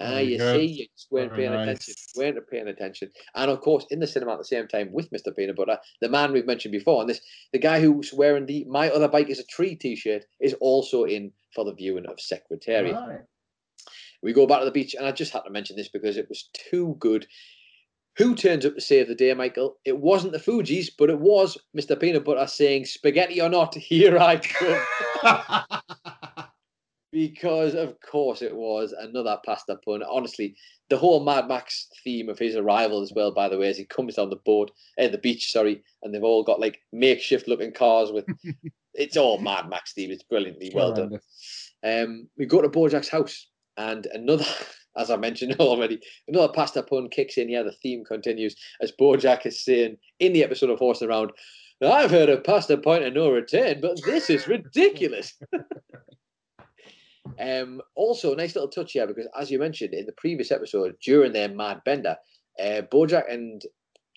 Ah, 0.00 0.18
you 0.18 0.38
good. 0.38 0.54
see, 0.60 0.66
you 0.66 0.86
just 0.96 1.08
weren't 1.10 1.30
Very 1.30 1.48
paying 1.48 1.52
nice. 1.54 1.88
attention. 1.88 1.94
weren't 2.16 2.50
paying 2.50 2.68
attention. 2.68 3.10
And 3.34 3.50
of 3.50 3.60
course, 3.60 3.84
in 3.90 3.98
the 3.98 4.06
cinema 4.06 4.32
at 4.32 4.38
the 4.38 4.44
same 4.44 4.68
time 4.68 4.92
with 4.92 5.10
Mr. 5.10 5.34
Peanut 5.34 5.56
Butter, 5.56 5.76
the 6.00 6.08
man 6.08 6.32
we've 6.32 6.46
mentioned 6.46 6.70
before, 6.72 7.00
and 7.00 7.10
this 7.10 7.20
the 7.52 7.58
guy 7.58 7.80
who's 7.80 8.12
wearing 8.12 8.46
the 8.46 8.64
My 8.68 8.90
Other 8.90 9.08
Bike 9.08 9.28
is 9.28 9.40
a 9.40 9.46
Tree 9.46 9.74
t-shirt 9.74 10.24
is 10.40 10.54
also 10.60 11.02
in 11.04 11.32
for 11.52 11.64
the 11.64 11.74
viewing 11.74 12.06
of 12.06 12.20
Secretariat. 12.20 12.94
Right. 12.94 13.20
We 14.22 14.32
go 14.32 14.46
back 14.46 14.60
to 14.60 14.64
the 14.64 14.70
beach, 14.70 14.94
and 14.94 15.06
I 15.06 15.12
just 15.12 15.32
had 15.32 15.42
to 15.42 15.50
mention 15.50 15.76
this 15.76 15.88
because 15.88 16.16
it 16.16 16.28
was 16.28 16.48
too 16.70 16.96
good. 16.98 17.26
Who 18.18 18.34
turns 18.34 18.66
up 18.66 18.74
to 18.74 18.80
save 18.80 19.06
the 19.06 19.14
day, 19.14 19.32
Michael? 19.32 19.76
It 19.84 19.96
wasn't 19.96 20.32
the 20.32 20.40
Fugees, 20.40 20.90
but 20.98 21.08
it 21.08 21.20
was 21.20 21.56
Mr. 21.76 21.98
Peanut 21.98 22.24
Butter 22.24 22.48
saying, 22.48 22.84
Spaghetti 22.84 23.40
or 23.40 23.48
not, 23.48 23.74
here 23.76 24.18
I 24.18 24.38
come. 24.38 25.68
because, 27.12 27.74
of 27.74 27.94
course, 28.00 28.42
it 28.42 28.54
was 28.54 28.92
another 28.92 29.38
pasta 29.46 29.76
pun. 29.84 30.02
Honestly, 30.02 30.56
the 30.90 30.96
whole 30.96 31.24
Mad 31.24 31.46
Max 31.46 31.86
theme 32.02 32.28
of 32.28 32.40
his 32.40 32.56
arrival, 32.56 33.02
as 33.02 33.12
well, 33.14 33.32
by 33.32 33.48
the 33.48 33.56
way, 33.56 33.68
as 33.68 33.78
he 33.78 33.84
comes 33.84 34.18
on 34.18 34.30
the 34.30 34.36
boat, 34.44 34.72
at 34.98 35.10
uh, 35.10 35.12
the 35.12 35.18
beach, 35.18 35.52
sorry, 35.52 35.84
and 36.02 36.12
they've 36.12 36.24
all 36.24 36.42
got 36.42 36.58
like 36.58 36.80
makeshift 36.92 37.46
looking 37.46 37.72
cars 37.72 38.10
with. 38.10 38.26
it's 38.94 39.16
all 39.16 39.38
Mad 39.38 39.68
Max 39.68 39.92
theme. 39.92 40.10
It's 40.10 40.24
brilliantly 40.24 40.72
well 40.74 40.92
done. 40.92 41.20
Um, 41.84 42.28
we 42.36 42.46
go 42.46 42.62
to 42.62 42.68
Bojack's 42.68 43.08
house 43.08 43.46
and 43.76 44.06
another, 44.06 44.44
as 44.98 45.10
I 45.10 45.16
mentioned 45.16 45.56
already, 45.60 46.00
another 46.26 46.52
pasta 46.52 46.82
pun 46.82 47.08
kicks 47.08 47.38
in. 47.38 47.48
Yeah, 47.48 47.62
the 47.62 47.72
theme 47.72 48.04
continues 48.04 48.56
as 48.80 48.92
Bojack 48.92 49.46
is 49.46 49.64
saying 49.64 49.96
in 50.18 50.32
the 50.32 50.44
episode 50.44 50.70
of 50.70 50.78
Horse 50.78 51.02
Around, 51.02 51.32
I've 51.82 52.10
heard 52.10 52.28
of 52.28 52.44
pasta 52.44 52.76
point 52.76 53.04
and 53.04 53.14
no 53.14 53.30
return, 53.30 53.80
but 53.80 54.00
this 54.04 54.30
is 54.30 54.48
ridiculous. 54.48 55.38
um, 57.40 57.80
also, 57.94 58.34
nice 58.34 58.56
little 58.56 58.70
touch 58.70 58.92
here 58.92 59.06
because, 59.06 59.28
as 59.38 59.50
you 59.50 59.58
mentioned 59.58 59.94
in 59.94 60.06
the 60.06 60.12
previous 60.12 60.50
episode, 60.50 60.96
during 61.04 61.32
their 61.32 61.48
mad 61.48 61.80
bender, 61.84 62.16
uh, 62.60 62.82
Bojack 62.92 63.32
and 63.32 63.62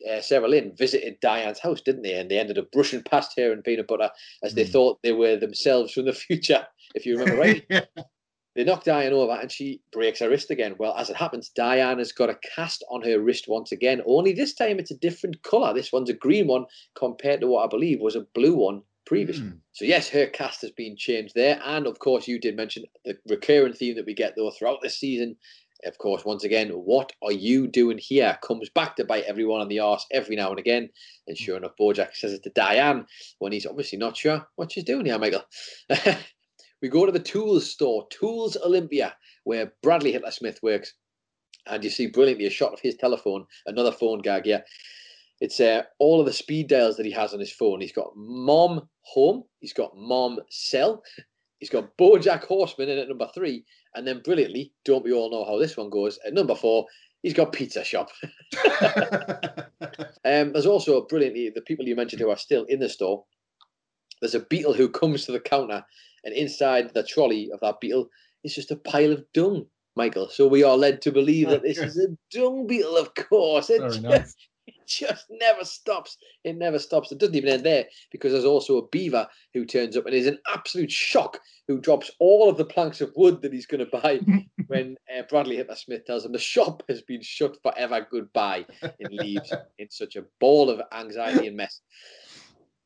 uh, 0.10 0.22
Sarah 0.22 0.48
Lynn 0.48 0.74
visited 0.76 1.20
Diane's 1.22 1.60
house, 1.60 1.82
didn't 1.82 2.02
they? 2.02 2.20
And 2.20 2.32
they 2.32 2.40
ended 2.40 2.58
up 2.58 2.72
brushing 2.72 3.04
past 3.04 3.34
her 3.38 3.52
and 3.52 3.64
peanut 3.64 3.88
butter 3.88 4.10
as 4.44 4.56
they 4.56 4.66
mm. 4.66 4.72
thought 4.72 5.00
they 5.04 5.12
were 5.12 5.38
themselves 5.38 5.94
from 5.94 6.06
the 6.06 6.14
future, 6.28 6.66
if 6.96 7.06
you 7.06 7.18
remember 7.18 7.40
right. 7.40 7.64
yeah. 7.70 7.82
They 8.56 8.64
knock 8.64 8.84
Diane 8.84 9.14
over 9.14 9.34
and 9.34 9.52
she 9.52 9.82
breaks 9.94 10.20
her 10.20 10.30
wrist 10.30 10.52
again. 10.52 10.76
Well, 10.78 10.96
as 10.96 11.10
it 11.10 11.16
happens, 11.16 11.50
Diane 11.50 12.00
has 12.00 12.12
got 12.12 12.30
a 12.30 12.40
cast 12.56 12.84
on 12.90 13.02
her 13.04 13.20
wrist 13.20 13.46
once 13.48 13.72
again, 13.72 14.02
only 14.06 14.34
this 14.34 14.54
time 14.54 14.80
it's 14.80 14.92
a 14.92 14.98
different 14.98 15.42
colour. 15.44 15.74
This 15.74 15.92
one's 15.92 16.10
a 16.10 16.14
green 16.14 16.48
one 16.48 16.66
compared 16.96 17.42
to 17.42 17.48
what 17.48 17.66
I 17.66 17.68
believe 17.68 18.00
was 18.02 18.16
a 18.16 18.28
blue 18.34 18.56
one 18.56 18.82
previously. 19.06 19.46
Mm. 19.46 19.60
So, 19.74 19.86
yes, 19.86 20.10
her 20.10 20.28
cast 20.28 20.62
has 20.62 20.72
been 20.72 20.96
changed 20.98 21.34
there. 21.36 21.62
And 21.66 21.88
of 21.88 22.00
course, 22.00 22.28
you 22.28 22.40
did 22.40 22.56
mention 22.56 22.84
the 23.06 23.18
recurring 23.28 23.74
theme 23.74 23.96
that 23.96 24.06
we 24.06 24.14
get, 24.14 24.36
though, 24.36 24.52
throughout 24.52 24.80
this 24.82 24.98
season 24.98 25.38
of 25.86 25.98
course, 25.98 26.26
once 26.26 26.44
again, 26.44 26.70
what 26.70 27.12
are 27.22 27.32
you 27.32 27.68
doing 27.68 27.98
here? 27.98 28.38
Comes 28.42 28.70
back 28.70 28.96
to 28.96 29.06
bite 29.06 29.24
everyone 29.26 29.62
on 29.62 29.68
the 29.68 29.80
arse 29.80 30.06
every 30.12 30.36
now 30.36 30.50
and 30.50 30.60
again. 30.60 30.90
And 31.28 31.38
sure 31.38 31.58
enough, 31.58 31.72
Bojack 31.80 32.16
says 32.16 32.34
it 32.34 32.44
to 32.44 32.50
Diane 32.52 33.06
when 33.40 33.52
he's 33.52 33.66
obviously 33.66 33.98
not 33.98 34.18
sure 34.18 34.48
what 34.56 34.72
she's 34.72 34.84
doing 34.84 35.06
here, 35.06 35.18
Michael. 35.18 35.44
we 36.82 36.90
go 36.90 37.06
to 37.06 37.12
the 37.12 37.20
tools 37.20 37.70
store, 37.70 38.08
Tools 38.10 38.58
Olympia, 38.66 39.16
where 39.44 39.74
Bradley 39.84 40.12
Hitler 40.12 40.32
Smith 40.32 40.60
works. 40.64 40.94
And 41.68 41.84
you 41.84 41.92
see 41.92 42.08
brilliantly 42.08 42.48
a 42.48 42.52
shot 42.52 42.74
of 42.74 42.80
his 42.80 42.96
telephone, 42.96 43.46
another 43.68 43.92
phone 43.92 44.20
gag 44.20 44.46
here. 44.46 44.64
It's 45.42 45.60
uh, 45.60 45.84
all 46.00 46.20
of 46.20 46.26
the 46.26 46.34
speed 46.34 46.68
dials 46.68 46.98
that 46.98 47.06
he 47.06 47.12
has 47.12 47.34
on 47.34 47.40
his 47.40 47.52
phone. 47.52 47.82
He's 47.82 47.92
got 47.92 48.12
Mom 48.16 48.88
Home, 49.02 49.44
he's 49.60 49.74
got 49.74 49.96
Mom 49.96 50.40
Cell, 50.50 51.04
he's 51.60 51.70
got 51.70 51.98
Bojack 51.98 52.44
Horseman 52.44 52.90
in 52.90 52.98
at 52.98 53.08
number 53.08 53.28
three, 53.34 53.64
and 53.96 54.08
then 54.08 54.22
brilliantly, 54.24 54.72
don't 54.86 55.04
we 55.04 55.14
all 55.14 55.32
know 55.32 55.46
how 55.46 55.58
this 55.58 55.78
one 55.78 55.90
goes? 55.90 56.20
At 56.26 56.34
number 56.34 56.56
four, 56.56 56.86
he's 57.24 57.34
got 57.34 57.54
Pizza 57.54 57.84
Shop. 57.84 58.10
um, 60.26 60.54
there's 60.54 60.66
also 60.66 61.06
brilliantly 61.08 61.52
the 61.54 61.62
people 61.62 61.86
you 61.86 61.96
mentioned 61.96 62.22
who 62.22 62.30
are 62.30 62.38
still 62.38 62.64
in 62.66 62.80
the 62.80 62.90
store. 62.90 63.24
There's 64.22 64.36
a 64.36 64.42
beetle 64.42 64.74
who 64.74 64.90
comes 64.90 65.26
to 65.26 65.32
the 65.32 65.40
counter, 65.40 65.84
and 66.24 66.34
inside 66.34 66.94
the 66.94 67.04
trolley 67.04 67.50
of 67.52 67.60
that 67.62 67.80
beetle 67.80 68.10
is 68.44 68.56
just 68.56 68.72
a 68.72 68.76
pile 68.76 69.12
of 69.12 69.24
dung, 69.34 69.66
Michael. 69.96 70.30
So 70.30 70.48
we 70.48 70.64
are 70.64 70.78
led 70.78 71.02
to 71.04 71.12
believe 71.12 71.50
that 71.50 71.64
this 71.64 71.78
is 71.80 71.98
a 71.98 72.08
dung 72.32 72.68
beetle, 72.68 72.98
of 72.98 73.14
course. 73.16 73.70
It 73.70 73.82
just, 73.82 74.02
nice. 74.02 74.36
it 74.68 74.76
just 74.88 75.26
never 75.30 75.64
stops. 75.64 76.18
It 76.44 76.58
never 76.58 76.80
stops. 76.80 77.12
It 77.12 77.20
doesn't 77.20 77.36
even 77.36 77.50
end 77.50 77.66
there 77.66 77.86
because 78.12 78.32
there's 78.32 78.46
also 78.46 78.78
a 78.78 78.88
beaver 78.88 79.28
who 79.54 79.66
turns 79.66 79.98
up 79.98 80.06
and 80.06 80.16
is 80.16 80.28
in 80.28 80.38
absolute 80.54 80.92
shock, 80.92 81.40
who 81.68 81.80
drops 81.80 82.12
all 82.20 82.50
of 82.50 82.58
the 82.58 82.66
planks 82.66 83.02
of 83.02 83.12
wood 83.16 83.42
that 83.42 83.54
he's 83.54 83.66
going 83.66 83.86
to 83.86 83.98
buy 84.00 84.20
when 84.68 84.96
uh, 85.16 85.24
Bradley 85.30 85.58
Hitler 85.58 85.76
Smith 85.76 86.06
tells 86.06 86.26
him 86.26 86.32
the 86.32 86.40
shop 86.40 86.84
has 86.90 87.02
been 87.02 87.22
shut 87.22 87.58
forever. 87.62 88.06
Goodbye, 88.10 88.66
and 88.82 89.14
leaves 89.14 89.52
in 89.78 89.90
such 89.90 90.16
a 90.16 90.26
ball 90.40 90.70
of 90.70 90.82
anxiety 90.94 91.48
and 91.48 91.58
mess. 91.58 91.82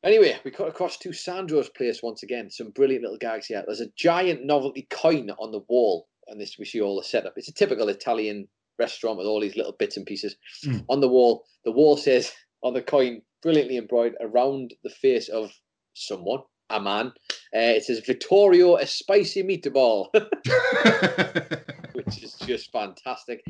Anyway, 0.04 0.36
we 0.44 0.50
cut 0.50 0.68
across 0.68 0.98
to 0.98 1.12
Sandro's 1.12 1.68
place 1.70 2.02
once 2.02 2.22
again. 2.22 2.50
Some 2.50 2.70
brilliant 2.70 3.02
little 3.02 3.18
gags 3.18 3.46
here. 3.46 3.62
There's 3.66 3.80
a 3.80 3.90
giant 3.96 4.44
novelty 4.44 4.86
coin 4.90 5.30
on 5.38 5.52
the 5.52 5.64
wall, 5.68 6.06
and 6.28 6.40
this 6.40 6.58
we 6.58 6.64
see 6.64 6.80
all 6.80 6.96
the 6.96 7.04
setup. 7.04 7.34
It's 7.36 7.48
a 7.48 7.54
typical 7.54 7.88
Italian 7.88 8.46
restaurant 8.78 9.18
with 9.18 9.26
all 9.26 9.40
these 9.40 9.56
little 9.56 9.74
bits 9.78 9.96
and 9.96 10.06
pieces 10.06 10.36
mm. 10.64 10.84
on 10.88 11.00
the 11.00 11.08
wall. 11.08 11.44
The 11.64 11.72
wall 11.72 11.96
says 11.96 12.32
on 12.62 12.74
the 12.74 12.82
coin, 12.82 13.22
brilliantly 13.42 13.78
embroidered 13.78 14.18
around 14.20 14.74
the 14.84 14.90
face 14.90 15.28
of 15.28 15.52
someone, 15.94 16.40
a 16.70 16.80
man. 16.80 17.12
Uh, 17.54 17.74
it 17.74 17.84
says 17.84 18.00
Vittorio, 18.04 18.76
a 18.76 18.86
spicy 18.86 19.42
meatball, 19.42 20.08
which 21.94 22.22
is 22.22 22.34
just 22.46 22.70
fantastic. 22.70 23.42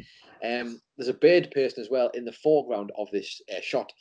Um, 0.44 0.80
there's 0.96 1.08
a 1.08 1.14
bird 1.14 1.50
person 1.50 1.82
as 1.82 1.90
well 1.90 2.10
in 2.14 2.24
the 2.24 2.32
foreground 2.32 2.92
of 2.96 3.08
this 3.10 3.40
uh, 3.50 3.60
shot 3.62 3.92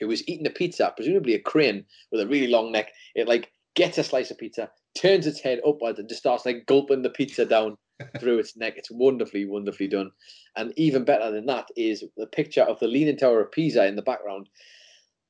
who 0.00 0.08
was 0.08 0.26
eating 0.28 0.46
a 0.46 0.50
pizza, 0.50 0.92
presumably 0.96 1.34
a 1.34 1.40
crane 1.40 1.84
with 2.10 2.20
a 2.20 2.26
really 2.26 2.48
long 2.48 2.72
neck. 2.72 2.90
It 3.14 3.28
like 3.28 3.50
gets 3.74 3.98
a 3.98 4.04
slice 4.04 4.30
of 4.30 4.38
pizza, 4.38 4.70
turns 4.96 5.26
its 5.26 5.40
head 5.40 5.60
upwards, 5.66 5.98
and 5.98 6.08
just 6.08 6.20
starts 6.20 6.46
like 6.46 6.66
gulping 6.66 7.02
the 7.02 7.10
pizza 7.10 7.44
down 7.44 7.76
through 8.20 8.38
its 8.38 8.56
neck. 8.56 8.74
It's 8.76 8.90
wonderfully, 8.90 9.44
wonderfully 9.44 9.88
done. 9.88 10.10
And 10.56 10.72
even 10.76 11.04
better 11.04 11.30
than 11.30 11.46
that 11.46 11.68
is 11.76 12.04
the 12.16 12.26
picture 12.26 12.62
of 12.62 12.78
the 12.80 12.88
Leaning 12.88 13.16
Tower 13.16 13.40
of 13.40 13.52
Pisa 13.52 13.86
in 13.86 13.96
the 13.96 14.02
background. 14.02 14.48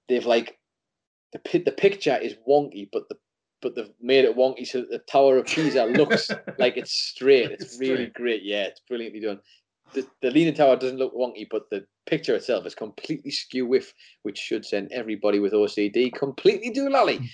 They've 0.08 0.26
like 0.26 0.58
the 1.32 1.58
the 1.64 1.72
picture 1.72 2.16
is 2.16 2.34
wonky, 2.48 2.88
but 2.92 3.08
the 3.08 3.16
but 3.62 3.76
they've 3.76 3.90
made 4.00 4.24
it 4.24 4.36
wonky 4.36 4.66
so 4.66 4.80
that 4.80 4.90
the 4.90 4.98
Tower 4.98 5.38
of 5.38 5.46
Pisa 5.46 5.84
looks 5.84 6.30
like 6.58 6.76
it's 6.76 6.92
straight. 6.92 7.52
It's, 7.52 7.64
it's 7.64 7.80
really 7.80 7.94
straight. 7.94 8.14
great. 8.14 8.42
Yeah, 8.42 8.64
it's 8.64 8.80
brilliantly 8.80 9.20
done. 9.20 9.38
The, 9.94 10.06
the 10.22 10.30
Leaning 10.30 10.54
Tower 10.54 10.76
doesn't 10.76 10.98
look 10.98 11.14
wonky, 11.14 11.46
but 11.50 11.68
the 11.70 11.84
picture 12.06 12.34
itself 12.34 12.66
is 12.66 12.74
completely 12.74 13.30
skew 13.30 13.66
with, 13.66 13.92
which 14.22 14.38
should 14.38 14.64
send 14.64 14.90
everybody 14.92 15.38
with 15.38 15.52
OCD 15.52 16.12
completely 16.12 16.72
doolally. 16.72 17.26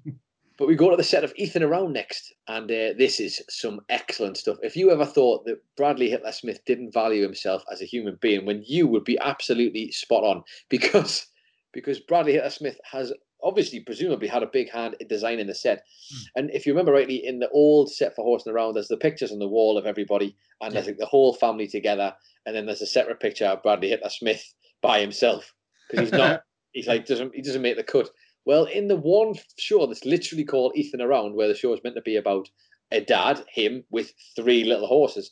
but 0.58 0.68
we 0.68 0.76
go 0.76 0.90
to 0.90 0.96
the 0.96 1.02
set 1.02 1.24
of 1.24 1.32
Ethan 1.36 1.62
around 1.62 1.92
next, 1.92 2.32
and 2.48 2.70
uh, 2.70 2.92
this 2.98 3.18
is 3.18 3.42
some 3.48 3.80
excellent 3.88 4.36
stuff. 4.36 4.58
If 4.62 4.76
you 4.76 4.90
ever 4.90 5.06
thought 5.06 5.44
that 5.46 5.62
Bradley 5.76 6.10
Hitler 6.10 6.32
Smith 6.32 6.64
didn't 6.66 6.92
value 6.92 7.22
himself 7.22 7.64
as 7.72 7.80
a 7.80 7.86
human 7.86 8.18
being, 8.20 8.44
when 8.44 8.62
you 8.66 8.86
would 8.86 9.04
be 9.04 9.18
absolutely 9.18 9.90
spot 9.92 10.24
on, 10.24 10.42
because 10.68 11.26
because 11.72 12.00
Bradley 12.00 12.32
Hitler 12.32 12.50
Smith 12.50 12.78
has 12.90 13.12
obviously 13.42 13.80
presumably 13.80 14.28
had 14.28 14.42
a 14.42 14.50
big 14.52 14.70
hand 14.70 14.96
in 15.00 15.08
designing 15.08 15.46
the 15.46 15.54
set. 15.54 15.84
Mm. 16.14 16.26
And 16.36 16.50
if 16.50 16.66
you 16.66 16.72
remember 16.72 16.92
rightly, 16.92 17.26
in 17.26 17.40
the 17.40 17.50
old 17.50 17.90
set 17.90 18.14
for 18.14 18.24
Horsing 18.24 18.52
Around, 18.52 18.74
there's 18.74 18.88
the 18.88 18.96
pictures 18.96 19.32
on 19.32 19.38
the 19.38 19.48
wall 19.48 19.76
of 19.76 19.86
everybody, 19.86 20.36
and 20.60 20.72
yeah. 20.72 20.80
there's 20.80 20.86
like 20.86 20.98
the 20.98 21.06
whole 21.06 21.34
family 21.34 21.66
together, 21.66 22.14
and 22.46 22.54
then 22.54 22.66
there's 22.66 22.82
a 22.82 22.86
separate 22.86 23.20
picture 23.20 23.46
of 23.46 23.62
Bradley 23.62 23.88
Hitler 23.88 24.10
Smith 24.10 24.54
by 24.80 25.00
himself 25.00 25.54
because 25.90 26.08
he's 26.08 26.18
not. 26.18 26.42
he's 26.72 26.86
like 26.86 27.06
doesn't 27.06 27.34
he 27.34 27.42
doesn't 27.42 27.62
make 27.62 27.76
the 27.76 27.82
cut. 27.82 28.10
Well, 28.44 28.64
in 28.64 28.88
the 28.88 28.96
one 28.96 29.34
show 29.56 29.86
that's 29.86 30.04
literally 30.04 30.44
called 30.44 30.72
Ethan 30.74 31.00
Around, 31.00 31.34
where 31.34 31.48
the 31.48 31.54
show 31.54 31.72
is 31.72 31.80
meant 31.84 31.96
to 31.96 32.02
be 32.02 32.16
about 32.16 32.48
a 32.90 33.00
dad, 33.00 33.44
him 33.48 33.84
with 33.90 34.12
three 34.36 34.64
little 34.64 34.86
horses, 34.86 35.30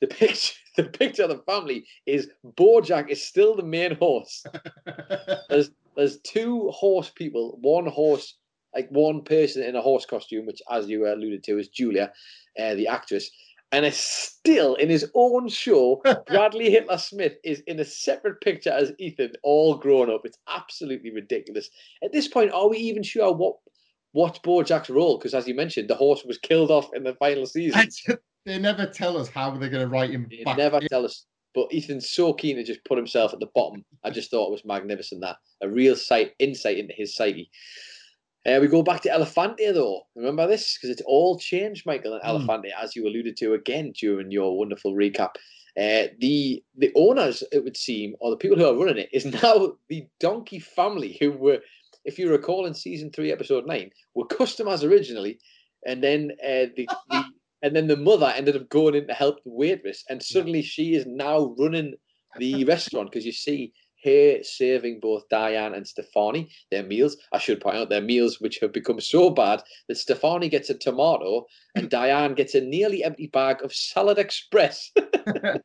the 0.00 0.06
picture 0.06 0.54
the 0.76 0.84
picture 0.84 1.24
of 1.24 1.28
the 1.30 1.42
family 1.46 1.84
is 2.06 2.30
Bojack 2.56 3.10
is 3.10 3.22
still 3.22 3.56
the 3.56 3.62
main 3.62 3.94
horse. 3.96 4.44
there's 5.48 5.70
there's 5.96 6.18
two 6.20 6.70
horse 6.70 7.10
people, 7.10 7.58
one 7.60 7.86
horse, 7.86 8.36
like 8.74 8.88
one 8.90 9.22
person 9.22 9.62
in 9.62 9.76
a 9.76 9.82
horse 9.82 10.06
costume, 10.06 10.46
which, 10.46 10.62
as 10.70 10.88
you 10.88 11.06
alluded 11.06 11.44
to, 11.44 11.58
is 11.58 11.68
Julia, 11.68 12.12
uh, 12.58 12.74
the 12.74 12.88
actress. 12.88 13.30
And 13.72 13.86
it's 13.86 13.98
still 13.98 14.74
in 14.74 14.90
his 14.90 15.10
own 15.14 15.48
show. 15.48 16.02
Bradley 16.26 16.70
Hitler 16.70 16.98
Smith 16.98 17.34
is 17.42 17.60
in 17.66 17.80
a 17.80 17.84
separate 17.84 18.40
picture 18.42 18.70
as 18.70 18.92
Ethan, 18.98 19.32
all 19.42 19.76
grown 19.76 20.10
up. 20.10 20.22
It's 20.24 20.38
absolutely 20.46 21.10
ridiculous. 21.10 21.70
At 22.04 22.12
this 22.12 22.28
point, 22.28 22.52
are 22.52 22.68
we 22.68 22.76
even 22.78 23.02
sure 23.02 23.32
what 23.32 23.56
what's 24.12 24.38
Bojack's 24.40 24.90
role? 24.90 25.16
Because 25.16 25.32
as 25.32 25.48
you 25.48 25.54
mentioned, 25.54 25.88
the 25.88 25.94
horse 25.94 26.22
was 26.24 26.36
killed 26.36 26.70
off 26.70 26.90
in 26.94 27.02
the 27.02 27.14
final 27.14 27.46
season. 27.46 27.88
they 28.44 28.58
never 28.58 28.86
tell 28.86 29.16
us 29.16 29.28
how 29.28 29.50
they're 29.52 29.70
going 29.70 29.88
to 29.88 29.88
write 29.88 30.10
him. 30.10 30.26
They 30.30 30.44
back. 30.44 30.58
never 30.58 30.80
tell 30.80 31.06
us. 31.06 31.24
But 31.54 31.68
Ethan's 31.72 32.08
so 32.08 32.32
keen 32.32 32.56
to 32.56 32.64
just 32.64 32.84
put 32.84 32.96
himself 32.96 33.32
at 33.32 33.40
the 33.40 33.50
bottom. 33.54 33.84
I 34.04 34.10
just 34.10 34.30
thought 34.30 34.48
it 34.48 34.52
was 34.52 34.64
magnificent 34.64 35.20
that 35.20 35.36
a 35.62 35.68
real 35.68 35.96
sight 35.96 36.32
insight 36.38 36.78
into 36.78 36.94
his 36.94 37.14
psyche. 37.14 37.50
Uh, 38.44 38.58
we 38.60 38.66
go 38.66 38.82
back 38.82 39.00
to 39.02 39.08
Elefante 39.08 39.72
though. 39.72 40.02
Remember 40.16 40.46
this 40.46 40.76
because 40.76 40.90
it's 40.90 41.06
all 41.06 41.38
changed, 41.38 41.86
Michael 41.86 42.14
and 42.14 42.22
mm. 42.22 42.46
Elefante, 42.46 42.70
as 42.80 42.96
you 42.96 43.06
alluded 43.06 43.36
to 43.36 43.54
again 43.54 43.92
during 43.92 44.30
your 44.30 44.58
wonderful 44.58 44.94
recap. 44.94 45.34
Uh, 45.76 46.08
the 46.20 46.62
the 46.76 46.92
owners, 46.96 47.42
it 47.52 47.62
would 47.64 47.76
seem, 47.76 48.14
or 48.20 48.30
the 48.30 48.36
people 48.36 48.58
who 48.58 48.66
are 48.66 48.76
running 48.76 48.98
it, 48.98 49.08
is 49.12 49.24
now 49.42 49.74
the 49.88 50.06
Donkey 50.20 50.58
family 50.58 51.16
who 51.20 51.32
were, 51.32 51.60
if 52.04 52.18
you 52.18 52.30
recall, 52.30 52.66
in 52.66 52.74
season 52.74 53.10
three, 53.10 53.32
episode 53.32 53.66
nine, 53.66 53.90
were 54.14 54.26
customers 54.26 54.82
originally, 54.82 55.38
and 55.86 56.02
then 56.02 56.32
uh, 56.44 56.66
the, 56.76 56.88
the 57.10 57.24
and 57.62 57.74
then 57.74 57.86
the 57.86 57.96
mother 57.96 58.32
ended 58.34 58.56
up 58.56 58.68
going 58.68 58.94
in 58.94 59.06
to 59.06 59.14
help 59.14 59.42
the 59.44 59.50
waitress, 59.50 60.04
and 60.08 60.22
suddenly 60.22 60.60
yeah. 60.60 60.66
she 60.66 60.94
is 60.94 61.06
now 61.06 61.54
running 61.58 61.94
the 62.38 62.64
restaurant 62.66 63.10
because 63.10 63.26
you 63.26 63.32
see 63.32 63.72
her 64.04 64.42
serving 64.42 65.00
both 65.00 65.28
Diane 65.28 65.74
and 65.74 65.86
Stefani 65.86 66.50
their 66.70 66.82
meals. 66.82 67.16
I 67.32 67.38
should 67.38 67.60
point 67.60 67.76
out 67.76 67.88
their 67.88 68.00
meals, 68.00 68.40
which 68.40 68.58
have 68.60 68.72
become 68.72 69.00
so 69.00 69.30
bad 69.30 69.62
that 69.88 69.96
Stefani 69.96 70.48
gets 70.48 70.70
a 70.70 70.74
tomato 70.74 71.46
and 71.74 71.88
Diane 71.90 72.34
gets 72.34 72.54
a 72.54 72.60
nearly 72.60 73.04
empty 73.04 73.28
bag 73.28 73.62
of 73.62 73.74
Salad 73.74 74.18
Express, 74.18 74.90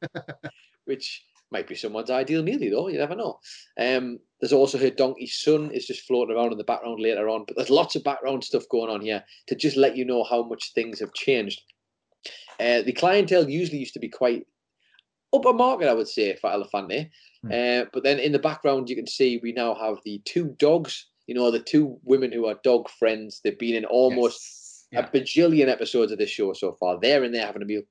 which 0.86 1.24
might 1.52 1.68
be 1.68 1.76
someone's 1.76 2.10
ideal 2.10 2.44
meal, 2.44 2.60
though. 2.60 2.90
You 2.90 3.00
never 3.00 3.16
know. 3.16 3.40
Um, 3.80 4.20
there's 4.40 4.54
also 4.54 4.78
her 4.78 4.90
donkey 4.90 5.28
son 5.28 5.72
is 5.72 5.88
just 5.88 6.06
floating 6.06 6.36
around 6.36 6.52
in 6.52 6.58
the 6.58 6.64
background 6.64 7.00
later 7.00 7.30
on, 7.30 7.46
but 7.48 7.56
there's 7.56 7.70
lots 7.70 7.96
of 7.96 8.04
background 8.04 8.44
stuff 8.44 8.64
going 8.70 8.92
on 8.92 9.02
here 9.02 9.24
to 9.48 9.56
just 9.56 9.78
let 9.78 9.96
you 9.96 10.06
know 10.06 10.24
how 10.24 10.44
much 10.44 10.74
things 10.74 11.00
have 11.00 11.14
changed. 11.14 11.62
Uh, 12.60 12.82
the 12.82 12.94
clientele 12.94 13.50
usually 13.50 13.78
used 13.78 13.94
to 13.94 14.00
be 14.00 14.10
quite 14.10 14.46
upper 15.34 15.54
market, 15.54 15.88
I 15.88 15.94
would 15.94 16.08
say, 16.08 16.36
for 16.36 16.50
Elefante. 16.50 17.10
Mm. 17.46 17.82
Uh, 17.82 17.86
but 17.94 18.04
then 18.04 18.20
in 18.20 18.32
the 18.32 18.40
background, 18.40 18.90
you 18.90 18.96
can 18.96 19.08
see 19.08 19.40
we 19.42 19.52
now 19.52 19.76
have 19.76 19.98
the 20.06 20.22
two 20.26 20.56
dogs. 20.58 21.08
You 21.28 21.36
know, 21.36 21.52
the 21.52 21.60
two 21.60 22.00
women 22.04 22.32
who 22.32 22.48
are 22.48 22.60
dog 22.64 22.90
friends. 22.90 23.42
They've 23.44 23.58
been 23.58 23.76
in 23.76 23.86
almost 23.86 24.88
yes. 24.92 25.10
yeah. 25.14 25.20
a 25.20 25.22
bajillion 25.22 25.68
episodes 25.68 26.12
of 26.12 26.18
this 26.18 26.30
show 26.30 26.54
so 26.54 26.78
far. 26.80 27.00
They're 27.00 27.24
in 27.24 27.34
there 27.34 27.46
having 27.46 27.62
a 27.62 27.66
meal. 27.66 27.82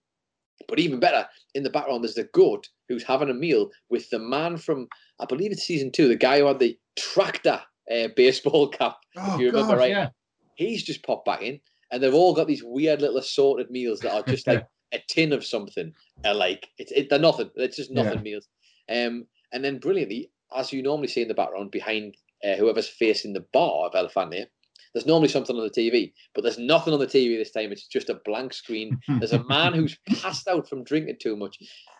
But 0.69 0.79
even 0.79 1.01
better, 1.01 1.29
in 1.55 1.63
the 1.63 1.71
background, 1.71 2.03
there's 2.03 2.15
the 2.15 2.29
goat 2.33 2.67
who's 2.89 3.03
having 3.03 3.29
a 3.29 3.35
meal 3.35 3.71
with 3.91 4.09
the 4.09 4.19
man 4.19 4.57
from, 4.57 4.89
I 5.21 5.27
believe 5.27 5.53
it's 5.53 5.65
season 5.65 5.93
two, 5.93 6.09
the 6.09 6.17
guy 6.17 6.39
who 6.39 6.47
had 6.47 6.59
the 6.59 6.79
tractor 6.99 7.61
uh, 7.95 8.09
baseball 8.17 8.69
cap. 8.69 8.97
Oh, 9.17 9.35
if 9.35 9.41
you 9.41 9.47
remember 9.49 9.75
God, 9.75 9.79
right. 9.79 9.91
Yeah. 9.91 10.09
He's 10.55 10.83
just 10.83 11.03
popped 11.03 11.27
back 11.27 11.43
in 11.43 11.61
and 11.91 12.03
they've 12.03 12.15
all 12.15 12.35
got 12.35 12.47
these 12.47 12.65
weird 12.65 13.01
little 13.01 13.19
assorted 13.19 13.71
meals 13.71 14.01
that 14.01 14.15
are 14.15 14.23
just 14.23 14.47
like 14.47 14.67
a 14.93 15.03
tin 15.09 15.33
of 15.33 15.45
something. 15.45 15.93
Uh, 16.25 16.35
like 16.35 16.69
it's 16.79 16.93
it, 16.93 17.09
they're 17.11 17.19
nothing. 17.19 17.51
It's 17.57 17.77
just 17.77 17.91
nothing 17.91 18.19
yeah. 18.19 18.23
meals. 18.23 18.49
Um, 18.89 19.27
and 19.53 19.65
then 19.65 19.79
brilliantly, 19.79 20.31
as 20.57 20.73
you 20.73 20.83
normally 20.83 21.09
see 21.09 21.23
in 21.23 21.29
the 21.29 21.35
background 21.35 21.71
behind 21.71 22.17
uh, 22.45 22.55
whoever's 22.55 22.89
facing 22.89 23.33
the 23.33 23.45
bar 23.53 23.87
of 23.87 23.93
Elefante, 23.93 24.47
there's 24.93 25.07
normally 25.07 25.29
something 25.29 25.57
on 25.57 25.63
the 25.63 25.71
TV, 25.71 26.13
but 26.35 26.43
there's 26.43 26.59
nothing 26.59 26.95
on 26.95 27.01
the 27.01 27.07
TV 27.07 27.37
this 27.37 27.51
time. 27.51 27.73
It's 27.73 27.87
just 27.87 28.09
a 28.09 28.21
blank 28.25 28.53
screen. 28.55 28.99
There's 29.09 29.35
a 29.35 29.45
man 29.45 29.75
who's 29.75 29.99
passed 30.09 30.49
out 30.49 30.69
from 30.69 30.85
drinking 30.85 31.17
too 31.21 31.37
much, 31.37 31.59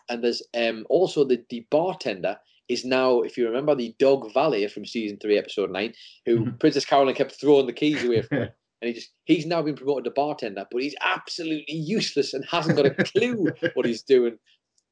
and 0.09 0.23
there's 0.23 0.41
um 0.57 0.85
also 0.89 1.23
the 1.23 1.43
the 1.49 1.67
bartender 1.69 2.37
is 2.69 2.83
now, 2.83 3.21
if 3.21 3.37
you 3.37 3.45
remember, 3.47 3.75
the 3.75 3.95
dog 3.99 4.33
valet 4.33 4.67
from 4.67 4.85
season 4.85 5.17
three, 5.21 5.37
episode 5.37 5.71
nine, 5.71 5.93
who 6.25 6.39
Mm-hmm. 6.39 6.57
Princess 6.57 6.85
Carolyn 6.85 7.15
kept 7.15 7.39
throwing 7.39 7.65
the 7.65 7.73
keys 7.73 8.03
away 8.03 8.21
from. 8.21 8.37
her. 8.39 8.55
And 8.81 8.89
he 8.89 8.93
just 8.93 9.11
he's 9.25 9.45
now 9.45 9.61
been 9.61 9.75
promoted 9.75 10.05
to 10.05 10.11
bartender, 10.11 10.65
but 10.71 10.81
he's 10.81 10.95
absolutely 11.01 11.75
useless 11.75 12.33
and 12.33 12.45
hasn't 12.45 12.77
got 12.77 12.85
a 12.85 12.91
clue 12.91 13.47
what 13.73 13.85
he's 13.85 14.03
doing. 14.03 14.37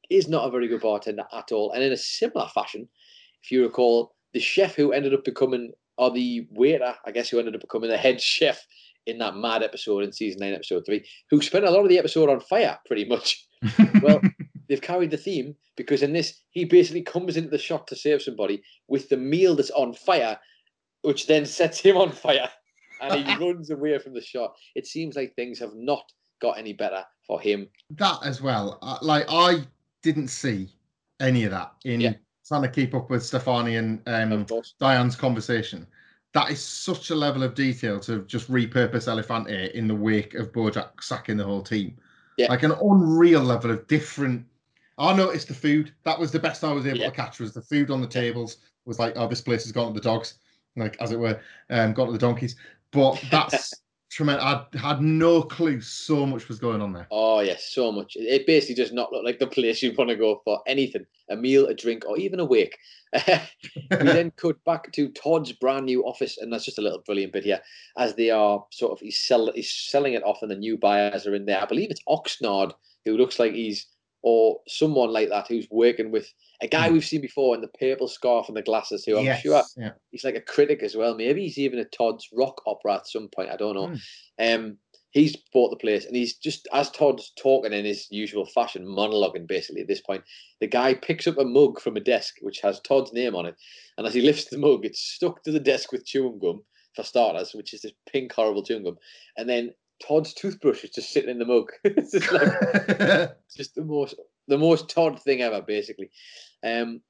He's 0.08 0.28
not 0.28 0.46
a 0.46 0.50
very 0.50 0.68
good 0.68 0.80
bartender 0.80 1.24
at 1.32 1.52
all. 1.52 1.72
And 1.72 1.82
in 1.82 1.92
a 1.92 1.96
similar 1.96 2.48
fashion, 2.48 2.88
if 3.42 3.50
you 3.50 3.62
recall, 3.64 4.14
the 4.32 4.40
chef 4.40 4.74
who 4.74 4.92
ended 4.92 5.14
up 5.14 5.24
becoming 5.24 5.72
or 5.98 6.10
the 6.10 6.46
waiter, 6.50 6.94
I 7.06 7.10
guess 7.10 7.28
who 7.28 7.38
ended 7.38 7.54
up 7.54 7.60
becoming 7.60 7.90
the 7.90 7.96
head 7.96 8.20
chef 8.20 8.64
in 9.06 9.18
that 9.18 9.36
mad 9.36 9.62
episode 9.62 10.04
in 10.04 10.12
season 10.12 10.40
nine, 10.40 10.52
episode 10.52 10.84
three, 10.84 11.06
who 11.30 11.40
spent 11.40 11.64
a 11.64 11.70
lot 11.70 11.82
of 11.82 11.88
the 11.88 11.98
episode 11.98 12.28
on 12.28 12.40
fire, 12.40 12.78
pretty 12.86 13.04
much. 13.04 13.44
Well, 14.02 14.20
they've 14.68 14.80
carried 14.80 15.10
the 15.10 15.16
theme 15.16 15.56
because 15.76 16.02
in 16.02 16.12
this, 16.12 16.40
he 16.50 16.64
basically 16.64 17.02
comes 17.02 17.36
into 17.36 17.48
the 17.48 17.58
shop 17.58 17.86
to 17.86 17.96
save 17.96 18.22
somebody 18.22 18.62
with 18.88 19.08
the 19.08 19.16
meal 19.16 19.56
that's 19.56 19.70
on 19.70 19.94
fire, 19.94 20.38
which 21.02 21.26
then 21.26 21.46
sets 21.46 21.80
him 21.80 21.96
on 21.96 22.12
fire 22.12 22.50
and 23.00 23.14
he 23.26 23.36
runs 23.44 23.70
away 23.70 23.98
from 23.98 24.14
the 24.14 24.20
shot. 24.20 24.54
It 24.74 24.86
seems 24.86 25.16
like 25.16 25.34
things 25.34 25.58
have 25.58 25.74
not 25.74 26.10
got 26.40 26.58
any 26.58 26.72
better 26.72 27.04
for 27.26 27.40
him. 27.40 27.68
that 27.90 28.18
as 28.24 28.40
well. 28.40 28.78
Uh, 28.82 28.98
like 29.02 29.24
I 29.28 29.64
didn't 30.02 30.28
see 30.28 30.68
any 31.20 31.44
of 31.44 31.50
that 31.50 31.72
in 31.84 32.00
Yeah. 32.00 32.12
trying 32.46 32.62
to 32.62 32.68
keep 32.68 32.94
up 32.94 33.10
with 33.10 33.24
Stefani 33.24 33.76
and 33.76 34.00
um, 34.06 34.46
Diane's 34.78 35.16
conversation. 35.16 35.86
That 36.34 36.50
is 36.50 36.62
such 36.62 37.10
a 37.10 37.14
level 37.14 37.42
of 37.42 37.54
detail 37.54 37.98
to 38.00 38.22
just 38.24 38.50
repurpose 38.50 39.08
Elefante 39.08 39.72
in 39.72 39.88
the 39.88 39.94
wake 39.94 40.34
of 40.34 40.52
Bojack 40.52 41.02
sacking 41.02 41.38
the 41.38 41.44
whole 41.44 41.62
team. 41.62 41.96
Yeah. 42.36 42.48
Like 42.50 42.62
an 42.62 42.72
unreal 42.72 43.40
level 43.42 43.70
of 43.70 43.86
different. 43.86 44.44
I 44.98 45.14
noticed 45.14 45.48
the 45.48 45.54
food. 45.54 45.92
That 46.04 46.18
was 46.18 46.30
the 46.30 46.38
best 46.38 46.62
I 46.62 46.72
was 46.72 46.86
able 46.86 46.98
Yeah. 46.98 47.08
to 47.08 47.16
catch. 47.16 47.40
Was 47.40 47.54
the 47.54 47.62
food 47.62 47.90
on 47.90 48.00
the 48.02 48.06
tables 48.06 48.58
was 48.84 48.98
like, 48.98 49.14
oh, 49.16 49.26
this 49.26 49.40
place 49.40 49.64
has 49.64 49.72
gone 49.72 49.92
to 49.94 49.98
the 49.98 50.04
dogs, 50.04 50.34
like 50.76 50.96
as 51.00 51.10
it 51.12 51.18
were, 51.18 51.40
um, 51.70 51.92
gone 51.94 52.06
to 52.06 52.12
the 52.12 52.18
donkeys. 52.18 52.54
But 52.96 53.22
that's 53.30 53.74
tremendous. 54.10 54.44
I 54.44 54.64
had 54.78 55.02
no 55.02 55.42
clue 55.42 55.80
so 55.80 56.24
much 56.24 56.48
was 56.48 56.58
going 56.58 56.80
on 56.80 56.92
there. 56.92 57.06
Oh 57.10 57.40
yes, 57.40 57.70
so 57.72 57.92
much. 57.92 58.16
It- 58.16 58.46
basically 58.46 58.82
does 58.82 58.92
not 58.92 59.12
look 59.12 59.24
like 59.24 59.38
the 59.38 59.46
place 59.46 59.82
you'd 59.82 59.98
want 59.98 60.10
to 60.10 60.16
go 60.16 60.40
for 60.44 60.60
anything, 60.66 61.04
a 61.30 61.36
meal, 61.36 61.66
a 61.66 61.74
drink, 61.74 62.04
or 62.08 62.16
even 62.16 62.40
a 62.40 62.44
wake. 62.44 62.76
we 63.12 63.36
then 63.90 64.30
cut 64.36 64.62
back 64.64 64.92
to 64.92 65.08
Todd's 65.10 65.52
brand 65.52 65.86
new 65.86 66.04
office, 66.04 66.38
and 66.38 66.52
that's 66.52 66.64
just 66.64 66.78
a 66.78 66.82
little 66.82 67.02
brilliant 67.04 67.32
bit 67.32 67.44
here, 67.44 67.60
as 67.98 68.14
they 68.14 68.30
are 68.30 68.64
sort 68.72 68.92
of 68.92 69.00
he's 69.00 69.20
sell 69.20 69.52
he's 69.54 69.70
selling 69.70 70.14
it 70.14 70.24
off, 70.24 70.38
and 70.42 70.50
the 70.50 70.56
new 70.56 70.78
buyers 70.78 71.26
are 71.26 71.34
in 71.34 71.46
there. 71.46 71.62
I 71.62 71.66
believe 71.66 71.90
it's 71.90 72.02
Oxnard 72.08 72.72
who 73.04 73.16
looks 73.16 73.38
like 73.38 73.52
he's 73.52 73.86
or 74.28 74.58
someone 74.66 75.10
like 75.12 75.28
that 75.28 75.46
who's 75.46 75.68
working 75.70 76.10
with 76.10 76.26
a 76.60 76.66
guy 76.66 76.88
Hmm. 76.88 76.94
we've 76.94 77.04
seen 77.04 77.20
before 77.20 77.54
in 77.54 77.60
the 77.60 77.68
purple 77.78 78.08
scarf 78.08 78.48
and 78.48 78.56
the 78.56 78.62
glasses. 78.62 79.04
Who 79.04 79.16
I'm 79.18 79.38
sure 79.40 79.62
Yeah. 79.76 79.92
he's 80.10 80.24
like 80.24 80.34
a 80.34 80.40
critic 80.40 80.82
as 80.82 80.96
well. 80.96 81.14
Maybe 81.14 81.42
he's 81.42 81.58
even 81.58 81.78
a 81.78 81.84
Todd's 81.84 82.28
rock 82.32 82.60
opera 82.66 82.96
at 82.96 83.06
some 83.06 83.28
point. 83.28 83.50
I 83.50 83.56
don't 83.56 83.76
know. 83.76 83.86
Hmm. 83.88 83.94
Um, 84.40 84.78
he's 85.12 85.36
bought 85.52 85.70
the 85.70 85.76
place, 85.76 86.06
and 86.06 86.16
he's 86.16 86.34
just 86.36 86.66
as 86.72 86.90
Todd's 86.90 87.30
talking 87.36 87.72
in 87.72 87.84
his 87.84 88.08
usual 88.10 88.46
fashion, 88.46 88.84
monologuing 88.84 89.46
basically 89.46 89.82
at 89.82 89.86
this 89.86 90.00
point. 90.00 90.24
The 90.60 90.66
guy 90.66 90.94
picks 90.94 91.28
up 91.28 91.38
a 91.38 91.44
mug 91.44 91.80
from 91.80 91.96
a 91.96 92.00
desk 92.00 92.34
which 92.40 92.60
has 92.62 92.80
Todd's 92.80 93.12
name 93.12 93.36
on 93.36 93.46
it, 93.46 93.54
and 93.96 94.08
as 94.08 94.14
he 94.14 94.22
lifts 94.22 94.46
the 94.46 94.58
mug, 94.58 94.84
it's 94.84 95.00
stuck 95.00 95.44
to 95.44 95.52
the 95.52 95.60
desk 95.60 95.92
with 95.92 96.04
chewing 96.04 96.40
gum 96.40 96.64
for 96.96 97.04
starters, 97.04 97.54
which 97.54 97.72
is 97.72 97.82
this 97.82 97.92
pink 98.10 98.32
horrible 98.32 98.64
chewing 98.64 98.82
gum, 98.82 98.98
and 99.36 99.48
then 99.48 99.72
Todd's 100.06 100.34
toothbrush 100.34 100.84
is 100.84 100.90
just 100.90 101.10
sitting 101.10 101.30
in 101.30 101.38
the 101.38 101.44
mug. 101.44 101.70
it's 101.84 102.12
just 102.12 102.32
like 102.32 102.48
it's 102.62 103.54
just 103.56 103.74
the 103.74 103.84
most 103.84 104.14
the 104.48 104.58
most 104.58 104.88
Todd 104.88 105.20
thing 105.22 105.42
ever, 105.42 105.62
basically. 105.62 106.10
Um, 106.62 107.00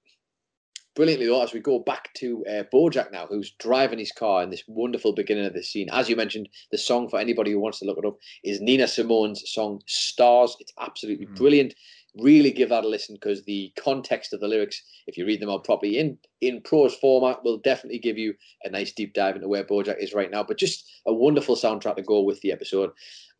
brilliantly 0.95 1.27
though, 1.27 1.43
as 1.43 1.53
we 1.53 1.61
go 1.61 1.79
back 1.81 2.13
to 2.15 2.45
uh, 2.47 2.63
Bojack 2.73 3.13
now, 3.13 3.27
who's 3.27 3.51
driving 3.59 3.99
his 3.99 4.13
car 4.13 4.43
in 4.43 4.51
this 4.51 4.65
wonderful 4.67 5.13
beginning 5.13 5.45
of 5.45 5.53
this 5.53 5.71
scene. 5.71 5.89
As 5.93 6.09
you 6.09 6.17
mentioned, 6.17 6.49
the 6.73 6.79
song 6.79 7.09
for 7.09 7.19
anybody 7.21 7.53
who 7.53 7.61
wants 7.61 7.79
to 7.81 7.85
look 7.85 7.99
it 7.99 8.07
up 8.07 8.17
is 8.45 8.61
Nina 8.61 8.85
Simone's 8.85 9.43
song 9.53 9.83
"Stars." 9.87 10.57
It's 10.61 10.73
absolutely 10.81 11.27
Mm. 11.27 11.37
brilliant. 11.37 11.75
Really 12.17 12.51
give 12.51 12.71
that 12.71 12.85
a 12.85 12.89
listen 12.89 13.15
because 13.17 13.45
the 13.45 13.73
context 13.79 14.33
of 14.33 14.41
the 14.41 14.49
lyrics, 14.49 14.83
if 15.07 15.19
you 15.19 15.27
read 15.27 15.41
them 15.41 15.51
out 15.51 15.65
properly 15.65 15.99
in 15.99 16.19
in 16.41 16.63
prose 16.63 16.95
format, 16.95 17.45
will 17.45 17.59
definitely 17.59 17.99
give 17.99 18.17
you 18.17 18.35
a 18.65 18.71
nice 18.71 18.93
deep 18.93 19.13
dive 19.13 19.37
into 19.37 19.49
where 19.49 19.65
Bojack 19.65 20.03
is 20.03 20.15
right 20.15 20.31
now. 20.31 20.43
But 20.43 20.59
just 20.59 20.91
a 21.07 21.13
wonderful 21.13 21.57
soundtrack 21.57 21.97
to 21.97 22.03
go 22.03 22.23
with 22.23 22.41
the 22.41 22.53
episode. 22.53 22.91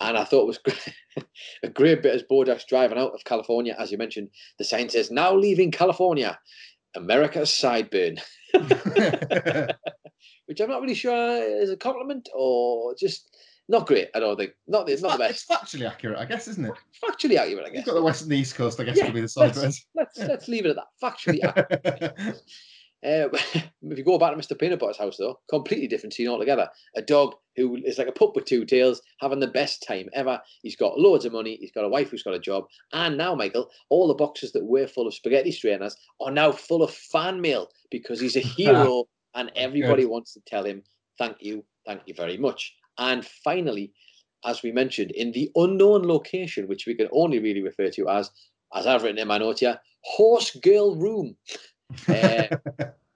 And 0.01 0.17
I 0.19 0.25
thought 0.25 0.43
it 0.43 0.47
was 0.47 0.59
great, 0.65 0.95
a 1.63 1.69
great 1.69 2.03
bit 2.03 2.15
as 2.15 2.23
Bojack's 2.23 2.67
driving 2.67 2.99
out 2.99 3.13
of 3.13 3.25
California. 3.25 3.75
As 3.79 3.91
you 3.91 3.99
mentioned, 3.99 4.29
the 4.59 4.65
sign 4.65 4.89
says, 4.89 5.11
now 5.11 5.35
leaving 5.35 5.71
California, 5.71 6.39
America's 6.95 7.51
sideburn, 7.51 8.21
which 10.47 10.61
I'm 10.61 10.69
not 10.69 10.83
really 10.83 10.95
sure 10.95 11.43
is 11.43 11.71
a 11.71 11.77
compliment 11.77 12.29
or 12.35 12.95
just 12.95 13.37
not 13.69 13.87
great. 13.87 14.09
I 14.15 14.21
don't 14.21 14.37
think. 14.37 14.53
Not, 14.67 14.89
it's 14.89 15.03
not 15.03 15.13
the 15.13 15.19
best. 15.19 15.47
It's 15.49 15.75
factually 15.75 15.89
accurate, 15.89 16.19
I 16.19 16.25
guess, 16.25 16.49
isn't 16.49 16.65
it? 16.67 16.73
Factually 17.05 17.37
accurate, 17.37 17.65
I 17.65 17.67
You've 17.67 17.73
guess. 17.75 17.87
got 17.87 17.95
the 17.95 18.03
west 18.03 18.23
and 18.23 18.31
the 18.31 18.39
east 18.39 18.55
coast, 18.55 18.81
I 18.81 18.85
guess, 18.85 18.97
Yeah, 18.97 19.07
could 19.07 19.15
be 19.15 19.21
the 19.21 19.33
let's, 19.37 19.87
let's, 19.95 20.19
let's 20.19 20.49
leave 20.49 20.67
it 20.67 20.71
at 20.71 20.77
that. 20.77 20.87
Factually 21.03 21.43
accurate. 21.45 22.41
Uh, 23.05 23.29
if 23.55 23.99
you 23.99 24.05
go 24.05 24.19
back 24.19 24.35
to 24.35 24.39
Mr. 24.39 24.59
Peanut 24.59 24.79
Butter's 24.79 24.99
house, 24.99 25.17
though, 25.19 25.39
completely 25.49 25.87
different 25.87 26.15
scene 26.15 26.29
altogether. 26.29 26.69
A 26.97 27.03
dog 27.03 27.35
who 27.57 27.77
is 27.85 27.99
like 27.99 28.09
a 28.09 28.13
pup 28.13 28.35
with 28.35 28.45
two 28.45 28.65
tails, 28.65 29.01
having 29.21 29.41
the 29.41 29.47
best 29.47 29.85
time 29.87 30.09
ever. 30.13 30.41
He's 30.63 30.77
got 30.77 30.99
loads 30.99 31.25
of 31.25 31.33
money. 31.33 31.57
He's 31.61 31.73
got 31.73 31.85
a 31.85 31.89
wife 31.89 32.11
who's 32.11 32.23
got 32.23 32.35
a 32.35 32.39
job. 32.41 32.65
And 32.93 33.17
now, 33.17 33.35
Michael, 33.35 33.71
all 33.91 34.09
the 34.09 34.15
boxes 34.15 34.53
that 34.53 34.65
were 34.65 34.87
full 34.87 35.07
of 35.07 35.15
spaghetti 35.15 35.53
strainers 35.53 35.97
are 36.21 36.31
now 36.31 36.53
full 36.53 36.83
of 36.83 36.93
fan 36.93 37.41
mail 37.41 37.69
because 37.91 38.21
he's 38.21 38.37
a 38.37 38.41
hero 38.57 39.05
and 39.35 39.53
everybody 39.55 40.03
Good. 40.03 40.11
wants 40.11 40.33
to 40.35 40.41
tell 40.47 40.65
him, 40.65 40.83
thank 41.19 41.37
you, 41.41 41.65
thank 41.87 42.03
you 42.07 42.15
very 42.15 42.37
much. 42.37 42.75
And 42.99 43.25
finally, 43.45 43.93
as 44.45 44.63
we 44.63 44.73
mentioned, 44.73 45.11
in 45.11 45.33
the 45.33 45.51
unknown 45.57 46.07
location, 46.07 46.69
which 46.69 46.87
we 46.87 46.95
can 46.95 47.09
only 47.13 47.39
really 47.39 47.63
refer 47.63 47.91
to 47.91 48.09
as, 48.09 48.31
as 48.75 48.87
I've 48.87 49.03
written 49.03 49.19
in 49.19 49.29
my 49.29 49.39
note 49.39 49.61
here, 49.61 49.81
Horse 50.03 50.55
Girl 50.57 50.97
Room. 50.97 51.37
Uh, 52.09 52.49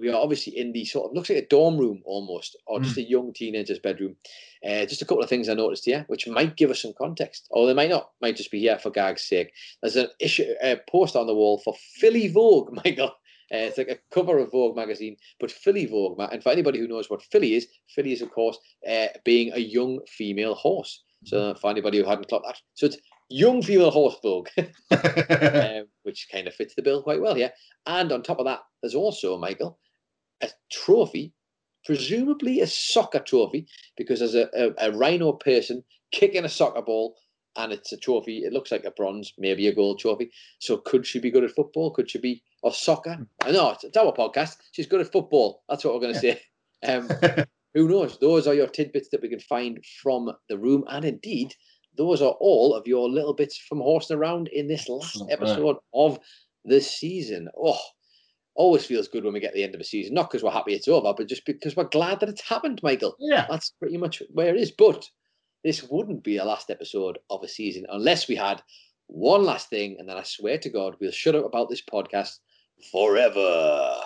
we 0.01 0.09
are 0.09 0.21
obviously 0.21 0.57
in 0.57 0.73
the 0.73 0.85
sort 0.87 1.11
of 1.11 1.15
looks 1.15 1.29
like 1.29 1.39
a 1.39 1.47
dorm 1.47 1.77
room 1.77 2.03
almost, 2.05 2.57
or 2.67 2.81
just 2.81 2.97
a 2.97 3.03
young 3.03 3.33
teenager's 3.33 3.79
bedroom. 3.79 4.17
Uh, 4.65 4.87
just 4.87 5.03
a 5.03 5.05
couple 5.05 5.23
of 5.23 5.29
things 5.29 5.49
I 5.49 5.55
noticed 5.55 5.85
here, 5.85 6.05
which 6.09 6.27
might 6.27 6.57
give 6.57 6.71
us 6.71 6.83
some 6.83 6.95
context, 6.97 7.47
or 7.51 7.67
they 7.67 7.75
might 7.75 7.91
not. 7.91 8.11
Might 8.23 8.37
just 8.37 8.51
be 8.51 8.61
here 8.61 8.79
for 8.79 8.91
gag's 8.91 9.23
sake. 9.23 9.53
There's 9.83 9.97
an 9.97 10.09
issue, 10.19 10.47
a 10.63 10.81
poster 10.89 11.19
on 11.19 11.27
the 11.27 11.35
wall 11.35 11.59
for 11.59 11.75
Filly 11.97 12.29
Vogue, 12.29 12.73
Michael. 12.85 13.13
Uh, 13.53 13.67
it's 13.67 13.79
like 13.79 13.89
a 13.89 13.99
cover 14.15 14.39
of 14.39 14.53
Vogue 14.53 14.77
magazine, 14.77 15.17
but 15.39 15.51
Filly 15.51 15.87
Vogue. 15.87 16.21
And 16.33 16.43
for 16.43 16.51
anybody 16.51 16.79
who 16.79 16.89
knows 16.89 17.11
what 17.11 17.23
Filly 17.23 17.55
is, 17.55 17.67
Filly 17.89 18.13
is 18.13 18.23
of 18.23 18.31
course 18.31 18.59
uh, 18.89 19.07
being 19.25 19.53
a 19.53 19.59
young 19.59 20.01
female 20.09 20.55
horse. 20.55 21.03
So 21.25 21.55
for 21.55 21.71
anybody 21.71 21.99
who 21.99 22.05
hadn't 22.05 22.29
clocked 22.29 22.47
that, 22.47 22.59
so 22.75 22.87
it's 22.87 22.97
young 23.29 23.63
female 23.63 23.91
horse 23.91 24.17
Vogue. 24.23 24.49
um, 24.91 25.87
which 26.03 26.29
kind 26.33 26.49
of 26.49 26.55
fits 26.55 26.75
the 26.75 26.83
bill 26.83 27.03
quite 27.03 27.21
well 27.21 27.35
here. 27.35 27.53
And 27.87 28.13
on 28.13 28.23
top 28.23 28.39
of 28.39 28.47
that, 28.47 28.61
there's 28.83 28.95
also, 28.95 29.39
Michael, 29.39 29.79
a 30.43 30.49
trophy, 30.71 31.33
presumably 31.85 32.61
a 32.61 32.67
soccer 32.67 33.21
trophy, 33.21 33.67
because 33.97 34.21
there's 34.21 34.35
a, 34.35 34.49
a, 34.55 34.91
a 34.91 34.97
rhino 34.97 35.33
person 35.33 35.85
kicking 36.13 36.45
a 36.45 36.49
soccer 36.49 36.83
ball 36.83 37.17
and 37.57 37.73
it's 37.73 37.93
a 37.93 37.97
trophy. 37.97 38.39
It 38.39 38.53
looks 38.53 38.71
like 38.71 38.85
a 38.85 38.91
bronze, 38.91 39.33
maybe 39.39 39.67
a 39.69 39.75
gold 39.75 39.99
trophy. 39.99 40.31
So 40.59 40.79
could 40.79 41.07
she 41.07 41.19
be 41.19 41.31
good 41.31 41.45
at 41.45 41.51
football? 41.51 41.91
Could 41.91 42.11
she 42.11 42.19
be, 42.19 42.43
or 42.63 42.73
soccer? 42.73 43.27
I 43.43 43.51
know, 43.51 43.71
it's, 43.71 43.85
it's 43.85 43.97
our 43.97 44.13
podcast. 44.13 44.57
She's 44.73 44.87
good 44.87 45.01
at 45.01 45.13
football. 45.13 45.63
That's 45.69 45.85
what 45.85 45.95
we're 45.95 46.01
going 46.01 46.15
to 46.15 46.21
say. 46.21 46.41
Um, 46.87 47.09
who 47.75 47.89
knows? 47.89 48.19
Those 48.19 48.47
are 48.47 48.55
your 48.55 48.69
tidbits 48.69 49.09
that 49.11 49.23
we 49.23 49.29
can 49.29 49.41
find 49.41 49.83
from 50.03 50.31
the 50.49 50.59
room. 50.59 50.85
And 50.89 51.05
indeed, 51.05 51.55
those 51.97 52.23
are 52.23 52.37
all 52.41 52.75
of 52.75 52.87
your 52.87 53.09
little 53.09 53.35
bits 53.35 53.59
from 53.59 53.79
horsing 53.79 54.17
around 54.17 54.49
in 54.49 54.69
this 54.69 54.89
last 54.89 55.23
episode 55.31 55.77
of 55.93 56.19
the 56.65 56.81
season. 56.81 57.49
Oh, 57.61 57.79
always 58.55 58.85
feels 58.85 59.09
good 59.09 59.25
when 59.25 59.33
we 59.33 59.41
get 59.41 59.53
to 59.53 59.55
the 59.55 59.65
end 59.65 59.75
of 59.75 59.81
a 59.81 59.85
season. 59.85 60.15
Not 60.15 60.31
because 60.31 60.43
we're 60.43 60.51
happy 60.51 60.75
it's 60.75 60.89
over, 60.89 61.13
but 61.17 61.29
just 61.29 61.47
because 61.47 61.77
we're 61.77 61.85
glad 61.85 62.21
that 62.21 62.29
it's 62.29 62.47
happened, 62.47 62.81
Michael. 62.83 63.17
yeah. 63.19 63.47
That's 63.49 63.73
pretty 63.79 63.97
much 63.97 64.23
where 64.31 64.55
it 64.55 64.61
is. 64.61 64.71
But 64.71 65.05
this 65.65 65.83
wouldn't 65.91 66.23
be 66.25 66.39
a 66.39 66.45
last 66.45 66.71
episode 66.71 67.19
of 67.29 67.43
a 67.43 67.49
season 67.49 67.87
unless 67.91 68.29
we 68.29 68.35
had 68.37 68.63
one 69.07 69.45
last 69.45 69.69
thing. 69.69 69.97
And 69.99 70.09
then 70.09 70.17
I 70.17 70.23
swear 70.23 70.59
to 70.59 70.71
God, 70.71 70.97
we'll 71.01 71.11
shut 71.11 71.35
up 71.35 71.45
about 71.45 71.69
this 71.69 71.83
podcast 71.83 72.39
forever. 72.91 73.97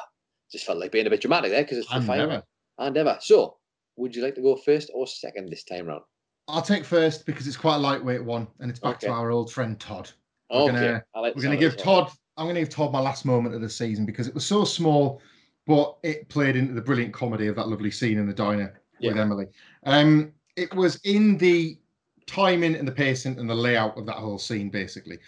Just 0.51 0.67
felt 0.67 0.79
like 0.79 0.93
being 0.93 1.07
a 1.07 1.11
bit 1.11 1.21
dramatic 1.21 1.51
there 1.51 1.63
because 1.63 1.79
it's 1.79 1.89
the 1.89 1.97
And 1.97 2.07
final 2.07 2.27
never. 2.29 2.43
and 2.79 2.97
ever. 2.97 3.19
So, 3.21 3.57
would 3.97 4.15
you 4.15 4.23
like 4.23 4.35
to 4.37 4.43
go 4.43 4.57
first 4.57 4.91
or 4.95 5.07
second 5.07 5.49
this 5.51 5.65
time 5.65 5.87
round? 5.87 6.03
I'll 6.49 6.63
take 6.63 6.85
first 6.85 7.25
because 7.27 7.47
it's 7.47 7.57
quite 7.57 7.77
a 7.77 7.79
lightweight 7.79 8.23
one, 8.25 8.47
and 8.61 8.71
it's 8.71 8.81
back 8.81 8.97
Okay. 8.97 9.07
to 9.07 9.13
our 9.13 9.31
old 9.31 9.51
friend 9.53 9.79
Todd. 9.81 10.11
We're 10.51 10.61
Okay, 10.63 10.73
gonna- 10.73 11.05
I 11.15 11.21
like 11.21 11.35
We're 11.37 11.43
gonna 11.43 11.57
give. 11.57 11.77
Todd. 11.77 12.11
I'm 12.37 12.47
going 12.47 12.57
to 12.57 12.63
give 12.63 12.69
Todd 12.71 12.93
my 12.93 12.99
last 12.99 13.25
moment 13.25 13.55
of 13.55 13.61
the 13.61 13.71
season 13.71 14.05
because 14.05 14.27
it 14.27 14.35
was 14.35 14.45
so 14.45 14.65
small, 14.65 15.23
but 15.69 15.97
it 16.03 16.29
played 16.29 16.57
into 16.57 16.75
the 16.75 16.81
brilliant 16.83 17.15
comedy 17.15 17.47
of 17.47 17.55
that 17.55 17.69
lovely 17.69 17.93
scene 17.93 18.19
in 18.19 18.27
the 18.27 18.35
diner. 18.35 18.81
with 19.01 19.17
Emily. 19.19 19.47
Um, 19.85 20.33
it 20.57 20.73
was 20.75 21.01
in 21.05 21.37
the 21.39 21.79
timing 22.27 22.75
and 22.75 22.87
the 22.87 22.93
pacing 22.93 23.39
and 23.39 23.49
the 23.49 23.55
layout 23.55 23.97
of 23.99 24.07
that 24.07 24.17
whole 24.17 24.39
scene, 24.39 24.71
basically. 24.71 25.19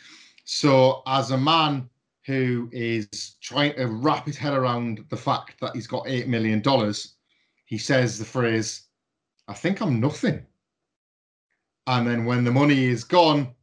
So, 0.44 1.02
as 1.06 1.30
a 1.30 1.38
man 1.38 1.88
who 2.24 2.68
is 2.72 3.36
trying 3.40 3.74
to 3.74 3.86
wrap 3.86 4.26
his 4.26 4.36
head 4.36 4.52
around 4.52 5.04
the 5.10 5.16
fact 5.16 5.60
that 5.60 5.74
he's 5.74 5.86
got 5.86 6.06
$8 6.06 6.26
million, 6.26 6.62
he 7.66 7.78
says 7.78 8.18
the 8.18 8.24
phrase, 8.24 8.82
I 9.48 9.54
think 9.54 9.80
I'm 9.80 10.00
nothing. 10.00 10.44
And 11.86 12.06
then 12.06 12.24
when 12.24 12.44
the 12.44 12.50
money 12.50 12.84
is 12.84 13.04
gone, 13.04 13.54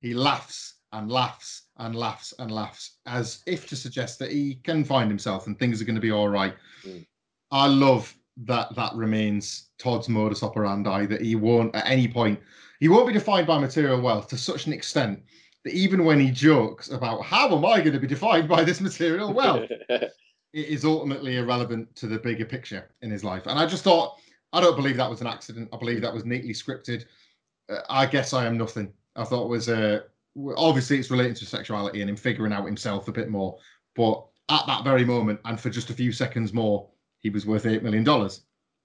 he 0.00 0.14
laughs 0.14 0.74
and 0.92 1.10
laughs 1.10 1.62
and 1.78 1.94
laughs 1.94 2.34
and 2.38 2.50
laughs 2.50 2.96
as 3.06 3.42
if 3.46 3.68
to 3.68 3.76
suggest 3.76 4.18
that 4.18 4.32
he 4.32 4.56
can 4.64 4.84
find 4.84 5.08
himself 5.08 5.46
and 5.46 5.58
things 5.58 5.80
are 5.80 5.84
going 5.84 5.94
to 5.94 6.00
be 6.00 6.12
all 6.12 6.28
right. 6.28 6.54
Mm. 6.84 7.06
I 7.52 7.66
love 7.66 8.16
that 8.44 8.74
that 8.74 8.94
remains 8.94 9.70
Todd's 9.78 10.08
modus 10.08 10.42
operandi 10.42 11.06
that 11.06 11.22
he 11.22 11.34
won't 11.34 11.74
at 11.74 11.86
any 11.86 12.06
point 12.06 12.38
he 12.80 12.88
won't 12.88 13.06
be 13.06 13.12
defined 13.12 13.46
by 13.46 13.58
material 13.58 14.00
wealth 14.00 14.28
to 14.28 14.38
such 14.38 14.66
an 14.66 14.72
extent 14.72 15.22
that 15.64 15.74
even 15.74 16.04
when 16.04 16.20
he 16.20 16.30
jokes 16.30 16.90
about 16.90 17.22
how 17.22 17.54
am 17.56 17.64
I 17.64 17.78
going 17.78 17.92
to 17.92 17.98
be 17.98 18.06
defined 18.06 18.48
by 18.48 18.62
this 18.62 18.80
material 18.80 19.32
wealth, 19.32 19.68
it 19.88 20.10
is 20.52 20.84
ultimately 20.84 21.38
irrelevant 21.38 21.94
to 21.96 22.06
the 22.06 22.18
bigger 22.18 22.44
picture 22.44 22.88
in 23.02 23.10
his 23.10 23.24
life. 23.24 23.46
And 23.46 23.58
I 23.58 23.66
just 23.66 23.82
thought, 23.82 24.16
I 24.52 24.60
don't 24.60 24.76
believe 24.76 24.96
that 24.98 25.10
was 25.10 25.20
an 25.20 25.26
accident. 25.26 25.68
I 25.72 25.76
believe 25.76 26.00
that 26.02 26.14
was 26.14 26.24
neatly 26.24 26.52
scripted. 26.52 27.04
Uh, 27.68 27.80
I 27.90 28.06
guess 28.06 28.32
I 28.32 28.46
am 28.46 28.56
nothing. 28.56 28.92
I 29.16 29.24
thought 29.24 29.46
it 29.46 29.50
was 29.50 29.68
uh, 29.68 30.00
obviously 30.56 30.98
it's 30.98 31.10
relating 31.10 31.34
to 31.34 31.46
sexuality 31.46 32.00
and 32.00 32.10
him 32.10 32.16
figuring 32.16 32.52
out 32.52 32.64
himself 32.64 33.08
a 33.08 33.12
bit 33.12 33.28
more. 33.28 33.58
But 33.96 34.24
at 34.50 34.66
that 34.66 34.84
very 34.84 35.04
moment, 35.04 35.40
and 35.46 35.58
for 35.58 35.70
just 35.70 35.90
a 35.90 35.94
few 35.94 36.12
seconds 36.12 36.52
more, 36.52 36.88
he 37.26 37.30
was 37.30 37.44
worth 37.44 37.66
eight 37.66 37.82
million 37.82 38.04
dollars. 38.04 38.42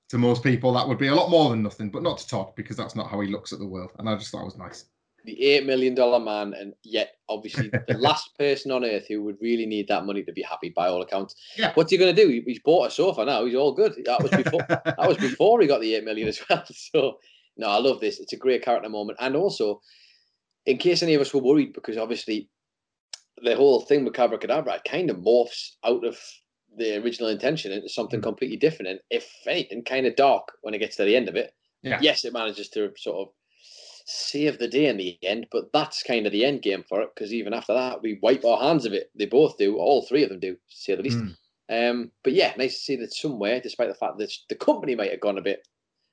To 0.10 0.18
most 0.18 0.42
people, 0.42 0.74
that 0.74 0.88
would 0.88 0.98
be 0.98 1.08
a 1.08 1.16
lot 1.16 1.30
more 1.30 1.52
than 1.52 1.62
nothing, 1.62 1.92
but 1.92 2.02
not 2.02 2.18
to 2.18 2.28
Todd 2.28 2.56
because 2.56 2.76
that's 2.76 2.96
not 2.96 3.08
how 3.08 3.22
he 3.22 3.30
looks 3.30 3.54
at 3.54 3.60
the 3.60 3.68
world. 3.68 3.92
And 4.00 4.10
I 4.10 4.16
just 4.16 4.32
thought 4.32 4.42
it 4.42 4.46
was 4.46 4.58
nice. 4.58 4.86
The 5.26 5.40
eight 5.40 5.68
million 5.68 5.94
dollar 5.94 6.20
man, 6.20 6.56
and 6.56 6.74
yet 6.84 7.18
obviously 7.30 7.70
the 7.88 7.98
last 8.00 8.36
person 8.40 8.72
on 8.72 8.84
earth 8.84 9.06
who 9.08 9.22
would 9.22 9.38
really 9.40 9.68
need 9.68 9.88
that 9.90 10.06
money 10.06 10.24
to 10.24 10.34
be 10.34 10.42
happy 10.42 10.70
by 10.76 10.88
all 10.88 11.04
accounts. 11.04 11.36
Yeah. 11.56 11.72
What's 11.76 11.92
he 11.92 12.00
going 12.00 12.16
to 12.16 12.20
do? 12.20 12.42
He's 12.44 12.60
bought 12.66 12.88
a 12.88 12.92
sofa 12.92 13.24
now. 13.26 13.46
He's 13.46 13.54
all 13.54 13.74
good. 13.74 13.94
That 14.06 14.24
was 14.24 14.32
before. 14.32 14.66
that 14.70 15.08
was 15.08 15.18
before 15.18 15.62
he 15.62 15.68
got 15.68 15.82
the 15.82 15.94
eight 15.94 16.04
million 16.04 16.28
as 16.28 16.42
well. 16.50 16.64
So 16.74 17.20
no, 17.58 17.68
I 17.68 17.78
love 17.78 18.02
this. 18.02 18.20
It's 18.20 18.34
a 18.34 18.38
great 18.38 18.64
character 18.64 18.90
moment, 18.90 19.20
and 19.22 19.36
also 19.36 19.82
in 20.66 20.78
case 20.78 21.04
any 21.04 21.14
of 21.14 21.22
us 21.22 21.32
were 21.32 21.42
worried, 21.42 21.74
because 21.74 21.98
obviously 21.98 22.50
the 23.44 23.56
whole 23.56 23.82
thing 23.82 24.04
with 24.04 24.16
Cabracadabra 24.16 24.82
kind 24.88 25.12
of 25.12 25.18
morphs 25.18 25.76
out 25.86 26.06
of 26.06 26.18
the 26.78 27.02
original 27.04 27.30
intention 27.30 27.72
into 27.72 27.90
something 27.90 28.22
completely 28.22 28.58
different, 28.58 28.90
and 28.90 29.00
if 29.10 29.30
anything, 29.48 29.84
kind 29.84 30.06
of 30.06 30.16
dark 30.16 30.54
when 30.62 30.74
it 30.74 30.80
gets 30.80 30.96
to 30.98 31.06
the 31.06 31.16
end 31.16 31.30
of 31.30 31.36
it. 31.36 31.54
Yeah. 31.84 32.00
Yes, 32.02 32.26
it 32.26 32.34
manages 32.34 32.70
to 32.70 32.92
sort 32.98 33.28
of 33.28 33.34
save 34.06 34.60
the 34.60 34.68
day 34.68 34.88
in 34.88 34.98
the 34.98 35.18
end, 35.24 35.48
but 35.52 35.72
that's 35.74 36.04
kind 36.04 36.26
of 36.26 36.32
the 36.32 36.46
end 36.46 36.62
game 36.62 36.84
for 36.88 37.02
it 37.02 37.10
because 37.14 37.34
even 37.34 37.54
after 37.54 37.74
that, 37.74 38.02
we 38.02 38.20
wipe 38.22 38.46
our 38.46 38.62
hands 38.62 38.86
of 38.86 38.94
it. 38.94 39.10
They 39.16 39.26
both 39.26 39.58
do, 39.58 39.78
all 39.78 40.04
three 40.04 40.24
of 40.24 40.30
them 40.30 40.40
do, 40.40 40.54
to 40.54 40.60
say 40.70 40.96
the 40.96 41.04
least. 41.04 41.18
Mm. 41.18 41.36
Um, 41.72 42.12
but 42.24 42.34
yeah, 42.34 42.54
nice 42.58 42.74
to 42.74 42.80
see 42.80 42.96
that 42.98 43.14
somewhere, 43.14 43.62
despite 43.62 43.88
the 43.88 43.96
fact 43.96 44.18
that 44.18 44.32
the 44.50 44.56
company 44.56 44.96
might 44.96 45.12
have 45.12 45.22
gone 45.22 45.38
a 45.38 45.42
bit 45.42 45.68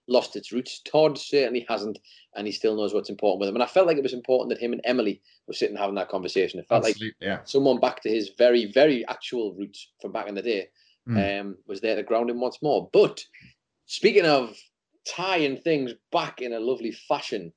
lost 0.08 0.36
its 0.36 0.52
roots, 0.52 0.80
Todd 0.80 1.18
certainly 1.18 1.66
hasn't, 1.68 1.98
and 2.34 2.46
he 2.46 2.52
still 2.52 2.76
knows 2.76 2.94
what's 2.94 3.10
important 3.10 3.40
with 3.40 3.48
him. 3.48 3.56
And 3.56 3.62
I 3.62 3.66
felt 3.66 3.86
like 3.86 3.96
it 3.96 4.02
was 4.02 4.14
important 4.14 4.50
that 4.50 4.62
him 4.62 4.72
and 4.72 4.80
Emily 4.84 5.20
were 5.46 5.54
sitting 5.54 5.76
having 5.76 5.94
that 5.96 6.08
conversation. 6.08 6.58
It 6.58 6.68
felt 6.68 6.84
like 6.84 6.96
yeah. 7.20 7.40
someone 7.44 7.78
back 7.78 8.02
to 8.02 8.08
his 8.08 8.30
very, 8.38 8.72
very 8.72 9.06
actual 9.06 9.54
roots 9.54 9.92
from 10.00 10.12
back 10.12 10.28
in 10.28 10.34
the 10.34 10.42
day 10.42 10.68
Mm. 11.08 11.40
um, 11.40 11.56
was 11.66 11.80
there 11.80 11.96
to 11.96 12.02
ground 12.02 12.28
him 12.28 12.40
once 12.40 12.60
more. 12.60 12.88
But 12.92 13.24
speaking 13.86 14.26
of 14.26 14.56
tying 15.08 15.56
things 15.56 15.94
back 16.12 16.42
in 16.42 16.52
a 16.52 16.60
lovely 16.60 16.92
fashion, 16.92 17.52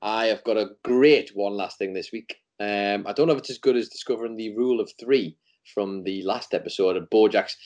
I 0.00 0.26
have 0.26 0.44
got 0.44 0.56
a 0.56 0.70
great 0.84 1.30
one 1.34 1.54
last 1.54 1.78
thing 1.78 1.92
this 1.92 2.12
week. 2.12 2.36
Um, 2.60 3.06
I 3.06 3.12
don't 3.12 3.26
know 3.26 3.34
if 3.34 3.40
it's 3.40 3.50
as 3.50 3.58
good 3.58 3.76
as 3.76 3.88
discovering 3.88 4.36
the 4.36 4.56
rule 4.56 4.80
of 4.80 4.90
three 4.98 5.36
from 5.74 6.02
the 6.02 6.22
last 6.22 6.54
episode 6.54 6.96
of 6.96 7.10
Bojack's 7.10 7.56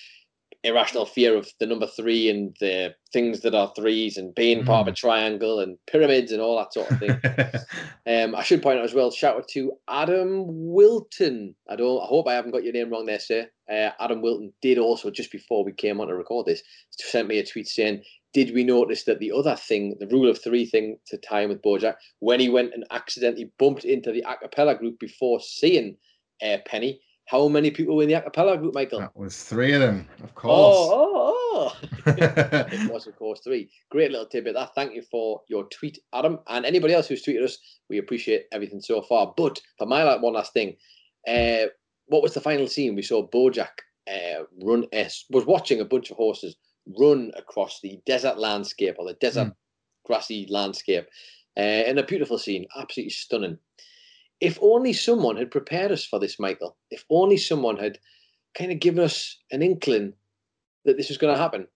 irrational 0.65 1.07
fear 1.07 1.37
of 1.37 1.49
the 1.61 1.67
number 1.67 1.87
three 1.87 2.29
and 2.29 2.57
the 2.61 2.95
things 3.13 3.41
that 3.41 3.55
are 3.55 3.73
threes 3.77 4.17
and 4.17 4.35
being 4.35 4.65
part 4.65 4.87
of 4.87 4.93
a 4.93 4.97
triangle 4.97 5.61
and 5.61 5.79
pyramids 5.87 6.33
and 6.33 6.43
all 6.43 6.59
that 6.59 6.73
sort 6.73 6.91
of 6.91 6.99
thing. 6.99 7.21
Um, 8.07 8.35
I 8.35 8.43
should 8.43 8.63
point 8.63 8.79
out 8.79 8.87
as 8.87 8.95
well, 8.95 9.11
shout 9.11 9.37
out 9.37 9.49
to 9.49 9.73
Adam 9.87 10.45
Wilton. 10.47 11.55
I 11.69 11.77
don't. 11.77 12.03
I 12.03 12.07
hope 12.07 12.27
I 12.27 12.33
haven't 12.33 12.53
got 12.53 12.65
your 12.65 12.73
name 12.73 12.89
wrong 12.89 13.05
there, 13.05 13.21
sir. 13.21 13.47
Uh, 13.71 13.91
Adam 14.01 14.23
Wilton 14.23 14.51
did 14.63 14.79
also 14.79 15.11
just 15.11 15.31
before 15.31 15.63
we 15.63 15.73
came 15.73 16.01
on 16.01 16.09
to 16.09 16.15
record 16.15 16.47
this, 16.47 16.63
sent 16.91 17.29
me 17.29 17.39
a 17.39 17.45
tweet 17.45 17.69
saying, 17.69 18.03
"Did 18.33 18.55
we 18.55 18.65
notice 18.65 19.05
that 19.05 19.19
the 19.19 19.31
other 19.31 19.57
thing, 19.57 19.95
the 20.01 20.07
rule 20.07 20.31
of 20.31 20.43
three 20.43 20.65
thing 20.65 20.99
to 21.09 21.19
tie 21.19 21.43
in 21.43 21.51
with 21.51 21.61
BoJack, 21.61 21.97
when 22.21 22.41
he 22.41 22.49
went 22.49 22.73
and 22.73 22.87
accidentally 22.91 23.53
bumped 23.59 23.85
into 23.85 24.11
the 24.11 24.25
acapella 24.27 24.79
group 24.79 24.99
before 24.99 25.39
seeing 25.39 25.99
uh, 26.43 26.57
Penny? 26.65 27.03
How 27.29 27.47
many 27.49 27.71
people 27.71 27.95
were 27.95 28.03
in 28.03 28.09
the 28.09 28.15
acapella 28.15 28.59
group, 28.59 28.75
Michael? 28.75 29.01
That 29.01 29.17
was 29.17 29.45
three 29.45 29.73
of 29.75 29.81
them, 29.81 30.09
of 30.23 30.35
course. 30.35 30.55
Oh, 30.57 31.35
oh, 31.53 31.77
oh. 32.07 32.15
it 32.17 32.91
was, 32.91 33.07
of 33.07 33.17
course, 33.17 33.41
three. 33.41 33.71
Great 33.91 34.11
little 34.11 34.27
tidbit. 34.27 34.55
That. 34.55 34.75
Thank 34.75 34.95
you 34.95 35.03
for 35.03 35.43
your 35.49 35.65
tweet, 35.65 35.99
Adam, 36.15 36.39
and 36.49 36.65
anybody 36.65 36.95
else 36.95 37.07
who's 37.07 37.23
tweeted 37.23 37.45
us. 37.45 37.59
We 37.91 37.99
appreciate 37.99 38.47
everything 38.51 38.81
so 38.81 39.03
far. 39.03 39.35
But 39.37 39.61
for 39.77 39.87
my 39.87 40.05
like, 40.05 40.23
one 40.23 40.33
last 40.33 40.55
thing, 40.55 40.77
uh, 41.27 41.67
what 42.07 42.23
was 42.23 42.33
the 42.33 42.41
final 42.41 42.67
scene? 42.67 42.95
We 42.95 43.03
saw 43.03 43.29
BoJack 43.29 43.77
uh, 44.11 44.45
run. 44.63 44.87
Uh, 44.93 45.05
was 45.29 45.45
watching 45.45 45.81
a 45.81 45.85
bunch 45.85 46.11
of 46.11 46.17
horses 46.17 46.57
run 46.99 47.31
across 47.37 47.81
the 47.83 48.01
desert 48.07 48.39
landscape 48.39 48.97
or 48.99 49.07
the 49.07 49.19
desert 49.21 49.53
grassy 50.09 50.47
landscape, 50.49 51.07
uh, 51.59 51.85
in 51.87 51.99
a 51.99 52.03
beautiful 52.03 52.39
scene, 52.39 52.67
absolutely 52.77 53.11
stunning. 53.11 53.59
If 54.41 54.59
only 54.63 54.93
someone 54.93 55.37
had 55.37 55.51
prepared 55.51 55.91
us 55.93 56.05
for 56.05 56.19
this, 56.19 56.39
Michael. 56.39 56.77
If 56.91 57.05
only 57.11 57.37
someone 57.37 57.77
had 57.77 57.99
kind 58.57 58.71
of 58.73 58.81
given 58.81 59.03
us 59.03 59.37
an 59.51 59.63
inkling 59.63 60.15
that 60.85 60.97
this 60.97 61.09
was 61.09 61.19
going 61.19 61.35
to 61.35 61.41
happen. 61.41 61.67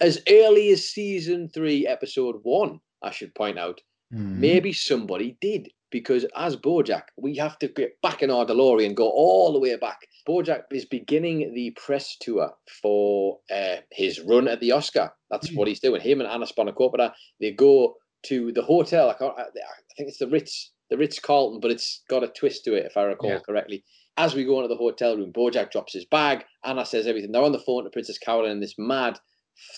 As 0.00 0.22
early 0.28 0.70
as 0.70 0.88
season 0.88 1.48
three, 1.52 1.86
episode 1.86 2.36
one, 2.42 2.80
I 3.02 3.10
should 3.10 3.34
point 3.34 3.58
out, 3.58 3.80
Mhm. 4.12 4.38
maybe 4.38 4.72
somebody 4.72 5.36
did. 5.40 5.72
Because 5.90 6.24
as 6.36 6.56
Bojack, 6.56 7.06
we 7.16 7.34
have 7.36 7.58
to 7.58 7.66
get 7.66 8.00
back 8.00 8.22
in 8.22 8.30
our 8.30 8.46
DeLorean, 8.46 8.94
go 8.94 9.08
all 9.10 9.52
the 9.52 9.58
way 9.58 9.74
back. 9.74 9.98
Bojack 10.26 10.62
is 10.72 10.84
beginning 10.84 11.52
the 11.52 11.72
press 11.72 12.16
tour 12.20 12.56
for 12.80 13.40
uh, 13.50 13.78
his 13.90 14.20
run 14.20 14.46
at 14.46 14.60
the 14.60 14.70
Oscar. 14.70 15.12
That's 15.30 15.52
what 15.52 15.66
he's 15.66 15.80
doing. 15.80 16.00
Him 16.00 16.20
and 16.20 16.30
Anna 16.30 16.46
Spanakopoulos, 16.46 17.12
they 17.40 17.50
go 17.50 17.96
to 18.26 18.52
the 18.52 18.62
hotel. 18.62 19.10
I, 19.10 19.14
can't, 19.14 19.36
I 19.36 19.42
I 19.42 19.94
think 19.96 20.08
it's 20.08 20.18
the 20.18 20.28
Ritz, 20.28 20.70
the 20.90 20.98
Ritz 20.98 21.18
Carlton, 21.18 21.60
but 21.60 21.70
it's 21.70 22.02
got 22.08 22.24
a 22.24 22.28
twist 22.28 22.64
to 22.64 22.74
it, 22.74 22.84
if 22.84 22.96
I 22.96 23.04
recall 23.04 23.30
Yeah. 23.30 23.38
correctly. 23.38 23.84
As 24.16 24.34
we 24.34 24.44
go 24.44 24.56
into 24.56 24.68
the 24.68 24.76
hotel 24.76 25.16
room, 25.16 25.32
Bojack 25.32 25.70
drops 25.70 25.94
his 25.94 26.04
bag. 26.04 26.44
Anna 26.64 26.84
says 26.84 27.06
everything. 27.06 27.32
They're 27.32 27.42
on 27.42 27.52
the 27.52 27.60
phone 27.60 27.84
to 27.84 27.90
Princess 27.90 28.18
Carolyn 28.18 28.50
in 28.50 28.60
this 28.60 28.76
mad 28.76 29.18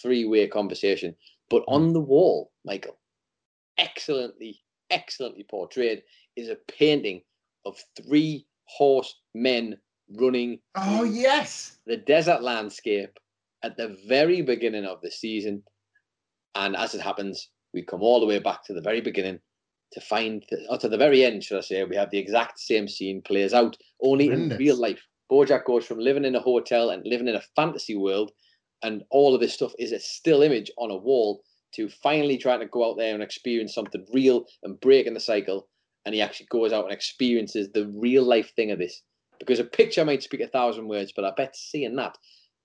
three-way 0.01 0.49
conversation. 0.49 1.15
But 1.49 1.65
on 1.69 1.91
mm. 1.91 1.93
the 1.93 2.01
wall, 2.01 2.51
Michael, 2.65 2.99
excellently, 3.79 4.63
excellently 4.91 5.45
portrayed, 5.45 6.03
is 6.35 6.49
a 6.49 6.57
painting 6.67 7.23
of 7.67 7.79
three 8.03 8.47
horse 8.65 9.15
men 9.35 9.79
running 10.19 10.61
Oh 10.75 11.05
yes. 11.05 11.79
the 11.87 11.99
desert 11.99 12.43
landscape 12.43 13.19
at 13.63 13.77
the 13.77 13.97
very 14.07 14.43
beginning 14.43 14.87
of 14.87 15.01
the 15.03 15.11
season. 15.11 15.63
And 16.55 16.75
as 16.75 16.95
it 16.95 17.01
happens, 17.01 17.51
we 17.73 17.83
come 17.83 18.03
all 18.03 18.19
the 18.19 18.27
way 18.27 18.39
back 18.39 18.65
to 18.65 18.75
the 18.75 18.81
very 18.81 19.01
beginning 19.01 19.41
to 19.93 20.01
find, 20.01 20.45
the, 20.51 20.67
or 20.69 20.79
to 20.79 20.89
the 20.89 20.97
very 20.97 21.25
end, 21.25 21.45
should 21.45 21.59
I 21.59 21.63
say, 21.63 21.85
we 21.85 21.97
have 21.97 22.11
the 22.11 22.19
exact 22.19 22.59
same 22.59 22.89
scene 22.89 23.23
plays 23.23 23.53
out, 23.55 23.77
only 24.01 24.29
in 24.29 24.49
real 24.59 24.77
life. 24.77 25.01
Bojack 25.31 25.65
goes 25.65 25.87
from 25.87 25.99
living 25.99 26.25
in 26.25 26.35
a 26.35 26.41
hotel 26.41 26.91
and 26.91 27.07
living 27.07 27.29
in 27.29 27.37
a 27.37 27.43
fantasy 27.57 27.97
world, 27.97 28.33
and 28.83 29.03
all 29.11 29.35
of 29.35 29.41
this 29.41 29.55
stuff 29.55 29.73
is 29.79 29.93
a 29.93 30.01
still 30.01 30.43
image 30.43 30.71
on 30.77 30.91
a 30.91 30.97
wall, 30.97 31.43
to 31.75 31.89
finally 31.89 32.37
trying 32.37 32.61
to 32.61 32.67
go 32.67 32.91
out 32.91 32.99
there 32.99 33.15
and 33.15 33.23
experience 33.23 33.75
something 33.75 34.05
real 34.13 34.45
and 34.63 34.81
breaking 34.81 35.15
the 35.15 35.21
cycle. 35.21 35.69
And 36.05 36.15
he 36.15 36.21
actually 36.21 36.49
goes 36.51 36.73
out 36.73 36.85
and 36.85 36.93
experiences 36.93 37.71
the 37.73 37.87
real 37.95 38.25
life 38.25 38.53
thing 38.55 38.71
of 38.73 38.79
this. 38.79 39.03
Because 39.39 39.59
a 39.59 39.65
picture 39.65 40.05
might 40.05 40.23
speak 40.23 40.41
a 40.41 40.49
thousand 40.49 40.89
words, 40.89 41.13
but 41.15 41.25
I 41.25 41.31
bet 41.37 41.57
seeing 41.57 41.97
that 41.97 42.19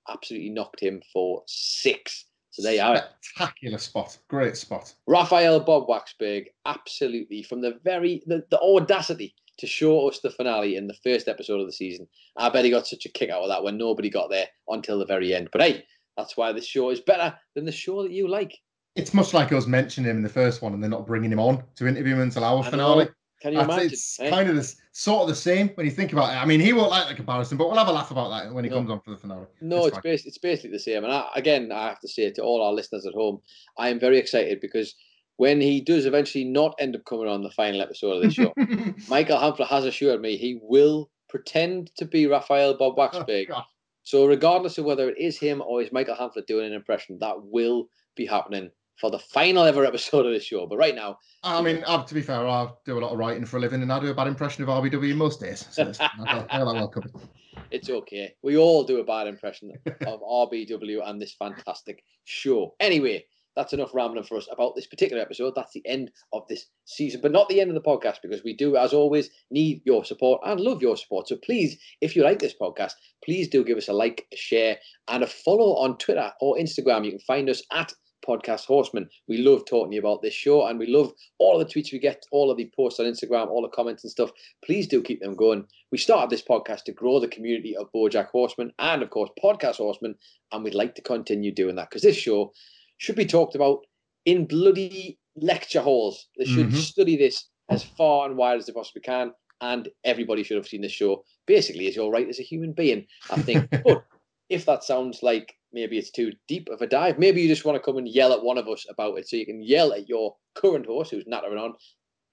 absolutely 0.10 0.50
knocked 0.50 0.82
him 0.82 1.02
for 1.14 1.44
six. 1.48 2.26
So 2.58 2.64
there 2.64 2.74
you 2.74 2.82
have 2.82 2.96
it. 2.96 3.04
Spectacular 3.22 3.78
spot. 3.78 4.18
Great 4.30 4.58
spot. 4.58 4.92
Raphael 5.06 5.60
Bob 5.60 5.88
Waksberg, 5.88 6.48
absolutely 6.66 7.44
from 7.44 7.62
the 7.62 7.80
very 7.84 8.24
the, 8.26 8.44
the 8.50 8.60
audacity 8.60 9.36
to 9.60 9.68
show 9.68 10.10
us 10.10 10.22
the 10.22 10.32
finale 10.32 10.76
in 10.76 10.88
the 10.88 10.96
first 11.04 11.28
episode 11.28 11.60
of 11.60 11.68
the 11.68 11.72
season. 11.72 12.08
I 12.36 12.50
bet 12.50 12.66
he 12.66 12.72
got 12.72 12.88
such 12.88 13.06
a 13.06 13.10
kick 13.10 13.30
out 13.30 13.44
of 13.44 13.50
that 13.50 13.64
when 13.64 13.78
nobody 13.78 14.10
got 14.10 14.32
there 14.32 14.48
until 14.70 14.98
the 14.98 15.06
very 15.06 15.36
end. 15.36 15.50
But 15.52 15.62
hey, 15.62 15.86
that's 16.16 16.36
why 16.36 16.52
this 16.52 16.66
show 16.66 16.90
is 16.90 17.00
better 17.00 17.32
than 17.54 17.66
the 17.66 17.72
show 17.72 18.02
that 18.02 18.12
you 18.12 18.28
like. 18.28 18.58
It's 18.96 19.14
much 19.14 19.36
like 19.36 19.52
us 19.52 19.68
mentioning 19.68 20.10
him 20.10 20.18
in 20.18 20.24
the 20.24 20.30
first 20.30 20.64
one 20.64 20.74
and 20.74 20.82
then 20.82 20.90
not 20.90 21.06
bringing 21.06 21.32
him 21.32 21.40
on 21.40 21.64
to 21.76 21.86
interview 21.86 22.16
him 22.16 22.22
until 22.22 22.44
our 22.44 22.64
I 22.64 22.70
finale. 22.72 23.06
know. 23.06 23.12
Can 23.42 23.54
you 23.54 23.60
That's- 23.60 23.78
imagine? 23.78 23.94
It's 23.94 24.20
eh? 24.20 24.30
kind 24.30 24.50
of 24.50 24.56
the 24.56 24.74
sort 24.92 25.22
of 25.24 25.28
the 25.30 25.36
same 25.36 25.70
when 25.76 25.86
you 25.86 25.92
think 25.92 26.12
about 26.12 26.34
it. 26.34 26.38
I 26.42 26.46
mean, 26.46 26.60
he 26.60 26.74
won't 26.74 26.90
like 26.90 27.08
the 27.08 27.14
comparison, 27.14 27.58
but 27.58 27.68
we'll 27.68 27.78
have 27.78 27.88
a 27.88 27.92
laugh 27.92 28.10
about 28.12 28.30
that 28.30 28.52
when 28.54 28.64
he 28.64 28.70
No. 28.70 28.78
comes 28.78 28.90
on 28.90 29.00
for 29.02 29.12
the 29.12 29.18
finale. 29.18 29.46
No, 29.62 29.86
it's 29.86 29.96
fine. 29.96 30.02
basically 30.04 30.30
it's 30.30 30.38
basically 30.40 30.72
the 30.72 30.80
same. 30.80 31.04
And 31.04 31.14
I, 31.14 31.28
again, 31.36 31.72
I 31.72 31.88
have 31.90 32.00
to 32.00 32.08
say 32.08 32.32
to 32.32 32.42
all 32.42 32.64
our 32.64 32.74
listeners 32.74 33.06
at 33.06 33.14
home, 33.14 33.42
I 33.78 33.90
am 33.90 34.00
very 34.00 34.18
excited 34.18 34.60
because 34.60 34.96
when 35.36 35.62
he 35.62 35.82
does 35.82 36.08
eventually 36.08 36.46
not 36.46 36.74
end 36.80 36.96
up 36.96 37.06
coming 37.06 37.28
on 37.28 37.44
the 37.44 37.52
final 37.52 37.80
episode 37.82 38.14
of 38.18 38.24
this 38.24 38.34
show, 38.34 38.54
Michael 39.08 39.38
Hamflet 39.38 39.68
has 39.68 39.86
assured 39.86 40.20
me 40.20 40.36
he 40.36 40.60
will 40.64 41.12
pretend 41.30 41.92
to 41.98 42.06
be 42.06 42.26
Raphael 42.26 42.74
Bob 42.76 42.96
Oh, 42.98 43.02
Waksberg. 43.08 43.50
God. 43.50 43.64
so 44.02 44.26
regardless 44.26 44.80
of 44.80 44.86
whether 44.86 45.10
it 45.10 45.18
is 45.20 45.38
him 45.38 45.62
or 45.62 45.82
is 45.84 45.92
Michael 45.92 46.16
Hamflet 46.16 46.48
doing 46.48 46.66
an 46.66 46.74
impression, 46.74 47.20
that 47.20 47.36
will 47.44 47.88
be 48.16 48.26
happening 48.26 48.72
for 49.00 49.12
the 49.12 49.20
final 49.20 49.64
ever 49.64 49.86
episode 49.86 50.26
of 50.26 50.34
this 50.34 50.46
show. 50.46 50.68
But 50.68 50.78
right 50.78 50.96
now, 50.96 51.18
I 51.44 51.62
mean, 51.62 51.84
uh, 51.86 52.04
to 52.04 52.14
be 52.14 52.22
fair, 52.22 52.48
I 52.48 52.70
do 52.86 52.98
a 52.98 53.02
lot 53.02 53.12
of 53.12 53.18
writing 53.18 53.46
for 53.46 53.58
a 53.58 53.60
living, 53.60 53.82
and 53.82 53.92
I 53.92 54.00
do 54.00 54.10
a 54.10 54.14
bad 54.14 54.28
impression 54.28 54.64
of 54.64 54.70
RBW 54.70 55.16
most 55.16 55.40
days. 55.40 55.68
So 55.72 55.84
it's, 55.88 56.00
I 56.00 56.10
got 56.18 56.48
I 56.50 56.58
got 56.60 56.66
that 56.66 56.76
well 56.76 56.88
covered. 56.88 57.12
it's 57.72 57.90
okay. 57.90 58.34
We 58.44 58.58
all 58.58 58.84
do 58.84 59.00
a 59.00 59.04
bad 59.04 59.28
impression 59.28 59.72
of 60.06 60.22
RBW 60.22 61.08
and 61.08 61.22
this 61.22 61.36
fantastic 61.38 62.04
show. 62.26 62.76
Anyway, 62.80 63.26
that's 63.58 63.74
enough 63.74 63.90
rambling 63.94 64.24
for 64.24 64.38
us 64.38 64.48
about 64.52 64.76
this 64.76 64.86
particular 64.86 65.22
episode. 65.22 65.54
That's 65.56 65.74
the 65.74 65.86
end 65.88 66.12
of 66.32 66.44
this 66.48 66.68
season, 66.86 67.22
but 67.22 67.32
not 67.32 67.50
the 67.50 67.60
end 67.60 67.72
of 67.72 67.74
the 67.76 67.82
podcast 67.82 68.18
because 68.22 68.44
we 68.44 68.56
do, 68.56 68.78
as 68.78 68.94
always, 68.94 69.32
need 69.50 69.82
your 69.84 70.06
support 70.06 70.42
and 70.46 70.60
love 70.60 70.82
your 70.82 70.96
support. 70.96 71.28
So 71.28 71.38
please, 71.44 71.78
if 72.00 72.16
you 72.16 72.24
like 72.24 72.38
this 72.38 72.54
podcast, 72.62 72.92
please 73.26 73.48
do 73.48 73.64
give 73.64 73.80
us 73.80 73.88
a 73.88 73.94
like, 73.94 74.28
a 74.32 74.38
share, 74.38 74.78
and 75.08 75.24
a 75.24 75.28
follow 75.28 75.76
on 75.78 75.98
Twitter 75.98 76.32
or 76.40 76.56
Instagram. 76.58 77.04
You 77.04 77.12
can 77.12 77.20
find 77.22 77.50
us 77.50 77.64
at 77.72 77.92
Podcast 78.28 78.66
Horseman. 78.66 79.10
We 79.28 79.38
love 79.38 79.66
talking 79.66 79.92
to 79.92 79.96
you 79.96 80.02
about 80.02 80.22
this 80.22 80.34
show 80.34 80.66
and 80.68 80.78
we 80.78 80.88
love 80.88 81.14
all 81.40 81.60
of 81.60 81.66
the 81.68 81.74
tweets 81.74 81.92
we 81.92 82.00
get, 82.00 82.26
all 82.32 82.52
of 82.52 82.58
the 82.58 82.72
posts 82.76 83.00
on 83.00 83.06
Instagram, 83.06 83.48
all 83.48 83.62
the 83.62 83.70
comments 83.70 84.04
and 84.04 84.12
stuff. 84.12 84.32
Please 84.66 84.88
do 84.88 85.02
keep 85.02 85.22
them 85.22 85.36
going. 85.36 85.66
We 85.92 85.98
started 85.98 86.30
this 86.30 86.42
podcast 86.42 86.84
to 86.86 86.92
grow 86.92 87.20
the 87.20 87.28
community 87.28 87.76
of 87.76 87.92
Bojack 87.94 88.28
Horseman 88.28 88.72
and, 88.80 89.02
of 89.02 89.10
course, 89.10 89.30
Podcast 89.42 89.78
Horseman, 89.78 90.16
and 90.52 90.64
we'd 90.64 90.74
like 90.76 90.96
to 90.96 91.02
continue 91.02 91.54
doing 91.54 91.76
that 91.76 91.90
because 91.90 92.04
this 92.04 92.18
show 92.18 92.52
should 92.98 93.16
be 93.16 93.26
talked 93.26 93.56
about 93.56 93.80
in 94.26 94.46
bloody 94.46 95.18
lecture 95.36 95.82
halls. 95.82 96.28
They 96.38 96.46
should 96.46 96.68
Mhm. 96.70 96.76
study 96.76 97.16
this 97.16 97.46
as 97.70 97.84
far 97.84 98.28
and 98.28 98.38
wide 98.38 98.58
as 98.58 98.66
they 98.66 98.74
possibly 98.74 99.02
can, 99.02 99.34
and 99.62 99.88
everybody 100.04 100.44
should 100.44 100.58
have 100.58 100.68
seen 100.68 100.82
this 100.82 100.92
show 100.92 101.24
basically 101.46 101.88
as 101.88 101.96
your 101.96 102.12
right 102.12 102.28
as 102.28 102.40
a 102.40 102.44
human 102.44 102.74
being, 102.74 103.08
I 103.30 103.42
think. 103.42 103.70
but 103.86 104.04
if 104.50 104.66
that 104.66 104.84
sounds 104.84 105.24
like 105.24 105.54
maybe 105.74 105.98
it's 105.98 106.12
too 106.12 106.32
deep 106.48 106.70
of 106.70 106.82
a 106.82 106.88
dive, 106.88 107.20
maybe 107.20 107.42
you 107.42 107.48
just 107.48 107.66
want 107.66 107.76
to 107.76 107.84
come 107.84 107.98
and 107.98 108.08
yell 108.08 108.34
at 108.34 108.44
one 108.44 108.58
of 108.58 108.68
us 108.68 108.86
about 108.90 109.18
it. 109.18 109.28
So 109.28 109.36
you 109.36 109.46
can 109.46 109.62
yell 109.62 109.94
at 109.94 110.08
your 110.10 110.36
current 110.56 110.86
horse 110.86 111.10
who's 111.10 111.28
nattering 111.28 111.58
on, 111.58 111.74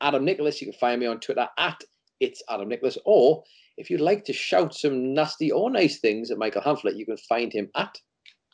Adam 0.01 0.25
Nicholas. 0.25 0.61
You 0.61 0.69
can 0.69 0.79
find 0.79 1.01
me 1.01 1.07
on 1.07 1.21
Twitter 1.21 1.49
at 1.59 1.81
it's 2.21 2.43
Adam 2.49 2.69
Nicholas. 2.69 2.99
Or 3.05 3.43
if 3.77 3.91
you'd 3.91 4.01
like 4.01 4.25
to 4.25 4.33
shout 4.33 4.75
some 4.75 5.15
nasty 5.15 5.51
or 5.51 5.71
nice 5.71 5.99
things 5.99 6.31
at 6.31 6.39
Michael 6.39 6.63
Hamflet, 6.63 6.97
you 6.97 7.07
can 7.07 7.17
find 7.17 7.53
him 7.53 7.69
at 7.77 7.97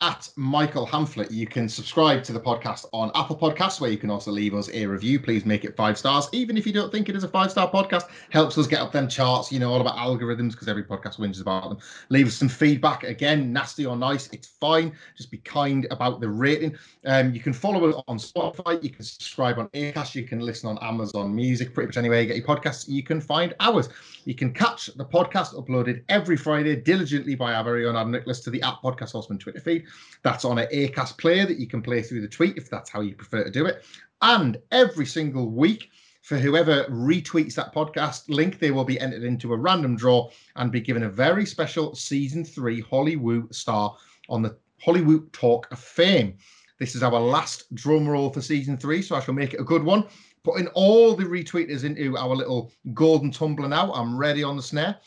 at 0.01 0.29
Michael 0.35 0.87
Hamflet. 0.87 1.29
You 1.31 1.45
can 1.45 1.69
subscribe 1.69 2.23
to 2.23 2.33
the 2.33 2.39
podcast 2.39 2.85
on 2.91 3.11
Apple 3.13 3.37
Podcasts, 3.37 3.79
where 3.79 3.91
you 3.91 3.97
can 3.97 4.09
also 4.09 4.31
leave 4.31 4.55
us 4.55 4.69
a 4.73 4.85
review. 4.85 5.19
Please 5.19 5.45
make 5.45 5.63
it 5.63 5.75
five 5.75 5.97
stars, 5.97 6.27
even 6.31 6.57
if 6.57 6.65
you 6.65 6.73
don't 6.73 6.91
think 6.91 7.07
it 7.07 7.15
is 7.15 7.23
a 7.23 7.27
five 7.27 7.51
star 7.51 7.69
podcast. 7.69 8.09
Helps 8.31 8.57
us 8.57 8.65
get 8.65 8.81
up 8.81 8.91
them 8.91 9.07
charts. 9.07 9.51
You 9.51 9.59
know 9.59 9.71
all 9.71 9.81
about 9.81 9.97
algorithms 9.97 10.51
because 10.53 10.67
every 10.67 10.83
podcast 10.83 11.19
wins 11.19 11.39
about 11.39 11.69
them. 11.69 11.77
Leave 12.09 12.27
us 12.27 12.33
some 12.33 12.49
feedback. 12.49 13.03
Again, 13.03 13.53
nasty 13.53 13.85
or 13.85 13.95
nice, 13.95 14.27
it's 14.33 14.47
fine. 14.47 14.91
Just 15.15 15.29
be 15.29 15.37
kind 15.37 15.85
about 15.91 16.19
the 16.19 16.29
rating. 16.29 16.75
Um, 17.05 17.33
you 17.33 17.39
can 17.39 17.53
follow 17.53 17.87
us 17.89 18.03
on 18.07 18.17
Spotify. 18.17 18.83
You 18.83 18.89
can 18.89 19.05
subscribe 19.05 19.59
on 19.59 19.67
Acast. 19.69 20.15
You 20.15 20.23
can 20.23 20.39
listen 20.39 20.67
on 20.67 20.79
Amazon 20.81 21.35
Music. 21.35 21.73
Pretty 21.73 21.87
much 21.87 21.97
anywhere 21.97 22.21
you 22.21 22.27
get 22.27 22.37
your 22.37 22.47
podcasts, 22.47 22.87
you 22.87 23.03
can 23.03 23.21
find 23.21 23.53
ours. 23.59 23.89
You 24.25 24.35
can 24.35 24.53
catch 24.53 24.87
the 24.87 25.05
podcast 25.05 25.55
uploaded 25.55 26.03
every 26.09 26.37
Friday 26.37 26.75
diligently 26.75 27.35
by 27.35 27.53
our 27.53 27.63
very 27.63 27.87
own 27.87 27.95
Adam 27.95 28.11
Nicholas 28.11 28.39
to 28.41 28.49
the 28.49 28.61
app 28.61 28.81
Podcast 28.81 29.11
Horseman 29.11 29.39
Twitter 29.39 29.59
feed. 29.59 29.85
That's 30.23 30.45
on 30.45 30.59
an 30.59 30.67
Acast 30.73 31.17
player 31.17 31.45
that 31.45 31.59
you 31.59 31.67
can 31.67 31.81
play 31.81 32.01
through 32.01 32.21
the 32.21 32.27
tweet 32.27 32.57
if 32.57 32.69
that's 32.69 32.89
how 32.89 33.01
you 33.01 33.15
prefer 33.15 33.43
to 33.43 33.51
do 33.51 33.65
it. 33.65 33.83
And 34.21 34.57
every 34.71 35.05
single 35.05 35.49
week, 35.49 35.89
for 36.21 36.37
whoever 36.37 36.83
retweets 36.85 37.55
that 37.55 37.73
podcast 37.73 38.29
link, 38.29 38.59
they 38.59 38.69
will 38.71 38.83
be 38.83 38.99
entered 38.99 39.23
into 39.23 39.53
a 39.53 39.57
random 39.57 39.95
draw 39.95 40.29
and 40.55 40.71
be 40.71 40.79
given 40.79 41.03
a 41.03 41.09
very 41.09 41.45
special 41.45 41.95
season 41.95 42.45
three 42.45 42.81
Hollywood 42.81 43.53
star 43.53 43.95
on 44.29 44.43
the 44.43 44.55
Hollywood 44.79 45.33
Talk 45.33 45.67
of 45.71 45.79
Fame. 45.79 46.37
This 46.79 46.95
is 46.95 47.03
our 47.03 47.19
last 47.19 47.73
drum 47.75 48.07
roll 48.07 48.31
for 48.31 48.41
season 48.41 48.77
three, 48.77 49.01
so 49.01 49.15
I 49.15 49.19
shall 49.19 49.33
make 49.33 49.53
it 49.53 49.59
a 49.59 49.63
good 49.63 49.83
one. 49.83 50.05
Putting 50.43 50.67
all 50.69 51.15
the 51.15 51.23
retweeters 51.23 51.83
into 51.83 52.17
our 52.17 52.35
little 52.35 52.71
golden 52.93 53.31
tumbler 53.31 53.67
now. 53.67 53.91
I'm 53.93 54.17
ready 54.17 54.43
on 54.43 54.55
the 54.55 54.63
snare. 54.63 54.97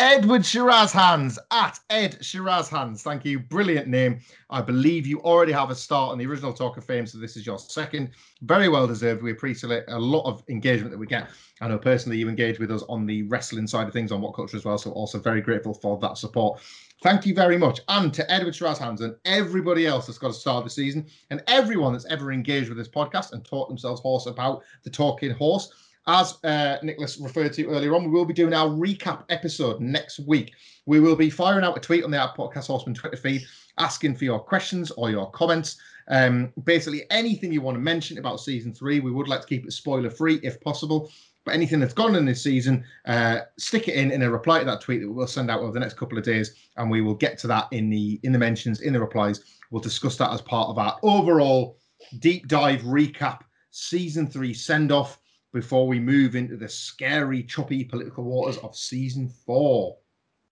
Edward 0.00 0.46
Shiraz 0.46 0.92
Hands 0.92 1.38
at 1.50 1.78
Ed 1.90 2.24
Shiraz 2.24 2.70
Hands. 2.70 3.02
Thank 3.02 3.22
you. 3.26 3.38
Brilliant 3.38 3.86
name. 3.86 4.20
I 4.48 4.62
believe 4.62 5.06
you 5.06 5.20
already 5.20 5.52
have 5.52 5.68
a 5.68 5.74
start 5.74 6.12
on 6.12 6.16
the 6.16 6.24
original 6.24 6.54
Talk 6.54 6.78
of 6.78 6.86
Fame, 6.86 7.06
so 7.06 7.18
this 7.18 7.36
is 7.36 7.44
your 7.44 7.58
second. 7.58 8.12
Very 8.40 8.70
well 8.70 8.86
deserved. 8.86 9.22
We 9.22 9.32
appreciate 9.32 9.84
a 9.88 9.98
lot 9.98 10.24
of 10.24 10.42
engagement 10.48 10.90
that 10.92 10.96
we 10.96 11.06
get. 11.06 11.28
I 11.60 11.68
know 11.68 11.76
personally 11.76 12.16
you 12.16 12.30
engage 12.30 12.58
with 12.58 12.70
us 12.70 12.82
on 12.88 13.04
the 13.04 13.24
wrestling 13.24 13.66
side 13.66 13.88
of 13.88 13.92
things 13.92 14.10
on 14.10 14.22
What 14.22 14.34
Culture 14.34 14.56
as 14.56 14.64
well, 14.64 14.78
so 14.78 14.90
also 14.92 15.18
very 15.18 15.42
grateful 15.42 15.74
for 15.74 15.98
that 15.98 16.16
support. 16.16 16.62
Thank 17.02 17.26
you 17.26 17.34
very 17.34 17.58
much. 17.58 17.80
And 17.88 18.12
to 18.14 18.30
Edward 18.32 18.54
Shiraz 18.54 18.78
Hands 18.78 19.02
and 19.02 19.16
everybody 19.26 19.86
else 19.86 20.06
that's 20.06 20.18
got 20.18 20.30
a 20.30 20.34
start 20.34 20.64
this 20.64 20.76
season, 20.76 21.06
and 21.28 21.42
everyone 21.46 21.92
that's 21.92 22.06
ever 22.06 22.32
engaged 22.32 22.70
with 22.70 22.78
this 22.78 22.88
podcast 22.88 23.32
and 23.32 23.44
taught 23.44 23.68
themselves 23.68 24.00
horse 24.00 24.24
about 24.24 24.62
the 24.82 24.90
talking 24.90 25.30
horse. 25.30 25.70
As 26.12 26.42
uh, 26.42 26.78
Nicholas 26.82 27.18
referred 27.18 27.52
to 27.52 27.66
earlier 27.68 27.94
on, 27.94 28.02
we 28.02 28.10
will 28.10 28.24
be 28.24 28.34
doing 28.34 28.52
our 28.52 28.66
recap 28.66 29.22
episode 29.28 29.80
next 29.80 30.18
week. 30.18 30.54
We 30.84 30.98
will 30.98 31.14
be 31.14 31.30
firing 31.30 31.64
out 31.64 31.76
a 31.76 31.80
tweet 31.80 32.02
on 32.02 32.10
the 32.10 32.20
App 32.20 32.36
Podcast 32.36 32.66
Horseman 32.66 32.96
Twitter 32.96 33.16
feed 33.16 33.42
asking 33.78 34.16
for 34.16 34.24
your 34.24 34.40
questions 34.40 34.90
or 34.90 35.08
your 35.08 35.30
comments. 35.30 35.76
Um, 36.08 36.52
basically, 36.64 37.08
anything 37.12 37.52
you 37.52 37.60
want 37.60 37.76
to 37.76 37.80
mention 37.80 38.18
about 38.18 38.40
season 38.40 38.74
three, 38.74 38.98
we 38.98 39.12
would 39.12 39.28
like 39.28 39.42
to 39.42 39.46
keep 39.46 39.64
it 39.64 39.72
spoiler 39.72 40.10
free 40.10 40.40
if 40.42 40.60
possible. 40.60 41.12
But 41.44 41.54
anything 41.54 41.78
that's 41.78 41.94
gone 41.94 42.16
in 42.16 42.24
this 42.24 42.42
season, 42.42 42.82
uh, 43.06 43.42
stick 43.56 43.86
it 43.86 43.94
in 43.94 44.10
in 44.10 44.22
a 44.22 44.30
reply 44.32 44.58
to 44.58 44.64
that 44.64 44.80
tweet 44.80 45.02
that 45.02 45.08
we'll 45.08 45.28
send 45.28 45.48
out 45.48 45.60
over 45.60 45.70
the 45.70 45.78
next 45.78 45.96
couple 45.96 46.18
of 46.18 46.24
days, 46.24 46.56
and 46.76 46.90
we 46.90 47.02
will 47.02 47.14
get 47.14 47.38
to 47.38 47.46
that 47.46 47.68
in 47.70 47.88
the 47.88 48.18
in 48.24 48.32
the 48.32 48.38
mentions 48.38 48.80
in 48.80 48.94
the 48.94 49.00
replies. 49.00 49.44
We'll 49.70 49.80
discuss 49.80 50.16
that 50.16 50.32
as 50.32 50.42
part 50.42 50.70
of 50.70 50.78
our 50.78 50.98
overall 51.04 51.78
deep 52.18 52.48
dive 52.48 52.80
recap 52.80 53.42
season 53.70 54.26
three 54.26 54.52
send 54.52 54.90
off 54.90 55.19
before 55.52 55.86
we 55.86 55.98
move 55.98 56.36
into 56.36 56.56
the 56.56 56.68
scary, 56.68 57.42
choppy 57.42 57.84
political 57.84 58.24
waters 58.24 58.58
of 58.58 58.76
season 58.76 59.28
four. 59.28 59.96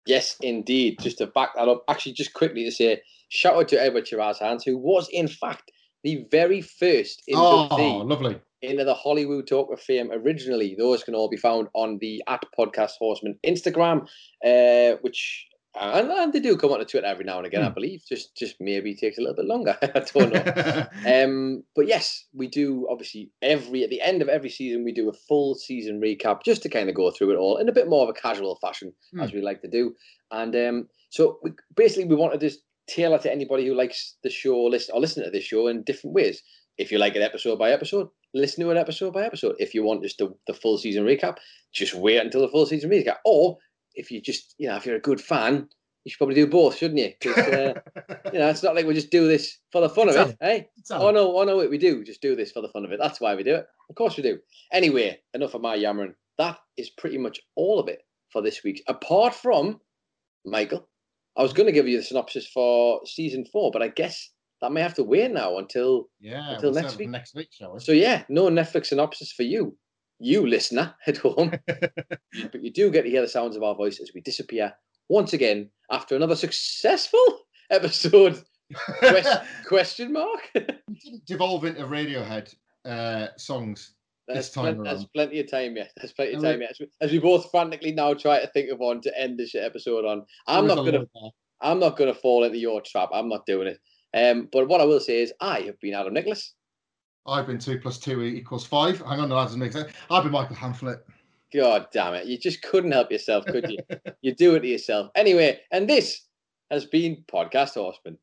Yes, 0.07 0.37
indeed. 0.41 0.99
Just 1.01 1.19
to 1.19 1.27
back 1.27 1.51
that 1.57 1.69
up, 1.69 1.85
actually, 1.89 2.13
just 2.13 2.33
quickly 2.33 2.65
to 2.65 2.71
say, 2.73 3.03
shout 3.29 3.55
out 3.57 3.69
to 3.69 3.81
Edward 3.81 4.09
Shiraz 4.09 4.39
Hands, 4.39 4.63
who 4.65 4.79
was 4.79 5.09
in 5.11 5.29
fact 5.29 5.71
the 6.03 6.27
very 6.31 6.61
first 6.63 7.23
Oh, 7.35 8.03
lovely. 8.07 8.41
into 8.63 8.85
the 8.85 8.95
Hollywood 8.95 9.47
Talk 9.47 9.71
of 9.73 9.81
Fame 9.81 10.11
originally. 10.13 10.75
Those 10.79 11.03
can 11.05 11.15
all 11.15 11.29
be 11.29 11.37
found 11.37 11.69
on 11.75 11.99
the 12.01 12.23
at 12.29 12.43
Podcast 12.59 12.93
Horseman 12.99 13.39
Instagram, 13.47 14.09
uh, 14.45 14.97
which 15.03 15.47
and, 15.81 16.11
and 16.11 16.33
they 16.33 16.41
do 16.41 16.57
come 16.57 16.73
on 16.73 16.79
to 16.79 16.85
Twitter 16.85 17.07
every 17.07 17.25
now 17.25 17.39
and 17.39 17.47
again, 17.47 17.63
I 17.63 17.69
Hmm. 17.69 17.75
believe. 17.75 18.03
Just 18.09 18.37
just 18.37 18.57
maybe 18.61 18.95
takes 18.95 19.19
a 19.19 19.21
little 19.21 19.37
bit 19.37 19.45
longer. 19.47 19.77
I 19.83 20.01
don't 20.01 20.33
know. 20.33 20.87
Um, 21.25 21.65
but 21.75 21.87
yes, 21.87 22.27
we 22.35 22.47
do 22.49 22.87
obviously 22.91 23.31
every 23.43 23.85
at 23.85 23.91
the 23.91 24.01
end 24.01 24.23
of 24.23 24.29
every 24.29 24.51
season 24.51 24.85
we 24.85 24.93
do 24.93 25.09
a 25.09 25.13
full 25.13 25.55
season 25.55 26.01
recap 26.01 26.43
just 26.45 26.63
to 26.63 26.69
kind 26.69 26.89
of 26.89 26.95
go 26.95 27.11
through 27.11 27.33
it 27.33 27.37
all 27.37 27.57
in 27.59 27.69
a 27.69 27.73
bit 27.73 27.89
more 27.89 28.03
of 28.03 28.09
a 28.09 28.21
casual 28.21 28.57
fashion 28.61 28.93
as 29.21 29.33
we 29.33 29.41
like 29.41 29.61
to 29.63 29.69
do. 29.69 29.95
And 30.31 30.55
um, 30.57 30.89
so 31.11 31.39
we, 31.43 31.53
basically 31.77 32.05
we 32.07 32.17
wanted 32.17 32.41
to 32.41 32.49
just 32.49 32.61
tailor 32.89 33.19
to 33.19 33.33
anybody 33.33 33.67
who 33.67 33.75
likes 33.75 34.17
the 34.23 34.31
show 34.31 34.57
listen 34.65 34.95
or 34.95 35.01
listen 35.01 35.25
to 35.25 35.31
this 35.31 35.45
show 35.45 35.69
in 35.69 35.83
different 35.85 36.15
ways. 36.15 36.43
If 36.79 36.93
you 36.93 36.99
like 36.99 37.17
it 37.17 37.23
episode 37.23 37.59
by 37.59 37.73
episode, 37.73 38.09
listen 38.35 38.63
to 38.65 38.71
it 38.71 38.77
episode 38.77 39.13
by 39.13 39.25
episode. 39.25 39.57
If 39.59 39.75
you 39.75 39.83
want 39.83 40.03
just 40.05 40.19
the, 40.19 40.33
the 40.47 40.55
full 40.55 40.79
season 40.79 41.05
recap, 41.05 41.39
just 41.73 41.93
wait 41.95 42.23
until 42.23 42.41
the 42.43 42.49
full 42.49 42.67
season 42.67 42.89
recap. 42.91 43.17
Or 43.25 43.59
if 43.99 44.11
you 44.11 44.21
just, 44.21 44.55
you 44.59 44.69
know, 44.69 44.77
if 44.77 44.87
you're 44.87 44.97
a 44.97 45.01
good 45.01 45.21
fan, 45.21 45.69
you 46.05 46.11
should 46.11 46.19
probably 46.19 46.37
do 46.37 46.47
both, 46.47 46.77
shouldn't 46.79 47.01
you? 47.01 47.13
uh, 47.33 47.75
you 48.33 48.39
know, 48.39 48.49
it's 48.49 48.63
not 48.63 48.75
like 48.75 48.87
we 48.87 48.95
just 48.95 49.11
do 49.11 49.27
this 49.29 49.59
for 49.73 49.81
the 49.81 49.89
fun 49.91 50.09
of 50.09 50.15
it, 50.31 50.37
eh? 50.41 50.61
Oh 51.03 51.11
no, 51.11 51.37
oh 51.39 51.45
no, 51.45 51.69
we 51.69 51.77
do 51.79 52.03
just 52.05 52.23
do 52.23 52.35
this 52.37 52.53
for 52.53 52.63
the 52.63 52.69
fun 52.69 52.85
of 52.85 52.93
it. 52.93 52.99
That's 53.03 53.21
why 53.21 53.35
we 53.35 53.43
do 53.43 53.57
it. 53.57 53.67
Of 53.91 53.97
course 53.97 54.17
we 54.17 54.23
do. 54.23 54.39
Anyway, 54.73 55.19
enough 55.35 55.55
of 55.55 55.61
my 55.61 55.75
yammering. 55.75 56.15
That 56.39 56.59
is 56.77 56.91
pretty 56.91 57.19
much 57.19 57.41
all 57.57 57.81
of 57.81 57.89
it 57.89 58.01
for 58.33 58.41
this 58.41 58.63
week. 58.63 58.83
Apart 58.87 59.35
from 59.35 59.81
Michael, 60.47 60.89
I 61.37 61.43
was 61.43 61.53
going 61.53 61.67
to 61.67 61.73
give 61.73 61.89
you 61.89 61.97
the 61.97 62.03
synopsis 62.05 62.47
for 62.47 63.01
season 63.05 63.45
four, 63.53 63.71
but 63.73 63.83
I 63.83 63.89
guess 63.89 64.31
that 64.63 64.73
may 64.73 64.81
have 64.81 64.95
to 64.95 65.05
wait 65.05 65.31
now 65.33 65.59
until 65.59 66.09
Yeah, 66.21 66.55
Until 66.55 66.73
next 66.73 66.97
week. 66.97 67.11
Next 67.11 67.35
week, 67.35 67.49
shall 67.51 67.75
we? 67.75 67.81
So 67.81 67.93
yeah, 67.93 68.23
no 68.29 68.49
Netflix 68.49 68.87
synopsis 68.87 69.33
for 69.33 69.43
you, 69.43 69.77
you 70.19 70.47
listener 70.47 70.95
at 71.07 71.19
home. 71.19 71.53
but 71.67 72.63
you 72.63 72.73
do 72.73 72.91
get 72.91 73.03
to 73.03 73.11
hear 73.11 73.23
the 73.23 73.29
sounds 73.29 73.57
of 73.57 73.63
our 73.63 73.75
voice 73.75 74.01
as 74.01 74.13
we 74.15 74.21
disappear 74.21 74.73
once 75.09 75.33
again 75.33 75.71
after 75.91 76.17
another 76.17 76.37
successful 76.37 77.25
episode 77.71 78.43
quest, 78.99 79.41
question 79.67 80.13
mark. 80.13 80.51
didn't 80.55 81.27
devolve 81.27 81.65
into 81.65 81.83
Radiohead 81.85 82.55
uh, 82.85 83.29
songs 83.37 83.95
this 84.29 84.51
time 84.51 84.65
plenty, 84.65 84.79
around. 84.79 84.85
There's 84.85 85.07
plenty 85.07 85.41
of 85.41 85.51
time 85.51 85.77
yet. 85.77 85.93
There's 85.97 86.13
plenty 86.13 86.35
of 86.35 86.43
time 86.43 86.61
yet. 86.61 86.71
As 86.71 86.81
we, 86.81 86.87
as 87.01 87.13
we 87.13 87.19
both 87.19 87.51
frantically 87.51 87.93
now 87.93 88.15
try 88.15 88.41
to 88.41 88.47
think 88.49 88.71
of 88.71 88.79
one 88.79 89.01
to 89.03 89.21
end 89.21 89.39
this 89.39 89.55
episode 89.55 90.05
on. 90.05 90.25
I'm 90.47 90.67
not 90.67 90.85
gonna. 90.85 91.05
I'm 91.61 91.81
not 91.81 91.97
gonna 91.97 92.15
fall 92.15 92.45
into 92.45 92.59
your 92.59 92.81
trap. 92.83 93.09
I'm 93.13 93.29
not 93.29 93.47
doing 93.47 93.69
it. 93.69 93.81
Um, 94.15 94.49
but 94.53 94.69
what 94.69 94.81
I 94.81 94.85
will 94.85 95.01
say 95.01 95.23
is, 95.23 95.33
I 95.41 95.61
have 95.61 95.81
been 95.81 95.95
Adam 95.95 96.15
Nicholas. 96.15 96.55
I've 97.29 97.47
been 97.47 97.59
two 97.59 97.79
plus 97.79 97.99
two 97.99 98.23
equals 98.23 98.67
five. 98.67 98.99
Hang 99.01 99.21
on, 99.21 99.29
that 99.29 99.35
doesn't 99.35 99.61
make 99.61 99.73
sense. 99.73 99.93
I've 100.11 100.23
been 100.23 100.33
Michael 100.33 100.57
Hamflet. 100.57 101.01
God 101.53 101.87
damn 101.93 102.15
it! 102.15 102.27
You 102.27 102.39
just 102.39 102.63
couldn't 102.63 102.93
help 102.93 103.11
yourself, 103.13 103.45
could 103.47 103.71
you? 103.71 103.79
you 104.23 104.35
do 104.35 104.55
it 104.55 104.61
to 104.61 104.69
yourself. 104.69 105.11
Anyway, 105.15 105.61
and 105.71 105.89
this 105.89 106.23
has 106.71 106.85
been 106.87 107.25
Podcast 107.31 107.75
Horseman. 107.75 108.19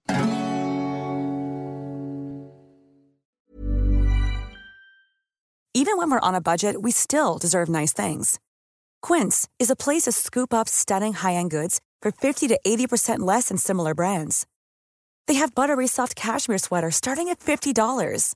Even 5.78 5.98
when 5.98 6.10
we're 6.10 6.20
on 6.20 6.36
a 6.36 6.42
budget, 6.42 6.82
we 6.82 6.92
still 6.92 7.38
deserve 7.38 7.68
nice 7.70 7.92
things. 7.94 8.40
Quince 9.02 9.48
is 9.60 9.70
a 9.70 9.76
place 9.76 10.04
to 10.04 10.12
scoop 10.12 10.54
up 10.54 10.70
stunning 10.70 11.14
high-end 11.14 11.52
goods 11.52 11.82
for 12.02 12.12
50 12.12 12.48
to 12.48 12.60
80% 12.66 13.20
less 13.20 13.50
than 13.50 13.58
similar 13.58 13.94
brands. 13.94 14.48
They 15.28 15.36
have 15.36 15.54
buttery 15.54 15.88
soft 15.88 16.16
cashmere 16.16 16.60
sweaters 16.60 16.96
starting 16.96 17.30
at 17.30 17.40
$50, 17.40 18.36